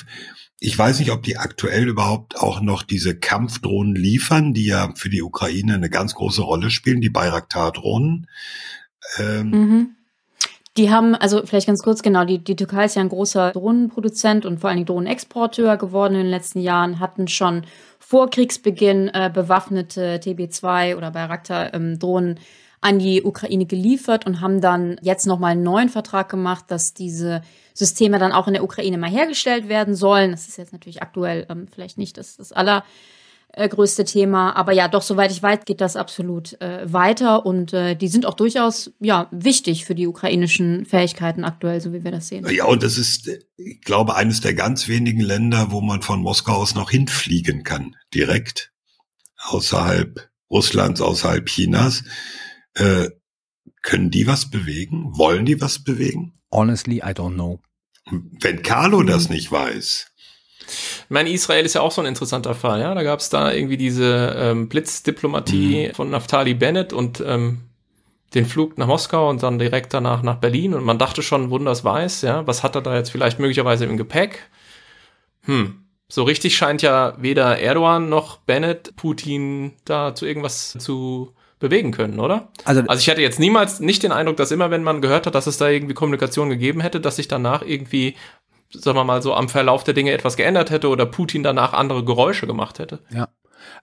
Ich 0.58 0.76
weiß 0.76 0.98
nicht, 0.98 1.10
ob 1.10 1.22
die 1.22 1.38
aktuell 1.38 1.88
überhaupt 1.88 2.36
auch 2.36 2.60
noch 2.60 2.82
diese 2.82 3.16
Kampfdrohnen 3.16 3.94
liefern, 3.94 4.52
die 4.52 4.66
ja 4.66 4.92
für 4.94 5.08
die 5.08 5.22
Ukraine 5.22 5.74
eine 5.74 5.88
ganz 5.88 6.14
große 6.14 6.42
Rolle 6.42 6.70
spielen, 6.70 7.00
die 7.00 7.08
Bayraktar-Drohnen. 7.08 8.26
Ähm, 9.18 9.50
mhm. 9.50 9.96
Die 10.76 10.90
haben, 10.90 11.14
also 11.14 11.44
vielleicht 11.46 11.66
ganz 11.66 11.82
kurz, 11.82 12.02
genau, 12.02 12.24
die, 12.24 12.42
die 12.42 12.56
Türkei 12.56 12.84
ist 12.84 12.96
ja 12.96 13.02
ein 13.02 13.08
großer 13.08 13.52
Drohnenproduzent 13.52 14.44
und 14.44 14.60
vor 14.60 14.68
allen 14.68 14.76
Dingen 14.78 14.86
Drohnenexporteur 14.86 15.76
geworden 15.76 16.14
in 16.14 16.20
den 16.22 16.30
letzten 16.30 16.60
Jahren, 16.60 17.00
hatten 17.00 17.26
schon 17.28 17.64
vor 17.98 18.28
Kriegsbeginn 18.28 19.08
äh, 19.08 19.30
bewaffnete 19.32 20.20
TB2 20.22 20.96
oder 20.96 21.10
Bayraktar-Drohnen 21.10 22.30
ähm, 22.36 22.44
an 22.80 22.98
die 22.98 23.22
Ukraine 23.22 23.66
geliefert 23.66 24.26
und 24.26 24.40
haben 24.40 24.60
dann 24.60 24.96
jetzt 25.02 25.26
nochmal 25.26 25.52
einen 25.52 25.62
neuen 25.62 25.88
Vertrag 25.88 26.28
gemacht, 26.28 26.64
dass 26.68 26.94
diese 26.94 27.42
Systeme 27.74 28.18
dann 28.18 28.32
auch 28.32 28.46
in 28.46 28.54
der 28.54 28.64
Ukraine 28.64 28.98
mal 28.98 29.10
hergestellt 29.10 29.68
werden 29.68 29.94
sollen. 29.94 30.30
Das 30.30 30.48
ist 30.48 30.58
jetzt 30.58 30.72
natürlich 30.72 31.02
aktuell 31.02 31.46
ähm, 31.50 31.66
vielleicht 31.72 31.98
nicht 31.98 32.16
das, 32.16 32.36
das 32.36 32.52
aller 32.52 32.84
äh, 33.52 33.68
größte 33.68 34.04
Thema. 34.04 34.56
Aber 34.56 34.72
ja, 34.72 34.88
doch, 34.88 35.02
soweit 35.02 35.30
ich 35.30 35.42
weiß, 35.42 35.60
geht 35.64 35.80
das 35.80 35.96
absolut 35.96 36.60
äh, 36.60 36.90
weiter 36.90 37.44
und 37.44 37.72
äh, 37.72 37.96
die 37.96 38.08
sind 38.08 38.24
auch 38.24 38.34
durchaus 38.34 38.92
ja 39.00 39.28
wichtig 39.30 39.84
für 39.84 39.94
die 39.94 40.06
ukrainischen 40.06 40.86
Fähigkeiten 40.86 41.44
aktuell, 41.44 41.80
so 41.80 41.92
wie 41.92 42.04
wir 42.04 42.12
das 42.12 42.28
sehen. 42.28 42.46
Ja, 42.50 42.64
und 42.64 42.82
das 42.82 42.96
ist, 42.96 43.28
ich 43.56 43.80
glaube, 43.82 44.14
eines 44.14 44.40
der 44.40 44.54
ganz 44.54 44.88
wenigen 44.88 45.20
Länder, 45.20 45.70
wo 45.70 45.80
man 45.80 46.00
von 46.02 46.20
Moskau 46.20 46.54
aus 46.54 46.74
noch 46.74 46.90
hinfliegen 46.90 47.62
kann, 47.62 47.96
direkt 48.14 48.72
außerhalb 49.48 50.30
Russlands, 50.50 51.00
außerhalb 51.00 51.46
Chinas. 51.46 52.04
Äh, 52.74 53.10
können 53.82 54.10
die 54.10 54.26
was 54.26 54.50
bewegen? 54.50 55.16
Wollen 55.16 55.46
die 55.46 55.60
was 55.60 55.82
bewegen? 55.82 56.34
Honestly, 56.50 56.98
I 56.98 57.12
don't 57.12 57.34
know. 57.34 57.60
Wenn 58.10 58.62
Carlo 58.62 59.02
das 59.02 59.28
nicht 59.28 59.50
weiß. 59.50 60.06
Ich 60.60 61.10
meine, 61.10 61.30
Israel 61.30 61.64
ist 61.64 61.74
ja 61.74 61.80
auch 61.80 61.92
so 61.92 62.00
ein 62.00 62.06
interessanter 62.06 62.54
Fall, 62.54 62.80
ja. 62.80 62.94
Da 62.94 63.02
gab 63.02 63.20
es 63.20 63.28
da 63.28 63.52
irgendwie 63.52 63.76
diese 63.76 64.34
ähm, 64.36 64.68
Blitzdiplomatie 64.68 65.88
mhm. 65.88 65.94
von 65.94 66.10
Naftali 66.10 66.54
Bennett 66.54 66.92
und 66.92 67.22
ähm, 67.26 67.62
den 68.34 68.46
Flug 68.46 68.78
nach 68.78 68.86
Moskau 68.86 69.28
und 69.28 69.42
dann 69.42 69.58
direkt 69.58 69.92
danach 69.92 70.22
nach 70.22 70.36
Berlin 70.36 70.74
und 70.74 70.84
man 70.84 70.98
dachte 70.98 71.22
schon, 71.22 71.50
wunders 71.50 71.84
weiß, 71.84 72.22
ja, 72.22 72.46
was 72.46 72.62
hat 72.62 72.76
er 72.76 72.82
da 72.82 72.94
jetzt 72.94 73.10
vielleicht 73.10 73.40
möglicherweise 73.40 73.86
im 73.86 73.96
Gepäck? 73.96 74.48
Hm, 75.42 75.84
so 76.08 76.22
richtig 76.22 76.56
scheint 76.56 76.82
ja 76.82 77.14
weder 77.18 77.58
Erdogan 77.58 78.08
noch 78.08 78.38
Bennett 78.38 78.94
Putin 78.96 79.72
da 79.84 80.14
zu 80.14 80.26
irgendwas 80.26 80.72
zu 80.78 81.34
bewegen 81.60 81.92
können, 81.92 82.18
oder? 82.18 82.48
Also, 82.64 82.80
also 82.80 83.00
ich 83.00 83.08
hatte 83.08 83.20
jetzt 83.20 83.38
niemals 83.38 83.78
nicht 83.78 84.02
den 84.02 84.10
Eindruck, 84.10 84.36
dass 84.36 84.50
immer, 84.50 84.70
wenn 84.70 84.82
man 84.82 85.00
gehört 85.00 85.26
hat, 85.26 85.34
dass 85.34 85.46
es 85.46 85.58
da 85.58 85.68
irgendwie 85.68 85.94
Kommunikation 85.94 86.48
gegeben 86.48 86.80
hätte, 86.80 87.00
dass 87.00 87.16
sich 87.16 87.28
danach 87.28 87.62
irgendwie, 87.62 88.16
sagen 88.70 88.96
wir 88.96 89.04
mal 89.04 89.22
so, 89.22 89.34
am 89.34 89.48
Verlauf 89.48 89.84
der 89.84 89.94
Dinge 89.94 90.10
etwas 90.12 90.36
geändert 90.36 90.70
hätte 90.70 90.88
oder 90.88 91.06
Putin 91.06 91.42
danach 91.42 91.72
andere 91.74 92.04
Geräusche 92.04 92.46
gemacht 92.46 92.78
hätte. 92.80 93.00
Ja. 93.14 93.28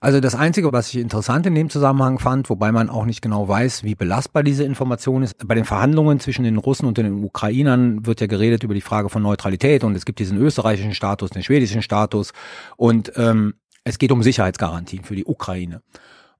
Also 0.00 0.18
das 0.18 0.34
Einzige, 0.34 0.72
was 0.72 0.88
ich 0.88 1.00
interessant 1.00 1.46
in 1.46 1.54
dem 1.54 1.70
Zusammenhang 1.70 2.18
fand, 2.18 2.50
wobei 2.50 2.72
man 2.72 2.90
auch 2.90 3.04
nicht 3.04 3.22
genau 3.22 3.48
weiß, 3.48 3.84
wie 3.84 3.94
belastbar 3.94 4.42
diese 4.42 4.64
Information 4.64 5.22
ist, 5.22 5.46
bei 5.46 5.54
den 5.54 5.64
Verhandlungen 5.64 6.18
zwischen 6.18 6.42
den 6.42 6.58
Russen 6.58 6.86
und 6.86 6.98
den 6.98 7.22
Ukrainern 7.24 8.04
wird 8.04 8.20
ja 8.20 8.26
geredet 8.26 8.64
über 8.64 8.74
die 8.74 8.80
Frage 8.80 9.08
von 9.08 9.22
Neutralität 9.22 9.84
und 9.84 9.96
es 9.96 10.04
gibt 10.04 10.18
diesen 10.18 10.36
österreichischen 10.36 10.94
Status, 10.94 11.30
den 11.30 11.44
schwedischen 11.44 11.82
Status 11.82 12.32
und 12.76 13.12
ähm, 13.16 13.54
es 13.84 13.98
geht 13.98 14.10
um 14.10 14.22
Sicherheitsgarantien 14.22 15.04
für 15.04 15.14
die 15.14 15.24
Ukraine. 15.24 15.80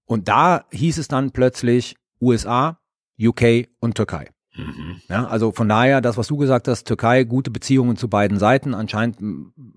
Und 0.09 0.27
da 0.29 0.65
hieß 0.73 0.97
es 0.99 1.07
dann 1.07 1.33
plötzlich 1.33 1.97
USA, 2.21 2.81
UK 3.21 3.69
und 3.79 3.95
Türkei. 3.95 4.31
Mhm. 4.57 5.03
Ja, 5.09 5.27
also 5.27 5.53
von 5.53 5.69
daher, 5.69 6.01
das, 6.01 6.17
was 6.17 6.29
du 6.29 6.39
gesagt 6.39 6.67
hast, 6.67 6.85
Türkei, 6.85 7.25
gute 7.25 7.51
Beziehungen 7.51 7.99
zu 7.99 8.09
beiden 8.09 8.39
Seiten. 8.39 8.73
Anscheinend 8.75 9.19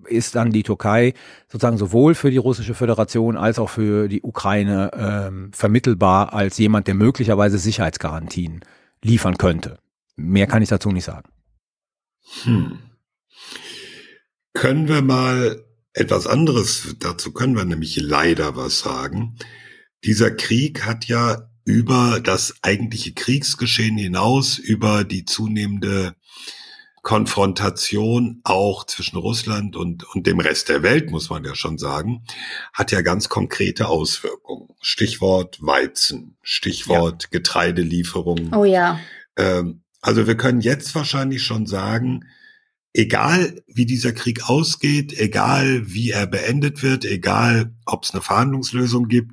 ist 0.06 0.36
dann 0.36 0.52
die 0.52 0.64
Türkei 0.64 1.14
sozusagen 1.50 1.78
sowohl 1.78 2.16
für 2.16 2.32
die 2.32 2.38
russische 2.38 2.74
Föderation 2.74 3.36
als 3.36 3.60
auch 3.60 3.70
für 3.70 4.08
die 4.08 4.22
Ukraine 4.22 4.92
ähm, 4.96 5.52
vermittelbar 5.54 6.34
als 6.34 6.58
jemand, 6.58 6.88
der 6.88 6.96
möglicherweise 6.96 7.58
Sicherheitsgarantien 7.58 8.62
liefern 9.04 9.38
könnte. 9.38 9.80
Mehr 10.16 10.48
kann 10.48 10.64
ich 10.64 10.70
dazu 10.70 10.92
nicht 10.92 11.06
sagen. 11.06 11.30
Hm. 12.44 12.80
Können 14.54 14.88
wir 14.88 15.02
mal 15.02 15.66
etwas 15.92 16.26
anderes, 16.26 16.96
dazu 17.00 17.34
können 17.34 17.58
wir 17.58 17.66
nämlich 17.66 17.98
leider 17.98 18.56
was 18.56 18.80
sagen. 18.80 19.36
Dieser 20.04 20.32
Krieg 20.32 20.86
hat 20.86 21.06
ja 21.06 21.48
über 21.64 22.20
das 22.22 22.56
eigentliche 22.62 23.14
Kriegsgeschehen 23.14 23.98
hinaus, 23.98 24.58
über 24.58 25.04
die 25.04 25.26
zunehmende 25.26 26.16
Konfrontation 27.04 28.42
auch 28.44 28.86
zwischen 28.86 29.18
Russland 29.18 29.76
und, 29.76 30.04
und 30.14 30.28
dem 30.28 30.40
Rest 30.40 30.70
der 30.70 30.84
Welt, 30.84 31.10
muss 31.10 31.30
man 31.30 31.44
ja 31.44 31.56
schon 31.56 31.78
sagen, 31.78 32.24
hat 32.74 32.92
ja 32.92 33.02
ganz 33.02 33.28
konkrete 33.28 33.88
Auswirkungen. 33.88 34.70
Stichwort 34.82 35.58
Weizen, 35.62 36.38
Stichwort 36.44 37.24
ja. 37.24 37.30
Getreidelieferung. 37.32 38.54
Oh 38.54 38.66
ja. 38.66 39.00
Ähm, 39.36 39.82
also 40.02 40.28
wir 40.28 40.36
können 40.36 40.62
jetzt 40.62 40.94
wahrscheinlich 40.94 41.44
schon 41.44 41.66
sagen, 41.66 42.26
egal 42.94 43.64
wie 43.68 43.86
dieser 43.86 44.14
Krieg 44.14 44.50
ausgeht, 44.50 45.14
egal 45.18 45.92
wie 45.92 46.12
er 46.12 46.28
beendet 46.28 46.84
wird, 46.84 47.06
egal 47.06 47.74
ob 47.86 48.04
es 48.04 48.12
eine 48.12 48.22
Verhandlungslösung 48.22 49.08
gibt, 49.08 49.32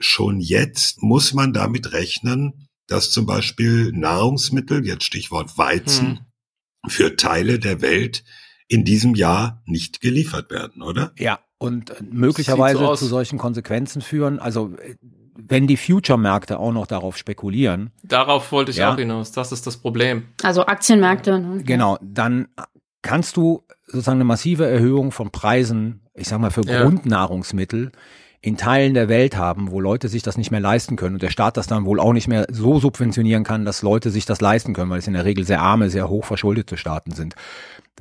schon 0.00 0.40
jetzt 0.40 1.02
muss 1.02 1.34
man 1.34 1.52
damit 1.52 1.92
rechnen, 1.92 2.66
dass 2.86 3.10
zum 3.12 3.26
Beispiel 3.26 3.92
Nahrungsmittel, 3.92 4.84
jetzt 4.84 5.04
Stichwort 5.04 5.56
Weizen, 5.56 6.06
hm. 6.82 6.90
für 6.90 7.16
Teile 7.16 7.58
der 7.58 7.82
Welt 7.82 8.24
in 8.66 8.84
diesem 8.84 9.14
Jahr 9.14 9.62
nicht 9.66 10.00
geliefert 10.00 10.50
werden, 10.50 10.82
oder? 10.82 11.12
Ja, 11.18 11.40
und 11.58 11.94
möglicherweise 12.12 12.78
so 12.78 12.94
zu 12.96 13.06
solchen 13.06 13.38
Konsequenzen 13.38 14.00
führen. 14.00 14.38
Also 14.38 14.74
wenn 15.36 15.66
die 15.66 15.76
Future-Märkte 15.76 16.58
auch 16.58 16.72
noch 16.72 16.86
darauf 16.86 17.16
spekulieren. 17.16 17.90
Darauf 18.02 18.52
wollte 18.52 18.70
ich 18.70 18.78
ja, 18.78 18.92
auch 18.92 18.96
hinaus. 18.96 19.32
Das 19.32 19.52
ist 19.52 19.66
das 19.66 19.76
Problem. 19.76 20.24
Also 20.42 20.66
Aktienmärkte. 20.66 21.38
Ne? 21.38 21.62
Genau, 21.62 21.98
dann 22.02 22.48
kannst 23.02 23.36
du 23.36 23.64
sozusagen 23.86 24.18
eine 24.18 24.24
massive 24.24 24.66
Erhöhung 24.66 25.12
von 25.12 25.30
Preisen, 25.30 26.02
ich 26.14 26.28
sag 26.28 26.40
mal 26.40 26.50
für 26.50 26.64
ja. 26.64 26.82
Grundnahrungsmittel 26.82 27.92
in 28.42 28.56
Teilen 28.56 28.94
der 28.94 29.08
Welt 29.08 29.36
haben, 29.36 29.70
wo 29.70 29.80
Leute 29.80 30.08
sich 30.08 30.22
das 30.22 30.38
nicht 30.38 30.50
mehr 30.50 30.60
leisten 30.60 30.96
können 30.96 31.16
und 31.16 31.22
der 31.22 31.30
Staat 31.30 31.58
das 31.58 31.66
dann 31.66 31.84
wohl 31.84 32.00
auch 32.00 32.14
nicht 32.14 32.26
mehr 32.26 32.46
so 32.50 32.78
subventionieren 32.78 33.44
kann, 33.44 33.66
dass 33.66 33.82
Leute 33.82 34.10
sich 34.10 34.24
das 34.24 34.40
leisten 34.40 34.72
können, 34.72 34.90
weil 34.90 34.98
es 34.98 35.06
in 35.06 35.12
der 35.12 35.26
Regel 35.26 35.44
sehr 35.44 35.60
arme, 35.60 35.90
sehr 35.90 36.08
hoch 36.08 36.24
verschuldete 36.24 36.78
Staaten 36.78 37.12
sind. 37.12 37.34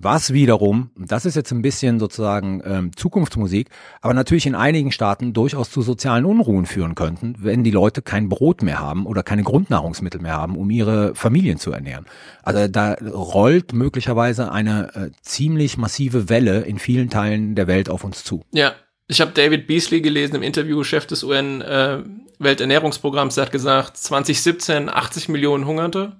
Was 0.02 0.32
wiederum, 0.32 0.92
das 0.96 1.26
ist 1.26 1.36
jetzt 1.36 1.52
ein 1.52 1.62
bisschen 1.62 2.00
sozusagen 2.00 2.62
ähm, 2.64 2.96
Zukunftsmusik, 2.96 3.70
aber 4.00 4.14
natürlich 4.14 4.46
in 4.46 4.56
einigen 4.56 4.94
Staaten 4.94 5.34
durchaus 5.34 5.72
zu 5.72 5.82
sozialen 5.82 6.24
Unruhen 6.24 6.66
führen 6.66 6.96
könnten, 6.96 7.36
wenn 7.40 7.66
die 7.66 7.72
Leute 7.72 8.02
kein 8.02 8.30
Brot 8.30 8.64
mehr 8.64 8.80
haben 8.80 9.06
oder 9.06 9.24
keine 9.24 9.44
Grundnahrungsmittel 9.44 10.22
mehr 10.22 10.38
haben, 10.38 10.56
um 10.56 10.70
ihre 10.70 11.16
Familien 11.16 11.58
zu 11.58 11.74
ernähren. 11.74 12.06
Also 12.44 12.70
da 12.70 12.94
rollt 12.94 13.74
möglicherweise 13.74 14.54
eine 14.54 14.96
äh, 14.96 15.10
ziemlich 15.22 15.78
massive 15.78 16.30
Welle 16.30 16.62
in 16.62 16.80
vielen 16.80 17.10
Teilen 17.10 17.56
der 17.56 17.68
Welt 17.68 17.90
auf 17.90 18.06
uns 18.06 18.24
zu. 18.24 18.46
Ja, 18.52 18.72
ich 19.10 19.22
habe 19.22 19.32
David 19.32 19.66
Beasley 19.66 20.01
gelesen 20.01 20.36
im 20.36 20.43
Interview, 20.43 20.84
Chef 20.84 21.07
des 21.07 21.24
UN 21.24 21.62
äh, 21.62 22.03
Welternährungsprogramms, 22.38 23.36
der 23.36 23.45
hat 23.47 23.51
gesagt, 23.51 23.97
2017 23.97 24.88
80 24.88 25.30
Millionen 25.30 25.66
Hungerte, 25.66 26.16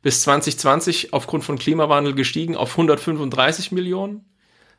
bis 0.00 0.22
2020 0.22 1.12
aufgrund 1.12 1.42
von 1.42 1.58
Klimawandel 1.58 2.14
gestiegen 2.14 2.56
auf 2.56 2.70
135 2.70 3.72
Millionen. 3.72 4.24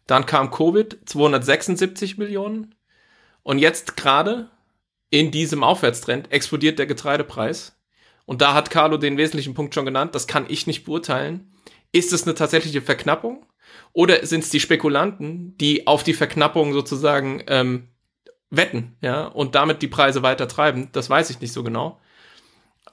Dann 0.07 0.25
kam 0.25 0.49
Covid, 0.49 0.97
276 1.05 2.17
Millionen. 2.17 2.73
Und 3.43 3.59
jetzt 3.59 3.97
gerade 3.97 4.49
in 5.09 5.29
diesem 5.29 5.61
Aufwärtstrend 5.61 6.31
explodiert 6.31 6.79
der 6.79 6.87
Getreidepreis. 6.87 7.77
Und 8.25 8.41
da 8.41 8.53
hat 8.53 8.69
Carlo 8.69 8.95
den 8.95 9.17
wesentlichen 9.17 9.55
Punkt 9.55 9.75
schon 9.75 9.85
genannt, 9.85 10.15
das 10.15 10.25
kann 10.25 10.45
ich 10.47 10.67
nicht 10.67 10.85
beurteilen. 10.85 11.53
Ist 11.91 12.13
es 12.13 12.23
eine 12.23 12.33
tatsächliche 12.33 12.81
Verknappung? 12.81 13.45
Oder 13.93 14.25
sind 14.25 14.43
es 14.43 14.49
die 14.49 14.59
Spekulanten, 14.59 15.57
die 15.57 15.87
auf 15.87 16.03
die 16.03 16.13
Verknappung 16.13 16.73
sozusagen 16.73 17.43
ähm, 17.47 17.87
wetten, 18.49 18.95
ja, 19.01 19.25
und 19.25 19.55
damit 19.55 19.81
die 19.81 19.87
Preise 19.87 20.23
weiter 20.23 20.47
treiben? 20.47 20.89
Das 20.91 21.09
weiß 21.09 21.29
ich 21.29 21.41
nicht 21.41 21.53
so 21.53 21.63
genau. 21.63 21.99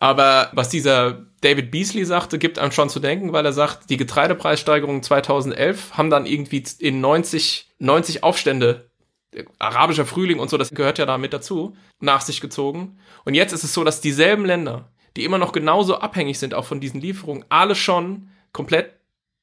Aber 0.01 0.51
was 0.53 0.69
dieser 0.69 1.27
David 1.41 1.71
Beasley 1.71 2.05
sagte, 2.05 2.39
gibt 2.39 2.59
einem 2.59 2.73
schon 2.73 2.89
zu 2.89 3.01
denken, 3.01 3.33
weil 3.33 3.45
er 3.45 3.53
sagt, 3.53 3.91
die 3.91 3.97
Getreidepreissteigerungen 3.97 5.03
2011 5.03 5.97
haben 5.97 6.11
dann 6.11 6.27
irgendwie 6.27 6.65
in 6.79 7.01
90, 7.01 7.71
90 7.79 8.23
Aufstände, 8.23 8.91
arabischer 9.59 10.07
Frühling 10.07 10.39
und 10.39 10.51
so, 10.51 10.57
das 10.57 10.71
gehört 10.71 10.99
ja 10.99 11.07
da 11.07 11.19
mit 11.19 11.33
dazu, 11.33 11.77
nach 12.01 12.23
sich 12.23 12.41
gezogen. 12.41 12.99
Und 13.25 13.35
jetzt 13.35 13.53
ist 13.53 13.65
es 13.65 13.75
so, 13.75 13.85
dass 13.85 14.01
dieselben 14.01 14.45
Länder, 14.45 14.91
die 15.17 15.25
immer 15.25 15.39
noch 15.39 15.53
genauso 15.53 15.99
abhängig 15.99 16.39
sind 16.39 16.55
auch 16.55 16.65
von 16.65 16.81
diesen 16.81 17.01
Lieferungen, 17.01 17.45
alle 17.49 17.75
schon 17.75 18.31
komplett 18.53 18.98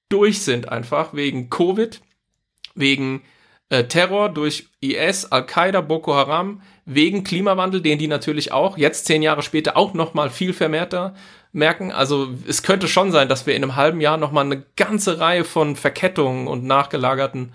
durch 0.09 0.41
sind 0.41 0.69
einfach 0.69 1.13
wegen 1.13 1.49
Covid, 1.49 2.01
wegen 2.75 3.23
äh, 3.69 3.85
Terror 3.85 4.29
durch 4.29 4.67
IS, 4.81 5.25
Al-Qaida, 5.25 5.81
Boko 5.81 6.13
Haram, 6.13 6.61
wegen 6.85 7.23
Klimawandel, 7.23 7.81
den 7.81 7.97
die 7.97 8.07
natürlich 8.07 8.51
auch 8.51 8.77
jetzt 8.77 9.05
zehn 9.05 9.21
Jahre 9.21 9.41
später 9.41 9.75
auch 9.75 9.93
noch 9.93 10.13
mal 10.13 10.29
viel 10.29 10.53
vermehrter 10.53 11.15
merken. 11.51 11.91
Also 11.91 12.29
es 12.47 12.61
könnte 12.61 12.87
schon 12.87 13.11
sein, 13.11 13.27
dass 13.27 13.47
wir 13.47 13.55
in 13.55 13.63
einem 13.63 13.75
halben 13.75 14.01
Jahr 14.01 14.17
noch 14.17 14.31
mal 14.31 14.45
eine 14.45 14.63
ganze 14.75 15.19
Reihe 15.19 15.43
von 15.43 15.75
Verkettungen 15.75 16.47
und 16.47 16.63
nachgelagerten 16.63 17.53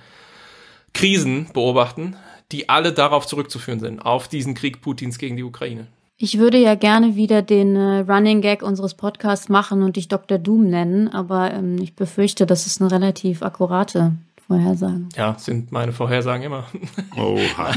Krisen 0.93 1.53
beobachten, 1.53 2.17
die 2.51 2.69
alle 2.69 2.93
darauf 2.93 3.27
zurückzuführen 3.27 3.79
sind, 3.79 4.01
auf 4.01 4.27
diesen 4.27 4.55
Krieg 4.55 4.81
Putins 4.81 5.19
gegen 5.19 5.37
die 5.37 5.45
Ukraine. 5.45 5.87
Ich 6.23 6.37
würde 6.37 6.59
ja 6.59 6.75
gerne 6.75 7.17
wieder 7.17 7.41
den 7.41 7.77
äh, 7.77 8.01
Running 8.01 8.43
Gag 8.43 8.63
unseres 8.63 8.93
Podcasts 8.93 9.49
machen 9.49 9.83
und 9.83 9.97
dich 9.97 10.09
Dr. 10.09 10.37
Doom 10.37 10.69
nennen, 10.69 11.09
aber 11.09 11.51
ähm, 11.51 11.79
ich 11.81 11.97
befürchte, 11.97 12.45
das 12.45 12.67
ist 12.67 12.83
eine 12.83 12.91
relativ 12.91 13.43
akkurate 13.43 14.13
Vorhersage. 14.47 15.09
Ja, 15.17 15.35
sind 15.39 15.73
meine 15.73 15.95
Vorhersagen 15.95 16.43
immer. 16.43 16.67
Oha. 17.17 17.73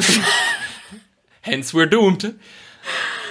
Hence 1.42 1.74
we're 1.74 1.86
doomed. 1.86 2.36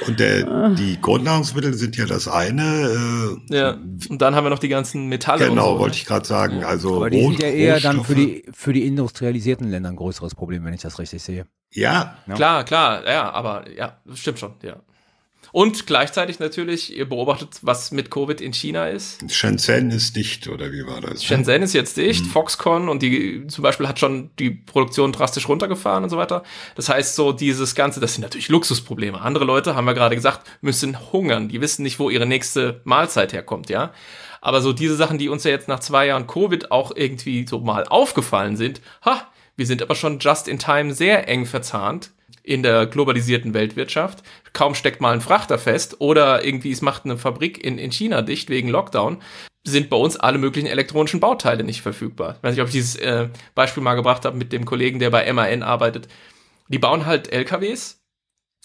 Und 0.06 0.18
der, 0.18 0.70
die 0.70 0.98
Grundnahrungsmittel 0.98 1.74
sind 1.74 1.94
ja 1.98 2.06
das 2.06 2.26
eine. 2.26 3.36
Äh, 3.50 3.54
ja, 3.54 3.78
und 4.08 4.22
dann 4.22 4.34
haben 4.34 4.46
wir 4.46 4.50
noch 4.50 4.60
die 4.60 4.70
ganzen 4.70 5.08
Metalle. 5.08 5.46
Genau, 5.46 5.74
so, 5.74 5.78
wollte 5.80 5.96
ich 5.96 6.06
gerade 6.06 6.26
sagen. 6.26 6.64
Also 6.64 6.96
Aber 6.96 7.10
die 7.10 7.20
sind 7.20 7.38
ja 7.38 7.48
eher 7.48 7.80
dann 7.80 8.02
für 8.02 8.14
die, 8.14 8.46
für 8.54 8.72
die 8.72 8.86
industrialisierten 8.86 9.70
Länder 9.70 9.90
ein 9.90 9.96
größeres 9.96 10.34
Problem, 10.34 10.64
wenn 10.64 10.72
ich 10.72 10.80
das 10.80 10.98
richtig 10.98 11.22
sehe. 11.22 11.44
Ja. 11.70 12.16
ja. 12.26 12.34
Klar, 12.34 12.64
klar, 12.64 13.06
ja, 13.06 13.30
aber 13.30 13.70
ja, 13.76 13.98
stimmt 14.14 14.38
schon, 14.38 14.54
ja. 14.62 14.76
Und 15.52 15.86
gleichzeitig 15.86 16.38
natürlich, 16.38 16.96
ihr 16.96 17.06
beobachtet, 17.06 17.58
was 17.60 17.92
mit 17.92 18.10
Covid 18.10 18.40
in 18.40 18.54
China 18.54 18.88
ist. 18.88 19.22
Shenzhen 19.30 19.90
ist 19.90 20.16
dicht, 20.16 20.48
oder 20.48 20.72
wie 20.72 20.86
war 20.86 21.02
das? 21.02 21.22
Shenzhen 21.22 21.62
ist 21.62 21.74
jetzt 21.74 21.98
dicht, 21.98 22.24
mhm. 22.24 22.30
Foxconn 22.30 22.88
und 22.88 23.02
die 23.02 23.46
zum 23.48 23.62
Beispiel 23.62 23.86
hat 23.86 23.98
schon 23.98 24.30
die 24.38 24.50
Produktion 24.50 25.12
drastisch 25.12 25.46
runtergefahren 25.48 26.04
und 26.04 26.10
so 26.10 26.16
weiter. 26.16 26.42
Das 26.74 26.88
heißt, 26.88 27.14
so 27.14 27.32
dieses 27.32 27.74
Ganze, 27.74 28.00
das 28.00 28.14
sind 28.14 28.22
natürlich 28.22 28.48
Luxusprobleme. 28.48 29.20
Andere 29.20 29.44
Leute, 29.44 29.76
haben 29.76 29.84
wir 29.84 29.92
gerade 29.92 30.14
gesagt, 30.14 30.48
müssen 30.62 31.12
hungern. 31.12 31.50
Die 31.50 31.60
wissen 31.60 31.82
nicht, 31.82 31.98
wo 31.98 32.08
ihre 32.08 32.24
nächste 32.24 32.80
Mahlzeit 32.84 33.34
herkommt, 33.34 33.68
ja. 33.68 33.92
Aber 34.40 34.62
so 34.62 34.72
diese 34.72 34.96
Sachen, 34.96 35.18
die 35.18 35.28
uns 35.28 35.44
ja 35.44 35.50
jetzt 35.50 35.68
nach 35.68 35.80
zwei 35.80 36.06
Jahren 36.06 36.26
Covid 36.26 36.70
auch 36.70 36.92
irgendwie 36.96 37.46
so 37.46 37.60
mal 37.60 37.84
aufgefallen 37.84 38.56
sind, 38.56 38.80
ha, 39.04 39.30
wir 39.54 39.66
sind 39.66 39.82
aber 39.82 39.94
schon 39.94 40.18
just 40.18 40.48
in 40.48 40.58
time 40.58 40.94
sehr 40.94 41.28
eng 41.28 41.44
verzahnt 41.44 42.10
in 42.42 42.62
der 42.62 42.86
globalisierten 42.86 43.54
Weltwirtschaft. 43.54 44.22
Kaum 44.52 44.74
steckt 44.74 45.00
mal 45.00 45.12
ein 45.12 45.20
Frachter 45.20 45.58
fest 45.58 46.00
oder 46.00 46.44
irgendwie 46.44 46.72
es 46.72 46.82
macht 46.82 47.04
eine 47.04 47.16
Fabrik 47.16 47.62
in, 47.62 47.78
in 47.78 47.92
China 47.92 48.22
dicht 48.22 48.50
wegen 48.50 48.68
Lockdown, 48.68 49.22
sind 49.64 49.90
bei 49.90 49.96
uns 49.96 50.16
alle 50.16 50.38
möglichen 50.38 50.66
elektronischen 50.66 51.20
Bauteile 51.20 51.62
nicht 51.62 51.82
verfügbar. 51.82 52.36
Ich 52.36 52.42
weiß 52.42 52.54
nicht, 52.54 52.62
ob 52.62 52.68
ich 52.68 52.74
dieses 52.74 52.96
äh, 52.96 53.28
Beispiel 53.54 53.82
mal 53.82 53.94
gebracht 53.94 54.24
habe 54.24 54.36
mit 54.36 54.52
dem 54.52 54.64
Kollegen, 54.64 54.98
der 54.98 55.10
bei 55.10 55.32
MAN 55.32 55.62
arbeitet. 55.62 56.08
Die 56.68 56.78
bauen 56.78 57.06
halt 57.06 57.32
LKWs 57.32 58.02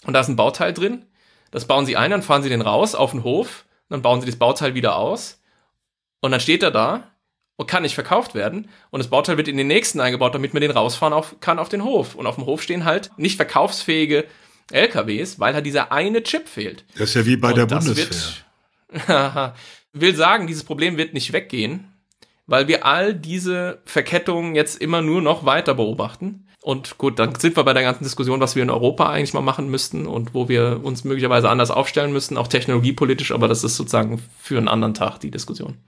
und 0.04 0.14
da 0.14 0.20
ist 0.20 0.28
ein 0.28 0.36
Bauteil 0.36 0.72
drin, 0.72 1.04
Das 1.50 1.66
bauen 1.66 1.86
sie 1.86 1.96
ein, 1.96 2.10
dann 2.10 2.22
fahren 2.22 2.42
sie 2.42 2.48
den 2.48 2.62
raus 2.62 2.94
auf 2.94 3.12
den 3.12 3.24
Hof, 3.24 3.64
dann 3.88 4.02
bauen 4.02 4.20
sie 4.20 4.26
das 4.26 4.36
Bauteil 4.36 4.74
wieder 4.74 4.96
aus 4.96 5.40
und 6.20 6.32
dann 6.32 6.40
steht 6.40 6.62
er 6.62 6.70
da 6.70 7.10
und 7.58 7.66
kann 7.66 7.82
nicht 7.82 7.96
verkauft 7.96 8.34
werden 8.34 8.68
und 8.90 9.00
das 9.00 9.08
Bauteil 9.08 9.36
wird 9.36 9.48
in 9.48 9.56
den 9.56 9.66
nächsten 9.66 10.00
eingebaut, 10.00 10.34
damit 10.34 10.54
man 10.54 10.62
den 10.62 10.70
rausfahren 10.70 11.12
auf, 11.12 11.40
kann 11.40 11.58
auf 11.58 11.68
den 11.68 11.84
Hof. 11.84 12.14
Und 12.14 12.26
auf 12.26 12.36
dem 12.36 12.46
Hof 12.46 12.62
stehen 12.62 12.84
halt 12.84 13.10
nicht 13.18 13.36
verkaufsfähige 13.36 14.26
LKWs, 14.70 15.40
weil 15.40 15.54
halt 15.54 15.66
dieser 15.66 15.90
eine 15.90 16.22
Chip 16.22 16.48
fehlt. 16.48 16.84
Das 16.96 17.10
ist 17.10 17.14
ja 17.14 17.26
wie 17.26 17.36
bei 17.36 17.48
Und 17.50 17.56
der 17.56 17.66
das 17.66 17.84
Bundeswehr. 17.84 18.44
Wird, 19.06 19.54
will 19.92 20.14
sagen, 20.14 20.46
dieses 20.46 20.62
Problem 20.62 20.96
wird 20.96 21.14
nicht 21.14 21.32
weggehen, 21.32 21.92
weil 22.46 22.68
wir 22.68 22.86
all 22.86 23.12
diese 23.12 23.82
Verkettungen 23.84 24.54
jetzt 24.54 24.80
immer 24.80 25.02
nur 25.02 25.20
noch 25.20 25.44
weiter 25.44 25.74
beobachten. 25.74 26.46
Und 26.62 26.96
gut, 26.96 27.18
dann 27.18 27.34
sind 27.34 27.56
wir 27.56 27.64
bei 27.64 27.72
der 27.72 27.82
ganzen 27.82 28.04
Diskussion, 28.04 28.40
was 28.40 28.54
wir 28.54 28.62
in 28.62 28.70
Europa 28.70 29.10
eigentlich 29.10 29.34
mal 29.34 29.40
machen 29.40 29.68
müssten 29.68 30.06
und 30.06 30.32
wo 30.32 30.48
wir 30.48 30.80
uns 30.84 31.02
möglicherweise 31.02 31.50
anders 31.50 31.72
aufstellen 31.72 32.12
müssten, 32.12 32.36
auch 32.36 32.46
technologiepolitisch, 32.46 33.32
aber 33.32 33.48
das 33.48 33.64
ist 33.64 33.76
sozusagen 33.76 34.22
für 34.40 34.58
einen 34.58 34.68
anderen 34.68 34.94
Tag 34.94 35.18
die 35.18 35.30
Diskussion. 35.32 35.78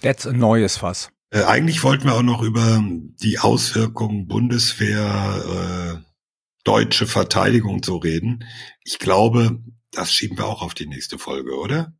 That's 0.00 0.26
ein 0.26 0.38
neues 0.38 0.78
Fass. 0.78 1.10
Äh, 1.30 1.44
eigentlich 1.44 1.84
wollten 1.84 2.04
wir 2.04 2.14
auch 2.14 2.22
noch 2.22 2.42
über 2.42 2.82
die 3.22 3.38
Auswirkungen 3.38 4.26
Bundeswehr, 4.26 6.00
äh, 6.00 6.08
deutsche 6.64 7.06
Verteidigung 7.06 7.82
so 7.82 7.96
reden. 7.96 8.44
Ich 8.84 8.98
glaube, 8.98 9.62
das 9.92 10.12
schieben 10.12 10.38
wir 10.38 10.46
auch 10.46 10.62
auf 10.62 10.74
die 10.74 10.86
nächste 10.86 11.18
Folge, 11.18 11.58
oder? 11.58 11.92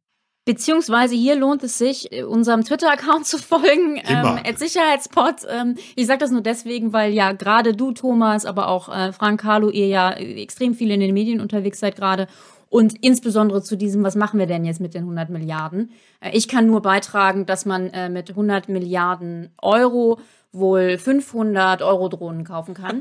Beziehungsweise 0.49 1.14
hier 1.14 1.37
lohnt 1.37 1.62
es 1.62 1.76
sich, 1.76 2.11
äh, 2.11 2.22
unserem 2.22 2.64
Twitter-Account 2.64 3.26
zu 3.33 3.37
folgen, 3.37 3.97
Immer. 3.97 4.39
ähm, 4.39 4.43
at 4.47 4.59
Sicherheitspot. 4.59 5.43
Ähm, 5.47 5.76
ich 5.95 6.07
sage 6.07 6.20
das 6.20 6.31
nur 6.31 6.41
deswegen, 6.41 6.95
weil 6.95 7.12
ja 7.12 7.33
gerade 7.33 7.74
du, 7.74 7.93
Thomas, 7.93 8.47
aber 8.47 8.68
auch 8.68 8.89
äh, 8.89 9.12
Frank 9.12 9.43
Carlo, 9.43 9.68
ihr 9.68 9.89
ja 9.89 10.11
äh, 10.11 10.41
extrem 10.43 10.74
viel 10.74 10.91
in 10.91 11.01
den 11.01 11.12
Medien 11.12 11.43
unterwegs 11.43 11.81
seid 11.81 11.97
gerade. 11.97 12.29
Und 12.70 12.94
insbesondere 13.02 13.62
zu 13.62 13.76
diesem, 13.76 14.02
was 14.04 14.14
machen 14.14 14.38
wir 14.38 14.46
denn 14.46 14.64
jetzt 14.64 14.80
mit 14.80 14.94
den 14.94 15.02
100 15.02 15.30
Milliarden? 15.30 15.90
Äh, 16.20 16.30
ich 16.36 16.48
kann 16.48 16.66
nur 16.66 16.82
beitragen, 16.82 17.46
dass 17.46 17.64
man 17.64 17.88
äh, 17.90 18.08
mit 18.08 18.30
100 18.30 18.68
Milliarden 18.68 19.50
Euro 19.60 20.20
wohl 20.52 20.98
500 20.98 21.82
Euro-Drohnen 21.82 22.44
kaufen 22.44 22.74
kann. 22.74 23.00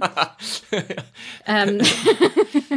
ähm, 1.46 1.80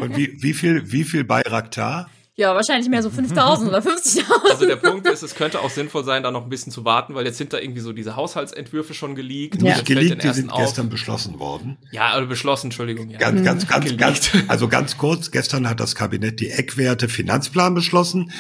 Und 0.01 0.16
wie, 0.16 0.43
wie 0.43 0.55
viel, 0.55 0.93
wie 0.93 1.05
viel 1.05 1.24
Bayraktar? 1.24 2.09
Ja, 2.41 2.55
wahrscheinlich 2.55 2.88
mehr 2.88 3.03
so 3.03 3.11
5000 3.11 3.68
oder 3.68 3.78
50.000. 3.78 4.22
Also 4.51 4.66
der 4.66 4.76
Punkt 4.76 5.07
ist, 5.07 5.22
es 5.22 5.34
könnte 5.34 5.61
auch 5.61 5.70
sinnvoll 5.70 6.05
sein, 6.05 6.22
da 6.22 6.30
noch 6.30 6.43
ein 6.45 6.49
bisschen 6.49 6.72
zu 6.72 6.84
warten, 6.84 7.14
weil 7.14 7.24
jetzt 7.26 7.38
sind 7.38 7.53
da 7.53 7.59
irgendwie 7.59 7.80
so 7.80 7.93
diese 7.93 8.16
Haushaltsentwürfe 8.16 8.95
schon 8.95 9.14
geleakt. 9.14 9.62
Ja. 9.62 9.76
Den 9.76 9.84
Geleakt, 9.84 10.22
die 10.22 10.26
ersten 10.26 10.43
sind 10.43 10.51
auf. 10.51 10.61
gestern 10.61 10.88
beschlossen 10.88 11.38
worden. 11.38 11.78
Ja, 11.93 12.09
also 12.11 12.26
beschlossen, 12.28 12.66
Entschuldigung. 12.68 13.11
Ja. 13.11 13.18
Ganz, 13.18 13.45
ganz, 13.45 13.68
ganz, 13.68 13.84
Geleakt. 13.84 14.01
ganz, 14.01 14.30
also 14.49 14.68
ganz 14.68 14.97
kurz. 14.99 15.30
Gestern 15.30 15.68
hat 15.68 15.78
das 15.80 15.95
Kabinett 15.95 16.41
die 16.41 16.51
Eckwerte 16.51 17.09
Finanzplan 17.09 17.74
beschlossen. 17.74 18.32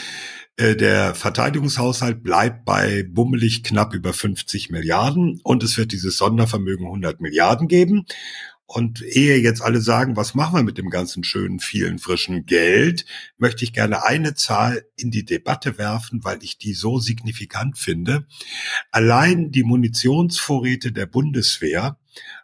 Äh, 0.56 0.74
Der 0.76 1.14
Verteidigungshaushalt 1.14 2.22
bleibt 2.22 2.64
bei 2.64 3.04
bummelig 3.08 3.62
knapp 3.62 3.94
über 3.94 4.12
50 4.12 4.70
Milliarden 4.70 5.40
und 5.44 5.62
es 5.62 5.76
wird 5.78 5.92
dieses 5.92 6.16
Sondervermögen 6.16 6.86
100 6.86 7.20
Milliarden 7.20 7.68
geben. 7.68 8.06
Und 8.72 9.02
ehe 9.02 9.36
jetzt 9.38 9.62
alle 9.62 9.80
sagen, 9.80 10.14
was 10.14 10.36
machen 10.36 10.54
wir 10.54 10.62
mit 10.62 10.78
dem 10.78 10.90
ganzen 10.90 11.24
schönen, 11.24 11.58
vielen, 11.58 11.98
frischen 11.98 12.46
Geld, 12.46 13.04
möchte 13.36 13.64
ich 13.64 13.72
gerne 13.72 14.04
eine 14.04 14.34
Zahl 14.34 14.86
in 14.94 15.10
die 15.10 15.24
Debatte 15.24 15.76
werfen, 15.76 16.22
weil 16.22 16.44
ich 16.44 16.56
die 16.56 16.74
so 16.74 17.00
signifikant 17.00 17.78
finde. 17.78 18.28
Allein 18.92 19.50
die 19.50 19.64
Munitionsvorräte 19.64 20.92
der 20.92 21.06
Bundeswehr 21.06 21.98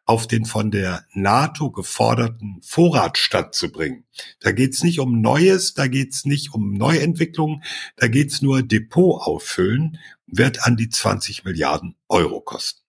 auf 0.04 0.26
den 0.26 0.46
von 0.46 0.72
der 0.72 1.04
NATO 1.12 1.70
geforderten 1.70 2.60
Vorratsstand 2.60 3.54
zu 3.54 3.70
bringen. 3.70 4.04
Da 4.40 4.50
geht's 4.50 4.82
nicht 4.82 4.98
um 4.98 5.20
Neues, 5.20 5.74
da 5.74 5.86
geht's 5.86 6.24
nicht 6.24 6.52
um 6.52 6.72
Neuentwicklung, 6.72 7.62
da 7.94 8.08
geht's 8.08 8.42
nur 8.42 8.64
Depot 8.64 9.22
auffüllen, 9.22 10.00
wird 10.26 10.64
an 10.64 10.76
die 10.76 10.88
20 10.88 11.44
Milliarden 11.44 11.94
Euro 12.08 12.40
kosten. 12.40 12.85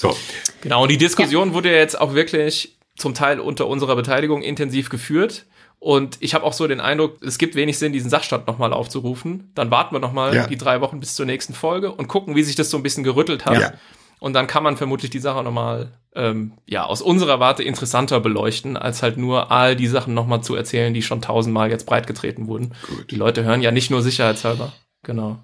So, 0.00 0.16
Genau, 0.62 0.82
und 0.82 0.90
die 0.90 0.98
Diskussion 0.98 1.52
wurde 1.54 1.70
ja 1.70 1.76
jetzt 1.78 2.00
auch 2.00 2.14
wirklich 2.14 2.78
zum 2.96 3.14
Teil 3.14 3.40
unter 3.40 3.66
unserer 3.66 3.96
Beteiligung 3.96 4.42
intensiv 4.42 4.88
geführt. 4.88 5.46
Und 5.78 6.18
ich 6.20 6.34
habe 6.34 6.44
auch 6.44 6.52
so 6.52 6.66
den 6.68 6.80
Eindruck, 6.80 7.22
es 7.22 7.38
gibt 7.38 7.54
wenig 7.54 7.78
Sinn, 7.78 7.92
diesen 7.92 8.10
Sachstand 8.10 8.46
nochmal 8.46 8.72
aufzurufen. 8.74 9.50
Dann 9.54 9.70
warten 9.70 9.94
wir 9.94 10.00
nochmal 10.00 10.34
Ja. 10.34 10.46
die 10.46 10.58
drei 10.58 10.80
Wochen 10.82 11.00
bis 11.00 11.14
zur 11.14 11.24
nächsten 11.24 11.54
Folge 11.54 11.92
und 11.92 12.08
gucken, 12.08 12.34
wie 12.36 12.42
sich 12.42 12.54
das 12.56 12.68
so 12.70 12.76
ein 12.76 12.82
bisschen 12.82 13.04
gerüttelt 13.04 13.46
hat. 13.46 13.58
Ja. 13.58 13.72
Und 14.18 14.34
dann 14.34 14.46
kann 14.46 14.62
man 14.62 14.76
vermutlich 14.76 15.10
die 15.10 15.18
Sache 15.18 15.42
nochmal, 15.42 15.92
ähm, 16.14 16.52
ja, 16.66 16.84
aus 16.84 17.00
unserer 17.00 17.40
Warte 17.40 17.62
interessanter 17.62 18.20
beleuchten, 18.20 18.76
als 18.76 19.02
halt 19.02 19.16
nur 19.16 19.50
all 19.50 19.74
die 19.76 19.86
Sachen 19.86 20.12
nochmal 20.12 20.42
zu 20.42 20.54
erzählen, 20.54 20.92
die 20.92 21.00
schon 21.02 21.22
tausendmal 21.22 21.70
jetzt 21.70 21.86
breitgetreten 21.86 22.46
wurden. 22.46 22.74
Gut. 22.86 23.10
Die 23.10 23.16
Leute 23.16 23.44
hören 23.44 23.62
ja 23.62 23.70
nicht 23.70 23.90
nur 23.90 24.02
sicherheitshalber. 24.02 24.72
Genau. 25.02 25.38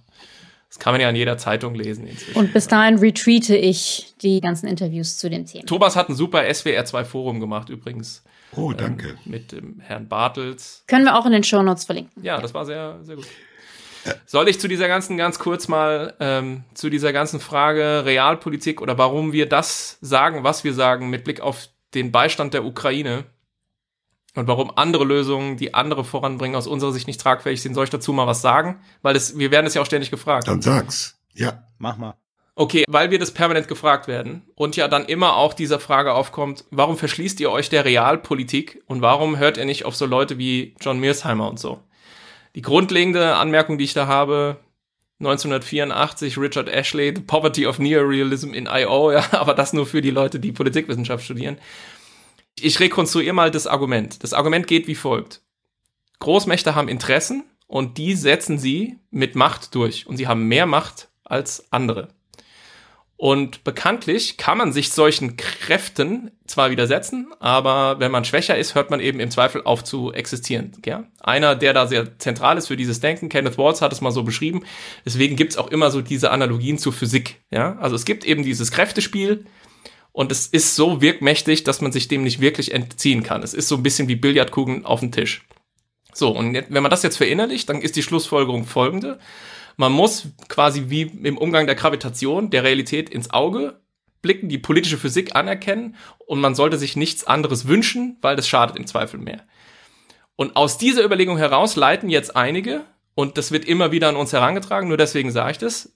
Das 0.77 0.85
kann 0.85 0.93
man 0.93 1.01
ja 1.01 1.09
in 1.09 1.17
jeder 1.17 1.39
Zeitung 1.39 1.75
lesen 1.75 2.07
inzwischen. 2.07 2.39
Und 2.39 2.53
bis 2.53 2.69
dahin 2.69 2.99
retweete 2.99 3.57
ich 3.57 4.15
die 4.21 4.43
ganzen 4.43 4.67
Interviews 4.67 5.17
zu 5.17 5.31
dem 5.31 5.47
Thema. 5.47 5.65
Thomas 5.65 5.97
hat 5.97 6.11
ein 6.11 6.15
super 6.15 6.41
SWR2 6.41 7.05
Forum 7.05 7.41
gemacht 7.41 7.71
übrigens. 7.71 8.23
oh, 8.55 8.73
ähm, 8.73 8.77
danke. 8.77 9.15
mit 9.25 9.53
dem 9.53 9.81
Herrn 9.81 10.07
Bartels. 10.07 10.85
Können 10.87 11.07
wir 11.07 11.17
auch 11.17 11.25
in 11.25 11.33
den 11.33 11.45
Shownotes 11.45 11.87
verlinken. 11.87 12.23
Ja, 12.23 12.43
das 12.43 12.53
war 12.53 12.67
sehr, 12.67 12.99
sehr 13.01 13.17
gut. 13.17 13.27
Soll 14.27 14.51
ich 14.51 14.61
zu 14.61 14.69
dieser 14.69 14.87
ganzen, 14.87 15.17
ganz 15.17 15.39
kurz 15.39 15.67
mal, 15.67 16.15
ähm, 16.21 16.65
zu 16.75 16.91
dieser 16.91 17.15
ganzen 17.15 17.41
Frage 17.41 18.05
Realpolitik 18.05 18.83
oder 18.83 18.99
warum 18.99 19.33
wir 19.33 19.49
das 19.49 19.97
sagen, 20.03 20.45
was 20.45 20.63
wir 20.63 20.75
sagen, 20.75 21.09
mit 21.09 21.25
Blick 21.25 21.41
auf 21.41 21.69
den 21.95 22.13
Beistand 22.13 22.53
der 22.53 22.67
Ukraine 22.67 23.25
und 24.37 24.47
warum 24.47 24.71
andere 24.77 25.05
Lösungen, 25.05 25.57
die 25.57 25.75
andere 25.75 26.05
voranbringen, 26.05 26.57
aus 26.57 26.67
unserer 26.67 26.93
Sicht 26.93 27.07
nicht 27.07 27.21
tragfähig 27.21 27.63
sind, 27.63 27.75
soll 27.75 27.85
ich 27.85 27.91
dazu 27.91 28.13
mal 28.13 28.27
was 28.27 28.43
sagen? 28.43 28.81
Weil 29.03 29.15
das, 29.15 29.39
wir 29.39 29.51
werden 29.51 29.67
es 29.67 29.75
ja 29.75 29.83
auch 29.83 29.87
ständig 29.87 30.11
gefragt. 30.11 30.47
Dann 30.47 30.63
sag's. 30.63 31.19
Ja. 31.35 31.65
Mach 31.79 31.97
mal. 31.97 32.15
Okay, 32.55 32.85
weil 32.89 33.11
wir 33.11 33.19
das 33.19 33.33
permanent 33.33 33.69
gefragt 33.69 34.09
werden 34.09 34.43
und 34.55 34.77
ja 34.77 34.89
dann 34.89 35.05
immer 35.05 35.37
auch 35.37 35.53
diese 35.53 35.79
Frage 35.79 36.15
aufkommt, 36.15 36.65
warum 36.71 36.97
verschließt 36.97 37.39
ihr 37.41 37.51
euch 37.51 37.69
der 37.69 37.85
Realpolitik 37.85 38.83
und 38.87 39.03
warum 39.03 39.39
hört 39.39 39.59
ihr 39.59 39.67
nicht 39.67 39.85
auf 39.85 39.95
so 39.95 40.07
Leute 40.07 40.39
wie 40.39 40.75
John 40.81 40.99
Mearsheimer 40.99 41.51
und 41.51 41.59
so? 41.59 41.81
Die 42.55 42.63
grundlegende 42.63 43.37
Anmerkung, 43.37 43.77
die 43.77 43.85
ich 43.85 43.93
da 43.93 44.07
habe, 44.07 44.57
1984 45.21 46.39
Richard 46.39 46.71
Ashley, 46.71 47.13
The 47.15 47.23
Poverty 47.23 47.67
of 47.67 47.79
Neorealism 47.79 48.55
in 48.55 48.67
I.O., 48.67 49.13
ja, 49.13 49.23
aber 49.33 49.53
das 49.53 49.75
nur 49.75 49.87
für 49.87 50.01
die 50.01 50.11
Leute, 50.11 50.41
die 50.41 50.53
Politikwissenschaft 50.53 51.25
studieren. 51.25 51.59
Ich 52.61 52.81
rekonstruiere 52.81 53.35
mal 53.35 53.51
das 53.51 53.67
Argument. 53.67 54.23
Das 54.23 54.33
Argument 54.33 54.67
geht 54.67 54.87
wie 54.87 54.95
folgt. 54.95 55.43
Großmächte 56.21 56.75
haben 56.75 56.89
Interessen 56.89 57.45
und 57.67 57.99
die 57.99 58.15
setzen 58.15 58.59
sie 58.59 58.99
mit 59.11 59.35
Macht 59.35 59.75
durch 59.75 60.07
und 60.07 60.17
sie 60.17 60.27
haben 60.27 60.49
mehr 60.49 60.67
Macht 60.67 61.09
als 61.25 61.71
andere. 61.71 62.09
Und 63.19 63.65
bekanntlich 63.65 64.37
kann 64.37 64.59
man 64.59 64.73
sich 64.73 64.93
solchen 64.93 65.37
Kräften 65.39 66.31
zwar 66.47 66.71
widersetzen, 66.71 67.33
aber 67.41 67.99
wenn 67.99 68.11
man 68.11 68.27
schwächer 68.27 68.59
ist, 68.59 68.75
hört 68.75 68.91
man 68.91 69.01
eben 69.01 69.21
im 69.21 69.31
Zweifel 69.31 69.63
auf 69.65 69.85
zu 69.85 70.13
existieren. 70.13 70.73
Ja? 70.85 71.05
Einer, 71.21 71.57
der 71.57 71.73
da 71.73 71.87
sehr 71.87 72.19
zentral 72.19 72.59
ist 72.59 72.69
für 72.69 72.77
dieses 72.77 73.01
Denken, 73.01 73.31
Kenneth 73.31 73.57
Waltz 73.57 73.81
hat 73.81 73.93
es 73.93 74.03
mal 74.03 74.11
so 74.11 74.23
beschrieben, 74.23 74.65
deswegen 75.07 75.37
gibt's 75.37 75.57
auch 75.57 75.69
immer 75.69 75.91
so 75.91 76.03
diese 76.03 76.31
Analogien 76.31 76.77
zur 76.77 76.93
Physik. 76.93 77.41
Ja? 77.51 77.77
Also 77.79 77.97
es 77.97 78.05
gibt 78.05 78.25
eben 78.25 78.43
dieses 78.43 78.71
Kräftespiel 78.71 79.47
und 80.17 80.33
es 80.33 80.47
ist 80.47 80.77
so 80.77 81.03
wirkmächtig, 81.03 81.63
dass 81.65 81.83
man 81.83 81.93
sich 81.93 82.09
dem 82.09 82.23
nicht 82.23 82.41
wirklich 82.41 82.73
entziehen 82.73 83.23
kann. 83.23 83.43
Es 83.43 83.53
ist 83.53 83.69
so 83.69 83.75
ein 83.75 83.83
bisschen 83.83 84.09
wie 84.09 84.17
Billardkugeln 84.17 84.87
auf 84.87 85.01
dem 85.01 85.13
Tisch. 85.13 85.47
So, 86.15 86.31
und 86.31 86.55
wenn 86.55 86.83
man 86.83 86.91
das 86.91 87.03
jetzt 87.03 87.19
verinnerlicht, 87.19 87.69
dann 87.69 87.83
ist 87.83 87.97
die 87.97 88.03
Schlussfolgerung 88.03 88.65
folgende. 88.65 89.19
Man 89.77 89.93
muss 89.93 90.29
quasi 90.49 90.85
wie 90.89 91.03
im 91.03 91.37
Umgang 91.37 91.67
der 91.67 91.75
Gravitation 91.75 92.49
der 92.49 92.65
Realität 92.65 93.11
ins 93.11 93.31
Auge 93.31 93.83
blicken, 94.23 94.49
die 94.49 94.57
politische 94.57 94.97
Physik 94.97 95.37
anerkennen 95.37 95.97
und 96.27 96.41
man 96.41 96.55
sollte 96.55 96.79
sich 96.79 96.97
nichts 96.97 97.25
anderes 97.25 97.69
wünschen, 97.69 98.17
weil 98.23 98.37
das 98.37 98.49
schadet 98.49 98.77
im 98.77 98.87
Zweifel 98.87 99.21
mehr. 99.21 99.45
Und 100.35 100.57
aus 100.57 100.79
dieser 100.79 101.05
Überlegung 101.05 101.37
heraus 101.37 101.77
leiten 101.77 102.09
jetzt 102.09 102.35
einige, 102.35 102.87
und 103.15 103.37
das 103.37 103.53
wird 103.53 103.67
immer 103.67 103.93
wieder 103.93 104.09
an 104.09 104.17
uns 104.17 104.33
herangetragen, 104.33 104.89
nur 104.89 104.97
deswegen 104.97 105.31
sage 105.31 105.51
ich 105.51 105.59
das, 105.59 105.95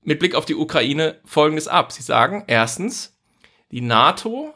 mit 0.00 0.20
Blick 0.20 0.36
auf 0.36 0.46
die 0.46 0.54
Ukraine 0.54 1.20
folgendes 1.26 1.68
ab. 1.68 1.92
Sie 1.92 2.02
sagen, 2.02 2.44
erstens, 2.46 3.11
die 3.72 3.80
NATO 3.80 4.54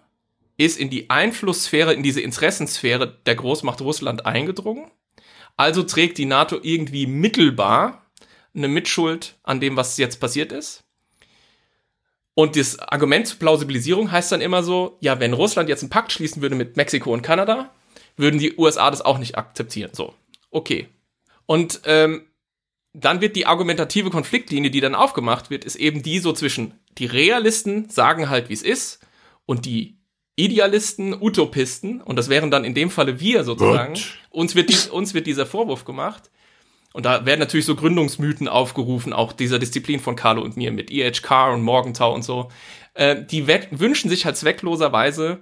ist 0.56 0.78
in 0.78 0.90
die 0.90 1.10
Einflusssphäre, 1.10 1.92
in 1.92 2.02
diese 2.02 2.20
Interessensphäre 2.20 3.18
der 3.26 3.34
Großmacht 3.34 3.80
Russland 3.80 4.24
eingedrungen. 4.26 4.90
Also 5.56 5.82
trägt 5.82 6.18
die 6.18 6.26
NATO 6.26 6.58
irgendwie 6.62 7.06
mittelbar 7.06 8.06
eine 8.54 8.68
Mitschuld 8.68 9.36
an 9.42 9.60
dem, 9.60 9.76
was 9.76 9.96
jetzt 9.96 10.20
passiert 10.20 10.52
ist. 10.52 10.84
Und 12.34 12.56
das 12.56 12.78
Argument 12.78 13.26
zur 13.26 13.38
Plausibilisierung 13.38 14.12
heißt 14.12 14.30
dann 14.32 14.42
immer 14.42 14.62
so, 14.62 14.98
ja, 15.00 15.20
wenn 15.20 15.32
Russland 15.32 15.70
jetzt 15.70 15.82
einen 15.82 15.90
Pakt 15.90 16.12
schließen 16.12 16.42
würde 16.42 16.54
mit 16.54 16.76
Mexiko 16.76 17.12
und 17.12 17.22
Kanada, 17.22 17.70
würden 18.16 18.38
die 18.38 18.56
USA 18.56 18.90
das 18.90 19.00
auch 19.00 19.18
nicht 19.18 19.38
akzeptieren. 19.38 19.90
So, 19.94 20.14
okay. 20.50 20.88
Und 21.46 21.80
ähm, 21.84 22.26
dann 22.92 23.22
wird 23.22 23.36
die 23.36 23.46
argumentative 23.46 24.10
Konfliktlinie, 24.10 24.70
die 24.70 24.80
dann 24.80 24.94
aufgemacht 24.94 25.48
wird, 25.48 25.64
ist 25.64 25.76
eben 25.76 26.02
die 26.02 26.18
so 26.18 26.32
zwischen 26.32 26.74
die 26.98 27.06
Realisten 27.06 27.88
sagen 27.90 28.28
halt, 28.28 28.48
wie 28.48 28.54
es 28.54 28.62
ist, 28.62 29.00
und 29.44 29.64
die 29.64 29.98
Idealisten, 30.36 31.14
Utopisten, 31.14 32.02
und 32.02 32.16
das 32.16 32.28
wären 32.28 32.50
dann 32.50 32.64
in 32.64 32.74
dem 32.74 32.90
Falle 32.90 33.20
wir 33.20 33.44
sozusagen, 33.44 33.94
uns 34.30 34.54
wird, 34.54 34.68
die, 34.68 34.90
uns 34.90 35.14
wird 35.14 35.26
dieser 35.26 35.46
Vorwurf 35.46 35.84
gemacht. 35.84 36.30
Und 36.92 37.04
da 37.04 37.26
werden 37.26 37.40
natürlich 37.40 37.66
so 37.66 37.74
Gründungsmythen 37.74 38.48
aufgerufen, 38.48 39.12
auch 39.12 39.32
dieser 39.32 39.58
Disziplin 39.58 40.00
von 40.00 40.16
Carlo 40.16 40.42
und 40.42 40.56
mir 40.56 40.72
mit 40.72 40.90
EHK 40.90 41.52
und 41.52 41.62
Morgenthau 41.62 42.14
und 42.14 42.22
so. 42.22 42.50
Äh, 42.94 43.24
die 43.24 43.46
wünschen 43.46 44.08
sich 44.08 44.24
halt 44.24 44.36
zweckloserweise 44.36 45.40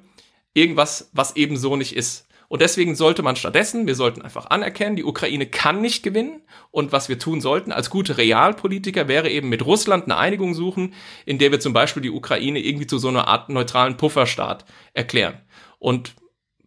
irgendwas, 0.53 1.11
was 1.13 1.37
eben 1.37 1.57
so 1.57 1.77
nicht 1.77 1.95
ist. 1.95 2.27
Und 2.49 2.61
deswegen 2.63 2.95
sollte 2.95 3.23
man 3.23 3.37
stattdessen, 3.37 3.87
wir 3.87 3.95
sollten 3.95 4.23
einfach 4.23 4.47
anerkennen, 4.47 4.97
die 4.97 5.05
Ukraine 5.05 5.47
kann 5.47 5.81
nicht 5.81 6.03
gewinnen. 6.03 6.43
Und 6.71 6.93
was 6.93 7.09
wir 7.09 7.19
tun 7.19 7.41
sollten 7.41 7.73
als 7.73 7.91
gute 7.91 8.19
Realpolitiker 8.19 9.09
wäre 9.09 9.31
eben 9.31 9.49
mit 9.49 9.65
Russland 9.65 10.05
eine 10.05 10.17
Einigung 10.17 10.55
suchen, 10.55 10.95
in 11.27 11.39
der 11.39 11.51
wir 11.51 11.61
zum 11.61 11.73
Beispiel 11.73 12.03
die 12.03 12.11
Ukraine 12.11 12.61
irgendwie 12.61 12.87
zu 12.87 12.99
so 12.99 13.09
einer 13.09 13.29
Art 13.29 13.49
neutralen 13.49 13.97
Pufferstaat 13.97 14.65
erklären. 14.93 15.41
Und 15.79 16.15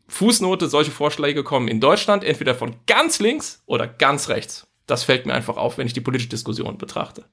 Fußnote, 0.08 0.68
solche 0.68 0.92
Vorschläge 0.92 1.44
kommen 1.44 1.68
in 1.68 1.82
Deutschland 1.82 2.24
entweder 2.24 2.56
von 2.56 2.76
ganz 2.86 3.20
links 3.20 3.64
oder 3.66 3.88
ganz 3.88 4.30
rechts. 4.30 4.68
Das 4.86 5.04
fällt 5.04 5.26
mir 5.26 5.34
einfach 5.34 5.58
auf, 5.58 5.78
wenn 5.78 5.88
ich 5.88 5.94
die 5.94 6.02
politische 6.02 6.30
Diskussion 6.30 6.78
betrachte. 6.78 7.26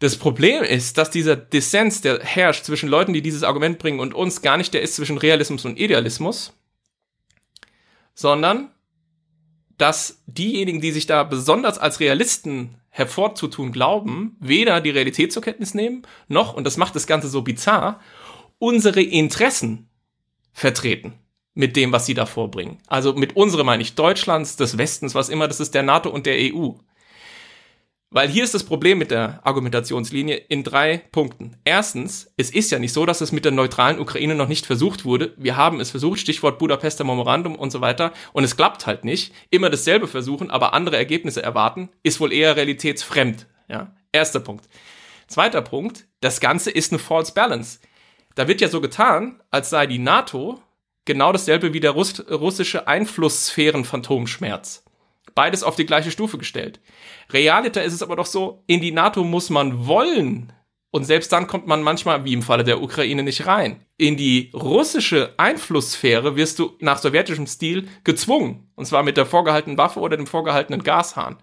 Das 0.00 0.16
Problem 0.16 0.64
ist, 0.64 0.96
dass 0.96 1.10
dieser 1.10 1.36
Dissens, 1.36 2.00
der 2.00 2.20
herrscht 2.20 2.64
zwischen 2.64 2.88
Leuten, 2.88 3.12
die 3.12 3.20
dieses 3.20 3.42
Argument 3.42 3.78
bringen 3.78 4.00
und 4.00 4.14
uns, 4.14 4.40
gar 4.40 4.56
nicht 4.56 4.72
der 4.72 4.80
ist 4.80 4.96
zwischen 4.96 5.18
Realismus 5.18 5.66
und 5.66 5.78
Idealismus, 5.78 6.54
sondern 8.14 8.70
dass 9.76 10.22
diejenigen, 10.26 10.80
die 10.80 10.92
sich 10.92 11.06
da 11.06 11.22
besonders 11.22 11.78
als 11.78 12.00
Realisten 12.00 12.76
hervorzutun 12.88 13.72
glauben, 13.72 14.36
weder 14.40 14.80
die 14.80 14.90
Realität 14.90 15.34
zur 15.34 15.42
Kenntnis 15.42 15.74
nehmen, 15.74 16.02
noch, 16.28 16.54
und 16.54 16.64
das 16.64 16.78
macht 16.78 16.96
das 16.96 17.06
Ganze 17.06 17.28
so 17.28 17.42
bizarr, 17.42 18.00
unsere 18.58 19.02
Interessen 19.02 19.90
vertreten 20.52 21.12
mit 21.52 21.76
dem, 21.76 21.92
was 21.92 22.06
sie 22.06 22.14
da 22.14 22.24
vorbringen. 22.24 22.78
Also 22.86 23.12
mit 23.12 23.36
unserem 23.36 23.66
meine 23.66 23.82
ich 23.82 23.96
Deutschlands, 23.96 24.56
des 24.56 24.78
Westens, 24.78 25.14
was 25.14 25.28
immer, 25.28 25.46
das 25.46 25.60
ist 25.60 25.74
der 25.74 25.82
NATO 25.82 26.08
und 26.08 26.24
der 26.24 26.36
EU. 26.38 26.72
Weil 28.12 28.28
hier 28.28 28.42
ist 28.42 28.54
das 28.54 28.64
Problem 28.64 28.98
mit 28.98 29.12
der 29.12 29.38
Argumentationslinie 29.46 30.34
in 30.34 30.64
drei 30.64 30.98
Punkten. 31.12 31.56
Erstens, 31.64 32.32
es 32.36 32.50
ist 32.50 32.72
ja 32.72 32.80
nicht 32.80 32.92
so, 32.92 33.06
dass 33.06 33.20
es 33.20 33.30
mit 33.30 33.44
der 33.44 33.52
neutralen 33.52 34.00
Ukraine 34.00 34.34
noch 34.34 34.48
nicht 34.48 34.66
versucht 34.66 35.04
wurde. 35.04 35.32
Wir 35.36 35.56
haben 35.56 35.78
es 35.78 35.92
versucht, 35.92 36.18
Stichwort 36.18 36.58
Budapester 36.58 37.04
Memorandum 37.04 37.54
und 37.54 37.70
so 37.70 37.80
weiter. 37.80 38.12
Und 38.32 38.42
es 38.42 38.56
klappt 38.56 38.88
halt 38.88 39.04
nicht. 39.04 39.32
Immer 39.50 39.70
dasselbe 39.70 40.08
versuchen, 40.08 40.50
aber 40.50 40.74
andere 40.74 40.96
Ergebnisse 40.96 41.40
erwarten, 41.40 41.88
ist 42.02 42.18
wohl 42.18 42.32
eher 42.32 42.56
realitätsfremd. 42.56 43.46
Ja, 43.68 43.94
erster 44.10 44.40
Punkt. 44.40 44.68
Zweiter 45.28 45.62
Punkt, 45.62 46.08
das 46.20 46.40
Ganze 46.40 46.72
ist 46.72 46.90
eine 46.90 46.98
False 46.98 47.32
Balance. 47.32 47.78
Da 48.34 48.48
wird 48.48 48.60
ja 48.60 48.68
so 48.68 48.80
getan, 48.80 49.40
als 49.52 49.70
sei 49.70 49.86
die 49.86 50.00
NATO 50.00 50.60
genau 51.04 51.30
dasselbe 51.30 51.72
wie 51.74 51.80
der 51.80 51.92
Russ 51.92 52.24
russische 52.28 52.88
Einflusssphären-Phantomschmerz. 52.88 54.82
Beides 55.34 55.62
auf 55.62 55.76
die 55.76 55.86
gleiche 55.86 56.10
Stufe 56.10 56.38
gestellt. 56.38 56.80
Realiter 57.30 57.82
ist 57.82 57.92
es 57.92 58.02
aber 58.02 58.16
doch 58.16 58.26
so, 58.26 58.64
in 58.66 58.80
die 58.80 58.92
NATO 58.92 59.24
muss 59.24 59.50
man 59.50 59.86
wollen. 59.86 60.52
Und 60.92 61.04
selbst 61.04 61.32
dann 61.32 61.46
kommt 61.46 61.68
man 61.68 61.82
manchmal, 61.82 62.24
wie 62.24 62.32
im 62.32 62.42
Falle 62.42 62.64
der 62.64 62.82
Ukraine, 62.82 63.22
nicht 63.22 63.46
rein. 63.46 63.86
In 63.96 64.16
die 64.16 64.50
russische 64.52 65.34
Einflusssphäre 65.36 66.34
wirst 66.34 66.58
du 66.58 66.76
nach 66.80 66.98
sowjetischem 66.98 67.46
Stil 67.46 67.88
gezwungen. 68.02 68.70
Und 68.74 68.86
zwar 68.86 69.04
mit 69.04 69.16
der 69.16 69.26
vorgehaltenen 69.26 69.78
Waffe 69.78 70.00
oder 70.00 70.16
dem 70.16 70.26
vorgehaltenen 70.26 70.82
Gashahn. 70.82 71.36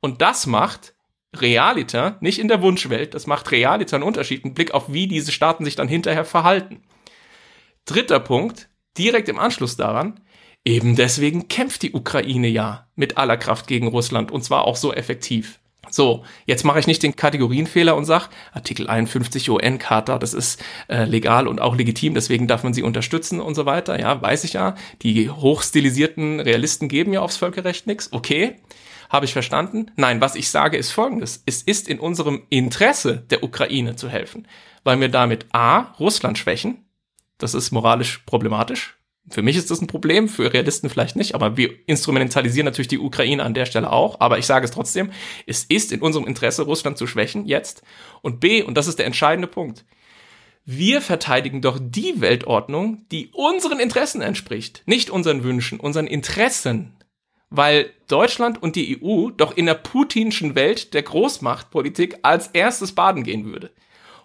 Und 0.00 0.22
das 0.22 0.46
macht 0.46 0.94
Realiter, 1.36 2.16
nicht 2.20 2.38
in 2.38 2.48
der 2.48 2.62
Wunschwelt, 2.62 3.14
das 3.14 3.26
macht 3.26 3.50
Realiter 3.50 3.96
einen 3.96 4.04
Unterschied, 4.04 4.44
einen 4.44 4.54
Blick 4.54 4.72
auf, 4.72 4.92
wie 4.92 5.06
diese 5.06 5.32
Staaten 5.32 5.64
sich 5.64 5.76
dann 5.76 5.88
hinterher 5.88 6.24
verhalten. 6.24 6.82
Dritter 7.84 8.20
Punkt, 8.20 8.68
direkt 8.96 9.28
im 9.28 9.38
Anschluss 9.38 9.76
daran, 9.76 10.20
Eben 10.64 10.96
deswegen 10.96 11.48
kämpft 11.48 11.82
die 11.82 11.92
Ukraine 11.92 12.48
ja 12.48 12.86
mit 12.96 13.18
aller 13.18 13.36
Kraft 13.36 13.66
gegen 13.66 13.88
Russland 13.88 14.30
und 14.30 14.42
zwar 14.42 14.64
auch 14.64 14.76
so 14.76 14.92
effektiv. 14.92 15.60
So, 15.90 16.24
jetzt 16.46 16.64
mache 16.64 16.80
ich 16.80 16.86
nicht 16.86 17.02
den 17.02 17.14
Kategorienfehler 17.14 17.94
und 17.94 18.06
sage, 18.06 18.26
Artikel 18.52 18.88
51 18.88 19.48
UN-Charta, 19.50 20.18
das 20.18 20.34
ist 20.34 20.62
äh, 20.88 21.04
legal 21.04 21.46
und 21.46 21.60
auch 21.60 21.76
legitim, 21.76 22.14
deswegen 22.14 22.48
darf 22.48 22.64
man 22.64 22.74
sie 22.74 22.82
unterstützen 22.82 23.40
und 23.40 23.54
so 23.54 23.66
weiter. 23.66 24.00
Ja, 24.00 24.20
weiß 24.20 24.44
ich 24.44 24.54
ja. 24.54 24.74
Die 25.02 25.30
hochstilisierten 25.30 26.40
Realisten 26.40 26.88
geben 26.88 27.12
ja 27.12 27.20
aufs 27.20 27.36
Völkerrecht 27.36 27.86
nichts. 27.86 28.12
Okay, 28.12 28.56
habe 29.10 29.26
ich 29.26 29.32
verstanden. 29.32 29.90
Nein, 29.96 30.20
was 30.20 30.34
ich 30.34 30.48
sage 30.48 30.76
ist 30.76 30.90
folgendes. 30.90 31.42
Es 31.46 31.62
ist 31.62 31.88
in 31.88 32.00
unserem 32.00 32.42
Interesse 32.48 33.18
der 33.30 33.44
Ukraine 33.44 33.96
zu 33.96 34.08
helfen, 34.08 34.48
weil 34.82 34.98
wir 34.98 35.10
damit 35.10 35.46
A, 35.52 35.94
Russland 36.00 36.38
schwächen. 36.38 36.86
Das 37.38 37.54
ist 37.54 37.70
moralisch 37.70 38.18
problematisch. 38.26 38.96
Für 39.30 39.42
mich 39.42 39.56
ist 39.56 39.70
das 39.70 39.80
ein 39.80 39.86
Problem, 39.86 40.28
für 40.28 40.52
Realisten 40.52 40.90
vielleicht 40.90 41.16
nicht, 41.16 41.34
aber 41.34 41.56
wir 41.56 41.70
instrumentalisieren 41.86 42.66
natürlich 42.66 42.88
die 42.88 42.98
Ukraine 42.98 43.42
an 43.42 43.54
der 43.54 43.64
Stelle 43.64 43.90
auch. 43.90 44.20
Aber 44.20 44.38
ich 44.38 44.44
sage 44.44 44.66
es 44.66 44.70
trotzdem, 44.70 45.12
es 45.46 45.64
ist 45.64 45.92
in 45.92 46.02
unserem 46.02 46.26
Interesse, 46.26 46.62
Russland 46.62 46.98
zu 46.98 47.06
schwächen 47.06 47.46
jetzt. 47.46 47.82
Und 48.20 48.40
B, 48.40 48.62
und 48.62 48.76
das 48.76 48.86
ist 48.86 48.98
der 48.98 49.06
entscheidende 49.06 49.48
Punkt, 49.48 49.86
wir 50.66 51.00
verteidigen 51.00 51.62
doch 51.62 51.78
die 51.80 52.20
Weltordnung, 52.20 53.06
die 53.12 53.30
unseren 53.32 53.80
Interessen 53.80 54.20
entspricht, 54.20 54.82
nicht 54.86 55.10
unseren 55.10 55.42
Wünschen, 55.42 55.80
unseren 55.80 56.06
Interessen. 56.06 56.96
Weil 57.48 57.90
Deutschland 58.08 58.62
und 58.62 58.76
die 58.76 59.00
EU 59.02 59.30
doch 59.30 59.56
in 59.56 59.66
der 59.66 59.74
putinschen 59.74 60.54
Welt 60.54 60.92
der 60.92 61.02
Großmachtpolitik 61.02 62.18
als 62.22 62.48
erstes 62.48 62.92
baden 62.92 63.24
gehen 63.24 63.44
würde. 63.44 63.70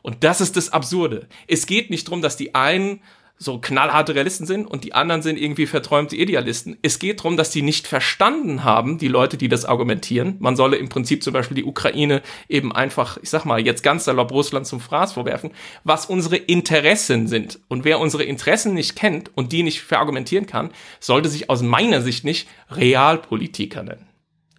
Und 0.01 0.23
das 0.23 0.41
ist 0.41 0.57
das 0.57 0.69
Absurde. 0.71 1.27
Es 1.47 1.65
geht 1.65 1.89
nicht 1.89 2.07
darum, 2.07 2.21
dass 2.21 2.37
die 2.37 2.55
einen 2.55 3.01
so 3.41 3.57
knallharte 3.57 4.15
Realisten 4.15 4.45
sind 4.45 4.67
und 4.67 4.83
die 4.83 4.93
anderen 4.93 5.21
sind 5.21 5.39
irgendwie 5.39 5.65
verträumte 5.65 6.17
Idealisten. 6.17 6.77
Es 6.81 6.99
geht 6.99 7.19
darum, 7.19 7.37
dass 7.37 7.51
die 7.51 7.61
nicht 7.61 7.87
verstanden 7.87 8.65
haben, 8.65 8.97
die 8.97 9.07
Leute, 9.07 9.37
die 9.37 9.47
das 9.47 9.63
argumentieren. 9.63 10.35
Man 10.39 10.57
solle 10.57 10.75
im 10.75 10.89
Prinzip 10.89 11.23
zum 11.23 11.31
Beispiel 11.31 11.55
die 11.55 11.63
Ukraine 11.63 12.21
eben 12.49 12.75
einfach, 12.75 13.17
ich 13.21 13.29
sag 13.29 13.45
mal, 13.45 13.61
jetzt 13.61 13.81
ganz 13.81 14.03
salopp 14.03 14.33
Russland 14.33 14.67
zum 14.67 14.81
Fraß 14.81 15.13
vorwerfen, 15.13 15.51
was 15.85 16.05
unsere 16.05 16.35
Interessen 16.35 17.27
sind. 17.27 17.59
Und 17.69 17.85
wer 17.85 18.01
unsere 18.01 18.25
Interessen 18.25 18.73
nicht 18.73 18.97
kennt 18.97 19.31
und 19.37 19.53
die 19.53 19.63
nicht 19.63 19.81
verargumentieren 19.81 20.45
kann, 20.45 20.71
sollte 20.99 21.29
sich 21.29 21.49
aus 21.49 21.61
meiner 21.61 22.01
Sicht 22.01 22.25
nicht 22.25 22.49
Realpolitiker 22.69 23.83
nennen. 23.83 24.08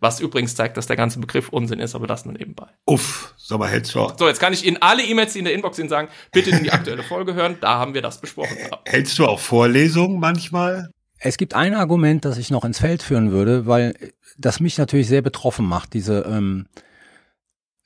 Was 0.01 0.19
übrigens 0.19 0.55
zeigt, 0.55 0.79
dass 0.79 0.87
der 0.87 0.97
ganze 0.97 1.21
Begriff 1.21 1.51
Unsinn 1.51 1.79
ist, 1.79 1.95
aber 1.95 2.07
das 2.07 2.25
nur 2.25 2.33
nebenbei. 2.33 2.67
Uff, 2.87 3.35
sag 3.37 3.59
mal, 3.59 3.69
hältst 3.69 3.95
du 3.95 4.11
So, 4.19 4.27
jetzt 4.27 4.41
kann 4.41 4.53
ich 4.55 4.67
in 4.67 4.81
alle 4.81 5.03
E-Mails, 5.03 5.35
die 5.35 5.41
in 5.41 5.45
der 5.45 5.55
Inbox 5.55 5.77
sind, 5.77 5.91
sagen, 5.91 6.09
bitte 6.33 6.51
in 6.51 6.63
die 6.65 6.73
aktuelle 6.73 7.03
Folge 7.03 7.35
hören, 7.35 7.59
da 7.61 7.79
haben 7.79 7.93
wir 7.93 8.01
das 8.01 8.21
besprochen. 8.21 8.57
Hältst 8.87 9.19
du 9.19 9.27
auch 9.27 9.39
Vorlesungen 9.39 10.19
manchmal? 10.19 10.91
Es 11.19 11.37
gibt 11.37 11.55
ein 11.55 11.75
Argument, 11.75 12.25
das 12.25 12.39
ich 12.39 12.51
noch 12.51 12.65
ins 12.65 12.79
Feld 12.79 13.03
führen 13.03 13.31
würde, 13.31 13.67
weil 13.67 13.95
das 14.39 14.59
mich 14.59 14.79
natürlich 14.79 15.07
sehr 15.07 15.21
betroffen 15.21 15.67
macht, 15.67 15.93
diese 15.93 16.21
ähm, 16.23 16.67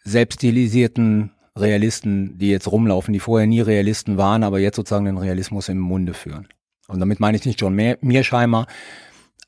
selbststilisierten 0.04 1.32
Realisten, 1.56 2.38
die 2.38 2.50
jetzt 2.50 2.70
rumlaufen, 2.70 3.12
die 3.12 3.20
vorher 3.20 3.48
nie 3.48 3.60
Realisten 3.60 4.16
waren, 4.16 4.44
aber 4.44 4.60
jetzt 4.60 4.76
sozusagen 4.76 5.04
den 5.04 5.18
Realismus 5.18 5.68
im 5.68 5.78
Munde 5.78 6.14
führen. 6.14 6.48
Und 6.86 7.00
damit 7.00 7.18
meine 7.18 7.36
ich 7.36 7.44
nicht 7.44 7.60
John 7.60 7.74
Mearsheimer, 7.74 8.66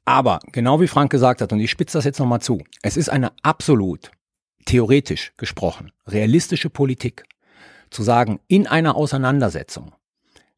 aber 0.06 0.40
genau 0.52 0.80
wie 0.80 0.88
Frank 0.88 1.10
gesagt 1.10 1.42
hat, 1.42 1.52
und 1.52 1.60
ich 1.60 1.70
spitze 1.70 1.98
das 1.98 2.04
jetzt 2.04 2.18
nochmal 2.18 2.40
zu, 2.40 2.62
es 2.80 2.96
ist 2.96 3.10
eine 3.10 3.32
absolut, 3.42 4.10
theoretisch 4.64 5.32
gesprochen, 5.36 5.92
realistische 6.06 6.70
Politik, 6.70 7.24
zu 7.90 8.02
sagen, 8.02 8.40
in 8.48 8.66
einer 8.66 8.96
Auseinandersetzung 8.96 9.92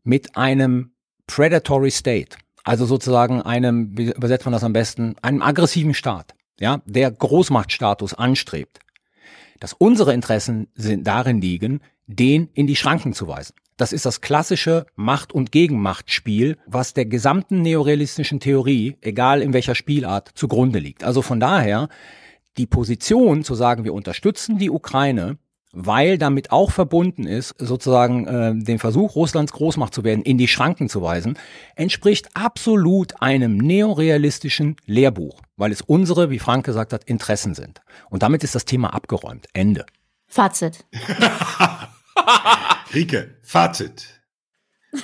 mit 0.05 0.37
einem 0.37 0.93
predatory 1.27 1.91
state, 1.91 2.37
also 2.65 2.87
sozusagen 2.87 3.43
einem, 3.43 3.97
wie 3.97 4.11
übersetzt 4.11 4.47
man 4.47 4.53
das 4.53 4.65
am 4.65 4.73
besten, 4.73 5.17
einem 5.23 5.43
aggressiven 5.43 5.95
Staat, 5.95 6.35
ja, 6.59 6.81
der 6.87 7.11
Großmachtstatus 7.11 8.15
anstrebt, 8.15 8.81
dass 9.61 9.73
unsere 9.73 10.15
Interessen 10.15 10.69
sind 10.75 11.07
darin 11.07 11.41
liegen, 11.41 11.81
den 12.07 12.49
in 12.55 12.67
die 12.67 12.77
Schranken 12.77 13.13
zu 13.13 13.29
weisen. 13.29 13.55
Das 13.79 13.93
ist 13.93 14.05
das 14.05 14.21
klassische 14.21 14.87
Macht- 14.97 15.33
und 15.33 15.53
Gegenmachtspiel, 15.53 16.59
was 16.67 16.95
der 16.95 17.07
gesamten 17.07 17.63
neorealistischen 17.63 18.41
Theorie, 18.41 18.97
egal 19.01 19.41
in 19.41 19.53
welcher 19.55 19.77
Spielart, 19.77 20.31
zugrunde 20.35 20.81
liegt. 20.81 21.05
Also 21.05 21.23
von 21.23 21.39
daher 21.39 21.89
die 22.59 22.67
Position 22.67 23.45
zu 23.45 23.55
sagen, 23.55 23.85
wir 23.85 23.95
unterstützen 23.95 24.59
die 24.59 24.69
Ukraine, 24.69 25.39
weil 25.73 26.19
damit 26.19 26.51
auch 26.51 26.73
verbunden 26.73 27.25
ist, 27.25 27.55
sozusagen 27.59 28.27
äh, 28.27 28.53
den 28.57 28.81
Versuch, 28.81 29.15
Russlands 29.15 29.53
Großmacht 29.53 29.95
zu 29.95 30.03
werden, 30.03 30.25
in 30.25 30.39
die 30.39 30.49
Schranken 30.49 30.89
zu 30.89 31.01
weisen, 31.01 31.39
entspricht 31.77 32.31
absolut 32.35 33.23
einem 33.23 33.59
neorealistischen 33.59 34.75
Lehrbuch, 34.87 35.41
weil 35.57 35.71
es 35.71 35.83
unsere, 35.83 36.31
wie 36.31 36.41
Frank 36.41 36.67
gesagt 36.67 36.93
hat, 36.93 37.05
Interessen 37.05 37.55
sind. 37.55 37.81
Und 38.11 38.25
damit 38.25 38.43
ist 38.43 38.57
das 38.57 38.65
Thema 38.65 38.93
abgeräumt. 38.93 39.47
Ende. 39.53 39.87
Fazit. 40.27 40.85
Rike, 42.95 43.37
Fazit. 43.43 44.07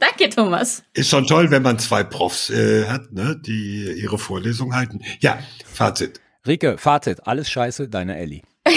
Danke, 0.00 0.30
Thomas. 0.30 0.82
Ist 0.92 1.10
schon 1.10 1.26
toll, 1.26 1.50
wenn 1.50 1.62
man 1.62 1.78
zwei 1.78 2.04
Profs 2.04 2.50
äh, 2.50 2.86
hat, 2.86 3.12
ne, 3.12 3.40
die 3.44 3.92
ihre 4.00 4.18
Vorlesung 4.18 4.74
halten. 4.74 5.00
Ja, 5.20 5.38
Fazit. 5.64 6.20
Rike, 6.46 6.78
Fazit. 6.78 7.26
Alles 7.26 7.50
scheiße, 7.50 7.88
deine 7.88 8.16
Ellie. 8.16 8.42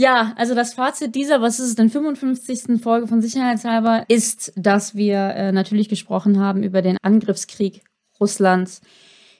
Ja, 0.00 0.32
also 0.36 0.54
das 0.54 0.74
Fazit 0.74 1.16
dieser, 1.16 1.42
was 1.42 1.58
ist 1.58 1.70
es 1.70 1.74
denn, 1.74 1.90
55. 1.90 2.80
Folge 2.80 3.08
von 3.08 3.20
Sicherheitshalber, 3.20 4.04
ist, 4.06 4.52
dass 4.54 4.94
wir 4.94 5.16
äh, 5.34 5.50
natürlich 5.50 5.88
gesprochen 5.88 6.38
haben 6.38 6.62
über 6.62 6.82
den 6.82 6.98
Angriffskrieg 7.02 7.82
Russlands 8.20 8.80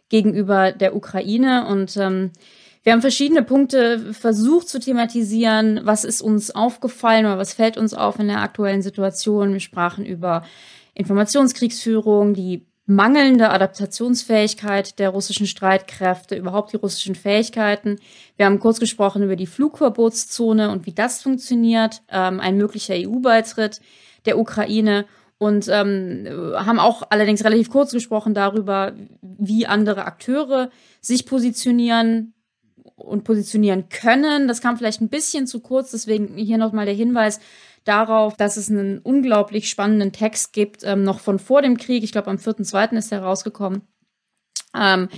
gegenüber 0.08 0.72
der 0.72 0.96
Ukraine 0.96 1.68
und 1.68 1.96
ähm, 1.96 2.32
wir 2.82 2.92
haben 2.92 3.00
verschiedene 3.00 3.42
Punkte 3.42 4.12
versucht 4.12 4.68
zu 4.68 4.78
thematisieren. 4.78 5.80
Was 5.82 6.04
ist 6.04 6.22
uns 6.22 6.50
aufgefallen 6.50 7.26
oder 7.26 7.38
was 7.38 7.54
fällt 7.54 7.76
uns 7.76 7.94
auf 7.94 8.18
in 8.18 8.28
der 8.28 8.40
aktuellen 8.40 8.82
Situation? 8.82 9.52
Wir 9.52 9.60
sprachen 9.60 10.06
über 10.06 10.44
Informationskriegsführung, 10.94 12.34
die 12.34 12.66
mangelnde 12.86 13.50
Adaptationsfähigkeit 13.50 14.98
der 14.98 15.10
russischen 15.10 15.46
Streitkräfte, 15.46 16.36
überhaupt 16.36 16.72
die 16.72 16.78
russischen 16.78 17.14
Fähigkeiten. 17.14 17.96
Wir 18.36 18.46
haben 18.46 18.60
kurz 18.60 18.80
gesprochen 18.80 19.22
über 19.22 19.36
die 19.36 19.46
Flugverbotszone 19.46 20.70
und 20.70 20.86
wie 20.86 20.94
das 20.94 21.20
funktioniert, 21.20 22.00
ähm, 22.10 22.40
ein 22.40 22.56
möglicher 22.56 22.94
EU-Beitritt 22.96 23.82
der 24.24 24.38
Ukraine 24.38 25.04
und 25.36 25.68
ähm, 25.68 26.26
haben 26.54 26.80
auch 26.80 27.02
allerdings 27.10 27.44
relativ 27.44 27.70
kurz 27.70 27.92
gesprochen 27.92 28.32
darüber, 28.32 28.94
wie 29.20 29.66
andere 29.66 30.06
Akteure 30.06 30.70
sich 31.02 31.26
positionieren 31.26 32.32
und 32.98 33.24
positionieren 33.24 33.88
können. 33.88 34.48
Das 34.48 34.60
kam 34.60 34.76
vielleicht 34.76 35.00
ein 35.00 35.08
bisschen 35.08 35.46
zu 35.46 35.60
kurz, 35.60 35.92
deswegen 35.92 36.36
hier 36.36 36.58
nochmal 36.58 36.86
der 36.86 36.94
Hinweis, 36.94 37.40
darauf, 37.84 38.36
dass 38.36 38.56
es 38.56 38.70
einen 38.70 38.98
unglaublich 38.98 39.68
spannenden 39.68 40.12
Text 40.12 40.52
gibt, 40.52 40.84
ähm, 40.84 41.04
noch 41.04 41.20
von 41.20 41.38
vor 41.38 41.62
dem 41.62 41.78
Krieg. 41.78 42.04
Ich 42.04 42.12
glaube, 42.12 42.28
am 42.28 42.36
4.2. 42.36 42.96
ist 42.96 43.12
er 43.12 43.22
rausgekommen. 43.22 43.82
Ähm, 44.76 45.08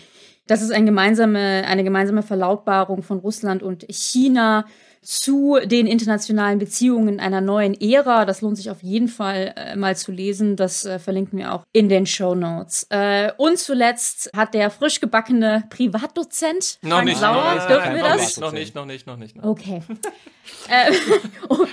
das 0.47 0.62
ist 0.62 0.73
ein 0.73 0.86
gemeinsame, 0.86 1.65
eine 1.66 1.85
gemeinsame 1.85 2.23
Verlautbarung 2.23 3.02
von 3.02 3.19
Russland 3.19 3.62
und 3.62 3.86
China 3.89 4.66
zu 5.03 5.59
den 5.65 5.87
internationalen 5.87 6.59
Beziehungen 6.59 7.21
einer 7.21 7.41
neuen 7.41 7.79
Ära. 7.81 8.27
Das 8.27 8.43
lohnt 8.43 8.57
sich 8.59 8.71
auf 8.71 8.83
jeden 8.83 9.09
Fall 9.09 9.55
äh, 9.57 9.77
mal 9.77 9.97
zu 9.97 10.13
lesen. 10.13 10.57
Das 10.57 10.85
äh, 10.85 10.99
verlinken 10.99 11.39
wir 11.39 11.55
auch 11.55 11.65
in 11.73 11.89
den 11.89 12.05
Show 12.05 12.35
Notes. 12.35 12.87
Äh, 12.91 13.33
und 13.39 13.59
zuletzt 13.59 14.31
hat 14.37 14.53
der 14.53 14.71
frisch 14.71 15.01
gebackene 15.01 15.65
Privatdozent 15.71 16.79
noch 16.83 16.97
Frank 16.97 17.05
nicht, 17.07 17.19
Sauer, 17.19 17.55
noch, 17.55 17.67
dürfen 17.67 17.95
wir 17.95 18.03
das? 18.03 18.21
Nicht, 18.21 18.41
noch 18.41 18.53
nicht, 18.53 18.75
noch 18.75 18.87
nicht, 18.87 19.07
noch 19.07 19.17
nicht. 19.17 19.37
Noch 19.37 19.57
nicht. 19.57 19.69
Okay. 19.69 19.83
äh, 20.69 20.93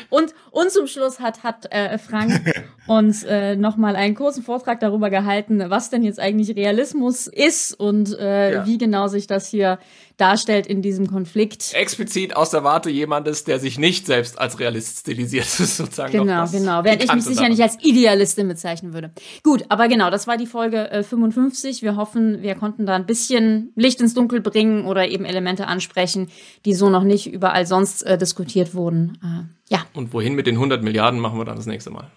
und, 0.09 0.33
und 0.51 0.71
zum 0.71 0.87
Schluss 0.87 1.19
hat, 1.19 1.43
hat 1.43 1.71
äh, 1.71 1.97
Frank 1.97 2.53
uns 2.87 3.23
äh, 3.23 3.55
nochmal 3.55 3.95
einen 3.97 4.15
kurzen 4.15 4.43
Vortrag 4.43 4.79
darüber 4.79 5.09
gehalten, 5.09 5.69
was 5.69 5.89
denn 5.89 6.03
jetzt 6.03 6.19
eigentlich 6.19 6.55
Realismus 6.55 7.27
ist 7.27 7.73
und 7.77 8.17
äh, 8.17 8.37
Ja. 8.53 8.65
wie 8.65 8.77
genau 8.77 9.07
sich 9.07 9.27
das 9.27 9.49
hier 9.49 9.79
darstellt 10.17 10.67
in 10.67 10.81
diesem 10.81 11.07
Konflikt. 11.07 11.73
Explizit 11.73 12.35
aus 12.35 12.49
der 12.49 12.63
Warte 12.63 12.89
jemandes, 12.89 13.43
der 13.43 13.59
sich 13.59 13.77
nicht 13.77 14.05
selbst 14.05 14.39
als 14.39 14.59
Realist 14.59 14.99
stilisiert, 14.99 15.45
das 15.45 15.59
ist 15.59 15.77
sozusagen 15.77 16.17
noch 16.17 16.25
Genau, 16.25 16.41
das 16.41 16.51
genau. 16.51 16.83
Während 16.83 17.03
ich 17.03 17.13
mich 17.13 17.23
sicher 17.23 17.49
nicht 17.49 17.61
als 17.61 17.77
Idealistin 17.83 18.47
bezeichnen 18.47 18.93
würde. 18.93 19.11
Gut, 19.43 19.65
aber 19.69 19.87
genau, 19.87 20.09
das 20.09 20.27
war 20.27 20.37
die 20.37 20.47
Folge 20.47 20.89
äh, 20.91 21.03
55. 21.03 21.81
Wir 21.81 21.95
hoffen, 21.95 22.41
wir 22.41 22.55
konnten 22.55 22.85
da 22.85 22.95
ein 22.95 23.05
bisschen 23.05 23.71
Licht 23.75 24.01
ins 24.01 24.13
Dunkel 24.13 24.41
bringen 24.41 24.85
oder 24.85 25.07
eben 25.07 25.25
Elemente 25.25 25.67
ansprechen, 25.67 26.29
die 26.65 26.73
so 26.73 26.89
noch 26.89 27.03
nicht 27.03 27.31
überall 27.31 27.65
sonst 27.65 28.03
äh, 28.03 28.17
diskutiert 28.17 28.73
wurden. 28.73 29.17
Äh, 29.23 29.73
ja, 29.73 29.85
Und 29.93 30.13
wohin 30.13 30.33
mit 30.33 30.47
den 30.47 30.55
100 30.55 30.83
Milliarden 30.83 31.19
machen 31.19 31.37
wir 31.39 31.45
dann 31.45 31.57
das 31.57 31.65
nächste 31.65 31.91
Mal. 31.91 32.09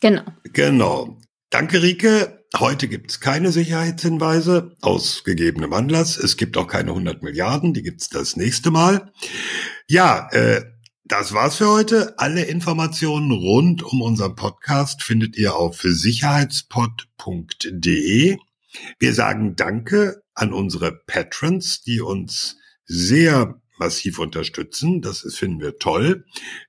genau. 0.00 0.22
Genau. 0.52 1.16
Danke, 1.50 1.80
Rike. 1.82 2.35
Heute 2.54 2.88
gibt 2.88 3.10
es 3.10 3.20
keine 3.20 3.52
Sicherheitshinweise 3.52 4.74
aus 4.80 5.24
gegebenem 5.24 5.72
Anlass. 5.72 6.16
Es 6.16 6.36
gibt 6.36 6.56
auch 6.56 6.68
keine 6.68 6.90
100 6.90 7.22
Milliarden, 7.22 7.74
die 7.74 7.82
gibt 7.82 8.00
es 8.00 8.08
das 8.08 8.36
nächste 8.36 8.70
Mal. 8.70 9.12
Ja, 9.88 10.28
äh, 10.30 10.64
das 11.04 11.32
war's 11.32 11.56
für 11.56 11.68
heute. 11.68 12.18
Alle 12.18 12.44
Informationen 12.44 13.30
rund 13.30 13.82
um 13.82 14.02
unseren 14.02 14.36
Podcast 14.36 15.02
findet 15.02 15.36
ihr 15.36 15.54
auf 15.54 15.82
sicherheitspod.de. 15.82 18.38
Wir 18.98 19.14
sagen 19.14 19.56
Danke 19.56 20.22
an 20.34 20.52
unsere 20.52 20.92
Patrons, 20.92 21.82
die 21.82 22.00
uns 22.00 22.56
sehr 22.86 23.60
massiv 23.78 24.18
unterstützen. 24.18 25.02
Das 25.02 25.24
ist, 25.24 25.38
finden 25.38 25.60
wir 25.60 25.78
toll. 25.78 26.24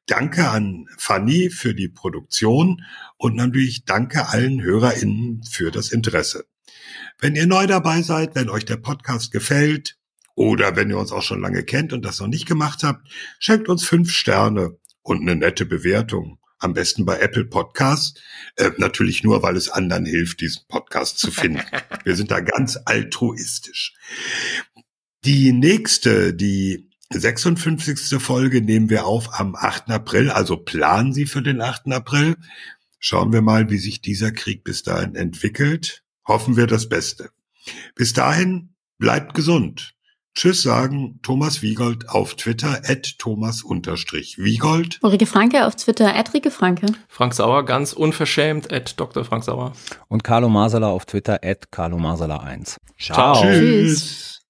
Danke 0.05 0.49
an 0.49 0.87
Fanny 0.97 1.49
für 1.49 1.73
die 1.73 1.89
Produktion 1.89 2.83
und 3.17 3.35
natürlich 3.35 3.85
danke 3.85 4.29
allen 4.29 4.61
HörerInnen 4.61 5.43
für 5.49 5.71
das 5.71 5.91
Interesse. 5.91 6.45
Wenn 7.19 7.35
ihr 7.35 7.47
neu 7.47 7.65
dabei 7.67 8.01
seid, 8.01 8.35
wenn 8.35 8.49
euch 8.49 8.65
der 8.65 8.77
Podcast 8.77 9.31
gefällt 9.31 9.97
oder 10.35 10.75
wenn 10.75 10.89
ihr 10.89 10.99
uns 10.99 11.11
auch 11.11 11.23
schon 11.23 11.41
lange 11.41 11.63
kennt 11.63 11.93
und 11.93 12.05
das 12.05 12.19
noch 12.19 12.27
nicht 12.27 12.45
gemacht 12.45 12.83
habt, 12.83 13.07
schenkt 13.39 13.69
uns 13.69 13.83
fünf 13.83 14.11
Sterne 14.11 14.77
und 15.01 15.21
eine 15.21 15.35
nette 15.35 15.65
Bewertung. 15.65 16.39
Am 16.59 16.73
besten 16.73 17.05
bei 17.05 17.19
Apple 17.19 17.45
Podcasts. 17.45 18.19
Äh, 18.55 18.71
natürlich 18.77 19.23
nur, 19.23 19.43
weil 19.43 19.55
es 19.55 19.69
anderen 19.69 20.05
hilft, 20.05 20.41
diesen 20.41 20.63
Podcast 20.67 21.19
zu 21.19 21.31
finden. 21.31 21.61
Wir 22.03 22.15
sind 22.15 22.31
da 22.31 22.39
ganz 22.39 22.79
altruistisch. 22.85 23.93
Die 25.23 25.51
nächste, 25.51 26.33
die 26.33 26.86
56. 27.09 28.21
Folge 28.21 28.61
nehmen 28.61 28.89
wir 28.89 29.05
auf 29.05 29.39
am 29.39 29.55
8. 29.55 29.89
April, 29.91 30.29
also 30.29 30.57
planen 30.57 31.13
Sie 31.13 31.25
für 31.25 31.41
den 31.41 31.61
8. 31.61 31.91
April. 31.93 32.35
Schauen 32.99 33.31
wir 33.31 33.41
mal, 33.41 33.69
wie 33.69 33.77
sich 33.77 34.01
dieser 34.01 34.31
Krieg 34.31 34.63
bis 34.63 34.83
dahin 34.83 35.15
entwickelt. 35.15 36.03
Hoffen 36.27 36.57
wir 36.57 36.67
das 36.67 36.89
Beste. 36.89 37.29
Bis 37.95 38.13
dahin, 38.13 38.73
bleibt 38.97 39.33
gesund. 39.33 39.93
Tschüss 40.37 40.61
sagen 40.61 41.19
Thomas 41.23 41.63
Wiegold 41.63 42.09
auf 42.09 42.35
Twitter 42.35 42.81
at 42.85 43.17
Thomas-Wiegold. 43.17 44.99
Ulrike 45.01 45.25
Franke 45.25 45.65
auf 45.65 45.75
Twitter, 45.75 46.13
Rike 46.31 46.51
Franke. 46.51 46.85
Frank 47.07 47.33
Sauer, 47.33 47.65
ganz 47.65 47.91
unverschämt, 47.91 48.71
at 48.71 48.99
Dr. 48.99 49.25
Frank 49.25 49.43
Sauer. 49.43 49.73
Und 50.09 50.23
Carlo 50.23 50.47
Masala 50.47 50.89
auf 50.89 51.05
Twitter 51.05 51.39
at 51.43 51.71
Carlo 51.71 51.97
Masala 51.97 52.37
1. 52.37 52.77
Ciao. 52.99 53.41
Tschüss. 53.41 54.36